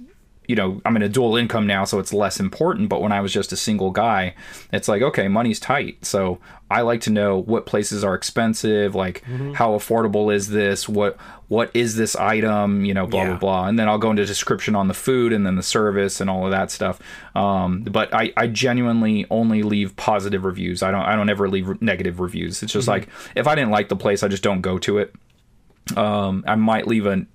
you 0.48 0.56
know, 0.56 0.82
I'm 0.84 0.96
in 0.96 1.04
a 1.04 1.10
dual 1.10 1.36
income 1.36 1.68
now, 1.68 1.84
so 1.84 2.00
it's 2.00 2.12
less 2.12 2.40
important. 2.40 2.90
But 2.90 3.04
when 3.04 3.12
I 3.12 3.22
was 3.22 3.32
just 3.32 3.52
a 3.52 3.56
single 3.56 3.92
guy, 3.92 4.34
it's 4.74 4.88
like, 4.88 5.04
okay, 5.04 5.28
money's 5.28 5.60
tight. 5.60 6.04
So 6.04 6.40
I 6.72 6.82
like 6.82 7.02
to 7.02 7.12
know 7.12 7.38
what 7.38 7.68
places 7.68 8.04
are 8.04 8.16
expensive, 8.16 8.96
like 8.96 9.22
mm-hmm. 9.26 9.54
how 9.54 9.74
affordable 9.74 10.34
is 10.34 10.50
this? 10.50 10.90
What 10.90 11.18
what 11.50 11.70
is 11.74 11.95
this 11.97 12.16
item? 12.16 12.86
You 12.86 12.93
know, 12.93 13.06
blah 13.06 13.24
Yeah. 13.24 13.28
blah 13.32 13.38
blah. 13.39 13.68
And 13.68 13.78
then 13.78 13.89
I'll 13.89 13.97
go 13.97 14.10
into 14.12 14.26
description 14.26 14.76
on 14.76 14.88
the 14.88 14.93
food 14.93 15.34
and 15.34 15.45
then 15.45 15.56
the 15.56 15.64
service 15.64 16.22
and 16.22 16.30
all 16.30 16.45
of 16.45 16.52
that 16.52 16.72
stuff. 16.72 17.00
Um, 17.36 17.82
but 17.84 18.14
I, 18.14 18.32
I 18.38 18.47
genuinely 18.47 19.26
only 19.30 19.64
leave 19.64 19.95
positive 19.97 20.45
reviews. 20.45 20.82
I 20.82 20.91
don't 20.91 21.02
I 21.02 21.16
don't 21.16 21.30
ever 21.30 21.50
leave 21.50 21.82
negative 21.82 22.20
reviews. 22.22 22.64
It's 22.64 22.72
just 22.74 22.88
like 22.88 23.10
if 23.36 23.45
I 23.47 23.56
didn't 23.56 23.72
like 23.72 23.89
the 23.89 23.95
place, 23.97 24.24
I 24.24 24.28
just 24.30 24.43
don't 24.43 24.62
go 24.62 24.78
to 24.80 25.00
it. 25.00 25.14
Um, 25.97 26.43
I 26.47 26.56
might 26.56 26.88
leave 26.88 27.06
a 27.08 27.26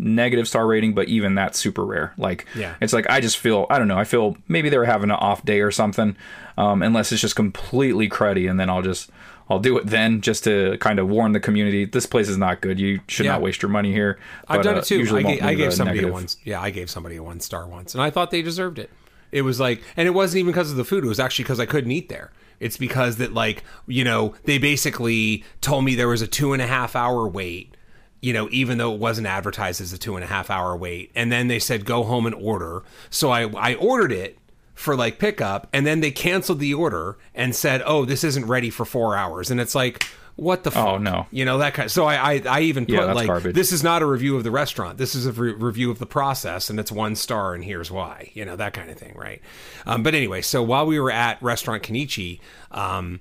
negative 0.00 0.46
star 0.48 0.66
rating, 0.66 0.94
but 0.94 1.08
even 1.08 1.34
that's 1.34 1.58
super 1.58 1.84
rare. 1.84 2.14
Like, 2.16 2.46
Yeah. 2.54 2.74
it's 2.80 2.92
like 2.92 3.10
I 3.10 3.20
just 3.20 3.36
feel 3.36 3.66
I 3.68 3.78
don't 3.78 3.88
know. 3.88 3.98
I 3.98 4.04
feel 4.04 4.36
maybe 4.46 4.68
they 4.70 4.78
were 4.78 4.84
having 4.86 5.10
an 5.10 5.16
off 5.16 5.44
day 5.44 5.60
or 5.60 5.70
something, 5.70 6.16
um, 6.56 6.82
unless 6.82 7.12
it's 7.12 7.20
just 7.20 7.36
completely 7.36 8.08
cruddy, 8.08 8.48
and 8.48 8.58
then 8.58 8.70
I'll 8.70 8.80
just 8.82 9.10
I'll 9.50 9.58
do 9.58 9.78
it 9.78 9.86
then 9.86 10.20
just 10.20 10.44
to 10.44 10.76
kind 10.78 10.98
of 10.98 11.08
warn 11.08 11.32
the 11.32 11.40
community 11.40 11.84
this 11.86 12.04
place 12.06 12.28
is 12.28 12.36
not 12.36 12.60
good. 12.60 12.78
You 12.78 13.00
should 13.08 13.26
Yeah. 13.26 13.32
not 13.32 13.42
waste 13.42 13.62
your 13.62 13.70
money 13.70 13.92
here. 13.92 14.18
I've 14.46 14.62
done 14.62 14.74
uh, 14.74 14.78
it 14.78 14.84
too. 14.84 14.98
usually 14.98 15.24
I, 15.24 15.32
gave, 15.34 15.42
I 15.42 15.54
gave 15.54 15.72
somebody 15.74 15.98
negative. 16.00 16.10
a 16.10 16.12
one. 16.12 16.26
Yeah, 16.44 16.60
I 16.60 16.70
gave 16.70 16.90
somebody 16.90 17.16
a 17.16 17.22
one 17.22 17.40
star 17.40 17.66
once, 17.66 17.94
and 17.94 18.02
I 18.02 18.10
thought 18.10 18.30
they 18.30 18.42
deserved 18.42 18.78
it. 18.78 18.90
It 19.32 19.42
was 19.42 19.58
like, 19.60 19.82
and 19.96 20.06
it 20.06 20.12
wasn't 20.12 20.40
even 20.40 20.52
because 20.52 20.70
of 20.70 20.76
the 20.76 20.84
food. 20.84 21.04
It 21.04 21.08
was 21.08 21.20
actually 21.20 21.44
because 21.44 21.60
I 21.60 21.66
couldn't 21.66 21.90
eat 21.90 22.08
there. 22.08 22.30
It's 22.60 22.76
because 22.76 23.16
that, 23.18 23.32
like, 23.34 23.62
you 23.86 24.02
know, 24.02 24.34
they 24.44 24.58
basically 24.58 25.44
told 25.60 25.84
me 25.84 25.94
there 25.94 26.08
was 26.08 26.22
a 26.22 26.26
two 26.26 26.52
and 26.52 26.60
a 26.62 26.66
half 26.66 26.96
hour 26.96 27.26
wait. 27.28 27.74
You 28.20 28.32
know, 28.32 28.48
even 28.50 28.78
though 28.78 28.92
it 28.94 28.98
wasn't 28.98 29.28
advertised 29.28 29.80
as 29.80 29.92
a 29.92 29.98
two 29.98 30.16
and 30.16 30.24
a 30.24 30.26
half 30.26 30.50
hour 30.50 30.76
wait, 30.76 31.12
and 31.14 31.30
then 31.30 31.46
they 31.48 31.58
said 31.60 31.84
go 31.84 32.02
home 32.02 32.26
and 32.26 32.34
order. 32.34 32.82
So 33.10 33.30
I 33.30 33.42
I 33.50 33.74
ordered 33.74 34.10
it 34.12 34.37
for 34.78 34.94
like 34.96 35.18
pickup, 35.18 35.66
and 35.72 35.86
then 35.86 36.00
they 36.00 36.10
canceled 36.10 36.60
the 36.60 36.72
order 36.72 37.18
and 37.34 37.54
said, 37.54 37.82
oh, 37.84 38.04
this 38.04 38.22
isn't 38.24 38.46
ready 38.46 38.70
for 38.70 38.84
four 38.84 39.16
hours, 39.16 39.50
and 39.50 39.60
it's 39.60 39.74
like. 39.74 40.04
What 40.36 40.62
the? 40.62 40.70
Fuck? 40.70 40.86
Oh, 40.86 40.98
no. 40.98 41.26
You 41.32 41.44
know 41.44 41.58
that 41.58 41.74
kind. 41.74 41.90
so 41.90 42.04
I, 42.06 42.34
I, 42.34 42.42
I 42.48 42.60
even 42.60 42.86
put 42.86 42.94
Yeah, 42.94 43.12
like 43.12 43.26
garbage. 43.26 43.56
this 43.56 43.72
is 43.72 43.82
not 43.82 44.02
a 44.02 44.06
review 44.06 44.36
of 44.36 44.44
the 44.44 44.52
restaurant. 44.52 44.96
This 44.96 45.16
is 45.16 45.26
a 45.26 45.32
re- 45.32 45.52
review 45.52 45.90
of 45.90 45.98
the 45.98 46.06
process, 46.06 46.70
and 46.70 46.78
it's 46.78 46.92
one 46.92 47.16
star, 47.16 47.54
and 47.54 47.64
here's 47.64 47.90
why. 47.90 48.30
You 48.34 48.44
know 48.44 48.54
that 48.54 48.72
kind 48.72 48.88
of 48.88 48.96
thing, 48.96 49.16
right? 49.16 49.42
Um, 49.84 50.04
but 50.04 50.14
anyway, 50.14 50.42
so 50.42 50.62
while 50.62 50.86
we 50.86 51.00
were 51.00 51.10
at 51.10 51.42
restaurant 51.42 51.82
kanichi 51.82 52.38
um, 52.70 53.18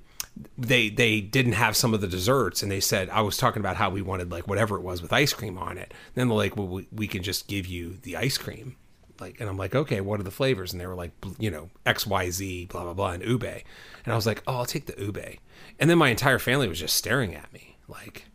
they 0.59 0.89
they 0.89 1.19
didn't 1.19 1.53
have 1.53 1.75
some 1.75 1.95
of 1.95 2.01
the 2.01 2.07
desserts, 2.07 2.61
and 2.61 2.71
they 2.71 2.79
said 2.79 3.09
I 3.09 3.21
was 3.21 3.35
talking 3.35 3.61
about 3.61 3.77
how 3.77 3.89
we 3.89 4.03
wanted 4.03 4.29
like 4.31 4.47
whatever 4.47 4.75
it 4.75 4.83
was 4.83 5.01
with 5.01 5.11
ice 5.11 5.33
cream 5.33 5.57
on 5.57 5.79
it. 5.79 5.95
Then 6.13 6.27
they're 6.27 6.37
like, 6.37 6.55
well, 6.55 6.67
we, 6.67 6.87
we 6.91 7.07
can 7.07 7.23
just 7.23 7.47
give 7.47 7.65
you 7.65 7.97
the 8.03 8.15
ice 8.15 8.37
cream. 8.37 8.75
Like, 9.20 9.39
and 9.39 9.49
I'm 9.49 9.57
like, 9.57 9.76
okay, 9.76 10.01
what 10.01 10.20
are 10.20 10.24
the 10.24 10.32
flavors? 10.32 10.72
And 10.72 10.82
they 10.82 10.88
were 10.88 10.95
like, 10.95 11.11
you 11.39 11.51
know, 11.51 11.70
X, 11.86 12.05
Y, 12.05 12.30
Z, 12.30 12.65
blah 12.65 12.84
blah 12.84 12.93
blah, 12.93 13.11
and 13.11 13.24
ube. 13.24 13.43
And 13.43 14.13
I 14.13 14.15
was 14.15 14.26
like, 14.26 14.43
oh, 14.47 14.57
I'll 14.57 14.65
take 14.65 14.86
the 14.86 15.01
ube. 15.01 15.38
And 15.80 15.89
then 15.89 15.97
my 15.97 16.09
entire 16.09 16.39
family 16.39 16.68
was 16.68 16.80
just 16.80 16.95
staring 16.95 17.36
at 17.36 17.51
me, 17.53 17.78
like, 17.88 18.26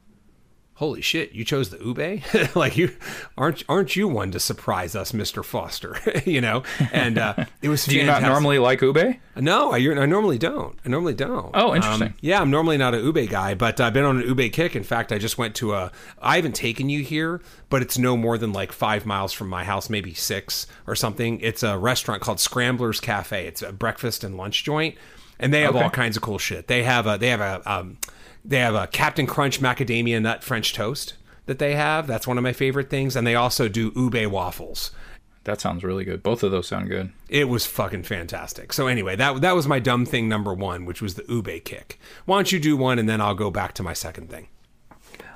holy 0.83 1.01
shit, 1.01 1.30
you 1.30 1.45
chose 1.45 1.70
the 1.70 1.78
ube? 1.78 2.22
like 2.57 2.76
you 2.76 2.91
aren't 3.39 3.62
aren't 3.68 3.95
you 3.95 4.09
one 4.09 4.33
to 4.33 4.41
surprise 4.41 4.97
us, 4.97 5.14
Mister 5.14 5.45
Foster? 5.45 5.97
you 6.26 6.41
know? 6.41 6.64
And 6.91 7.18
uh, 7.18 7.45
it 7.62 7.68
was. 7.68 7.85
Do 7.87 7.97
you 7.97 8.05
not 8.05 8.22
normally 8.22 8.59
like 8.59 8.80
ube? 8.83 9.16
No, 9.37 9.70
I, 9.70 9.76
I 9.76 10.07
normally 10.07 10.39
don't. 10.39 10.76
I 10.85 10.89
normally 10.89 11.14
don't. 11.14 11.53
Oh, 11.55 11.72
interesting. 11.76 12.09
Um, 12.09 12.14
yeah, 12.20 12.41
I'm 12.41 12.51
normally 12.51 12.78
not 12.78 12.95
an 12.95 13.05
ube 13.05 13.30
guy, 13.30 13.55
but 13.55 13.80
I've 13.80 13.93
been 13.93 14.05
on 14.05 14.22
an 14.22 14.26
ube 14.26 14.53
kick. 14.53 14.74
In 14.74 14.83
fact, 14.83 15.12
I 15.12 15.18
just 15.18 15.39
went 15.39 15.55
to 15.57 15.72
a. 15.72 15.93
I 16.20 16.35
haven't 16.35 16.57
taken 16.57 16.89
you 16.89 17.05
here, 17.05 17.41
but 17.70 17.80
it's 17.80 17.97
no 17.97 18.16
more 18.16 18.37
than 18.37 18.53
like 18.53 18.72
five 18.72 19.07
miles 19.07 19.33
from 19.33 19.49
my 19.49 19.62
house, 19.62 19.89
maybe 19.89 20.14
six 20.14 20.66
or 20.89 20.97
something. 20.97 21.39
It's 21.41 21.62
a 21.62 21.78
restaurant 21.78 22.22
called 22.22 22.41
Scramblers 22.41 22.99
Cafe. 22.99 23.47
It's 23.47 23.62
a 23.62 23.72
breakfast 23.72 24.24
and 24.24 24.37
lunch 24.37 24.64
joint, 24.64 24.97
and 25.39 25.55
they 25.55 25.61
have 25.61 25.76
Okay. 25.76 25.85
all 25.85 25.91
kinds 25.91 26.16
of 26.16 26.24
cool 26.24 26.39
shit. 26.39 26.66
They 26.66 26.83
have 26.83 27.07
a. 27.07 27.18
They 27.18 27.28
have 27.28 27.41
a. 27.41 27.72
Um, 27.72 27.99
they 28.45 28.59
have 28.59 28.74
a 28.74 28.86
Captain 28.86 29.26
Crunch 29.26 29.61
macadamia 29.61 30.20
nut 30.20 30.43
French 30.43 30.72
toast 30.72 31.14
that 31.47 31.59
they 31.59 31.74
have. 31.74 32.07
That's 32.07 32.26
one 32.26 32.38
of 32.38 32.45
my 32.45 32.53
favorite 32.53 32.90
things, 32.90 33.16
and 33.16 33.26
they 33.26 33.34
also 33.34 33.68
do 33.68 33.93
ube 33.95 34.26
waffles. 34.30 34.90
That 35.45 35.61
sounds 35.61 35.82
really 35.82 36.05
good. 36.05 36.22
Both 36.22 36.45
of 36.45 36.53
those 36.53 36.68
sound 36.68 36.88
good. 36.88 37.12
It 37.28 37.49
was 37.49 37.66
fucking 37.66 38.05
fantastic. 38.05 38.72
So 38.72 38.86
anyway, 38.86 39.16
that 39.16 39.40
that 39.40 39.57
was 39.57 39.66
my 39.66 39.80
dumb 39.80 40.07
thing 40.07 40.28
number 40.28 40.55
one, 40.55 40.84
which 40.84 41.03
was 41.03 41.14
the 41.14 41.24
ube 41.28 41.64
kick. 41.64 41.99
Why 42.26 42.38
don't 42.38 42.53
you 42.53 42.61
do 42.61 42.76
one, 42.76 42.99
and 42.99 43.09
then 43.09 43.20
I'll 43.20 43.34
go 43.34 43.51
back 43.51 43.74
to 43.74 43.82
my 43.82 43.93
second 43.93 44.30
thing. 44.30 44.49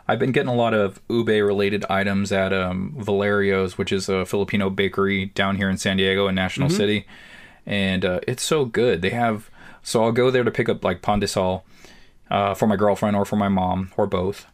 I've 0.09 0.21
been 0.21 0.31
getting 0.31 0.51
a 0.51 0.55
lot 0.55 0.75
of 0.75 1.01
ube 1.11 1.29
related 1.29 1.85
items 1.91 2.31
at 2.31 2.53
um, 2.53 2.95
Valerio's, 2.97 3.77
which 3.77 3.91
is 3.91 4.09
a 4.09 4.25
Filipino 4.25 4.71
bakery 4.71 5.27
down 5.27 5.57
here 5.57 5.69
in 5.69 5.79
San 5.79 5.97
Diego 5.97 6.29
in 6.29 6.37
National 6.37 6.71
City, 6.71 7.07
and 7.67 8.05
uh, 8.05 8.21
it's 8.29 8.45
so 8.45 8.65
good. 8.65 9.03
They 9.03 9.11
have 9.11 9.51
so 9.83 10.03
I'll 10.03 10.13
go 10.13 10.31
there 10.31 10.45
to 10.45 10.51
pick 10.51 10.69
up 10.69 10.85
like 10.85 11.03
pandesal 11.03 11.63
uh, 12.31 12.55
for 12.55 12.67
my 12.67 12.77
girlfriend 12.77 13.17
or 13.17 13.25
for 13.25 13.37
my 13.37 13.49
mom 13.49 13.93
or 13.97 14.07
both, 14.07 14.47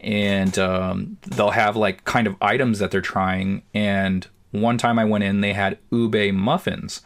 and 0.00 0.58
um, 0.58 1.18
they'll 1.26 1.50
have 1.50 1.76
like 1.76 2.04
kind 2.04 2.26
of 2.26 2.36
items 2.40 2.78
that 2.78 2.90
they're 2.90 3.00
trying. 3.00 3.62
And 3.74 4.26
one 4.50 4.78
time 4.78 4.98
I 4.98 5.04
went 5.04 5.24
in, 5.24 5.40
they 5.40 5.52
had 5.52 5.78
ube 5.90 6.34
muffins. 6.34 7.02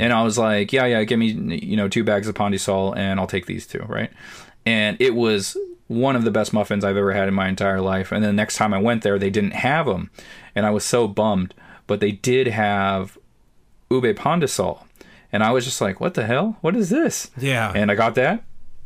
And 0.00 0.12
I 0.12 0.22
was 0.24 0.36
like, 0.36 0.72
yeah, 0.72 0.86
yeah, 0.86 1.04
give 1.04 1.18
me, 1.20 1.26
you 1.28 1.76
know, 1.76 1.86
two 1.86 2.02
bags 2.02 2.26
of 2.26 2.34
pandesal 2.34 2.96
and 2.96 3.20
I'll 3.20 3.28
take 3.28 3.46
these 3.46 3.68
two, 3.68 3.84
right? 3.86 4.10
And 4.66 4.96
it 5.00 5.14
was 5.14 5.56
one 5.86 6.16
of 6.16 6.24
the 6.24 6.30
best 6.32 6.52
muffins 6.52 6.84
I've 6.84 6.96
ever 6.96 7.12
had 7.12 7.28
in 7.28 7.34
my 7.34 7.48
entire 7.48 7.80
life. 7.80 8.10
And 8.10 8.24
then 8.24 8.30
the 8.30 8.42
next 8.42 8.56
time 8.56 8.74
I 8.74 8.78
went 8.78 9.02
there, 9.02 9.16
they 9.16 9.30
didn't 9.30 9.52
have 9.52 9.86
them. 9.86 10.10
And 10.56 10.66
I 10.66 10.70
was 10.70 10.84
so 10.84 11.06
bummed. 11.06 11.54
But 11.86 12.00
they 12.00 12.10
did 12.10 12.48
have 12.48 13.16
ube 13.90 14.16
pandesal. 14.16 14.84
And 15.32 15.44
I 15.44 15.52
was 15.52 15.64
just 15.64 15.80
like, 15.80 16.00
what 16.00 16.14
the 16.14 16.26
hell? 16.26 16.56
What 16.62 16.74
is 16.74 16.90
this? 16.90 17.30
Yeah. 17.36 17.72
And 17.72 17.92
I 17.92 17.94
got 17.94 18.16
that. 18.16 18.42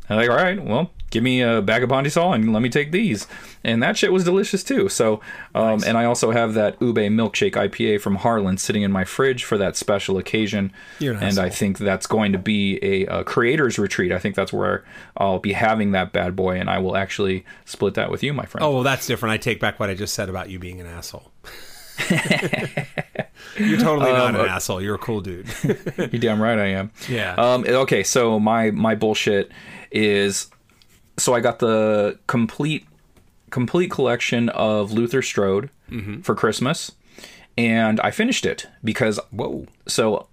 I'm 0.09 0.17
like, 0.17 0.29
all 0.29 0.35
right, 0.35 0.61
well, 0.63 0.91
give 1.09 1.23
me 1.23 1.41
a 1.41 1.61
bag 1.61 1.81
of 1.81 1.89
pandesal 1.89 2.35
and 2.35 2.51
let 2.53 2.61
me 2.61 2.69
take 2.69 2.91
these. 2.91 3.27
And 3.63 3.81
that 3.81 3.97
shit 3.97 4.11
was 4.11 4.23
delicious 4.23 4.63
too. 4.63 4.89
So, 4.89 5.21
um, 5.55 5.83
and 5.85 5.97
I 5.97 6.05
also 6.05 6.31
have 6.31 6.53
that 6.55 6.79
ube 6.81 6.97
milkshake 6.97 7.53
IPA 7.53 8.01
from 8.01 8.15
Harland 8.15 8.59
sitting 8.59 8.83
in 8.83 8.91
my 8.91 9.03
fridge 9.03 9.43
for 9.43 9.57
that 9.57 9.75
special 9.75 10.17
occasion. 10.17 10.71
You're 10.99 11.15
an 11.15 11.23
and 11.23 11.39
I 11.39 11.49
think 11.49 11.77
that's 11.77 12.05
going 12.05 12.31
to 12.33 12.37
be 12.37 12.79
a, 12.83 13.05
a 13.05 13.23
creators 13.23 13.79
retreat. 13.79 14.11
I 14.11 14.19
think 14.19 14.35
that's 14.35 14.53
where 14.53 14.83
I'll 15.17 15.39
be 15.39 15.53
having 15.53 15.91
that 15.93 16.11
bad 16.11 16.35
boy, 16.35 16.59
and 16.59 16.69
I 16.69 16.79
will 16.79 16.95
actually 16.95 17.45
split 17.65 17.93
that 17.95 18.11
with 18.11 18.21
you, 18.21 18.33
my 18.33 18.45
friend. 18.45 18.63
Oh 18.63 18.73
well, 18.73 18.83
that's 18.83 19.07
different. 19.07 19.33
I 19.33 19.37
take 19.37 19.59
back 19.59 19.79
what 19.79 19.89
I 19.89 19.95
just 19.95 20.13
said 20.13 20.29
about 20.29 20.49
you 20.49 20.59
being 20.59 20.81
an 20.81 20.87
asshole. 20.87 21.31
You're 23.57 23.79
totally 23.79 24.11
not 24.11 24.35
an 24.35 24.47
asshole. 24.47 24.81
You're 24.81 24.95
a 24.95 24.99
cool 24.99 25.21
dude. 25.21 25.47
You're 25.97 26.07
damn 26.07 26.41
right 26.41 26.59
I 26.59 26.65
am. 26.67 26.91
Yeah. 27.07 27.35
Um, 27.35 27.65
okay, 27.65 28.03
so 28.03 28.39
my 28.39 28.71
my 28.71 28.95
bullshit 28.95 29.51
is 29.91 30.49
so 31.17 31.33
I 31.33 31.39
got 31.39 31.59
the 31.59 32.19
complete 32.27 32.87
complete 33.49 33.89
collection 33.89 34.49
of 34.49 34.91
Luther 34.91 35.21
Strode 35.21 35.69
mm-hmm. 35.89 36.21
for 36.21 36.35
Christmas, 36.35 36.91
and 37.57 37.99
I 38.01 38.11
finished 38.11 38.45
it 38.45 38.67
because 38.83 39.19
Whoa. 39.31 39.67
so 39.87 40.27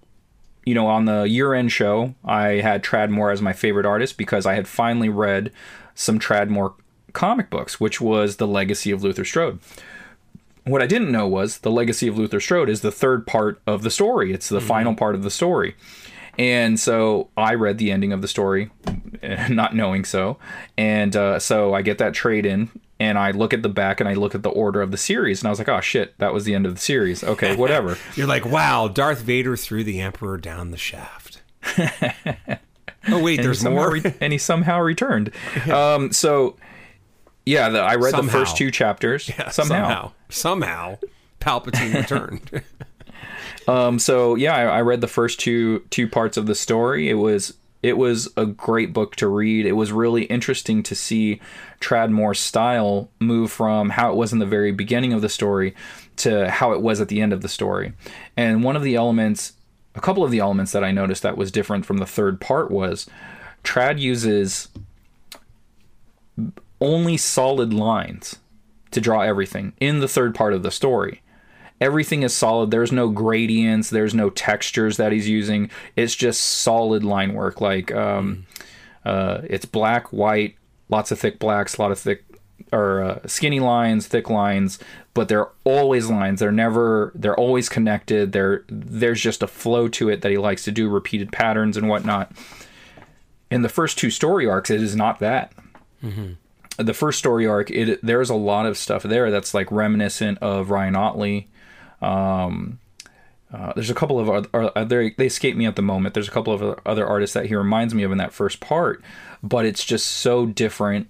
you 0.65 0.73
know 0.73 0.87
on 0.87 1.05
the 1.05 1.23
year 1.23 1.53
end 1.53 1.71
show 1.71 2.15
I 2.23 2.61
had 2.61 2.83
Tradd 2.83 3.09
Moore 3.09 3.31
as 3.31 3.41
my 3.41 3.53
favorite 3.53 3.85
artist 3.85 4.17
because 4.17 4.45
I 4.45 4.55
had 4.55 4.67
finally 4.67 5.09
read 5.09 5.51
some 5.95 6.19
Tradd 6.19 6.49
Moore 6.49 6.75
comic 7.13 7.49
books, 7.49 7.79
which 7.79 8.01
was 8.01 8.37
the 8.37 8.47
Legacy 8.47 8.91
of 8.91 9.03
Luther 9.03 9.23
Strode. 9.23 9.59
What 10.65 10.81
I 10.81 10.87
didn't 10.87 11.11
know 11.11 11.27
was 11.27 11.59
the 11.59 11.71
Legacy 11.71 12.07
of 12.07 12.17
Luther 12.17 12.39
Strode 12.39 12.69
is 12.69 12.81
the 12.81 12.91
third 12.91 13.27
part 13.27 13.61
of 13.67 13.83
the 13.83 13.91
story. 13.91 14.33
It's 14.33 14.49
the 14.49 14.59
mm-hmm. 14.59 14.67
final 14.67 14.95
part 14.95 15.13
of 15.13 15.23
the 15.23 15.29
story. 15.29 15.75
And 16.37 16.79
so 16.79 17.29
I 17.37 17.53
read 17.53 17.77
the 17.77 17.91
ending 17.91 18.11
of 18.11 18.21
the 18.21 18.27
story, 18.27 18.71
not 19.49 19.75
knowing 19.75 20.03
so. 20.03 20.37
And 20.77 21.15
uh, 21.15 21.39
so 21.39 21.73
I 21.73 21.81
get 21.83 21.99
that 21.99 22.13
trade 22.13 22.45
in, 22.45 22.69
and 22.99 23.17
I 23.19 23.31
look 23.31 23.53
at 23.53 23.61
the 23.61 23.69
back 23.69 23.99
and 23.99 24.09
I 24.09 24.13
look 24.13 24.33
at 24.33 24.41
the 24.43 24.49
order 24.49 24.81
of 24.81 24.91
the 24.91 24.97
series, 24.97 25.41
and 25.41 25.47
I 25.47 25.51
was 25.51 25.59
like, 25.59 25.69
oh 25.69 25.81
shit, 25.81 26.17
that 26.17 26.33
was 26.33 26.45
the 26.45 26.55
end 26.55 26.65
of 26.65 26.73
the 26.75 26.81
series. 26.81 27.23
Okay, 27.23 27.55
whatever. 27.57 27.97
You're 28.15 28.27
like, 28.27 28.45
wow, 28.45 28.87
Darth 28.87 29.21
Vader 29.21 29.55
threw 29.55 29.83
the 29.83 29.99
Emperor 29.99 30.37
down 30.37 30.71
the 30.71 30.77
shaft. 30.77 31.41
oh 31.77 33.21
wait, 33.21 33.39
and 33.39 33.45
there's 33.45 33.59
he 33.59 33.63
somehow 33.63 33.79
more. 33.79 33.91
re- 33.91 34.13
and 34.19 34.33
he 34.33 34.39
somehow 34.39 34.79
returned. 34.79 35.31
Um, 35.71 36.11
so 36.11 36.57
Yeah, 37.45 37.69
the, 37.69 37.79
I 37.79 37.95
read 37.95 38.13
the 38.15 38.23
first 38.23 38.57
two 38.57 38.71
chapters. 38.71 39.25
somehow. 39.25 39.51
somehow, 39.51 40.11
somehow, 40.29 40.97
Palpatine 41.39 41.93
returned. 41.93 42.63
Um, 43.67 43.99
so 43.99 44.35
yeah, 44.35 44.55
I, 44.55 44.63
I 44.63 44.81
read 44.81 45.01
the 45.01 45.07
first 45.07 45.39
two 45.39 45.79
two 45.89 46.07
parts 46.07 46.37
of 46.37 46.47
the 46.47 46.55
story. 46.55 47.09
It 47.09 47.15
was 47.15 47.53
it 47.81 47.97
was 47.97 48.29
a 48.37 48.45
great 48.45 48.93
book 48.93 49.15
to 49.17 49.27
read. 49.27 49.65
It 49.65 49.73
was 49.73 49.91
really 49.91 50.23
interesting 50.23 50.83
to 50.83 50.95
see 50.95 51.41
Tradd 51.81 52.11
Moore's 52.11 52.39
style 52.39 53.09
move 53.19 53.51
from 53.51 53.91
how 53.91 54.11
it 54.11 54.15
was 54.15 54.31
in 54.31 54.39
the 54.39 54.45
very 54.45 54.71
beginning 54.71 55.11
of 55.11 55.21
the 55.21 55.29
story 55.29 55.75
to 56.17 56.49
how 56.49 56.71
it 56.71 56.81
was 56.81 57.01
at 57.01 57.09
the 57.09 57.21
end 57.21 57.33
of 57.33 57.41
the 57.41 57.49
story. 57.49 57.93
And 58.37 58.63
one 58.63 58.77
of 58.77 58.83
the 58.83 58.95
elements, 58.95 59.53
a 59.95 60.01
couple 60.01 60.23
of 60.23 60.31
the 60.31 60.39
elements 60.39 60.71
that 60.71 60.83
I 60.83 60.91
noticed 60.91 61.23
that 61.23 61.37
was 61.37 61.51
different 61.51 61.85
from 61.85 61.97
the 61.97 62.05
third 62.05 62.39
part 62.39 62.71
was 62.71 63.05
Tradd 63.63 63.99
uses 63.99 64.69
only 66.79 67.17
solid 67.17 67.73
lines 67.73 68.37
to 68.91 69.01
draw 69.01 69.21
everything 69.21 69.73
in 69.79 69.99
the 69.99 70.07
third 70.07 70.35
part 70.35 70.53
of 70.53 70.63
the 70.63 70.71
story. 70.71 71.21
Everything 71.83 72.23
is 72.23 72.33
solid. 72.33 72.71
There's 72.71 72.93
no 72.93 73.09
gradients. 73.09 73.89
There's 73.89 74.13
no 74.13 74.29
textures 74.29 74.95
that 74.95 75.11
he's 75.11 75.27
using. 75.27 75.69
It's 75.97 76.15
just 76.15 76.39
solid 76.39 77.03
line 77.03 77.33
work. 77.33 77.59
Like 77.59 77.93
um, 77.93 78.45
uh, 79.03 79.41
it's 79.43 79.65
black, 79.65 80.07
white, 80.13 80.55
lots 80.87 81.11
of 81.11 81.19
thick 81.19 81.39
blacks, 81.39 81.75
a 81.75 81.81
lot 81.81 81.91
of 81.91 81.99
thick 81.99 82.23
or 82.71 83.03
uh, 83.03 83.19
skinny 83.27 83.59
lines, 83.59 84.07
thick 84.07 84.29
lines, 84.29 84.79
but 85.13 85.27
they're 85.27 85.49
always 85.65 86.09
lines. 86.09 86.39
They're 86.39 86.53
never. 86.53 87.11
They're 87.15 87.35
always 87.35 87.67
connected. 87.67 88.31
There, 88.31 88.63
there's 88.69 89.19
just 89.19 89.43
a 89.43 89.47
flow 89.47 89.89
to 89.89 90.07
it 90.07 90.21
that 90.21 90.31
he 90.31 90.37
likes 90.37 90.63
to 90.63 90.71
do, 90.71 90.87
repeated 90.87 91.33
patterns 91.33 91.75
and 91.75 91.89
whatnot. 91.89 92.31
In 93.51 93.61
the 93.61 93.67
first 93.67 93.97
two 93.97 94.09
story 94.09 94.47
arcs, 94.47 94.69
it 94.69 94.81
is 94.81 94.95
not 94.95 95.19
that 95.19 95.51
the 96.77 96.93
first 96.93 97.19
story 97.19 97.45
arc, 97.45 97.69
it 97.71 97.99
there's 98.03 98.29
a 98.29 98.35
lot 98.35 98.65
of 98.65 98.77
stuff 98.77 99.03
there 99.03 99.31
that's 99.31 99.53
like 99.53 99.71
reminiscent 99.71 100.37
of 100.39 100.69
Ryan 100.69 100.95
Ottley. 100.95 101.47
Um, 102.03 102.79
uh, 103.51 103.71
there's 103.73 103.89
a 103.89 103.95
couple 103.95 104.19
of 104.19 104.47
other, 104.53 104.85
they 104.85 105.11
they 105.11 105.27
escape 105.27 105.55
me 105.55 105.65
at 105.65 105.75
the 105.75 105.81
moment. 105.81 106.13
There's 106.13 106.27
a 106.27 106.31
couple 106.31 106.53
of 106.53 106.79
other 106.85 107.07
artists 107.07 107.33
that 107.35 107.45
he 107.45 107.55
reminds 107.55 107.93
me 107.93 108.03
of 108.03 108.11
in 108.11 108.17
that 108.17 108.33
first 108.33 108.59
part, 108.59 109.03
but 109.41 109.65
it's 109.65 109.85
just 109.85 110.07
so 110.07 110.45
different 110.45 111.07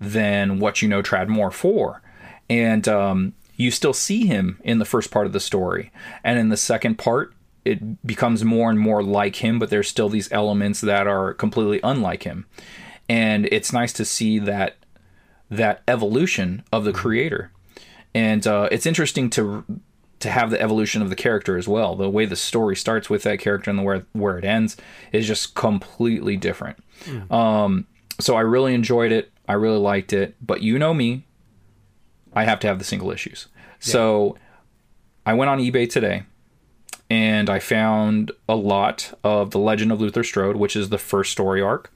than 0.00 0.58
what 0.58 0.82
you 0.82 0.88
know 0.88 1.02
Tradd 1.02 1.28
Moore 1.28 1.50
for, 1.50 2.02
and 2.48 2.88
um, 2.88 3.34
you 3.56 3.70
still 3.70 3.92
see 3.92 4.26
him 4.26 4.58
in 4.64 4.78
the 4.78 4.84
first 4.84 5.10
part 5.10 5.26
of 5.26 5.32
the 5.32 5.40
story, 5.40 5.92
and 6.24 6.38
in 6.38 6.48
the 6.50 6.56
second 6.56 6.96
part. 6.98 7.32
It 7.64 8.06
becomes 8.06 8.44
more 8.44 8.70
and 8.70 8.78
more 8.78 9.02
like 9.02 9.42
him, 9.42 9.58
but 9.58 9.70
there's 9.70 9.88
still 9.88 10.08
these 10.08 10.30
elements 10.30 10.80
that 10.82 11.08
are 11.08 11.34
completely 11.34 11.80
unlike 11.82 12.22
him, 12.22 12.46
and 13.08 13.46
it's 13.50 13.72
nice 13.72 13.92
to 13.94 14.04
see 14.04 14.38
that 14.38 14.76
that 15.50 15.82
evolution 15.88 16.62
of 16.70 16.84
the 16.84 16.92
creator 16.92 17.50
and 18.16 18.46
uh, 18.46 18.66
it's 18.72 18.86
interesting 18.86 19.28
to 19.28 19.62
to 20.20 20.30
have 20.30 20.50
the 20.50 20.60
evolution 20.60 21.02
of 21.02 21.10
the 21.10 21.16
character 21.16 21.58
as 21.58 21.68
well. 21.68 21.94
The 21.94 22.08
way 22.08 22.24
the 22.24 22.36
story 22.36 22.74
starts 22.76 23.10
with 23.10 23.22
that 23.24 23.38
character 23.38 23.70
and 23.70 23.78
the 23.78 23.82
where 23.82 24.06
where 24.12 24.38
it 24.38 24.44
ends 24.44 24.76
is 25.12 25.26
just 25.26 25.54
completely 25.54 26.36
different. 26.36 26.78
Um, 27.30 27.86
so 28.18 28.34
i 28.36 28.40
really 28.40 28.74
enjoyed 28.74 29.12
it. 29.12 29.30
I 29.48 29.52
really 29.54 29.78
liked 29.78 30.12
it. 30.12 30.34
But 30.40 30.62
you 30.62 30.78
know 30.78 30.94
me 30.94 31.24
i 32.32 32.44
have 32.44 32.60
to 32.60 32.66
have 32.66 32.78
the 32.78 32.84
single 32.84 33.10
issues. 33.10 33.48
So 33.78 34.36
i 35.24 35.34
went 35.34 35.50
on 35.50 35.58
ebay 35.58 35.88
today 35.88 36.24
and 37.08 37.48
i 37.48 37.58
found 37.58 38.32
a 38.48 38.56
lot 38.56 39.12
of 39.22 39.50
the 39.52 39.58
legend 39.58 39.92
of 39.92 40.00
luther 40.00 40.24
strode 40.24 40.56
which 40.56 40.74
is 40.76 40.88
the 40.88 40.98
first 40.98 41.32
story 41.32 41.60
arc. 41.60 41.92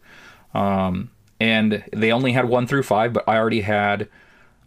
Um, 0.54 1.10
and 1.40 1.84
they 1.92 2.12
only 2.12 2.32
had 2.32 2.48
one 2.48 2.66
through 2.66 2.82
five, 2.82 3.12
but 3.12 3.24
I 3.26 3.38
already 3.38 3.62
had, 3.62 4.08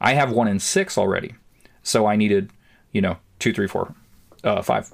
I 0.01 0.13
have 0.13 0.31
one 0.31 0.47
and 0.47 0.61
six 0.61 0.97
already, 0.97 1.35
so 1.83 2.07
I 2.07 2.15
needed, 2.15 2.49
you 2.91 3.01
know, 3.01 3.17
two, 3.43 3.53
three, 3.53 3.67
four, 3.67 3.93
uh, 4.43 4.61
five. 4.61 4.91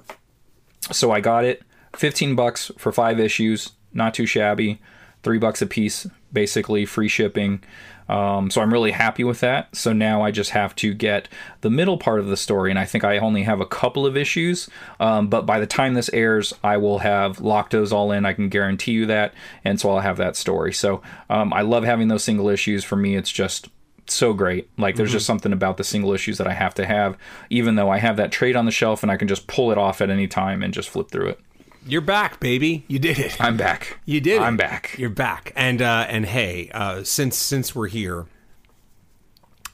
So 0.90 1.12
I 1.12 1.20
got 1.20 1.44
it, 1.44 1.62
fifteen 1.96 2.34
bucks 2.34 2.70
for 2.76 2.92
five 2.92 3.20
issues, 3.20 3.70
not 3.92 4.12
too 4.12 4.26
shabby, 4.26 4.80
three 5.22 5.38
bucks 5.38 5.62
a 5.62 5.66
piece, 5.66 6.06
basically 6.32 6.84
free 6.84 7.08
shipping. 7.08 7.62
Um, 8.08 8.50
so 8.50 8.60
I'm 8.60 8.72
really 8.72 8.90
happy 8.90 9.22
with 9.22 9.38
that. 9.38 9.76
So 9.76 9.92
now 9.92 10.20
I 10.20 10.32
just 10.32 10.50
have 10.50 10.74
to 10.76 10.92
get 10.92 11.28
the 11.60 11.70
middle 11.70 11.96
part 11.96 12.18
of 12.18 12.26
the 12.26 12.36
story, 12.36 12.70
and 12.70 12.78
I 12.78 12.84
think 12.84 13.04
I 13.04 13.18
only 13.18 13.44
have 13.44 13.60
a 13.60 13.66
couple 13.66 14.04
of 14.04 14.16
issues. 14.16 14.68
Um, 14.98 15.28
but 15.28 15.46
by 15.46 15.60
the 15.60 15.66
time 15.66 15.94
this 15.94 16.10
airs, 16.12 16.52
I 16.64 16.76
will 16.76 16.98
have 16.98 17.40
locked 17.40 17.70
those 17.70 17.92
all 17.92 18.10
in. 18.10 18.26
I 18.26 18.32
can 18.32 18.48
guarantee 18.48 18.92
you 18.92 19.06
that, 19.06 19.32
and 19.62 19.78
so 19.78 19.90
I'll 19.90 20.00
have 20.00 20.16
that 20.16 20.34
story. 20.34 20.72
So 20.72 21.02
um, 21.28 21.52
I 21.52 21.60
love 21.60 21.84
having 21.84 22.08
those 22.08 22.24
single 22.24 22.48
issues. 22.48 22.82
For 22.82 22.96
me, 22.96 23.14
it's 23.14 23.30
just 23.30 23.68
so 24.14 24.32
great. 24.32 24.68
Like 24.78 24.96
there's 24.96 25.12
just 25.12 25.26
something 25.26 25.52
about 25.52 25.76
the 25.76 25.84
single 25.84 26.12
issues 26.12 26.38
that 26.38 26.46
I 26.46 26.52
have 26.52 26.74
to 26.74 26.86
have, 26.86 27.16
even 27.50 27.74
though 27.74 27.90
I 27.90 27.98
have 27.98 28.16
that 28.16 28.32
trade 28.32 28.56
on 28.56 28.64
the 28.64 28.70
shelf 28.70 29.02
and 29.02 29.10
I 29.10 29.16
can 29.16 29.28
just 29.28 29.46
pull 29.46 29.70
it 29.70 29.78
off 29.78 30.00
at 30.00 30.10
any 30.10 30.26
time 30.26 30.62
and 30.62 30.72
just 30.72 30.88
flip 30.88 31.10
through 31.10 31.28
it. 31.28 31.40
You're 31.86 32.02
back, 32.02 32.40
baby. 32.40 32.84
You 32.88 32.98
did 32.98 33.18
it. 33.18 33.40
I'm 33.40 33.56
back. 33.56 33.98
You 34.04 34.20
did. 34.20 34.36
it. 34.36 34.42
I'm 34.42 34.56
back. 34.56 34.96
You're 34.98 35.08
back. 35.08 35.52
And 35.56 35.80
uh, 35.80 36.06
and 36.08 36.26
hey, 36.26 36.70
uh, 36.72 37.04
since 37.04 37.36
since 37.36 37.74
we're 37.74 37.88
here, 37.88 38.26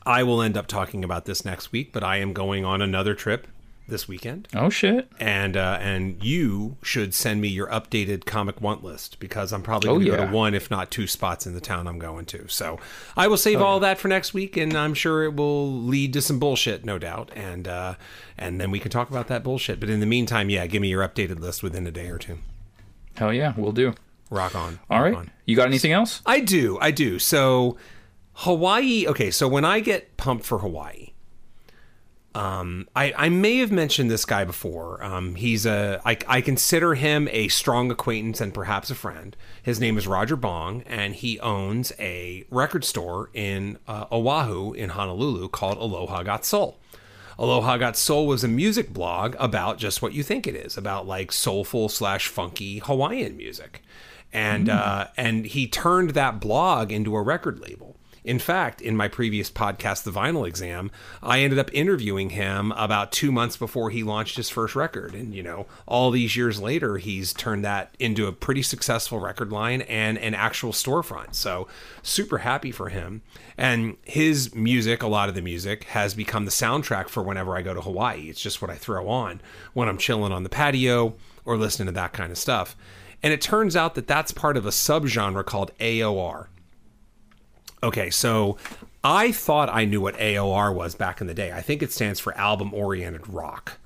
I 0.05 0.23
will 0.23 0.41
end 0.41 0.57
up 0.57 0.69
talking 0.69 1.03
about 1.03 1.25
this 1.25 1.45
next 1.45 1.73
week. 1.73 1.93
But 1.93 2.05
I 2.05 2.19
am 2.19 2.33
going 2.33 2.65
on 2.65 2.81
another 2.81 3.15
trip 3.15 3.49
this 3.89 4.09
weekend, 4.09 4.49
Oh 4.55 4.69
shit. 4.69 5.09
and 5.21 5.57
uh, 5.57 5.79
and 5.81 6.23
you 6.25 6.77
should 6.83 7.15
send 7.15 7.41
me 7.41 7.49
your 7.49 7.69
updated 7.69 8.25
comic 8.25 8.61
want 8.61 8.83
list 8.83 9.19
because 9.21 9.53
I'm 9.53 9.63
probably 9.63 9.89
Oh, 9.89 9.95
going 9.95 10.05
to 10.07 10.11
go 10.13 10.17
yeah. 10.19 10.27
to 10.27 10.33
one, 10.33 10.55
if 10.55 10.71
not 10.71 10.91
two, 10.91 11.07
spots 11.07 11.47
in 11.47 11.55
the 11.55 11.61
town 11.61 11.87
I'm 11.87 11.99
going 11.99 12.25
to. 12.27 12.49
So 12.49 12.79
I 13.17 13.29
will 13.29 13.37
save 13.37 13.63
all 13.63 13.79
that 13.81 13.99
for 13.99 14.09
next 14.09 14.35
week, 14.35 14.57
and 14.57 14.75
I'm 14.77 14.93
sure 14.95 15.23
it 15.25 15.37
will 15.37 15.73
lead 15.73 16.13
to 16.15 16.21
some 16.23 16.39
bullshit, 16.39 16.85
no 16.85 16.99
doubt. 16.99 17.31
And 17.37 17.69
uh, 17.69 17.95
and 18.37 18.61
then 18.61 18.71
we 18.71 18.81
can 18.81 18.91
talk 18.91 19.09
about 19.11 19.29
that 19.29 19.45
bullshit. 19.45 19.79
But 19.81 19.89
in 19.91 20.01
the 20.01 20.07
meantime, 20.07 20.51
yeah, 20.51 20.67
give 20.67 20.83
me 20.83 20.89
your 20.89 21.07
updated 21.07 21.41
list 21.41 21.63
within 21.63 21.87
a 21.87 21.91
day 21.93 22.09
or 22.09 22.19
two. 22.19 22.39
Hell 23.17 23.33
yeah, 23.33 23.55
we'll 23.57 23.73
do. 23.73 23.95
Rock 24.31 24.57
on. 24.57 24.81
All 24.91 24.99
rock 25.01 25.05
right. 25.05 25.15
on. 25.15 25.31
You 25.45 25.55
got 25.55 25.69
anything 25.69 25.93
else? 25.93 26.21
I 26.27 26.41
do. 26.41 26.77
I 26.81 26.91
do. 26.91 27.19
So 27.21 27.77
Hawaii. 28.33 29.07
Okay. 29.07 29.31
So 29.31 29.47
when 29.49 29.65
I 29.65 29.79
get 29.81 30.17
pumped 30.17 30.45
for 30.45 30.59
Hawaii, 30.59 31.11
um, 32.37 32.87
I, 32.95 33.15
I 33.17 33.29
may 33.31 33.57
have 33.59 33.73
mentioned 33.73 34.11
this 34.11 34.27
guy 34.27 34.45
before. 34.45 35.03
Um, 35.03 35.37
he's 35.37 35.65
a 35.65 36.03
I, 36.05 36.19
I 36.29 36.41
consider 36.43 36.95
him 36.95 37.29
a 37.33 37.49
strong 37.49 37.91
acquaintance 37.91 38.43
and 38.43 38.53
perhaps 38.53 38.91
a 38.91 38.95
friend. 38.95 39.35
His 39.63 39.81
name 39.81 39.97
is 39.97 40.07
Roger 40.07 40.37
Bong, 40.37 40.83
and 40.83 41.15
he 41.15 41.41
owns 41.41 41.95
a 41.99 42.45
record 42.51 42.85
store 42.85 43.31
in 43.33 43.79
uh, 43.89 44.05
Oahu 44.13 44.75
in 44.75 44.91
Honolulu 44.91 45.49
called 45.49 45.79
Aloha 45.79 46.25
Got 46.25 46.45
Soul. 46.45 46.79
Aloha 47.39 47.79
Got 47.79 47.97
Soul 47.97 48.27
was 48.27 48.45
a 48.45 48.49
music 48.49 48.93
blog 48.93 49.35
about 49.39 49.79
just 49.79 50.03
what 50.03 50.13
you 50.13 50.23
think 50.23 50.47
it 50.47 50.55
is, 50.55 50.77
about 50.77 51.07
like 51.07 51.33
soulful 51.33 51.89
slash 51.89 52.29
funky 52.29 52.81
Hawaiian 52.81 53.39
music, 53.39 53.83
and 54.31 54.69
uh, 54.69 55.07
and 55.17 55.47
he 55.47 55.67
turned 55.67 56.11
that 56.11 56.39
blog 56.39 56.93
into 56.93 57.17
a 57.17 57.23
record 57.23 57.61
label. 57.61 57.96
In 58.27 58.41
fact, 58.41 58.83
in 58.83 58.97
my 58.97 59.07
previous 59.07 59.53
podcast, 59.53 60.03
The 60.03 60.11
Vinyl 60.11 60.49
Exam, 60.49 60.91
I 61.23 61.43
ended 61.43 61.61
up 61.61 61.73
interviewing 61.73 62.31
him 62.31 62.73
about 62.73 63.13
two 63.13 63.31
months 63.31 63.57
before 63.57 63.91
he 63.91 64.03
launched 64.03 64.37
his 64.37 64.51
first 64.51 64.75
record. 64.75 65.15
And, 65.15 65.33
you 65.33 65.45
know, 65.45 65.67
all 65.87 66.11
these 66.11 66.35
years 66.35 66.61
later, 66.61 66.97
he's 66.97 67.33
turned 67.33 67.65
that 67.65 67.95
into 68.01 68.27
a 68.27 68.33
pretty 68.33 68.63
successful 68.63 69.21
record 69.21 69.53
line 69.53 69.83
and 69.83 70.19
an 70.19 70.35
actual 70.35 70.73
storefront. 70.73 71.37
So, 71.37 71.69
super 72.03 72.39
happy 72.39 72.73
for 72.73 72.89
him. 72.89 73.23
And 73.57 73.97
his 74.03 74.53
music, 74.57 75.05
a 75.05 75.09
lot 75.09 75.29
of 75.29 75.37
the 75.37 75.41
music, 75.41 75.85
has 75.85 76.13
become 76.13 76.47
the 76.47 76.51
soundtrack 76.51 77.09
for 77.09 77.23
whenever 77.23 77.57
I 77.57 77.63
go 77.63 77.75
to 77.75 77.81
Hawaii. 77.81 78.29
It's 78.29 78.41
just 78.41 78.61
what 78.61 78.73
I 78.73 78.75
throw 78.75 79.09
on 79.09 79.41
when 79.73 79.89
I'm 79.89 79.99
chilling 79.99 80.33
on 80.33 80.43
the 80.43 80.49
patio 80.49 81.15
or 81.45 81.57
listening 81.57 81.87
to 81.87 81.93
that 81.93 82.13
kind 82.13 82.33
of 82.33 82.39
stuff. 82.39 82.75
And 83.23 83.33
it 83.33 83.41
turns 83.41 83.77
out 83.77 83.95
that 83.95 84.09
that's 84.09 84.33
part 84.33 84.57
of 84.57 84.67
a 84.67 84.71
subgenre 84.71 85.45
called 85.45 85.71
AOR. 85.79 86.49
Okay, 87.87 88.11
so 88.11 88.59
I 89.05 89.31
thought 89.31 89.69
I 89.69 89.85
knew 89.85 90.01
what 90.01 90.17
AOR 90.17 90.75
was 90.75 90.97
back 90.97 91.21
in 91.21 91.29
the 91.29 91.35
day. 91.35 91.53
I 91.53 91.61
think 91.61 91.85
it 91.85 91.93
stands 91.93 92.19
for 92.19 92.37
album 92.37 92.75
oriented 92.75 93.29
rock. 93.29 93.79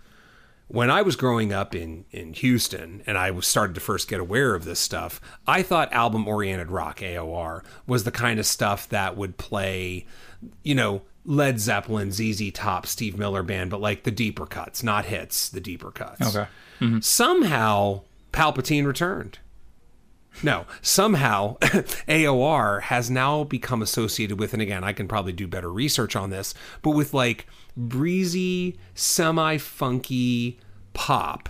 When 0.68 0.90
I 0.90 1.02
was 1.02 1.16
growing 1.16 1.52
up 1.52 1.74
in, 1.74 2.06
in 2.10 2.32
Houston 2.32 3.02
and 3.06 3.18
I 3.18 3.30
was 3.30 3.46
started 3.46 3.74
to 3.74 3.80
first 3.80 4.08
get 4.08 4.18
aware 4.18 4.54
of 4.54 4.64
this 4.64 4.80
stuff, 4.80 5.20
I 5.46 5.62
thought 5.62 5.92
album 5.92 6.26
oriented 6.26 6.70
rock, 6.70 7.00
AOR, 7.00 7.62
was 7.86 8.04
the 8.04 8.10
kind 8.10 8.40
of 8.40 8.46
stuff 8.46 8.88
that 8.88 9.18
would 9.18 9.36
play, 9.36 10.06
you 10.62 10.74
know, 10.74 11.02
Led 11.26 11.60
Zeppelin, 11.60 12.10
ZZ 12.10 12.50
Top, 12.52 12.86
Steve 12.86 13.18
Miller 13.18 13.42
Band, 13.42 13.70
but 13.70 13.82
like 13.82 14.04
the 14.04 14.10
deeper 14.10 14.46
cuts, 14.46 14.82
not 14.82 15.04
hits, 15.04 15.50
the 15.50 15.60
deeper 15.60 15.90
cuts. 15.90 16.34
Okay. 16.34 16.48
Somehow, 17.02 18.02
Palpatine 18.32 18.86
returned. 18.86 19.40
No, 20.42 20.64
somehow 20.80 21.56
AOR 21.60 22.82
has 22.82 23.10
now 23.10 23.44
become 23.44 23.82
associated 23.82 24.38
with, 24.38 24.52
and 24.52 24.62
again, 24.62 24.84
I 24.84 24.92
can 24.92 25.06
probably 25.08 25.32
do 25.32 25.46
better 25.46 25.70
research 25.70 26.16
on 26.16 26.30
this, 26.30 26.54
but 26.82 26.90
with 26.92 27.12
like 27.12 27.46
breezy, 27.76 28.78
semi 28.94 29.56
funky 29.58 30.58
pop 30.94 31.48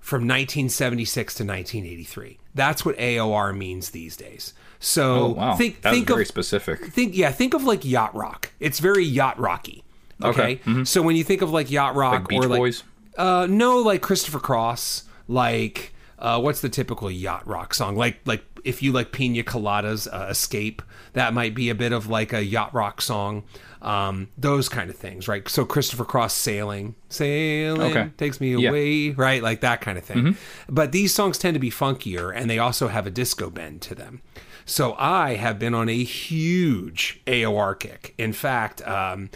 from 0.00 0.22
1976 0.22 1.34
to 1.34 1.44
1983. 1.44 2.38
That's 2.54 2.84
what 2.84 2.96
AOR 2.96 3.56
means 3.56 3.90
these 3.90 4.16
days. 4.16 4.54
So 4.80 5.12
Oh 5.12 5.26
wow, 5.34 5.54
think 5.56 5.82
that's 5.82 5.94
think 5.94 6.08
very 6.08 6.22
of 6.22 6.28
specific. 6.28 6.86
think 6.86 7.16
yeah 7.16 7.30
think 7.30 7.54
of 7.54 7.64
like 7.64 7.84
yacht 7.84 8.14
rock. 8.14 8.50
It's 8.60 8.78
very 8.80 9.04
yacht 9.04 9.38
rocky. 9.38 9.84
Okay, 10.22 10.60
Okay, 10.66 10.84
so 10.84 11.00
when 11.02 11.14
you 11.14 11.22
think 11.22 11.42
of 11.42 11.50
like 11.52 11.70
yacht 11.70 11.94
rock 11.94 12.12
Like 12.14 12.28
Beach 12.28 12.44
or 12.44 12.48
like 12.48 12.58
Boys. 12.58 12.82
uh, 13.16 13.46
no, 13.48 13.78
like 13.78 14.02
Christopher 14.02 14.40
Cross, 14.40 15.04
like 15.28 15.92
uh, 16.18 16.40
what's 16.40 16.60
the 16.60 16.68
typical 16.68 17.10
yacht 17.10 17.46
rock 17.46 17.74
song? 17.74 17.96
Like 17.96 18.18
like 18.24 18.44
if 18.64 18.82
you 18.82 18.92
like 18.92 19.12
Pina 19.12 19.42
Coladas, 19.42 20.06
uh, 20.12 20.26
Escape, 20.30 20.82
that 21.12 21.32
might 21.32 21.54
be 21.54 21.70
a 21.70 21.74
bit 21.74 21.92
of 21.92 22.08
like 22.08 22.32
a 22.32 22.44
yacht 22.44 22.74
rock 22.74 23.00
song. 23.00 23.44
Um, 23.80 24.28
those 24.36 24.68
kind 24.68 24.90
of 24.90 24.96
things, 24.96 25.28
right? 25.28 25.48
So 25.48 25.64
Christopher 25.64 26.04
Cross 26.04 26.34
sailing, 26.34 26.96
sailing 27.08 27.96
Okay. 27.96 28.10
takes 28.16 28.40
me 28.40 28.50
Yeah. 28.50 28.56
Mm-hmm. 28.56 28.68
away, 28.68 29.10
right? 29.10 29.40
Like 29.42 29.60
that 29.60 29.80
kind 29.80 29.96
of 29.96 30.04
thing. 30.04 30.36
But 30.68 30.90
these 30.90 31.14
songs 31.14 31.38
tend 31.38 31.54
to 31.54 31.60
be 31.60 31.70
funkier, 31.70 32.32
and 32.34 32.50
they 32.50 32.58
also 32.58 32.88
have 32.88 33.06
a 33.06 33.10
disco 33.10 33.50
bend 33.50 33.80
to 33.82 33.94
them. 33.94 34.20
So 34.66 34.96
I 34.98 35.36
have 35.36 35.58
been 35.60 35.72
on 35.74 35.88
a 35.88 36.02
huge 36.02 37.20
AOR 37.26 37.78
kick. 37.78 38.14
In 38.18 38.32
fact, 38.32 38.86
um, 38.86 39.30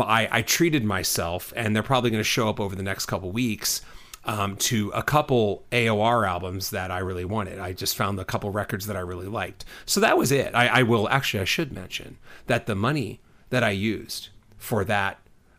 I 0.00 0.42
treated 0.42 0.84
myself, 0.84 1.52
and 1.56 1.74
they're 1.74 1.82
probably 1.82 2.10
going 2.10 2.20
to 2.20 2.24
show 2.24 2.48
up 2.48 2.60
over 2.60 2.74
the 2.76 2.82
next 2.82 3.06
couple 3.06 3.30
weeks. 3.32 3.82
Um, 4.28 4.56
to 4.56 4.90
a 4.90 5.02
couple 5.02 5.64
AOR 5.72 6.28
albums 6.28 6.68
that 6.68 6.90
I 6.90 6.98
really 6.98 7.24
wanted. 7.24 7.58
I 7.58 7.72
just 7.72 7.96
found 7.96 8.20
a 8.20 8.26
couple 8.26 8.50
records 8.50 8.86
that 8.86 8.94
I 8.94 9.00
really 9.00 9.26
liked. 9.26 9.64
So 9.86 10.00
that 10.00 10.18
was 10.18 10.30
it. 10.30 10.54
I, 10.54 10.66
I 10.68 10.82
will 10.82 11.08
actually, 11.08 11.40
I 11.40 11.44
should 11.44 11.72
mention 11.72 12.18
that 12.46 12.66
the 12.66 12.74
money 12.74 13.20
that 13.48 13.64
I 13.64 13.70
used 13.70 14.28
for 14.58 14.84
that 14.84 15.18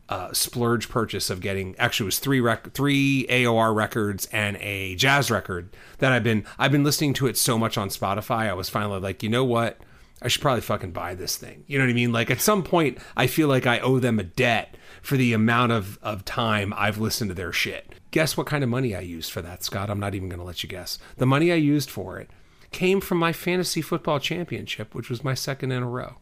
uh, 0.09 0.33
splurge 0.33 0.89
purchase 0.89 1.29
of 1.29 1.39
getting 1.39 1.75
actually 1.77 2.05
it 2.05 2.07
was 2.07 2.19
three 2.19 2.39
rec- 2.39 2.73
three 2.73 3.25
AOR 3.29 3.75
records 3.75 4.27
and 4.31 4.57
a 4.57 4.95
jazz 4.95 5.29
record 5.29 5.69
that 5.99 6.11
I've 6.11 6.23
been 6.23 6.45
I've 6.57 6.71
been 6.71 6.83
listening 6.83 7.13
to 7.15 7.27
it 7.27 7.37
so 7.37 7.57
much 7.57 7.77
on 7.77 7.89
Spotify. 7.89 8.49
I 8.49 8.53
was 8.53 8.69
finally 8.69 8.99
like, 8.99 9.21
you 9.21 9.29
know 9.29 9.45
what? 9.45 9.77
I 10.21 10.27
should 10.27 10.41
probably 10.41 10.61
fucking 10.61 10.91
buy 10.91 11.15
this 11.15 11.37
thing. 11.37 11.63
You 11.67 11.77
know 11.77 11.85
what 11.85 11.91
I 11.91 11.93
mean? 11.93 12.11
Like 12.11 12.29
at 12.29 12.41
some 12.41 12.63
point, 12.63 12.97
I 13.15 13.27
feel 13.27 13.47
like 13.47 13.65
I 13.65 13.79
owe 13.79 13.99
them 13.99 14.19
a 14.19 14.23
debt 14.23 14.75
for 15.01 15.15
the 15.17 15.33
amount 15.33 15.71
of, 15.71 15.97
of 16.01 16.25
time 16.25 16.73
I've 16.75 16.97
listened 16.97 17.29
to 17.29 17.35
their 17.35 17.53
shit. 17.53 17.93
Guess 18.11 18.35
what 18.35 18.47
kind 18.47 18.63
of 18.63 18.69
money 18.69 18.95
I 18.95 18.99
used 19.01 19.31
for 19.31 19.41
that, 19.41 19.63
Scott? 19.63 19.89
I'm 19.89 19.99
not 19.99 20.15
even 20.15 20.29
going 20.29 20.39
to 20.39 20.45
let 20.45 20.63
you 20.63 20.69
guess. 20.69 20.99
The 21.17 21.25
money 21.25 21.51
I 21.51 21.55
used 21.55 21.89
for 21.89 22.19
it 22.19 22.29
came 22.71 23.01
from 23.01 23.17
my 23.17 23.31
fantasy 23.31 23.81
football 23.81 24.19
championship, 24.19 24.93
which 24.93 25.09
was 25.09 25.23
my 25.23 25.33
second 25.33 25.71
in 25.71 25.83
a 25.83 25.87
row. 25.87 26.15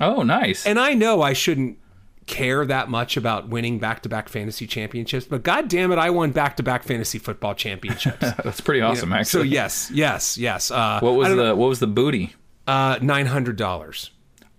Oh, 0.00 0.22
nice. 0.22 0.66
And 0.66 0.78
I 0.80 0.94
know 0.94 1.22
I 1.22 1.32
shouldn't 1.32 1.78
care 2.26 2.64
that 2.64 2.88
much 2.88 3.16
about 3.16 3.48
winning 3.48 3.78
back-to-back 3.78 4.28
fantasy 4.28 4.66
championships, 4.66 5.26
but 5.26 5.42
god 5.42 5.68
damn 5.68 5.92
it, 5.92 5.98
I 5.98 6.10
won 6.10 6.30
back-to-back 6.30 6.82
fantasy 6.84 7.18
football 7.18 7.54
championships. 7.54 8.20
That's 8.44 8.60
pretty 8.60 8.80
awesome, 8.80 9.10
so 9.10 9.16
actually. 9.16 9.40
So 9.40 9.42
yes, 9.42 9.90
yes, 9.92 10.38
yes. 10.38 10.70
Uh, 10.70 11.00
What 11.00 11.12
was 11.14 11.28
the 11.28 11.36
know, 11.36 11.56
What 11.56 11.68
was 11.68 11.80
the 11.80 11.86
booty? 11.86 12.34
Uh, 12.66 12.98
nine 13.02 13.26
hundred 13.26 13.56
dollars? 13.56 14.10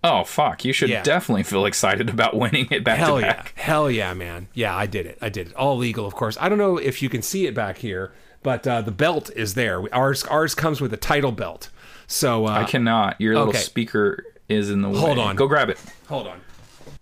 Oh 0.04 0.24
fuck! 0.24 0.66
You 0.66 0.74
should 0.74 0.90
Yeah. 0.90 1.02
definitely 1.04 1.44
feel 1.44 1.66
excited 1.66 2.10
about 2.10 2.36
winning 2.36 2.68
it 2.72 2.84
back 2.84 2.98
Hell 3.00 3.20
to 3.20 3.26
yeah, 3.26 3.34
back. 3.34 3.54
hell 3.56 3.90
yeah, 3.90 4.14
man. 4.14 4.48
Yeah, 4.54 4.76
I 4.76 4.86
did 4.86 5.06
it. 5.06 5.18
I 5.22 5.30
did 5.30 5.48
it. 5.48 5.56
All 5.56 5.78
legal, 5.78 6.06
of 6.06 6.14
course. 6.14 6.38
I 6.42 6.50
don't 6.50 6.58
know 6.58 6.78
if 6.78 7.02
you 7.02 7.08
can 7.10 7.22
see 7.22 7.46
it 7.48 7.54
back 7.56 7.78
here, 7.78 8.12
but 8.42 8.68
uh, 8.68 8.82
the 8.82 8.92
belt 8.92 9.30
is 9.36 9.54
there. 9.54 9.82
Ours, 9.96 10.24
ours 10.26 10.56
comes 10.56 10.82
with 10.82 10.94
a 10.94 10.98
title 10.98 11.32
belt. 11.32 11.70
So 12.06 12.48
uh, 12.48 12.52
I 12.52 12.64
cannot. 12.66 13.20
Your 13.22 13.34
little 13.36 13.50
okay. 13.50 13.60
speaker 13.60 14.26
is 14.50 14.70
in 14.70 14.82
the 14.82 14.90
way. 14.90 14.98
Hold 15.00 15.20
on. 15.20 15.36
Go 15.38 15.48
grab 15.48 15.70
it. 15.70 15.80
hold 16.10 16.28
on. 16.28 16.42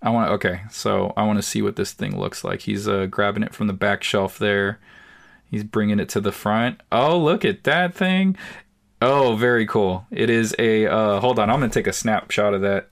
I 0.03 0.10
want. 0.11 0.30
to 0.30 0.34
Okay, 0.34 0.61
so 0.69 1.11
I 1.18 1.23
want 1.26 1.38
to 1.38 1.44
see 1.44 1.61
what 1.64 1.76
this 1.76 1.94
thing 1.94 2.19
looks 2.19 2.44
like. 2.44 2.61
He's 2.61 2.88
uh, 2.88 3.07
grabbing 3.07 3.41
it 3.44 3.53
from 3.53 3.65
the 3.68 3.73
back 3.73 4.03
shelf 4.03 4.38
there. 4.38 4.80
He's 5.49 5.64
bringing 5.64 5.99
it 5.99 6.07
to 6.10 6.22
the 6.22 6.32
front. 6.32 6.82
Oh, 6.91 7.18
look 7.18 7.44
at 7.44 7.64
that 7.65 7.94
thing! 7.95 8.38
Oh, 9.02 9.36
very 9.36 9.65
cool. 9.65 10.06
It 10.11 10.30
is 10.30 10.56
a. 10.60 10.86
Uh, 10.88 11.19
hold 11.19 11.40
on, 11.40 11.49
I'm 11.49 11.60
gonna 11.60 11.72
take 11.72 11.88
a 11.88 11.94
snapshot 11.94 12.53
of 12.53 12.61
that. 12.61 12.90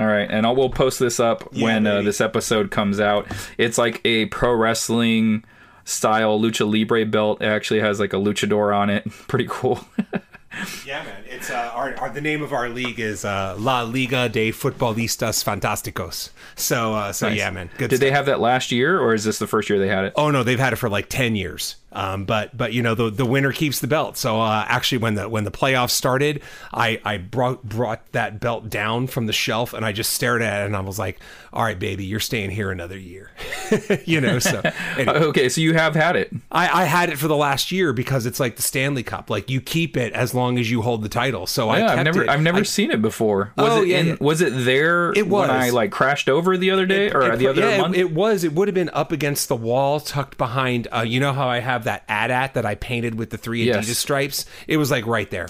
All 0.00 0.06
right, 0.06 0.30
and 0.30 0.46
I 0.46 0.52
will 0.52 0.70
post 0.70 1.00
this 1.00 1.18
up 1.18 1.52
when 1.54 1.84
uh, 1.86 2.02
this 2.02 2.20
episode 2.20 2.70
comes 2.70 3.00
out. 3.00 3.26
It's 3.58 3.78
like 3.78 4.00
a 4.04 4.26
pro 4.26 4.54
wrestling 4.54 5.44
style 5.84 6.38
lucha 6.38 6.70
libre 6.70 7.04
belt. 7.04 7.42
It 7.42 7.46
actually 7.46 7.80
has 7.80 7.98
like 7.98 8.12
a 8.12 8.16
luchador 8.16 8.76
on 8.76 8.90
it. 8.90 9.10
Pretty 9.26 9.46
cool. 9.48 9.80
Yeah, 10.86 11.04
man. 11.04 11.24
It's 11.26 11.50
uh, 11.50 11.70
our, 11.74 11.94
our 11.96 12.10
the 12.10 12.20
name 12.20 12.42
of 12.42 12.52
our 12.52 12.68
league 12.68 12.98
is 12.98 13.24
uh, 13.24 13.54
La 13.58 13.82
Liga 13.82 14.28
de 14.28 14.50
Futbolistas 14.50 15.44
Fantásticos. 15.44 16.30
So 16.56 16.94
uh, 16.94 17.12
so 17.12 17.28
yeah, 17.28 17.50
man. 17.50 17.70
Good. 17.76 17.90
Did 17.90 17.96
stuff. 17.96 18.00
they 18.00 18.10
have 18.10 18.26
that 18.26 18.40
last 18.40 18.72
year, 18.72 18.98
or 18.98 19.14
is 19.14 19.24
this 19.24 19.38
the 19.38 19.46
first 19.46 19.68
year 19.68 19.78
they 19.78 19.88
had 19.88 20.06
it? 20.06 20.12
Oh 20.16 20.30
no, 20.30 20.42
they've 20.42 20.58
had 20.58 20.72
it 20.72 20.76
for 20.76 20.88
like 20.88 21.08
ten 21.08 21.36
years. 21.36 21.76
Um, 21.92 22.24
but 22.24 22.56
but 22.56 22.72
you 22.72 22.82
know 22.82 22.94
the 22.94 23.10
the 23.10 23.26
winner 23.26 23.52
keeps 23.52 23.80
the 23.80 23.86
belt. 23.86 24.16
So 24.16 24.40
uh, 24.40 24.64
actually, 24.66 24.98
when 24.98 25.14
the 25.14 25.28
when 25.28 25.44
the 25.44 25.50
playoffs 25.50 25.90
started, 25.90 26.42
I 26.72 27.00
I 27.04 27.18
brought 27.18 27.62
brought 27.62 28.10
that 28.12 28.40
belt 28.40 28.70
down 28.70 29.06
from 29.06 29.26
the 29.26 29.32
shelf 29.32 29.74
and 29.74 29.84
I 29.84 29.92
just 29.92 30.12
stared 30.12 30.42
at 30.42 30.62
it 30.62 30.66
and 30.66 30.76
I 30.76 30.80
was 30.80 30.98
like, 30.98 31.20
all 31.52 31.62
right, 31.62 31.78
baby, 31.78 32.04
you're 32.04 32.20
staying 32.20 32.50
here 32.50 32.70
another 32.70 32.98
year. 32.98 33.30
you 34.06 34.20
know. 34.20 34.38
So 34.38 34.60
anyway, 34.96 35.18
Okay, 35.28 35.48
so 35.48 35.60
you 35.60 35.74
have 35.74 35.94
had 35.94 36.16
it. 36.16 36.30
I 36.50 36.82
I 36.82 36.84
had 36.84 37.10
it 37.10 37.18
for 37.18 37.28
the 37.28 37.36
last 37.36 37.70
year 37.72 37.92
because 37.92 38.26
it's 38.26 38.40
like 38.40 38.56
the 38.56 38.62
Stanley 38.62 39.02
Cup. 39.02 39.30
Like 39.30 39.50
you 39.50 39.60
keep 39.60 39.96
it 39.96 40.12
as 40.12 40.34
long 40.34 40.58
as 40.58 40.70
you 40.70 40.82
hold 40.82 41.02
the 41.02 41.08
title. 41.08 41.46
So 41.46 41.68
I 41.68 41.78
Yeah, 41.78 41.86
kept 41.88 41.98
I've 41.98 42.04
never 42.04 42.22
it. 42.22 42.28
I've 42.28 42.42
never 42.42 42.58
I- 42.60 42.62
seen 42.62 42.90
it 42.90 43.02
before. 43.02 43.52
Was 43.56 43.68
Oh, 43.72 43.82
it 43.82 43.88
yeah, 43.88 43.98
in 43.98 44.06
yeah. 44.08 44.16
was 44.20 44.40
it 44.40 44.52
there 44.64 45.12
It 45.16 45.28
was. 45.28 45.48
when 45.48 45.56
I 45.56 45.70
like 45.70 45.90
crashed 45.90 46.28
over 46.28 46.56
the 46.56 46.70
other 46.70 46.86
day 46.86 47.10
or 47.10 47.22
It- 47.32 47.38
the 47.38 47.48
other 47.48 47.60
yeah, 47.62 47.68
it- 47.76 47.80
month? 47.80 47.96
It, 47.96 48.12
was. 48.12 48.44
It 48.44 48.52
would 48.54 48.68
have 48.68 48.74
been 48.74 48.90
up 48.92 49.12
against 49.12 49.48
the 49.48 49.56
wall, 49.56 50.00
tucked 50.00 50.38
behind. 50.38 50.88
Uh, 50.94 51.00
you 51.00 51.20
know 51.20 51.32
how 51.32 51.48
I 51.48 51.60
have 51.60 51.84
that 51.84 52.04
AT-AT 52.08 52.54
that 52.54 52.64
I 52.66 52.74
painted 52.74 53.16
with 53.16 53.30
the 53.30 53.38
three 53.38 53.64
Yes. 53.64 53.84
Adidas 53.86 53.96
stripes? 53.96 54.44
It 54.66 54.76
was 54.78 54.90
like 54.90 55.06
right 55.06 55.30
there. 55.30 55.48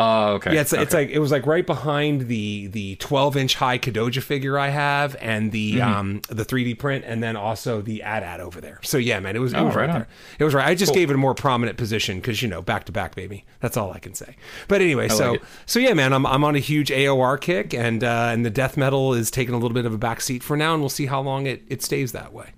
Oh, 0.00 0.34
okay. 0.34 0.54
Yeah, 0.54 0.60
it's, 0.60 0.72
it's 0.72 0.94
like 0.94 1.08
it 1.10 1.18
was 1.18 1.32
like 1.32 1.44
right 1.44 1.66
behind 1.66 2.28
the 2.28 2.68
the 2.68 2.94
12 2.96 3.36
inch 3.36 3.54
high 3.56 3.78
Kadoja 3.78 4.22
figure 4.22 4.56
I 4.56 4.68
have, 4.68 5.16
and 5.20 5.50
the 5.50 5.74
Mm-hmm. 5.74 5.92
um 5.98 6.20
the 6.28 6.44
3D 6.44 6.78
print, 6.78 7.04
and 7.04 7.20
then 7.20 7.34
also 7.36 7.82
the 7.82 8.02
AT-AT 8.04 8.38
over 8.40 8.60
there. 8.60 8.78
So 8.84 8.96
yeah, 8.96 9.18
man, 9.18 9.34
it 9.34 9.40
was, 9.40 9.52
it 9.52 9.60
was 9.60 9.74
Oh, 9.74 9.78
right 9.78 9.88
right, 9.88 9.92
there. 9.92 10.08
It 10.38 10.44
was 10.44 10.54
right. 10.54 10.68
I 10.68 10.76
just 10.76 10.94
gave 10.94 11.10
it 11.10 11.14
a 11.14 11.18
more 11.18 11.34
prominent 11.34 11.76
position 11.78 12.18
because 12.18 12.40
you 12.42 12.48
know 12.48 12.62
back 12.62 12.84
to 12.84 12.92
back, 12.92 13.16
baby. 13.16 13.44
That's 13.60 13.76
all 13.76 13.90
I 13.92 13.98
can 13.98 14.14
say. 14.14 14.36
But 14.68 14.82
anyway, 14.82 15.08
so 15.08 15.32
like 15.32 15.42
so 15.66 15.80
yeah, 15.80 15.94
man, 15.94 16.12
I'm 16.12 16.24
I'm 16.26 16.44
on 16.44 16.54
a 16.54 16.60
huge 16.60 16.90
AOR 16.90 17.40
kick, 17.40 17.74
and 17.74 18.04
uh, 18.04 18.30
and 18.32 18.44
the 18.46 18.50
death 18.50 18.76
metal 18.76 19.14
is 19.14 19.32
taking 19.32 19.52
a 19.54 19.58
little 19.58 19.74
bit 19.74 19.84
of 19.84 19.92
a 19.92 19.98
back 19.98 20.20
seat 20.20 20.44
for 20.44 20.56
now, 20.56 20.74
and 20.74 20.80
we'll 20.82 20.88
see 20.90 21.06
how 21.06 21.20
long 21.20 21.46
it 21.46 21.64
it 21.66 21.82
stays 21.82 22.12
that 22.12 22.32
way. 22.32 22.50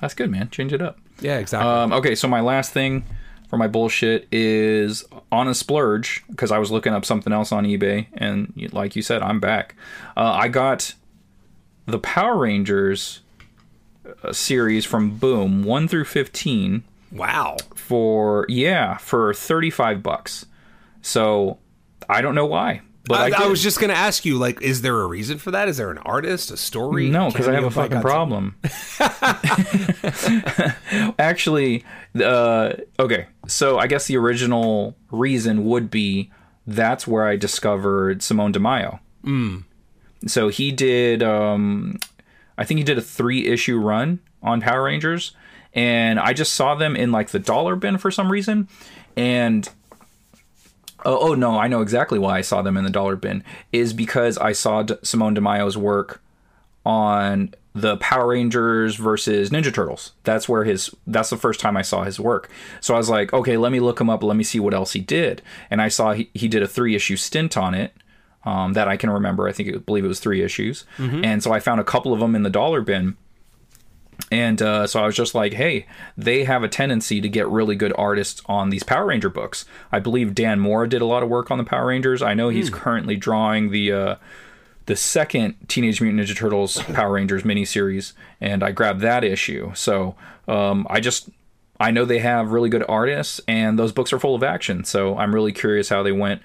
That's 0.00 0.14
good, 0.14 0.30
man. 0.30 0.50
Change 0.50 0.72
it 0.72 0.82
up. 0.82 0.98
Yeah, 1.20 1.38
exactly. 1.38 1.70
Um, 1.70 1.92
okay, 1.92 2.14
so 2.16 2.26
my 2.28 2.40
last 2.40 2.72
thing 2.72 3.04
for 3.48 3.56
my 3.56 3.68
bullshit 3.68 4.26
is 4.32 5.04
on 5.30 5.48
a 5.48 5.54
splurge 5.54 6.24
because 6.28 6.50
I 6.50 6.58
was 6.58 6.70
looking 6.70 6.92
up 6.92 7.04
something 7.04 7.32
else 7.32 7.52
on 7.52 7.64
eBay, 7.64 8.06
and 8.14 8.52
like 8.72 8.96
you 8.96 9.02
said, 9.02 9.22
I'm 9.22 9.40
back. 9.40 9.76
Uh, 10.16 10.32
I 10.32 10.48
got 10.48 10.94
the 11.86 11.98
Power 11.98 12.36
Rangers 12.36 13.20
uh, 14.22 14.32
series 14.32 14.84
from 14.84 15.16
Boom 15.18 15.62
one 15.62 15.88
through 15.88 16.04
fifteen 16.04 16.82
wow. 17.12 17.56
for 17.74 18.46
yeah 18.48 18.96
for 18.96 19.32
thirty 19.32 19.70
five 19.70 20.02
bucks. 20.02 20.46
So 21.02 21.58
I 22.08 22.20
don't 22.20 22.34
know 22.34 22.46
why, 22.46 22.82
but 23.06 23.34
I, 23.34 23.42
I, 23.42 23.44
I 23.44 23.46
was 23.48 23.62
just 23.62 23.80
gonna 23.80 23.92
ask 23.92 24.24
you, 24.24 24.38
like, 24.38 24.60
is 24.62 24.82
there 24.82 25.00
a 25.00 25.06
reason 25.06 25.38
for 25.38 25.50
that? 25.52 25.68
Is 25.68 25.76
there 25.76 25.90
an 25.90 25.98
artist, 25.98 26.50
a 26.50 26.56
story? 26.56 27.08
No, 27.08 27.30
because 27.30 27.48
I 27.48 27.54
have 27.54 27.64
a 27.64 27.70
fucking 27.70 27.98
Godzilla? 27.98 28.02
problem. 28.02 28.56
Actually, 31.18 31.84
uh, 32.20 32.72
okay. 32.98 33.26
So 33.46 33.78
I 33.78 33.86
guess 33.86 34.06
the 34.06 34.16
original 34.16 34.96
reason 35.10 35.64
would 35.66 35.90
be 35.90 36.30
that's 36.66 37.06
where 37.06 37.26
I 37.26 37.36
discovered 37.36 38.22
Simone 38.22 38.52
Di 38.52 38.58
Meo. 38.58 39.00
Mm. 39.24 39.64
So 40.26 40.48
he 40.48 40.72
did, 40.72 41.22
um, 41.22 41.98
I 42.58 42.64
think 42.64 42.78
he 42.78 42.84
did 42.84 42.98
a 42.98 43.02
three 43.02 43.46
issue 43.46 43.78
run 43.78 44.18
on 44.42 44.60
Power 44.60 44.84
Rangers, 44.84 45.32
and 45.74 46.18
I 46.18 46.32
just 46.32 46.54
saw 46.54 46.74
them 46.74 46.96
in 46.96 47.12
like 47.12 47.30
the 47.30 47.38
dollar 47.38 47.76
bin 47.76 47.98
for 47.98 48.10
some 48.10 48.32
reason, 48.32 48.68
and 49.16 49.68
Oh, 51.04 51.30
oh 51.30 51.34
no, 51.34 51.58
I 51.58 51.68
know 51.68 51.82
exactly 51.82 52.18
why 52.18 52.38
I 52.38 52.40
saw 52.40 52.62
them 52.62 52.76
in 52.76 52.84
the 52.84 52.90
dollar 52.90 53.16
bin. 53.16 53.44
Is 53.72 53.92
because 53.92 54.38
I 54.38 54.52
saw 54.52 54.82
D- 54.82 54.96
Simone 55.02 55.34
Di 55.34 55.40
Meo's 55.40 55.76
work 55.76 56.22
on 56.84 57.54
the 57.74 57.96
Power 57.98 58.28
Rangers 58.28 58.96
versus 58.96 59.50
Ninja 59.50 59.72
Turtles. 59.72 60.12
That's 60.24 60.48
where 60.48 60.64
his 60.64 60.90
that's 61.06 61.30
the 61.30 61.36
first 61.36 61.60
time 61.60 61.76
I 61.76 61.82
saw 61.82 62.04
his 62.04 62.18
work. 62.18 62.48
So 62.80 62.94
I 62.94 62.98
was 62.98 63.10
like, 63.10 63.32
okay, 63.32 63.56
let 63.56 63.70
me 63.72 63.80
look 63.80 64.00
him 64.00 64.08
up, 64.08 64.22
let 64.22 64.36
me 64.36 64.44
see 64.44 64.58
what 64.60 64.72
else 64.74 64.92
he 64.92 65.00
did. 65.00 65.42
And 65.70 65.82
I 65.82 65.88
saw 65.88 66.12
he, 66.12 66.30
he 66.32 66.48
did 66.48 66.62
a 66.62 66.68
three 66.68 66.94
issue 66.94 67.16
stint 67.16 67.56
on 67.56 67.74
it. 67.74 67.92
Um, 68.44 68.74
that 68.74 68.86
I 68.86 68.96
can 68.96 69.10
remember. 69.10 69.48
I 69.48 69.52
think 69.52 69.68
it, 69.70 69.84
believe 69.86 70.04
it 70.04 70.08
was 70.08 70.20
three 70.20 70.40
issues, 70.40 70.84
and 71.24 71.42
so 71.42 71.52
I 71.52 71.58
found 71.58 71.80
a 71.80 71.84
couple 71.84 72.12
of 72.12 72.20
them 72.20 72.36
in 72.36 72.44
the 72.44 72.50
dollar 72.50 72.80
bin, 72.80 73.16
and 74.30 74.60
uh, 74.60 74.86
so 74.86 75.02
I 75.02 75.06
was 75.06 75.14
just 75.14 75.34
like, 75.34 75.52
hey, 75.52 75.86
they 76.16 76.44
have 76.44 76.62
a 76.62 76.68
tendency 76.68 77.20
to 77.20 77.28
get 77.28 77.48
really 77.48 77.76
good 77.76 77.92
artists 77.96 78.42
on 78.46 78.70
these 78.70 78.82
Power 78.82 79.06
Ranger 79.06 79.28
books. 79.28 79.64
I 79.92 80.00
believe 80.00 80.34
Dan 80.34 80.58
Mora 80.58 80.88
did 80.88 81.02
a 81.02 81.06
lot 81.06 81.22
of 81.22 81.28
work 81.28 81.50
on 81.50 81.58
the 81.58 81.64
Power 81.64 81.86
Rangers. 81.86 82.22
I 82.22 82.34
know 82.34 82.48
he's 82.48 82.70
currently 82.70 83.16
drawing 83.16 83.70
the 83.70 83.92
uh, 83.92 84.16
the 84.86 84.96
second 84.96 85.56
Teenage 85.68 86.00
Mutant 86.00 86.22
Ninja 86.28 86.36
Turtles 86.36 86.82
Power 86.94 87.12
Rangers 87.12 87.42
miniseries, 87.42 88.14
and 88.40 88.62
I 88.62 88.72
grabbed 88.72 89.00
that 89.00 89.22
issue. 89.24 89.72
So 89.74 90.16
um, 90.48 90.86
I 90.90 91.00
just 91.00 91.28
I 91.78 91.90
know 91.90 92.04
they 92.04 92.20
have 92.20 92.52
really 92.52 92.68
good 92.68 92.84
artists, 92.88 93.40
and 93.46 93.78
those 93.78 93.92
books 93.92 94.12
are 94.12 94.18
full 94.18 94.34
of 94.34 94.42
action. 94.42 94.84
So 94.84 95.16
I'm 95.18 95.34
really 95.34 95.52
curious 95.52 95.88
how 95.88 96.02
they 96.02 96.12
went. 96.12 96.42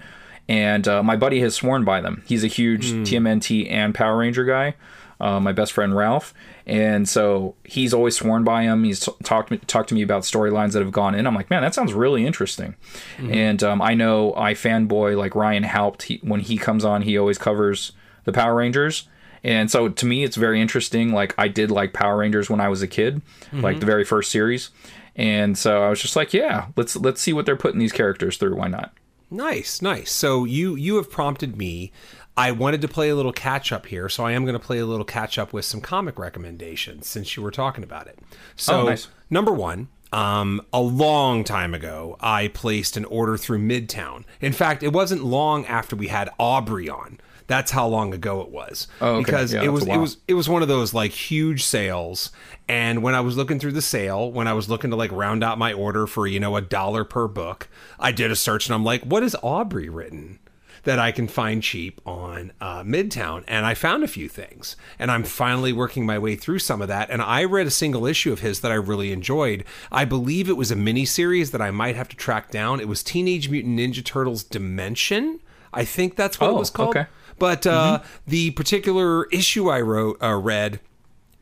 And 0.48 0.86
uh, 0.86 1.02
my 1.02 1.16
buddy 1.16 1.40
has 1.40 1.54
sworn 1.54 1.84
by 1.84 2.00
them. 2.00 2.22
He's 2.26 2.44
a 2.44 2.48
huge 2.48 2.92
TMNT 2.92 3.70
and 3.70 3.94
Power 3.94 4.18
Ranger 4.18 4.44
guy. 4.44 4.74
Uh, 5.20 5.38
my 5.38 5.52
best 5.52 5.72
friend 5.72 5.94
Ralph, 5.94 6.34
and 6.66 7.08
so 7.08 7.54
he's 7.64 7.92
always 7.92 8.16
sworn 8.16 8.44
by 8.44 8.62
him. 8.62 8.84
He's 8.84 9.00
t- 9.00 9.12
talked 9.22 9.68
talked 9.68 9.88
to 9.88 9.94
me 9.94 10.02
about 10.02 10.22
storylines 10.22 10.72
that 10.72 10.82
have 10.82 10.92
gone 10.92 11.14
in. 11.14 11.26
I'm 11.26 11.34
like, 11.34 11.50
man, 11.50 11.62
that 11.62 11.74
sounds 11.74 11.92
really 11.92 12.26
interesting. 12.26 12.76
And 13.18 13.62
um, 13.62 13.82
I 13.82 13.94
know 13.94 14.34
I 14.36 14.54
fanboy 14.54 15.16
like 15.16 15.34
Ryan 15.34 15.64
Haupt. 15.64 16.04
He, 16.04 16.20
when 16.22 16.40
he 16.40 16.56
comes 16.56 16.84
on, 16.84 17.02
he 17.02 17.18
always 17.18 17.38
covers 17.38 17.92
the 18.24 18.32
Power 18.32 18.54
Rangers. 18.54 19.08
And 19.44 19.70
so 19.70 19.88
to 19.88 20.06
me, 20.06 20.22
it's 20.22 20.36
very 20.36 20.60
interesting. 20.60 21.12
Like 21.12 21.34
I 21.36 21.48
did 21.48 21.70
like 21.70 21.92
Power 21.92 22.18
Rangers 22.18 22.48
when 22.48 22.60
I 22.60 22.68
was 22.68 22.80
a 22.82 22.86
kid, 22.88 23.22
like 23.52 23.80
the 23.80 23.86
very 23.86 24.04
first 24.04 24.30
series. 24.30 24.70
And 25.16 25.58
so 25.58 25.82
I 25.82 25.90
was 25.90 26.00
just 26.00 26.16
like, 26.16 26.32
yeah, 26.32 26.66
let's 26.76 26.94
let's 26.96 27.20
see 27.20 27.32
what 27.32 27.44
they're 27.44 27.56
putting 27.56 27.80
these 27.80 27.92
characters 27.92 28.36
through. 28.36 28.54
Why 28.56 28.68
not? 28.68 28.92
Nice, 29.30 29.82
nice. 29.82 30.12
So 30.12 30.44
you 30.44 30.74
you 30.76 30.96
have 30.96 31.10
prompted 31.10 31.56
me. 31.56 31.90
I 32.36 32.50
wanted 32.52 32.80
to 32.82 32.88
play 32.88 33.10
a 33.10 33.14
little 33.16 33.32
catch 33.32 33.72
up 33.72 33.86
here, 33.86 34.08
so 34.08 34.24
I 34.24 34.32
am 34.32 34.44
going 34.44 34.58
to 34.58 34.64
play 34.64 34.78
a 34.78 34.86
little 34.86 35.04
catch 35.04 35.38
up 35.38 35.52
with 35.52 35.64
some 35.64 35.80
comic 35.80 36.18
recommendations 36.18 37.06
since 37.06 37.36
you 37.36 37.42
were 37.42 37.50
talking 37.50 37.84
about 37.84 38.06
it. 38.06 38.18
So 38.56 38.80
Oh, 38.80 38.84
nice. 38.86 39.08
number 39.28 39.52
one, 39.52 39.88
um, 40.12 40.60
a 40.72 40.80
long 40.80 41.44
time 41.44 41.74
ago, 41.74 42.16
I 42.20 42.48
placed 42.48 42.96
an 42.96 43.04
order 43.06 43.36
through 43.36 43.58
Midtown. 43.58 44.24
In 44.40 44.52
fact, 44.52 44.82
it 44.82 44.92
wasn't 44.92 45.24
long 45.24 45.66
after 45.66 45.94
we 45.96 46.08
had 46.08 46.30
Aubrey 46.38 46.88
on. 46.88 47.20
That's 47.48 47.72
how 47.72 47.86
long 47.86 48.14
ago 48.14 48.40
it 48.40 48.48
was. 48.50 48.88
Oh, 49.02 49.16
okay. 49.16 49.24
Because 49.24 49.52
Yeah, 49.52 49.64
it 49.64 49.68
was 49.72 49.86
it 49.86 49.96
was 49.98 50.16
it 50.28 50.34
was 50.34 50.48
one 50.48 50.62
of 50.62 50.68
those 50.68 50.94
like 50.94 51.10
huge 51.10 51.64
sales 51.64 52.30
and 52.68 53.02
when 53.02 53.14
i 53.16 53.20
was 53.20 53.36
looking 53.36 53.58
through 53.58 53.72
the 53.72 53.82
sale 53.82 54.30
when 54.30 54.46
i 54.46 54.52
was 54.52 54.70
looking 54.70 54.90
to 54.90 54.96
like 54.96 55.10
round 55.10 55.42
out 55.42 55.58
my 55.58 55.72
order 55.72 56.06
for 56.06 56.26
you 56.28 56.38
know 56.38 56.54
a 56.56 56.60
dollar 56.62 57.04
per 57.04 57.26
book 57.26 57.68
i 57.98 58.12
did 58.12 58.30
a 58.30 58.36
search 58.36 58.66
and 58.68 58.74
i'm 58.74 58.84
like 58.84 59.02
what 59.02 59.22
is 59.24 59.36
aubrey 59.42 59.88
written 59.88 60.38
that 60.84 60.98
i 60.98 61.12
can 61.12 61.28
find 61.28 61.62
cheap 61.62 62.00
on 62.06 62.52
uh, 62.60 62.82
midtown 62.82 63.44
and 63.46 63.64
i 63.66 63.74
found 63.74 64.02
a 64.02 64.08
few 64.08 64.28
things 64.28 64.76
and 64.98 65.10
i'm 65.10 65.22
finally 65.24 65.72
working 65.72 66.04
my 66.06 66.18
way 66.18 66.34
through 66.36 66.58
some 66.58 66.82
of 66.82 66.88
that 66.88 67.08
and 67.10 67.22
i 67.22 67.44
read 67.44 67.66
a 67.66 67.70
single 67.70 68.06
issue 68.06 68.32
of 68.32 68.40
his 68.40 68.60
that 68.60 68.70
i 68.72 68.74
really 68.74 69.12
enjoyed. 69.12 69.64
I 69.90 70.04
believe 70.04 70.48
it 70.48 70.56
was 70.56 70.70
a 70.70 70.76
mini 70.76 71.04
series 71.04 71.50
that 71.52 71.60
i 71.62 71.70
might 71.70 71.96
have 71.96 72.08
to 72.08 72.16
track 72.16 72.50
down. 72.50 72.80
It 72.80 72.88
was 72.88 73.02
teenage 73.02 73.48
mutant 73.48 73.78
ninja 73.78 74.04
turtles 74.04 74.42
dimension 74.44 75.40
i 75.72 75.84
think 75.84 76.16
that's 76.16 76.38
what 76.40 76.48
it 76.48 76.54
Oh, 76.54 76.58
was 76.58 76.70
called. 76.70 76.90
okay. 76.96 77.06
but 77.38 77.66
uh, 77.66 78.00
the 78.26 78.50
particular 78.52 79.26
issue 79.26 79.68
I 79.68 79.80
wrote 79.80 80.22
uh, 80.22 80.34
read 80.34 80.80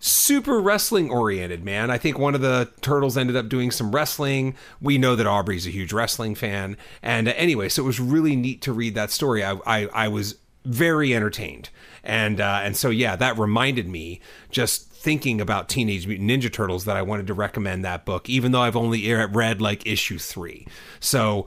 super 0.00 0.60
wrestling 0.60 1.10
oriented, 1.10 1.62
man. 1.64 1.90
I 1.90 1.98
think 1.98 2.18
one 2.18 2.34
of 2.34 2.40
the 2.40 2.70
turtles 2.80 3.16
ended 3.16 3.36
up 3.36 3.48
doing 3.48 3.70
some 3.70 3.92
wrestling. 3.94 4.56
We 4.80 4.98
know 4.98 5.14
that 5.14 5.26
Aubrey's 5.26 5.66
a 5.66 5.70
huge 5.70 5.92
wrestling 5.92 6.34
fan, 6.34 6.76
and 7.02 7.28
uh, 7.28 7.34
anyway, 7.36 7.68
so 7.68 7.82
it 7.82 7.86
was 7.86 8.00
really 8.00 8.34
neat 8.34 8.62
to 8.62 8.72
read 8.72 8.94
that 8.94 9.10
story. 9.10 9.44
I 9.44 9.58
I, 9.66 9.88
I 9.92 10.08
was 10.08 10.36
very 10.64 11.14
entertained, 11.14 11.68
and 12.02 12.40
uh, 12.40 12.60
and 12.62 12.76
so 12.76 12.90
yeah, 12.90 13.14
that 13.16 13.38
reminded 13.38 13.88
me 13.88 14.20
just 14.50 14.90
thinking 14.90 15.40
about 15.40 15.68
Teenage 15.68 16.06
Mutant 16.06 16.30
Ninja 16.30 16.52
Turtles 16.52 16.84
that 16.84 16.96
I 16.96 17.02
wanted 17.02 17.26
to 17.28 17.34
recommend 17.34 17.84
that 17.84 18.04
book, 18.04 18.28
even 18.28 18.52
though 18.52 18.60
I've 18.60 18.76
only 18.76 19.12
read 19.12 19.60
like 19.60 19.86
issue 19.86 20.18
three. 20.18 20.66
So 20.98 21.46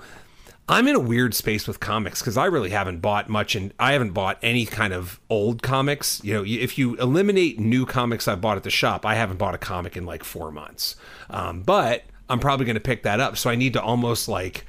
I'm 0.68 0.88
in 0.88 0.95
a 0.95 0.99
weird 0.99 1.34
space 1.34 1.68
with 1.68 1.81
comics 1.81 2.22
because 2.22 2.38
I 2.38 2.45
really 2.45 2.69
haven't 2.69 2.99
bought 2.99 3.27
much, 3.27 3.53
and 3.56 3.73
I 3.80 3.94
haven't 3.94 4.11
bought 4.11 4.38
any 4.41 4.65
kind 4.65 4.94
of 4.94 5.19
old 5.30 5.61
comics. 5.61 6.23
You 6.23 6.35
know, 6.35 6.44
if 6.45 6.77
you 6.77 6.95
eliminate 6.95 7.60
new 7.60 7.85
comics 7.85 8.27
I 8.27 8.35
bought 8.35 8.56
at 8.56 8.64
the 8.64 8.69
shop, 8.69 9.06
I 9.06 9.15
haven't 9.15 9.38
bought 9.38 9.56
a 9.56 9.57
comic 9.57 9.98
in 9.98 10.06
like 10.06 10.23
four 10.23 10.52
months. 10.52 10.95
Um, 11.30 11.64
but 11.64 12.03
I'm 12.30 12.40
probably 12.40 12.65
going 12.65 12.76
to 12.76 12.81
pick 12.81 13.03
that 13.03 13.19
up, 13.19 13.38
so 13.38 13.49
I 13.49 13.56
need 13.56 13.73
to 13.73 13.81
almost 13.81 14.30
like, 14.30 14.65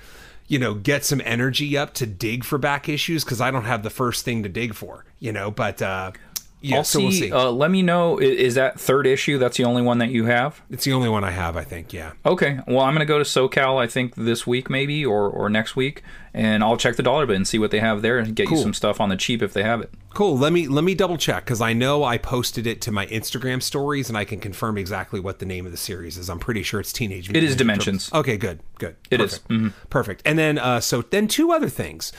you 0.48 0.58
know, 0.58 0.74
get 0.74 1.04
some 1.04 1.22
energy 1.24 1.76
up 1.76 1.94
to 1.94 2.06
dig 2.06 2.42
for 2.42 2.58
back 2.58 2.88
issues 2.88 3.22
because 3.24 3.40
I 3.40 3.52
don't 3.52 3.64
have 3.64 3.84
the 3.84 3.90
first 3.90 4.24
thing 4.24 4.42
to 4.42 4.48
dig 4.48 4.74
for. 4.74 5.04
You 5.20 5.32
know, 5.32 5.52
but 5.52 5.80
uh, 5.80 6.10
yeah, 6.64 6.76
I'll 6.78 6.84
so 6.84 6.98
see. 6.98 7.04
we'll 7.04 7.12
see. 7.12 7.32
Uh, 7.32 7.50
let 7.50 7.70
me 7.70 7.82
know. 7.82 8.18
i- 8.20 8.22
Is 8.24 8.54
that 8.54 8.80
third 8.80 9.06
issue? 9.06 9.38
That's 9.38 9.56
the 9.56 9.64
only 9.64 9.82
one 9.82 9.98
that 9.98 10.10
you 10.10 10.24
have? 10.26 10.62
it's 10.70 10.84
the 10.84 10.92
only 10.92 11.08
one 11.08 11.22
I 11.24 11.30
have, 11.30 11.56
I 11.56 11.64
think. 11.64 11.92
Yeah. 11.92 12.12
Okay. 12.24 12.58
Well, 12.66 12.80
I'm 12.80 12.94
gonna 12.94 13.04
go 13.04 13.18
to 13.18 13.24
SoCal. 13.24 13.80
I 13.80 13.86
think 13.86 14.14
this 14.16 14.46
week 14.46 14.70
maybe 14.70 15.04
or 15.04 15.28
or 15.28 15.48
next 15.50 15.76
week, 15.76 16.02
and 16.32 16.64
I'll 16.64 16.76
check 16.76 16.96
the 16.96 17.02
dollar 17.02 17.26
bin 17.26 17.36
and 17.36 17.46
see 17.48 17.58
what 17.58 17.70
they 17.70 17.80
have 17.80 18.02
there 18.02 18.18
and 18.18 18.34
get 18.34 18.48
Cool. 18.48 18.58
you 18.58 18.62
some 18.62 18.74
stuff 18.74 19.00
on 19.00 19.08
the 19.08 19.16
cheap 19.16 19.42
if 19.42 19.52
they 19.52 19.62
have 19.62 19.80
it. 19.80 19.90
Cool. 20.14 20.38
Let 20.38 20.52
me 20.52 20.68
let 20.68 20.84
me 20.84 20.94
double 20.94 21.16
check 21.18 21.44
because 21.44 21.60
I 21.60 21.72
know 21.72 22.04
I 22.04 22.18
posted 22.18 22.66
it 22.68 22.80
to 22.82 22.92
my 22.92 23.06
Instagram 23.06 23.60
stories 23.60 24.08
and 24.08 24.16
I 24.16 24.24
can 24.24 24.38
confirm 24.38 24.78
exactly 24.78 25.18
what 25.18 25.40
the 25.40 25.46
name 25.46 25.66
of 25.66 25.72
the 25.72 25.78
series 25.78 26.16
is. 26.16 26.28
I'm 26.30 26.38
pretty 26.38 26.62
sure 26.62 26.78
it's 26.80 26.92
Teenage. 26.92 27.28
Mutant 27.28 27.36
It 27.36 27.42
is 27.44 27.56
Dimensions. 27.56 28.06
Turtles. 28.06 28.20
Okay, 28.20 28.36
good, 28.36 28.60
good. 28.78 28.94
It 29.10 29.20
is. 29.20 29.40
Mm-hmm. 29.50 29.68
Perfect. 29.68 29.90
Perfect. 29.90 30.22
And 30.24 30.38
then 30.38 30.58
uh, 30.58 30.80
so 30.80 31.02
then 31.02 31.26
two 31.28 31.50
other 31.50 31.68
things. 31.68 32.12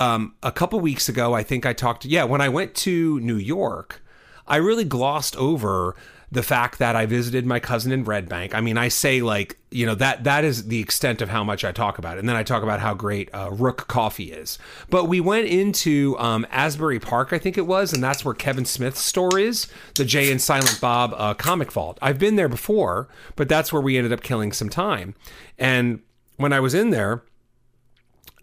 Um, 0.00 0.34
a 0.42 0.52
couple 0.52 0.80
weeks 0.80 1.08
ago, 1.08 1.34
I 1.34 1.42
think 1.42 1.64
I 1.64 1.72
talked. 1.72 2.04
Yeah, 2.04 2.24
when 2.24 2.40
I 2.40 2.48
went 2.48 2.74
to 2.76 3.20
New 3.20 3.36
York, 3.36 4.02
I 4.46 4.56
really 4.56 4.84
glossed 4.84 5.36
over 5.36 5.94
the 6.34 6.42
fact 6.42 6.80
that 6.80 6.96
I 6.96 7.06
visited 7.06 7.46
my 7.46 7.60
cousin 7.60 7.92
in 7.92 8.02
Red 8.02 8.28
Bank. 8.28 8.56
I 8.56 8.60
mean, 8.60 8.76
I 8.76 8.88
say 8.88 9.22
like 9.22 9.56
you 9.70 9.86
know 9.86 9.94
that 9.94 10.24
that 10.24 10.44
is 10.44 10.66
the 10.66 10.80
extent 10.80 11.22
of 11.22 11.28
how 11.28 11.44
much 11.44 11.64
I 11.64 11.70
talk 11.70 11.98
about 11.98 12.16
it, 12.16 12.20
and 12.20 12.28
then 12.28 12.36
I 12.36 12.42
talk 12.42 12.62
about 12.64 12.80
how 12.80 12.92
great 12.92 13.32
uh, 13.32 13.50
Rook 13.52 13.86
Coffee 13.86 14.32
is. 14.32 14.58
But 14.90 15.04
we 15.04 15.20
went 15.20 15.46
into 15.46 16.16
um, 16.18 16.44
Asbury 16.50 16.98
Park, 16.98 17.32
I 17.32 17.38
think 17.38 17.56
it 17.56 17.66
was, 17.66 17.92
and 17.92 18.02
that's 18.02 18.24
where 18.24 18.34
Kevin 18.34 18.64
Smith's 18.64 19.00
store 19.00 19.38
is, 19.38 19.68
the 19.94 20.04
Jay 20.04 20.30
and 20.30 20.42
Silent 20.42 20.78
Bob 20.80 21.14
uh, 21.16 21.34
comic 21.34 21.70
vault. 21.70 21.98
I've 22.02 22.18
been 22.18 22.36
there 22.36 22.48
before, 22.48 23.08
but 23.36 23.48
that's 23.48 23.72
where 23.72 23.82
we 23.82 23.96
ended 23.96 24.12
up 24.12 24.22
killing 24.22 24.52
some 24.52 24.68
time. 24.68 25.14
And 25.56 26.00
when 26.36 26.52
I 26.52 26.58
was 26.58 26.74
in 26.74 26.90
there, 26.90 27.22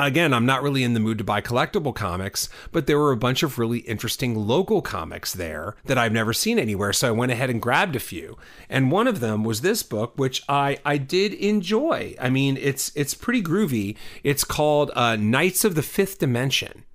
again, 0.07 0.33
I'm 0.33 0.45
not 0.45 0.63
really 0.63 0.83
in 0.83 0.93
the 0.93 0.99
mood 0.99 1.17
to 1.17 1.23
buy 1.23 1.41
collectible 1.41 1.93
comics, 1.93 2.49
but 2.71 2.87
there 2.87 2.99
were 2.99 3.11
a 3.11 3.17
bunch 3.17 3.43
of 3.43 3.57
really 3.57 3.79
interesting 3.79 4.35
local 4.35 4.81
comics 4.81 5.33
there 5.33 5.75
that 5.85 5.97
I've 5.97 6.11
never 6.11 6.33
seen 6.33 6.59
anywhere. 6.59 6.93
So 6.93 7.07
I 7.07 7.11
went 7.11 7.31
ahead 7.31 7.49
and 7.49 7.61
grabbed 7.61 7.95
a 7.95 7.99
few. 7.99 8.37
And 8.69 8.91
one 8.91 9.07
of 9.07 9.19
them 9.19 9.43
was 9.43 9.61
this 9.61 9.83
book, 9.83 10.13
which 10.17 10.43
I, 10.47 10.77
I 10.85 10.97
did 10.97 11.33
enjoy. 11.33 12.15
I 12.19 12.29
mean, 12.29 12.57
it's 12.57 12.91
it's 12.95 13.13
pretty 13.13 13.41
groovy. 13.41 13.97
It's 14.23 14.43
called 14.43 14.91
uh, 14.95 15.15
Knights 15.15 15.65
of 15.65 15.75
the 15.75 15.83
Fifth 15.83 16.19
Dimension. 16.19 16.85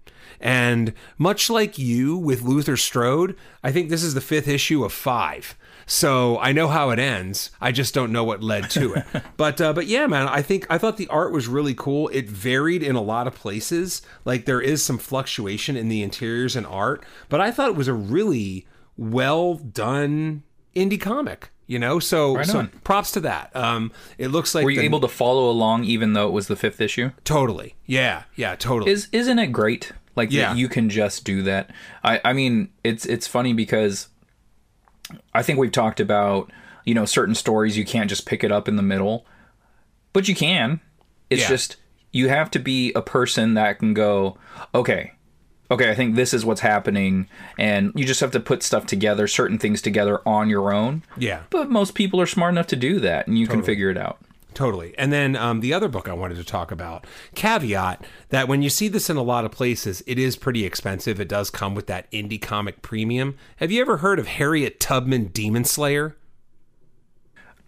And 0.40 0.92
much 1.18 1.48
like 1.48 1.78
you 1.78 2.16
with 2.16 2.42
Luther 2.42 2.76
Strode, 2.76 3.36
I 3.62 3.72
think 3.72 3.88
this 3.88 4.02
is 4.02 4.14
the 4.14 4.20
fifth 4.20 4.48
issue 4.48 4.84
of 4.84 4.92
five. 4.92 5.56
So 5.88 6.38
I 6.40 6.50
know 6.52 6.66
how 6.68 6.90
it 6.90 6.98
ends. 6.98 7.50
I 7.60 7.70
just 7.70 7.94
don't 7.94 8.10
know 8.10 8.24
what 8.24 8.42
led 8.42 8.70
to 8.70 8.94
it. 8.94 9.04
but 9.36 9.60
uh, 9.60 9.72
but 9.72 9.86
yeah, 9.86 10.06
man, 10.08 10.26
I 10.28 10.42
think 10.42 10.66
I 10.68 10.78
thought 10.78 10.96
the 10.96 11.06
art 11.08 11.32
was 11.32 11.46
really 11.46 11.74
cool. 11.74 12.08
It 12.08 12.28
varied 12.28 12.82
in 12.82 12.96
a 12.96 13.00
lot 13.00 13.26
of 13.28 13.34
places. 13.34 14.02
Like 14.24 14.44
there 14.46 14.60
is 14.60 14.82
some 14.82 14.98
fluctuation 14.98 15.76
in 15.76 15.88
the 15.88 16.02
interiors 16.02 16.56
and 16.56 16.66
art, 16.66 17.04
but 17.28 17.40
I 17.40 17.50
thought 17.52 17.68
it 17.70 17.76
was 17.76 17.88
a 17.88 17.94
really 17.94 18.66
well 18.96 19.54
done 19.54 20.42
indie 20.74 21.00
comic. 21.00 21.50
You 21.68 21.80
know, 21.80 21.98
so 21.98 22.40
so 22.44 22.68
props 22.84 23.10
to 23.12 23.20
that. 23.22 23.54
Um, 23.56 23.90
it 24.18 24.28
looks 24.28 24.54
like 24.54 24.64
Were 24.64 24.70
you 24.70 24.78
the- 24.80 24.84
able 24.84 25.00
to 25.00 25.08
follow 25.08 25.50
along 25.50 25.82
even 25.84 26.12
though 26.12 26.28
it 26.28 26.32
was 26.32 26.46
the 26.46 26.54
fifth 26.56 26.80
issue? 26.80 27.10
totally. 27.24 27.74
Yeah, 27.86 28.22
yeah, 28.36 28.54
totally. 28.54 28.92
Is 28.92 29.08
isn't 29.10 29.38
it 29.40 29.48
great? 29.48 29.90
Like 30.14 30.30
Yeah. 30.30 30.50
that 30.52 30.58
you 30.58 30.68
can 30.68 30.88
just 30.90 31.24
do 31.24 31.42
that. 31.42 31.70
I 32.04 32.20
I 32.24 32.32
mean, 32.34 32.68
it's 32.84 33.04
it's 33.04 33.26
funny 33.26 33.52
because 33.52 34.08
I 35.34 35.42
think 35.42 35.58
we've 35.58 35.72
talked 35.72 36.00
about, 36.00 36.50
you 36.84 36.94
know, 36.94 37.04
certain 37.04 37.34
stories 37.34 37.76
you 37.78 37.84
can't 37.84 38.08
just 38.08 38.26
pick 38.26 38.42
it 38.44 38.52
up 38.52 38.68
in 38.68 38.76
the 38.76 38.82
middle. 38.82 39.26
But 40.12 40.28
you 40.28 40.34
can. 40.34 40.80
It's 41.30 41.42
Yeah. 41.42 41.48
just 41.48 41.76
you 42.12 42.28
have 42.28 42.50
to 42.52 42.58
be 42.58 42.92
a 42.94 43.02
person 43.02 43.54
that 43.54 43.78
can 43.78 43.92
go, 43.92 44.38
okay, 44.74 45.12
okay, 45.70 45.90
I 45.90 45.94
think 45.94 46.14
this 46.14 46.32
is 46.32 46.44
what's 46.44 46.60
happening 46.62 47.26
and 47.58 47.92
you 47.94 48.04
just 48.04 48.20
have 48.20 48.30
to 48.30 48.40
put 48.40 48.62
stuff 48.62 48.86
together, 48.86 49.26
certain 49.26 49.58
things 49.58 49.82
together 49.82 50.20
on 50.26 50.48
your 50.48 50.72
own. 50.72 51.02
yeah. 51.18 51.40
But 51.50 51.68
most 51.70 51.94
people 51.94 52.20
are 52.20 52.26
smart 52.26 52.52
enough 52.54 52.68
to 52.68 52.76
do 52.76 53.00
that 53.00 53.26
and 53.26 53.36
you 53.38 53.46
can 53.46 53.62
figure 53.62 53.90
it 53.90 53.98
out. 53.98 54.18
Totally. 54.56 54.94
And 54.96 55.12
then 55.12 55.36
um, 55.36 55.60
the 55.60 55.74
other 55.74 55.86
book 55.86 56.08
I 56.08 56.14
wanted 56.14 56.38
to 56.38 56.44
talk 56.44 56.70
about, 56.70 57.06
caveat 57.34 58.02
that 58.30 58.48
when 58.48 58.62
you 58.62 58.70
see 58.70 58.88
this 58.88 59.10
in 59.10 59.18
a 59.18 59.22
lot 59.22 59.44
of 59.44 59.52
places, 59.52 60.02
it 60.06 60.18
is 60.18 60.34
pretty 60.34 60.64
expensive. 60.64 61.20
It 61.20 61.28
does 61.28 61.50
come 61.50 61.74
with 61.74 61.88
that 61.88 62.10
indie 62.10 62.40
comic 62.40 62.80
premium. 62.80 63.36
Have 63.56 63.70
you 63.70 63.82
ever 63.82 63.98
heard 63.98 64.18
of 64.18 64.26
Harriet 64.26 64.80
Tubman 64.80 65.26
Demon 65.26 65.64
Slayer? 65.64 66.16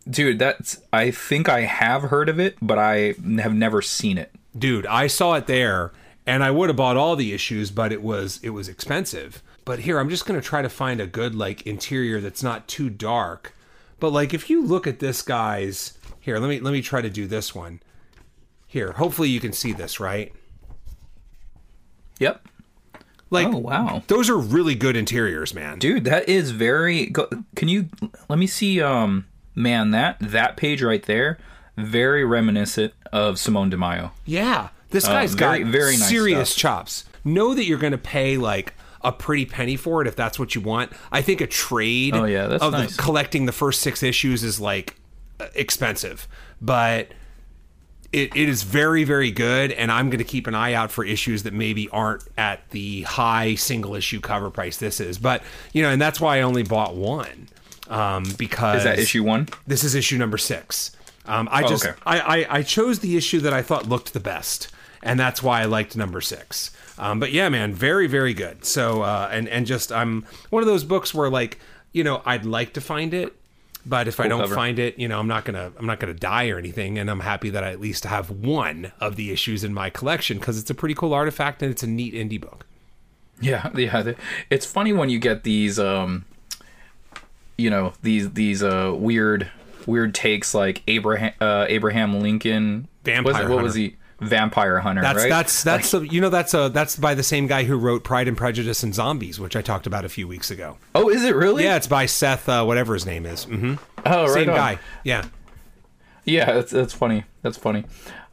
Dude, 0.08 0.38
that's 0.38 0.80
I 0.90 1.10
think 1.10 1.46
I 1.46 1.60
have 1.60 2.04
heard 2.04 2.30
of 2.30 2.40
it, 2.40 2.56
but 2.62 2.78
I 2.78 3.16
have 3.38 3.54
never 3.54 3.82
seen 3.82 4.16
it. 4.16 4.34
Dude, 4.56 4.86
I 4.86 5.08
saw 5.08 5.34
it 5.34 5.46
there 5.46 5.92
and 6.24 6.42
I 6.42 6.50
would 6.50 6.70
have 6.70 6.76
bought 6.76 6.96
all 6.96 7.16
the 7.16 7.34
issues, 7.34 7.70
but 7.70 7.92
it 7.92 8.02
was 8.02 8.40
it 8.42 8.50
was 8.50 8.66
expensive. 8.66 9.42
But 9.66 9.80
here 9.80 9.98
I'm 9.98 10.08
just 10.08 10.24
going 10.24 10.40
to 10.40 10.46
try 10.46 10.62
to 10.62 10.70
find 10.70 11.02
a 11.02 11.06
good 11.06 11.34
like 11.34 11.66
interior 11.66 12.18
that's 12.18 12.42
not 12.42 12.66
too 12.66 12.88
dark. 12.88 13.54
But 14.00 14.14
like 14.14 14.32
if 14.32 14.48
you 14.48 14.64
look 14.64 14.86
at 14.86 15.00
this 15.00 15.20
guy's 15.20 15.97
here, 16.28 16.38
let 16.38 16.48
me 16.48 16.60
let 16.60 16.72
me 16.72 16.82
try 16.82 17.00
to 17.00 17.08
do 17.10 17.26
this 17.26 17.54
one. 17.54 17.80
Here, 18.66 18.92
hopefully 18.92 19.30
you 19.30 19.40
can 19.40 19.52
see 19.54 19.72
this, 19.72 19.98
right? 19.98 20.30
Yep. 22.18 22.46
Like 23.30 23.46
Oh 23.48 23.58
wow. 23.58 24.02
Those 24.08 24.28
are 24.30 24.36
really 24.38 24.74
good 24.74 24.96
interiors, 24.96 25.54
man. 25.54 25.78
Dude, 25.78 26.04
that 26.04 26.28
is 26.28 26.50
very 26.50 27.06
go, 27.06 27.28
Can 27.56 27.68
you 27.68 27.88
let 28.28 28.38
me 28.38 28.46
see 28.46 28.80
um 28.80 29.26
man 29.54 29.90
that 29.92 30.16
that 30.20 30.56
page 30.56 30.82
right 30.82 31.02
there? 31.02 31.38
very 31.76 32.24
reminiscent 32.24 32.92
of 33.12 33.38
Simone 33.38 33.70
Di 33.70 33.76
Meo. 33.76 34.10
Yeah, 34.26 34.70
this 34.90 35.06
guy's 35.06 35.34
very- 35.34 35.62
got 35.62 35.70
very 35.70 35.92
nice 35.96 36.08
serious 36.08 36.50
stuff. 36.50 36.60
chops. 36.60 37.04
Know 37.24 37.54
that 37.54 37.64
you're 37.66 37.78
going 37.78 37.92
to 37.92 37.98
pay 37.98 38.36
like 38.36 38.74
a 39.02 39.12
pretty 39.12 39.46
penny 39.46 39.76
for 39.76 40.02
it 40.02 40.08
if 40.08 40.16
that's 40.16 40.40
what 40.40 40.56
you 40.56 40.60
want. 40.60 40.90
I 41.12 41.22
think 41.22 41.40
a 41.40 41.46
trade 41.46 42.14
Oh, 42.16 42.24
yeah, 42.24 42.46
of 42.46 42.72
nice. 42.72 42.96
the, 42.96 43.00
collecting 43.02 43.46
the 43.46 43.52
first 43.52 43.80
six 43.80 44.02
issues 44.02 44.42
is 44.42 44.58
like 44.58 44.96
uh, 44.96 44.96
expensive, 45.54 46.28
but 46.60 47.08
it, 48.12 48.34
it 48.34 48.48
is 48.48 48.62
very 48.62 49.04
very 49.04 49.30
good. 49.30 49.72
And 49.72 49.92
I'm 49.92 50.10
going 50.10 50.18
to 50.18 50.24
keep 50.24 50.46
an 50.46 50.54
eye 50.54 50.72
out 50.74 50.90
for 50.90 51.04
issues 51.04 51.42
that 51.42 51.52
maybe 51.52 51.88
aren't 51.90 52.24
at 52.36 52.70
the 52.70 53.02
high 53.02 53.54
single 53.54 53.94
issue 53.94 54.20
cover 54.20 54.50
price 54.50 54.78
this 54.78 55.00
is. 55.00 55.18
But 55.18 55.42
you 55.72 55.82
know, 55.82 55.90
and 55.90 56.00
that's 56.00 56.20
why 56.20 56.38
I 56.38 56.40
only 56.42 56.62
bought 56.62 56.94
one 56.94 57.48
um, 57.88 58.24
because 58.36 58.78
Is 58.78 58.84
that 58.84 58.98
issue 58.98 59.24
one? 59.24 59.48
this 59.66 59.84
is 59.84 59.94
issue 59.94 60.18
number 60.18 60.38
six. 60.38 60.92
Um, 61.26 61.48
I 61.50 61.62
just 61.66 61.84
okay. 61.84 61.98
I, 62.06 62.20
I 62.20 62.58
I 62.58 62.62
chose 62.62 63.00
the 63.00 63.16
issue 63.16 63.40
that 63.40 63.52
I 63.52 63.60
thought 63.62 63.86
looked 63.86 64.14
the 64.14 64.20
best, 64.20 64.68
and 65.02 65.20
that's 65.20 65.42
why 65.42 65.60
I 65.60 65.66
liked 65.66 65.96
number 65.96 66.20
six. 66.20 66.70
Um, 66.98 67.20
but 67.20 67.32
yeah, 67.32 67.48
man, 67.48 67.74
very 67.74 68.06
very 68.06 68.32
good. 68.34 68.64
So 68.64 69.02
uh, 69.02 69.28
and 69.30 69.48
and 69.48 69.66
just 69.66 69.92
I'm 69.92 70.24
one 70.50 70.62
of 70.62 70.66
those 70.66 70.84
books 70.84 71.14
where 71.14 71.28
like 71.28 71.58
you 71.92 72.02
know 72.02 72.22
I'd 72.24 72.46
like 72.46 72.72
to 72.74 72.80
find 72.80 73.12
it, 73.12 73.36
but 73.88 74.06
if 74.06 74.20
I 74.20 74.28
don't 74.28 74.40
cover. 74.42 74.54
find 74.54 74.78
it, 74.78 74.98
you 74.98 75.08
know 75.08 75.18
I'm 75.18 75.26
not 75.28 75.44
gonna 75.44 75.72
I'm 75.78 75.86
not 75.86 75.98
gonna 76.00 76.14
die 76.14 76.48
or 76.50 76.58
anything, 76.58 76.98
and 76.98 77.10
I'm 77.10 77.20
happy 77.20 77.50
that 77.50 77.64
I 77.64 77.70
at 77.72 77.80
least 77.80 78.04
have 78.04 78.30
one 78.30 78.92
of 79.00 79.16
the 79.16 79.30
issues 79.32 79.64
in 79.64 79.72
my 79.72 79.90
collection 79.90 80.38
because 80.38 80.58
it's 80.58 80.70
a 80.70 80.74
pretty 80.74 80.94
cool 80.94 81.14
artifact 81.14 81.62
and 81.62 81.70
it's 81.70 81.82
a 81.82 81.86
neat 81.86 82.14
indie 82.14 82.40
book. 82.40 82.66
Yeah, 83.40 83.70
yeah. 83.76 84.12
It's 84.50 84.66
funny 84.66 84.92
when 84.92 85.08
you 85.08 85.18
get 85.18 85.44
these, 85.44 85.78
um, 85.78 86.24
you 87.56 87.70
know, 87.70 87.92
these 88.02 88.30
these 88.32 88.62
uh 88.62 88.94
weird 88.96 89.50
weird 89.86 90.14
takes 90.14 90.54
like 90.54 90.82
Abraham 90.86 91.32
uh, 91.40 91.66
Abraham 91.68 92.20
Lincoln. 92.20 92.88
Vampire 93.04 93.32
was 93.32 93.40
it- 93.40 93.48
What 93.54 93.62
was 93.62 93.74
he? 93.74 93.96
Vampire 94.20 94.80
Hunter. 94.80 95.00
That's 95.02 95.18
right? 95.18 95.28
that's 95.28 95.62
that's 95.62 95.94
a, 95.94 96.06
you 96.06 96.20
know 96.20 96.28
that's 96.28 96.52
a 96.54 96.68
that's 96.68 96.96
by 96.96 97.14
the 97.14 97.22
same 97.22 97.46
guy 97.46 97.64
who 97.64 97.76
wrote 97.76 98.02
Pride 98.04 98.26
and 98.28 98.36
Prejudice 98.36 98.82
and 98.82 98.94
Zombies, 98.94 99.38
which 99.38 99.54
I 99.54 99.62
talked 99.62 99.86
about 99.86 100.04
a 100.04 100.08
few 100.08 100.26
weeks 100.26 100.50
ago. 100.50 100.76
Oh, 100.94 101.08
is 101.08 101.22
it 101.24 101.36
really? 101.36 101.64
Yeah, 101.64 101.76
it's 101.76 101.86
by 101.86 102.06
Seth, 102.06 102.48
uh, 102.48 102.64
whatever 102.64 102.94
his 102.94 103.06
name 103.06 103.26
is. 103.26 103.44
hmm 103.44 103.74
Oh, 104.04 104.22
right 104.24 104.30
Same 104.32 104.50
on. 104.50 104.56
guy. 104.56 104.78
Yeah. 105.04 105.26
Yeah, 106.24 106.52
that's 106.52 106.72
that's 106.72 106.92
funny. 106.92 107.24
That's 107.42 107.56
funny. 107.56 107.84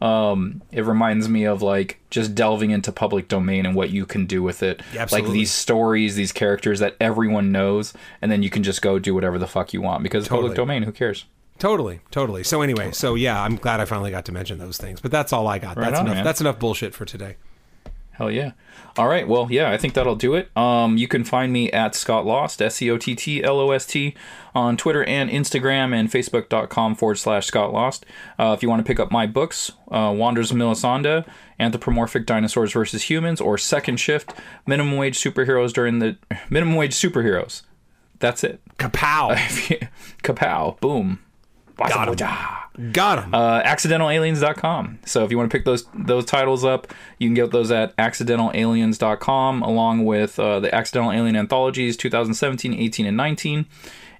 Um, 0.01 0.61
it 0.71 0.81
reminds 0.83 1.29
me 1.29 1.45
of 1.45 1.61
like 1.61 1.99
just 2.09 2.35
delving 2.35 2.71
into 2.71 2.91
public 2.91 3.27
domain 3.29 3.65
and 3.65 3.73
what 3.73 3.89
you 3.91 4.05
can 4.05 4.25
do 4.25 4.43
with 4.43 4.61
it. 4.63 4.81
Yeah, 4.93 5.07
like 5.11 5.25
these 5.25 5.51
stories, 5.51 6.15
these 6.15 6.33
characters 6.33 6.79
that 6.79 6.97
everyone 6.99 7.51
knows, 7.53 7.93
and 8.21 8.29
then 8.29 8.43
you 8.43 8.49
can 8.49 8.63
just 8.63 8.81
go 8.81 8.99
do 8.99 9.13
whatever 9.15 9.39
the 9.39 9.47
fuck 9.47 9.71
you 9.71 9.81
want 9.81 10.03
because 10.03 10.25
Totally. 10.27 10.49
public 10.49 10.55
domain. 10.57 10.83
Who 10.83 10.91
cares? 10.91 11.25
Totally, 11.57 12.01
totally. 12.11 12.43
So 12.43 12.61
anyway, 12.61 12.91
so 12.91 13.15
yeah, 13.15 13.41
I'm 13.41 13.55
glad 13.55 13.79
I 13.79 13.85
finally 13.85 14.11
got 14.11 14.25
to 14.25 14.31
mention 14.31 14.57
those 14.57 14.77
things. 14.77 14.99
But 14.99 15.11
that's 15.11 15.31
all 15.31 15.47
I 15.47 15.57
got. 15.59 15.77
Right 15.77 15.85
that's 15.85 15.99
on, 15.99 16.05
enough. 16.05 16.15
man. 16.17 16.23
That's 16.25 16.41
enough 16.41 16.59
bullshit 16.59 16.93
for 16.93 17.05
today. 17.05 17.37
Hell 18.11 18.31
yeah. 18.31 18.51
All 18.97 19.09
right. 19.09 19.27
Well, 19.27 19.47
yeah, 19.51 19.71
I 19.71 19.77
think 19.77 19.93
that'll 19.93 20.15
do 20.15 20.35
it. 20.35 20.55
Um, 20.57 20.97
you 20.97 21.07
can 21.07 21.25
find 21.25 21.51
me 21.51 21.69
at 21.71 21.95
Scott 21.95 22.25
Loss, 22.25 22.61
S 22.61 22.75
C 22.75 22.89
O 22.89 22.97
T 22.97 23.13
T 23.13 23.43
L 23.43 23.59
O 23.59 23.71
S 23.71 23.85
T, 23.85 24.15
on 24.53 24.77
Twitter 24.77 25.03
and 25.03 25.29
Instagram 25.29 25.93
and 25.93 26.09
Facebook.com 26.09 26.95
forward 26.95 27.15
slash 27.15 27.45
Scott 27.47 27.73
Loss. 27.73 28.01
Uh, 28.39 28.53
if 28.55 28.63
you 28.63 28.69
want 28.69 28.79
to 28.79 28.87
pick 28.87 29.01
up 29.01 29.11
my 29.11 29.27
books, 29.27 29.73
uh, 29.91 30.13
Wanders 30.15 30.51
of 30.51 30.57
Melisande, 30.57 31.25
Anthropomorphic 31.59 32.25
Dinosaurs 32.25 32.71
versus 32.71 33.03
Humans, 33.09 33.41
or 33.41 33.57
Second 33.57 33.97
Shift, 33.97 34.33
Minimum 34.65 34.95
Wage 34.95 35.19
Superheroes 35.19 35.73
during 35.73 35.99
the 35.99 36.17
Minimum 36.49 36.75
Wage 36.75 36.93
Superheroes. 36.93 37.63
That's 38.19 38.45
it. 38.45 38.61
Kapow! 38.77 39.35
Kapow. 40.23 40.79
Boom. 40.79 41.19
Got 41.77 42.19
him. 42.19 42.91
Got 42.91 43.23
him. 43.23 43.33
uh, 43.33 43.61
accidentalaliens.com. 43.63 44.99
So 45.05 45.23
if 45.23 45.31
you 45.31 45.37
want 45.37 45.49
to 45.49 45.57
pick 45.57 45.65
those 45.65 45.85
those 45.93 46.25
titles 46.25 46.63
up, 46.65 46.87
you 47.19 47.27
can 47.27 47.33
get 47.33 47.51
those 47.51 47.71
at 47.71 47.95
accidentalaliens.com 47.97 49.61
along 49.61 50.05
with 50.05 50.39
uh, 50.39 50.59
the 50.59 50.73
Accidental 50.73 51.11
Alien 51.11 51.35
Anthologies 51.35 51.97
2017, 51.97 52.73
18, 52.73 53.05
and 53.05 53.17
19 53.17 53.65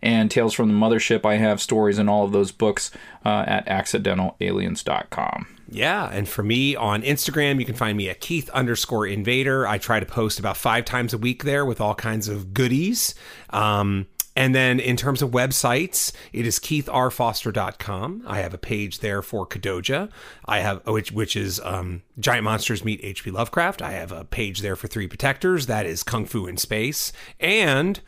and 0.02 0.30
Tales 0.30 0.53
from 0.53 0.68
the 0.69 0.73
Mothership. 0.73 1.26
I 1.26 1.38
have 1.38 1.60
stories 1.60 1.98
in 1.98 2.07
all 2.07 2.23
of 2.23 2.32
those 2.32 2.52
books 2.52 2.91
uh, 3.26 3.44
at 3.48 3.65
accidentalaliens.com. 3.65 5.48
Yeah, 5.68 6.10
and 6.11 6.30
for 6.30 6.44
me 6.44 6.76
on 6.76 7.02
Instagram, 7.02 7.60
you 7.60 7.65
can 7.65 7.73
find 7.73 7.98
me 7.98 8.07
at 8.10 8.22
Keith 8.22 8.49
underscore 8.52 9.07
Invader. 9.07 9.68
I 9.68 9.80
try 9.80 9.99
to 9.99 10.06
post 10.06 10.38
about 10.40 10.57
five 10.57 10.86
times 10.86 11.14
a 11.14 11.18
week 11.18 11.44
there 11.44 11.65
with 11.65 11.82
all 11.82 11.95
kinds 11.95 12.27
of 12.27 12.53
goodies. 12.53 13.15
Um, 13.49 14.06
and 14.36 14.53
then 14.53 14.80
in 14.80 14.98
terms 14.98 15.22
of 15.22 15.32
websites, 15.32 16.12
it 16.34 16.45
is 16.45 16.60
keithrfoster.com. 16.60 18.24
I 18.28 18.40
have 18.40 18.53
a 18.53 18.57
page 18.57 18.99
there 18.99 19.22
for 19.22 19.48
Kadoja. 19.48 20.10
I 20.45 20.60
have 20.60 20.86
which 20.88 21.12
which 21.12 21.36
is 21.36 21.60
um, 21.62 22.02
Giant 22.20 22.44
Monsters 22.44 22.84
Meet 22.84 22.99
H.P. 23.03 23.32
Lovecraft. 23.32 23.82
I 23.82 23.91
have 23.91 24.12
a 24.12 24.26
page 24.26 24.60
there 24.60 24.76
for 24.76 24.88
Three 24.88 25.07
Protectors. 25.07 25.68
That 25.68 25.86
is 25.86 26.03
Kung 26.03 26.26
Fu 26.26 26.48
in 26.48 26.57
Space. 26.57 27.14
And 27.40 28.02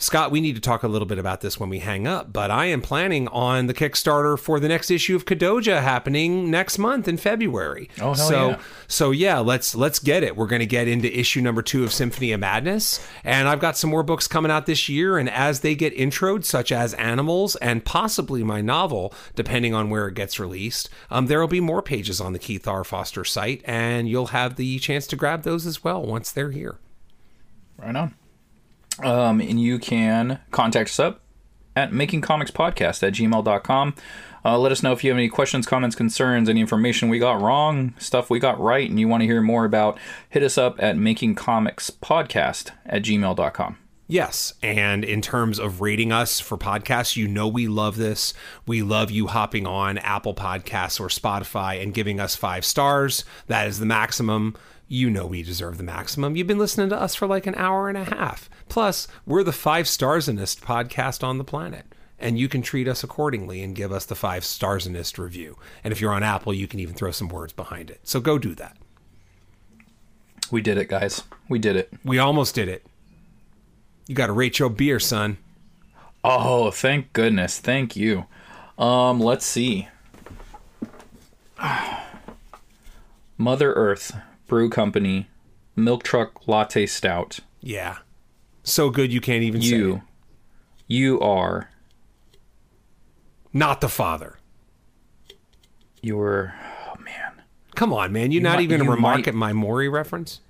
Scott, 0.00 0.30
we 0.30 0.40
need 0.40 0.54
to 0.54 0.62
talk 0.62 0.82
a 0.82 0.88
little 0.88 1.04
bit 1.04 1.18
about 1.18 1.42
this 1.42 1.60
when 1.60 1.68
we 1.68 1.80
hang 1.80 2.06
up, 2.06 2.32
but 2.32 2.50
I 2.50 2.64
am 2.64 2.80
planning 2.80 3.28
on 3.28 3.66
the 3.66 3.74
Kickstarter 3.74 4.38
for 4.38 4.58
the 4.58 4.66
next 4.66 4.90
issue 4.90 5.14
of 5.14 5.26
Kadoja 5.26 5.82
happening 5.82 6.50
next 6.50 6.78
month 6.78 7.06
in 7.06 7.18
February. 7.18 7.90
Oh, 7.98 8.14
hell 8.14 8.14
so 8.14 8.48
yeah. 8.48 8.60
so 8.88 9.10
yeah, 9.10 9.38
let's 9.40 9.74
let's 9.74 9.98
get 9.98 10.22
it. 10.22 10.36
We're 10.36 10.46
going 10.46 10.60
to 10.60 10.66
get 10.66 10.88
into 10.88 11.14
issue 11.14 11.42
number 11.42 11.60
2 11.60 11.84
of 11.84 11.92
Symphony 11.92 12.32
of 12.32 12.40
Madness, 12.40 13.06
and 13.24 13.46
I've 13.46 13.60
got 13.60 13.76
some 13.76 13.90
more 13.90 14.02
books 14.02 14.26
coming 14.26 14.50
out 14.50 14.64
this 14.64 14.88
year 14.88 15.18
and 15.18 15.28
as 15.28 15.60
they 15.60 15.74
get 15.74 15.94
introed 15.94 16.46
such 16.46 16.72
as 16.72 16.94
Animals 16.94 17.56
and 17.56 17.84
possibly 17.84 18.42
my 18.42 18.62
novel 18.62 19.12
depending 19.34 19.74
on 19.74 19.90
where 19.90 20.08
it 20.08 20.14
gets 20.14 20.40
released, 20.40 20.88
um, 21.10 21.26
there'll 21.26 21.46
be 21.46 21.60
more 21.60 21.82
pages 21.82 22.22
on 22.22 22.32
the 22.32 22.38
Keith 22.38 22.66
R. 22.66 22.84
Foster 22.84 23.22
site 23.22 23.60
and 23.66 24.08
you'll 24.08 24.28
have 24.28 24.56
the 24.56 24.78
chance 24.78 25.06
to 25.08 25.16
grab 25.16 25.42
those 25.42 25.66
as 25.66 25.84
well 25.84 26.02
once 26.02 26.32
they're 26.32 26.52
here. 26.52 26.78
Right 27.76 27.94
on. 27.94 28.14
Um, 29.04 29.40
and 29.40 29.60
you 29.60 29.78
can 29.78 30.40
contact 30.50 30.90
us 30.90 31.00
up 31.00 31.22
at 31.76 31.92
makingcomicspodcast 31.92 33.02
at 33.02 33.14
gmail.com. 33.14 33.94
Uh, 34.44 34.58
let 34.58 34.72
us 34.72 34.82
know 34.82 34.92
if 34.92 35.04
you 35.04 35.10
have 35.10 35.18
any 35.18 35.28
questions, 35.28 35.66
comments, 35.66 35.94
concerns, 35.94 36.48
any 36.48 36.60
information 36.60 37.08
we 37.08 37.18
got 37.18 37.40
wrong, 37.40 37.94
stuff 37.98 38.30
we 38.30 38.38
got 38.38 38.58
right, 38.58 38.88
and 38.88 38.98
you 38.98 39.06
want 39.06 39.20
to 39.20 39.26
hear 39.26 39.42
more 39.42 39.64
about. 39.64 39.98
Hit 40.30 40.42
us 40.42 40.56
up 40.56 40.76
at 40.78 40.96
makingcomicspodcast 40.96 42.70
at 42.86 43.02
gmail.com. 43.02 43.76
Yes. 44.06 44.54
And 44.60 45.04
in 45.04 45.22
terms 45.22 45.60
of 45.60 45.80
rating 45.80 46.10
us 46.10 46.40
for 46.40 46.58
podcasts, 46.58 47.16
you 47.16 47.28
know 47.28 47.46
we 47.46 47.68
love 47.68 47.96
this. 47.96 48.34
We 48.66 48.82
love 48.82 49.10
you 49.12 49.28
hopping 49.28 49.68
on 49.68 49.98
Apple 49.98 50.34
Podcasts 50.34 50.98
or 50.98 51.06
Spotify 51.06 51.80
and 51.80 51.94
giving 51.94 52.18
us 52.18 52.34
five 52.34 52.64
stars. 52.64 53.24
That 53.46 53.68
is 53.68 53.78
the 53.78 53.86
maximum. 53.86 54.56
You 54.88 55.10
know 55.10 55.26
we 55.26 55.44
deserve 55.44 55.76
the 55.76 55.84
maximum. 55.84 56.34
You've 56.34 56.48
been 56.48 56.58
listening 56.58 56.88
to 56.88 57.00
us 57.00 57.14
for 57.14 57.28
like 57.28 57.46
an 57.46 57.54
hour 57.54 57.88
and 57.88 57.96
a 57.96 58.02
half. 58.02 58.50
Plus, 58.70 59.08
we're 59.26 59.42
the 59.42 59.52
five 59.52 59.86
starsonist 59.86 60.60
podcast 60.60 61.22
on 61.22 61.38
the 61.38 61.44
planet. 61.44 61.84
And 62.18 62.38
you 62.38 62.48
can 62.48 62.62
treat 62.62 62.86
us 62.86 63.02
accordingly 63.02 63.62
and 63.62 63.74
give 63.74 63.92
us 63.92 64.06
the 64.06 64.14
five 64.14 64.44
starsonist 64.44 65.18
review. 65.18 65.58
And 65.82 65.90
if 65.92 66.00
you're 66.00 66.12
on 66.12 66.22
Apple, 66.22 66.54
you 66.54 66.68
can 66.68 66.78
even 66.78 66.94
throw 66.94 67.10
some 67.10 67.28
words 67.28 67.52
behind 67.52 67.90
it. 67.90 68.00
So 68.04 68.20
go 68.20 68.38
do 68.38 68.54
that. 68.54 68.76
We 70.50 70.60
did 70.60 70.78
it, 70.78 70.88
guys. 70.88 71.24
We 71.48 71.58
did 71.58 71.76
it. 71.76 71.92
We 72.04 72.18
almost 72.18 72.54
did 72.54 72.68
it. 72.68 72.86
You 74.06 74.14
got 74.14 74.28
to 74.28 74.32
rate 74.32 74.58
your 74.58 74.70
beer, 74.70 75.00
son. 75.00 75.38
Oh, 76.22 76.70
thank 76.70 77.12
goodness. 77.12 77.58
Thank 77.58 77.96
you. 77.96 78.26
Um, 78.78 79.18
let's 79.18 79.46
see. 79.46 79.88
Mother 83.38 83.72
Earth 83.72 84.16
Brew 84.46 84.70
Company 84.70 85.28
Milk 85.74 86.02
Truck 86.02 86.46
Latte 86.46 86.86
Stout. 86.86 87.40
Yeah. 87.60 87.98
So 88.70 88.90
good 88.90 89.12
you 89.12 89.20
can't 89.20 89.42
even 89.42 89.60
say 89.62 89.68
it. 89.68 89.72
You, 89.78 90.02
you 90.86 91.20
are 91.20 91.70
Not 93.52 93.80
the 93.80 93.88
father. 93.88 94.38
you're. 96.02 96.54
Oh 96.88 96.94
man, 97.00 97.42
Come 97.74 97.92
on, 97.92 98.12
man. 98.12 98.30
You're 98.32 98.42
not 98.42 98.56
might- 98.56 98.62
even 98.62 98.84
to 98.84 98.90
remark 98.90 99.18
might- 99.18 99.28
at 99.28 99.34
my 99.34 99.52
Maury 99.52 99.88
reference? 99.88 100.40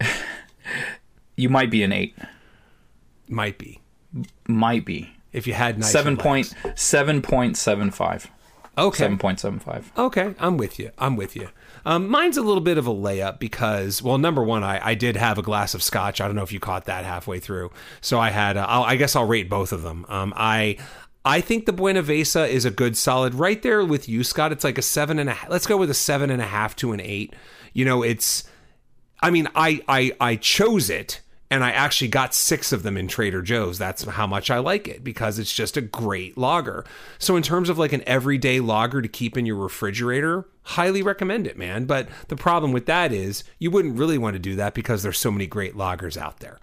you 1.36 1.48
might 1.48 1.70
be 1.70 1.82
an 1.82 1.92
eight. 1.92 2.16
Might 3.28 3.58
be. 3.58 3.80
Might 4.48 4.84
be 4.84 5.10
If 5.32 5.46
you 5.46 5.52
had 5.52 5.78
nicer 5.78 5.92
seven 5.92 6.16
point 6.16 6.52
seven 6.74 7.22
point 7.22 7.56
seven 7.56 7.90
five. 7.90 8.28
Okay. 8.76 8.98
Seven 8.98 9.18
point 9.18 9.38
seven 9.38 9.58
five. 9.60 9.92
Okay, 9.96 10.34
I'm 10.40 10.56
with 10.56 10.78
you. 10.78 10.90
I'm 10.98 11.14
with 11.16 11.36
you. 11.36 11.48
Um, 11.84 12.08
mine's 12.08 12.36
a 12.36 12.42
little 12.42 12.60
bit 12.60 12.78
of 12.78 12.86
a 12.86 12.94
layup 12.94 13.38
because, 13.38 14.02
well, 14.02 14.18
number 14.18 14.42
one, 14.42 14.62
I, 14.62 14.90
I 14.90 14.94
did 14.94 15.16
have 15.16 15.38
a 15.38 15.42
glass 15.42 15.74
of 15.74 15.82
scotch. 15.82 16.20
I 16.20 16.26
don't 16.26 16.36
know 16.36 16.42
if 16.42 16.52
you 16.52 16.60
caught 16.60 16.86
that 16.86 17.04
halfway 17.04 17.40
through. 17.40 17.70
So 18.00 18.18
I 18.18 18.30
had, 18.30 18.56
uh, 18.56 18.66
I 18.68 18.96
guess 18.96 19.16
I'll 19.16 19.26
rate 19.26 19.48
both 19.48 19.72
of 19.72 19.82
them. 19.82 20.06
Um, 20.08 20.32
I, 20.36 20.76
I 21.24 21.40
think 21.40 21.66
the 21.66 21.72
Buenaveza 21.72 22.48
is 22.48 22.64
a 22.64 22.70
good 22.70 22.96
solid 22.96 23.34
right 23.34 23.60
there 23.62 23.84
with 23.84 24.08
you, 24.08 24.24
Scott. 24.24 24.52
It's 24.52 24.64
like 24.64 24.78
a 24.78 24.82
seven 24.82 25.18
and 25.18 25.30
a. 25.30 25.36
Let's 25.48 25.66
go 25.66 25.76
with 25.76 25.90
a 25.90 25.94
seven 25.94 26.30
and 26.30 26.40
a 26.40 26.46
half 26.46 26.74
to 26.76 26.92
an 26.92 27.00
eight. 27.00 27.34
You 27.72 27.84
know, 27.84 28.02
it's. 28.02 28.44
I 29.20 29.30
mean, 29.30 29.46
I 29.54 29.82
I 29.86 30.12
I 30.18 30.36
chose 30.36 30.88
it 30.88 31.20
and 31.50 31.64
I 31.64 31.70
actually 31.72 32.08
got 32.08 32.32
six 32.32 32.72
of 32.72 32.84
them 32.84 32.96
in 32.96 33.08
Trader 33.08 33.42
Joe's. 33.42 33.76
That's 33.76 34.04
how 34.04 34.26
much 34.26 34.50
I 34.50 34.58
like 34.58 34.86
it 34.86 35.02
because 35.02 35.38
it's 35.38 35.52
just 35.52 35.76
a 35.76 35.80
great 35.80 36.38
lager. 36.38 36.84
So, 37.18 37.36
in 37.36 37.42
terms 37.42 37.68
of 37.68 37.78
like 37.78 37.92
an 37.92 38.04
everyday 38.06 38.60
lager 38.60 39.02
to 39.02 39.08
keep 39.08 39.36
in 39.36 39.46
your 39.46 39.56
refrigerator, 39.56 40.46
highly 40.62 41.02
recommend 41.02 41.46
it, 41.46 41.58
man. 41.58 41.86
But 41.86 42.08
the 42.28 42.36
problem 42.36 42.72
with 42.72 42.86
that 42.86 43.12
is 43.12 43.42
you 43.58 43.70
wouldn't 43.70 43.98
really 43.98 44.18
want 44.18 44.34
to 44.34 44.38
do 44.38 44.54
that 44.56 44.74
because 44.74 45.02
there's 45.02 45.18
so 45.18 45.32
many 45.32 45.46
great 45.46 45.74
lagers 45.74 46.16
out 46.16 46.38
there. 46.38 46.58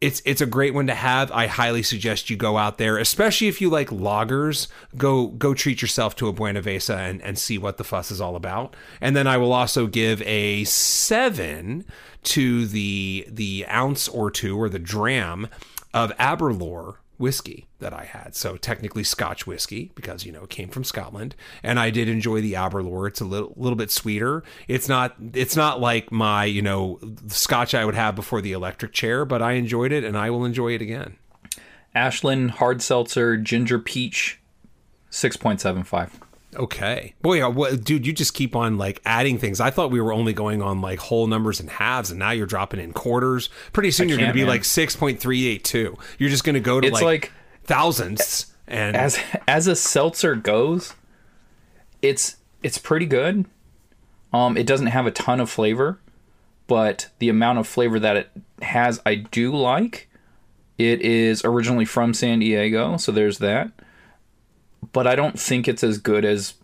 It's 0.00 0.22
it's 0.24 0.40
a 0.40 0.46
great 0.46 0.72
one 0.72 0.86
to 0.86 0.94
have. 0.94 1.30
I 1.30 1.46
highly 1.46 1.82
suggest 1.82 2.30
you 2.30 2.36
go 2.38 2.56
out 2.56 2.78
there, 2.78 2.96
especially 2.96 3.48
if 3.48 3.60
you 3.60 3.68
like 3.68 3.92
loggers. 3.92 4.68
Go 4.96 5.26
go 5.26 5.52
treat 5.52 5.82
yourself 5.82 6.16
to 6.16 6.28
a 6.28 6.32
Buenaveza 6.32 6.96
and, 6.96 7.20
and 7.20 7.38
see 7.38 7.58
what 7.58 7.76
the 7.76 7.84
fuss 7.84 8.10
is 8.10 8.22
all 8.22 8.34
about. 8.34 8.74
And 9.02 9.14
then 9.14 9.26
I 9.26 9.36
will 9.36 9.52
also 9.52 9.86
give 9.86 10.22
a 10.22 10.64
seven 10.64 11.84
to 12.22 12.66
the 12.66 13.26
the 13.28 13.66
ounce 13.68 14.08
or 14.08 14.30
two 14.30 14.60
or 14.60 14.68
the 14.68 14.78
dram 14.78 15.48
of 15.92 16.12
Aberlour 16.18 16.96
whiskey 17.20 17.66
that 17.80 17.92
I 17.92 18.04
had. 18.04 18.34
So 18.34 18.56
technically 18.56 19.04
Scotch 19.04 19.46
whiskey 19.46 19.92
because 19.94 20.24
you 20.24 20.32
know 20.32 20.44
it 20.44 20.50
came 20.50 20.68
from 20.68 20.84
Scotland, 20.84 21.36
and 21.62 21.78
I 21.78 21.90
did 21.90 22.08
enjoy 22.08 22.40
the 22.40 22.54
Aberlour. 22.54 23.06
It's 23.06 23.20
a 23.20 23.24
little 23.24 23.52
little 23.56 23.76
bit 23.76 23.90
sweeter. 23.90 24.42
It's 24.66 24.88
not 24.88 25.14
it's 25.34 25.54
not 25.54 25.80
like 25.80 26.10
my 26.10 26.44
you 26.44 26.62
know 26.62 26.98
Scotch 27.28 27.74
I 27.74 27.84
would 27.84 27.94
have 27.94 28.16
before 28.16 28.40
the 28.40 28.52
electric 28.52 28.92
chair, 28.92 29.24
but 29.24 29.42
I 29.42 29.52
enjoyed 29.52 29.92
it 29.92 30.02
and 30.02 30.16
I 30.16 30.30
will 30.30 30.44
enjoy 30.44 30.74
it 30.74 30.82
again. 30.82 31.16
Ashland 31.94 32.52
hard 32.52 32.82
seltzer 32.82 33.36
ginger 33.36 33.78
peach, 33.78 34.40
six 35.10 35.36
point 35.36 35.60
seven 35.60 35.84
five. 35.84 36.18
Okay. 36.56 37.14
Boy, 37.22 37.48
what, 37.48 37.84
dude, 37.84 38.06
you 38.06 38.12
just 38.12 38.34
keep 38.34 38.56
on 38.56 38.76
like 38.76 39.00
adding 39.04 39.38
things. 39.38 39.60
I 39.60 39.70
thought 39.70 39.90
we 39.90 40.00
were 40.00 40.12
only 40.12 40.32
going 40.32 40.62
on 40.62 40.80
like 40.80 40.98
whole 40.98 41.26
numbers 41.26 41.60
and 41.60 41.70
halves, 41.70 42.10
and 42.10 42.18
now 42.18 42.32
you're 42.32 42.46
dropping 42.46 42.80
in 42.80 42.92
quarters. 42.92 43.48
Pretty 43.72 43.90
soon 43.92 44.06
I 44.06 44.08
you're 44.10 44.18
going 44.18 44.30
to 44.30 44.34
be 44.34 44.40
man. 44.40 44.48
like 44.48 44.62
6.382. 44.62 45.98
You're 46.18 46.28
just 46.30 46.44
going 46.44 46.54
to 46.54 46.60
go 46.60 46.80
to 46.80 46.86
It's 46.88 46.94
like, 46.94 47.04
like- 47.04 47.32
thousandths. 47.64 48.46
And 48.66 48.96
As 48.96 49.18
as 49.48 49.66
a 49.66 49.74
seltzer 49.74 50.36
goes, 50.36 50.94
it's 52.02 52.36
it's 52.62 52.78
pretty 52.78 53.06
good. 53.06 53.46
Um, 54.32 54.56
it 54.56 54.64
doesn't 54.64 54.86
have 54.88 55.06
a 55.06 55.10
ton 55.10 55.40
of 55.40 55.50
flavor, 55.50 55.98
but 56.68 57.08
the 57.18 57.28
amount 57.28 57.58
of 57.58 57.66
flavor 57.66 57.98
that 57.98 58.16
it 58.16 58.30
has, 58.62 59.00
I 59.04 59.16
do 59.16 59.52
like. 59.54 60.08
It 60.78 61.00
is 61.02 61.44
originally 61.44 61.84
from 61.84 62.14
San 62.14 62.38
Diego, 62.38 62.96
so 62.96 63.10
there's 63.10 63.38
that. 63.38 63.72
But 64.92 65.06
I 65.06 65.14
don't 65.14 65.38
think 65.38 65.68
it's 65.68 65.84
as 65.84 65.98
good 65.98 66.24
as, 66.24 66.54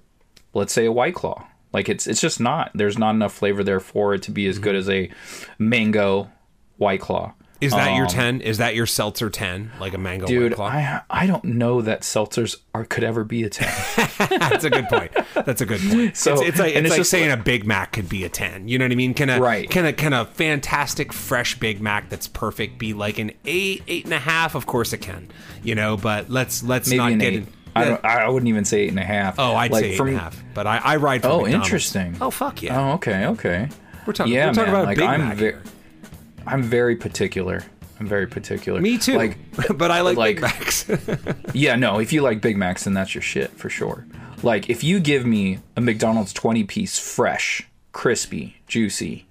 let's 0.55 0.72
say, 0.72 0.86
a 0.86 0.93
White 0.93 1.14
Claw. 1.14 1.47
Like 1.72 1.88
it's 1.88 2.06
it's 2.06 2.20
just 2.20 2.40
not. 2.40 2.70
There's 2.74 2.97
not 2.98 3.10
enough 3.14 3.34
flavor 3.34 3.62
there 3.62 3.80
for 3.80 4.14
it 4.14 4.22
to 4.22 4.30
be 4.30 4.47
as 4.47 4.59
good 4.59 4.74
as 4.74 4.88
a 4.88 5.10
mango 5.59 6.30
White 6.78 7.01
Claw. 7.01 7.32
is 7.60 7.72
that 7.72 7.94
your 7.97 8.05
Um, 8.05 8.10
10? 8.10 8.40
Is 8.43 8.59
that 8.59 8.74
your 8.74 8.84
seltzer 8.86 9.30
10? 9.30 9.72
Like 9.80 9.94
a 9.94 9.98
mango 9.98 10.26
Dude, 10.26 10.52
White 10.52 10.56
Claw? 10.56 10.66
I 10.68 11.01
I 11.10 11.26
don't 11.26 11.44
know 11.44 11.80
that 11.82 12.02
seltzers 12.02 12.56
are 12.74 12.84
could 12.84 13.02
ever 13.05 13.24
be 13.24 13.44
a 13.44 13.51
ten. 13.51 13.72
That's 14.18 14.64
a 14.64 14.70
good 14.70 14.86
point. 14.88 15.10
That's 15.34 15.60
a 15.60 15.66
good 15.66 15.80
point. 15.80 16.16
So- 16.16 16.34
it's, 16.34 16.43
it's 16.43 16.59
like, 16.59 16.76
and 16.76 16.86
it's 16.86 16.86
it's 16.86 16.90
like 16.93 16.98
just 17.01 17.10
saying 17.10 17.30
a 17.30 17.36
Big 17.36 17.66
Mac 17.66 17.93
could 17.93 18.09
be 18.09 18.24
a 18.24 18.28
10. 18.28 18.68
You 18.68 18.78
know 18.78 18.84
what 18.84 18.93
I 18.93 18.97
mean? 18.97 19.12
Can 19.14 19.28
a, 19.30 19.40
Right. 19.40 19.68
can 19.68 19.84
a, 19.86 19.93
can 19.93 20.12
a 20.12 20.24
fantastic 20.26 21.12
fresh 21.12 21.59
Big 21.59 21.80
Mac 21.80 22.09
that's 22.10 22.28
perfect 22.28 22.78
be 22.78 22.93
like 22.94 23.18
an 23.18 23.32
eight, 23.44 23.82
eight 23.88 24.05
and 24.05 24.14
a 24.14 24.18
half? 24.18 24.55
Of 24.55 24.66
course 24.66 24.93
it 24.93 24.98
can, 24.98 25.28
you 25.62 25.74
know, 25.74 25.97
but 25.97 26.30
let's, 26.30 26.62
let's 26.62 26.88
Maybe 26.88 26.98
not 26.98 27.18
get 27.18 27.32
eight. 27.32 27.34
in. 27.34 27.47
I 27.77 27.85
don't. 27.85 28.05
I 28.05 28.28
wouldn't 28.28 28.48
even 28.48 28.65
say 28.65 28.82
eight 28.82 28.90
and 28.90 28.98
a 28.98 29.05
half. 29.05 29.39
Oh, 29.39 29.55
I'd 29.55 29.70
Like, 29.70 29.85
say 29.85 29.90
eight 29.93 29.97
from- 29.97 30.09
and 30.09 30.16
a 30.16 30.20
half, 30.20 30.43
but 30.55 30.66
I, 30.66 30.78
I 30.78 30.97
ride 30.97 31.23
for 31.23 31.28
Oh, 31.28 31.36
McDonald's. 31.43 31.66
interesting. 31.66 32.16
Oh, 32.20 32.31
fuck 32.31 32.62
yeah. 32.62 32.78
Oh, 32.90 32.93
okay, 32.94 33.27
okay. 33.27 33.69
we're 34.07 34.12
talking, 34.12 34.32
yeah, 34.32 34.47
we're 34.48 34.53
talking 34.55 34.73
man, 34.73 34.81
about 34.81 34.86
like, 34.86 34.97
Big 34.98 35.07
I'm 35.07 35.20
Mac 35.20 35.36
ve- 35.36 35.44
here. 35.44 35.62
I'm 36.47 36.62
very 36.62 36.97
particular. 36.97 37.62
I'm 37.98 38.07
very 38.07 38.27
particular. 38.27 38.81
Me 38.81 38.98
too. 38.98 39.16
Like, 39.16 39.39
but 39.77 39.90
I 39.90 40.03
like, 40.03 40.16
like- 40.16 40.36
Big 40.36 40.43
Macs. 40.43 40.86
yeah, 41.55 41.77
no. 41.77 41.98
If 41.98 42.12
you 42.12 42.20
like 42.23 42.40
Big 42.43 42.57
Macs, 42.57 42.85
then 42.85 42.94
that's 42.94 43.15
your 43.15 43.23
shit 43.23 43.51
for 43.53 43.69
sure. 43.70 44.07
Like, 44.43 44.69
if 44.69 44.85
you 44.85 45.01
give 45.01 45.24
me 45.24 45.59
a 45.77 45.81
McDonald's 45.81 46.32
twenty 46.32 46.62
piece, 46.65 46.98
fresh, 46.98 47.66
crispy, 47.93 48.59
juicy, 48.66 49.27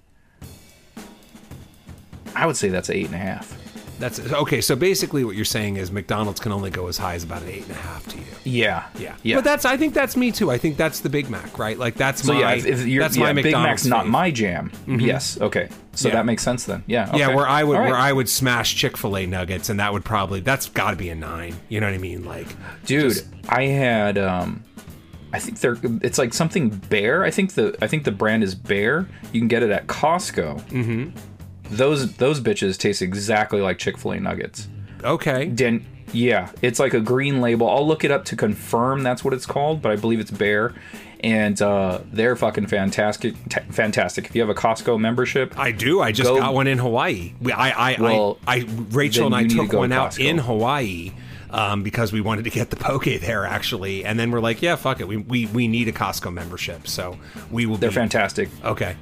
I 2.34 2.44
would 2.46 2.56
say 2.56 2.68
that's 2.68 2.90
eight 2.90 3.06
and 3.06 3.14
a 3.14 3.18
half. 3.18 3.56
That's 3.98 4.20
okay. 4.20 4.60
So 4.60 4.76
basically, 4.76 5.24
what 5.24 5.36
you're 5.36 5.44
saying 5.44 5.76
is 5.78 5.90
McDonald's 5.90 6.38
can 6.40 6.52
only 6.52 6.70
go 6.70 6.86
as 6.88 6.98
high 6.98 7.14
as 7.14 7.24
about 7.24 7.42
an 7.42 7.48
eight 7.48 7.62
and 7.62 7.70
a 7.70 7.74
half 7.74 8.06
to 8.08 8.18
you. 8.18 8.24
Yeah, 8.44 8.84
Yeah, 8.98 9.16
yeah. 9.22 9.36
But 9.36 9.44
that's 9.44 9.64
I 9.64 9.76
think 9.76 9.94
that's 9.94 10.16
me 10.16 10.30
too. 10.32 10.50
I 10.50 10.58
think 10.58 10.76
that's 10.76 11.00
the 11.00 11.08
Big 11.08 11.28
Mac, 11.30 11.58
right? 11.58 11.78
Like 11.78 11.94
that's 11.94 12.22
so 12.22 12.34
my 12.34 12.40
yeah, 12.40 12.50
if, 12.54 12.66
if 12.66 12.86
you're, 12.86 13.02
that's 13.02 13.16
yeah, 13.16 13.22
my 13.24 13.32
Big 13.32 13.44
McDonald's 13.46 13.84
Mac's 13.84 13.86
not 13.86 14.06
my 14.06 14.30
jam. 14.30 14.70
Yes, 14.86 15.40
okay. 15.40 15.68
So 15.92 16.08
Yeah. 16.08 16.14
that 16.16 16.26
makes 16.26 16.42
sense 16.42 16.64
then. 16.64 16.84
Yeah, 16.86 17.16
Yeah, 17.16 17.34
where 17.34 17.48
I 17.48 17.64
would 17.64 17.78
right. 17.78 17.86
where 17.90 17.98
I 17.98 18.12
would 18.12 18.28
smash 18.28 18.74
Chick 18.76 18.96
Fil 18.96 19.16
A 19.16 19.26
nuggets, 19.26 19.70
and 19.70 19.80
that 19.80 19.92
would 19.92 20.04
probably 20.04 20.40
that's 20.40 20.68
got 20.68 20.90
to 20.90 20.96
be 20.96 21.08
a 21.08 21.14
nine. 21.14 21.56
You 21.68 21.80
know 21.80 21.86
what 21.86 21.94
I 21.94 21.98
mean? 21.98 22.24
Like, 22.24 22.48
dude 22.84 23.12
just- 23.12 23.26
i 23.48 23.62
had 23.64 24.18
um 24.18 24.62
i 25.32 25.38
think 25.38 25.58
they're 25.60 25.76
it's 26.02 26.18
like 26.18 26.34
something 26.34 26.68
bear 26.68 27.22
i 27.24 27.30
think 27.30 27.54
the 27.54 27.76
i 27.80 27.86
think 27.86 28.02
the 28.04 28.10
brand 28.12 28.42
is 28.42 28.54
bear 28.56 29.08
you 29.32 29.40
can 29.40 29.46
get 29.48 29.62
it 29.62 29.70
at 29.70 29.86
costco 29.86 30.60
mm-hmm 30.68 31.10
those 31.70 32.14
those 32.14 32.40
bitches 32.40 32.78
taste 32.78 33.02
exactly 33.02 33.60
like 33.60 33.78
chick-fil-a 33.78 34.20
nuggets 34.20 34.68
okay, 35.04 35.46
Den- 35.46 35.84
yeah 36.12 36.50
it's 36.62 36.78
like 36.78 36.94
a 36.94 37.00
green 37.00 37.40
label 37.40 37.68
i'll 37.68 37.86
look 37.86 38.04
it 38.04 38.10
up 38.10 38.24
to 38.26 38.36
confirm 38.36 39.02
that's 39.02 39.24
what 39.24 39.34
it's 39.34 39.44
called 39.46 39.82
but 39.82 39.90
i 39.92 39.96
believe 39.96 40.20
it's 40.20 40.30
bear 40.30 40.72
and 41.20 41.60
uh 41.60 41.98
they're 42.12 42.36
fucking 42.36 42.66
fantastic 42.66 43.34
t- 43.48 43.60
fantastic 43.70 44.26
if 44.26 44.34
you 44.34 44.40
have 44.40 44.50
a 44.50 44.54
costco 44.54 44.98
membership 45.00 45.58
I 45.58 45.72
do. 45.72 46.00
I 46.00 46.12
just 46.12 46.28
Go- 46.28 46.38
got 46.38 46.54
one 46.54 46.66
in 46.66 46.78
Hawaii. 46.78 47.32
We, 47.40 47.52
I, 47.52 47.94
I, 47.94 48.00
Well, 48.00 48.38
I, 48.46 48.56
I, 48.58 48.66
Rachel 48.90 49.26
and 49.26 49.34
I 49.34 49.44
to 49.44 49.48
took 49.48 49.70
to 49.70 49.78
one 49.78 49.92
out 49.92 50.12
Costco. 50.12 50.24
in 50.28 50.38
Hawaii. 50.38 51.12
Um, 51.48 51.82
because 51.82 52.12
we 52.12 52.20
wanted 52.20 52.44
to 52.44 52.50
get 52.50 52.70
the 52.70 52.76
poke 52.88 53.04
there 53.04 53.46
actually, 53.46 54.04
and 54.04 54.18
then 54.18 54.30
we're 54.30 54.40
like, 54.40 54.60
yeah, 54.62 54.76
fuck 54.76 55.00
it, 55.00 55.08
we 55.08 55.16
we, 55.16 55.46
we 55.46 55.68
need 55.68 55.88
a 55.88 55.92
Costco 55.92 56.32
membership, 56.32 56.86
so 56.86 57.16
we 57.50 57.64
will. 57.66 57.76
they're 57.78 57.88
be, 57.90 57.94
fantastic 57.94 58.48
Okay, 58.64 58.96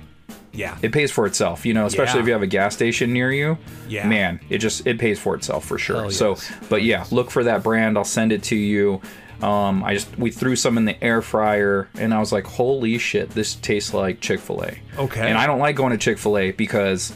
yeah, 0.55 0.78
it 0.82 0.93
pays 0.93 1.10
for 1.10 1.26
itself 1.26 1.66
you 1.66 1.74
know 1.74 1.85
especially 1.86 2.18
Yeah. 2.18 2.22
if 2.22 2.26
you 2.28 2.32
have 2.35 2.43
a 2.43 2.47
gas 2.47 2.74
station 2.74 3.12
near 3.12 3.31
you. 3.32 3.59
Yeah. 3.89 4.06
man 4.09 4.40
it 4.48 4.59
just 4.59 4.86
it 4.86 4.98
pays 4.98 5.18
for 5.18 5.35
itself 5.35 5.64
for 5.64 5.78
sure. 5.78 5.97
Hell 6.02 6.10
so 6.10 6.36
but 6.68 6.82
yeah 6.82 7.05
look 7.10 7.31
for 7.31 7.44
that 7.44 7.62
brand. 7.62 7.98
I'll 7.98 8.05
send 8.05 8.32
it 8.32 8.43
to 8.44 8.56
you. 8.56 9.01
Um 9.43 9.82
i 9.82 9.94
just 9.94 10.16
we 10.16 10.31
threw 10.31 10.55
some 10.56 10.78
in 10.78 10.85
the 10.85 11.02
air 11.05 11.20
fryer 11.20 11.89
and 11.98 12.14
i 12.14 12.20
was 12.20 12.31
like 12.32 12.47
holy 12.47 12.98
shit 12.98 13.31
this 13.31 13.56
tastes 13.56 13.93
like 13.93 14.20
chick-fil-a. 14.20 14.76
Okay. 14.97 15.28
and 15.28 15.36
i 15.36 15.44
don't 15.47 15.59
like 15.59 15.74
going 15.74 15.90
to 15.90 15.98
chick-fil-a 15.98 16.52
because 16.52 17.12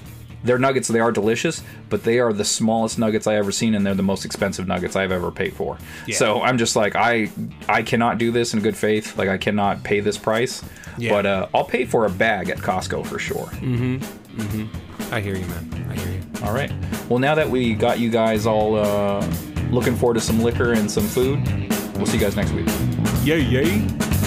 their 0.48 0.58
nuggets 0.58 0.88
they 0.88 0.98
are 1.00 1.12
delicious 1.12 1.62
but 1.90 2.02
they 2.04 2.18
are 2.18 2.32
the 2.32 2.44
smallest 2.44 2.98
nuggets 2.98 3.26
i 3.26 3.34
ever 3.36 3.52
seen 3.52 3.74
and 3.74 3.84
they're 3.86 3.94
the 3.94 4.02
most 4.02 4.24
expensive 4.24 4.66
nuggets 4.66 4.96
i've 4.96 5.12
ever 5.12 5.30
paid 5.30 5.52
for 5.52 5.78
Yeah. 6.06 6.16
so 6.16 6.42
i'm 6.42 6.58
just 6.58 6.74
like 6.74 6.96
i 6.96 7.30
i 7.68 7.82
cannot 7.82 8.18
do 8.18 8.32
this 8.32 8.54
in 8.54 8.60
good 8.60 8.76
faith 8.76 9.16
like 9.18 9.28
i 9.28 9.38
cannot 9.38 9.82
pay 9.84 10.00
this 10.00 10.18
price 10.18 10.62
Yeah. 10.98 11.10
but 11.14 11.26
uh, 11.26 11.46
I'll 11.54 11.64
pay 11.76 11.84
for 11.84 12.06
a 12.06 12.10
bag 12.10 12.48
at 12.50 12.58
Costco 12.58 13.06
for 13.06 13.18
sure. 13.20 13.46
Mm-hmm. 13.62 13.96
Mm-hmm. 14.40 15.14
I 15.14 15.20
hear 15.20 15.36
you, 15.36 15.46
man. 15.46 15.86
I 15.90 15.94
hear 16.00 16.12
you. 16.16 16.22
All 16.44 16.52
right. 16.52 16.72
Well, 17.08 17.20
now 17.20 17.34
that 17.36 17.48
we 17.48 17.74
got 17.74 18.00
you 18.00 18.10
guys 18.10 18.46
all 18.46 18.74
uh, 18.76 19.24
looking 19.70 19.94
forward 19.94 20.14
to 20.14 20.20
some 20.20 20.40
liquor 20.42 20.72
and 20.72 20.90
some 20.90 21.06
food, 21.06 21.38
we'll 21.96 22.06
see 22.06 22.18
you 22.18 22.24
guys 22.26 22.34
next 22.34 22.50
week. 22.52 22.66
Yay, 23.22 23.40
yay. 23.42 24.17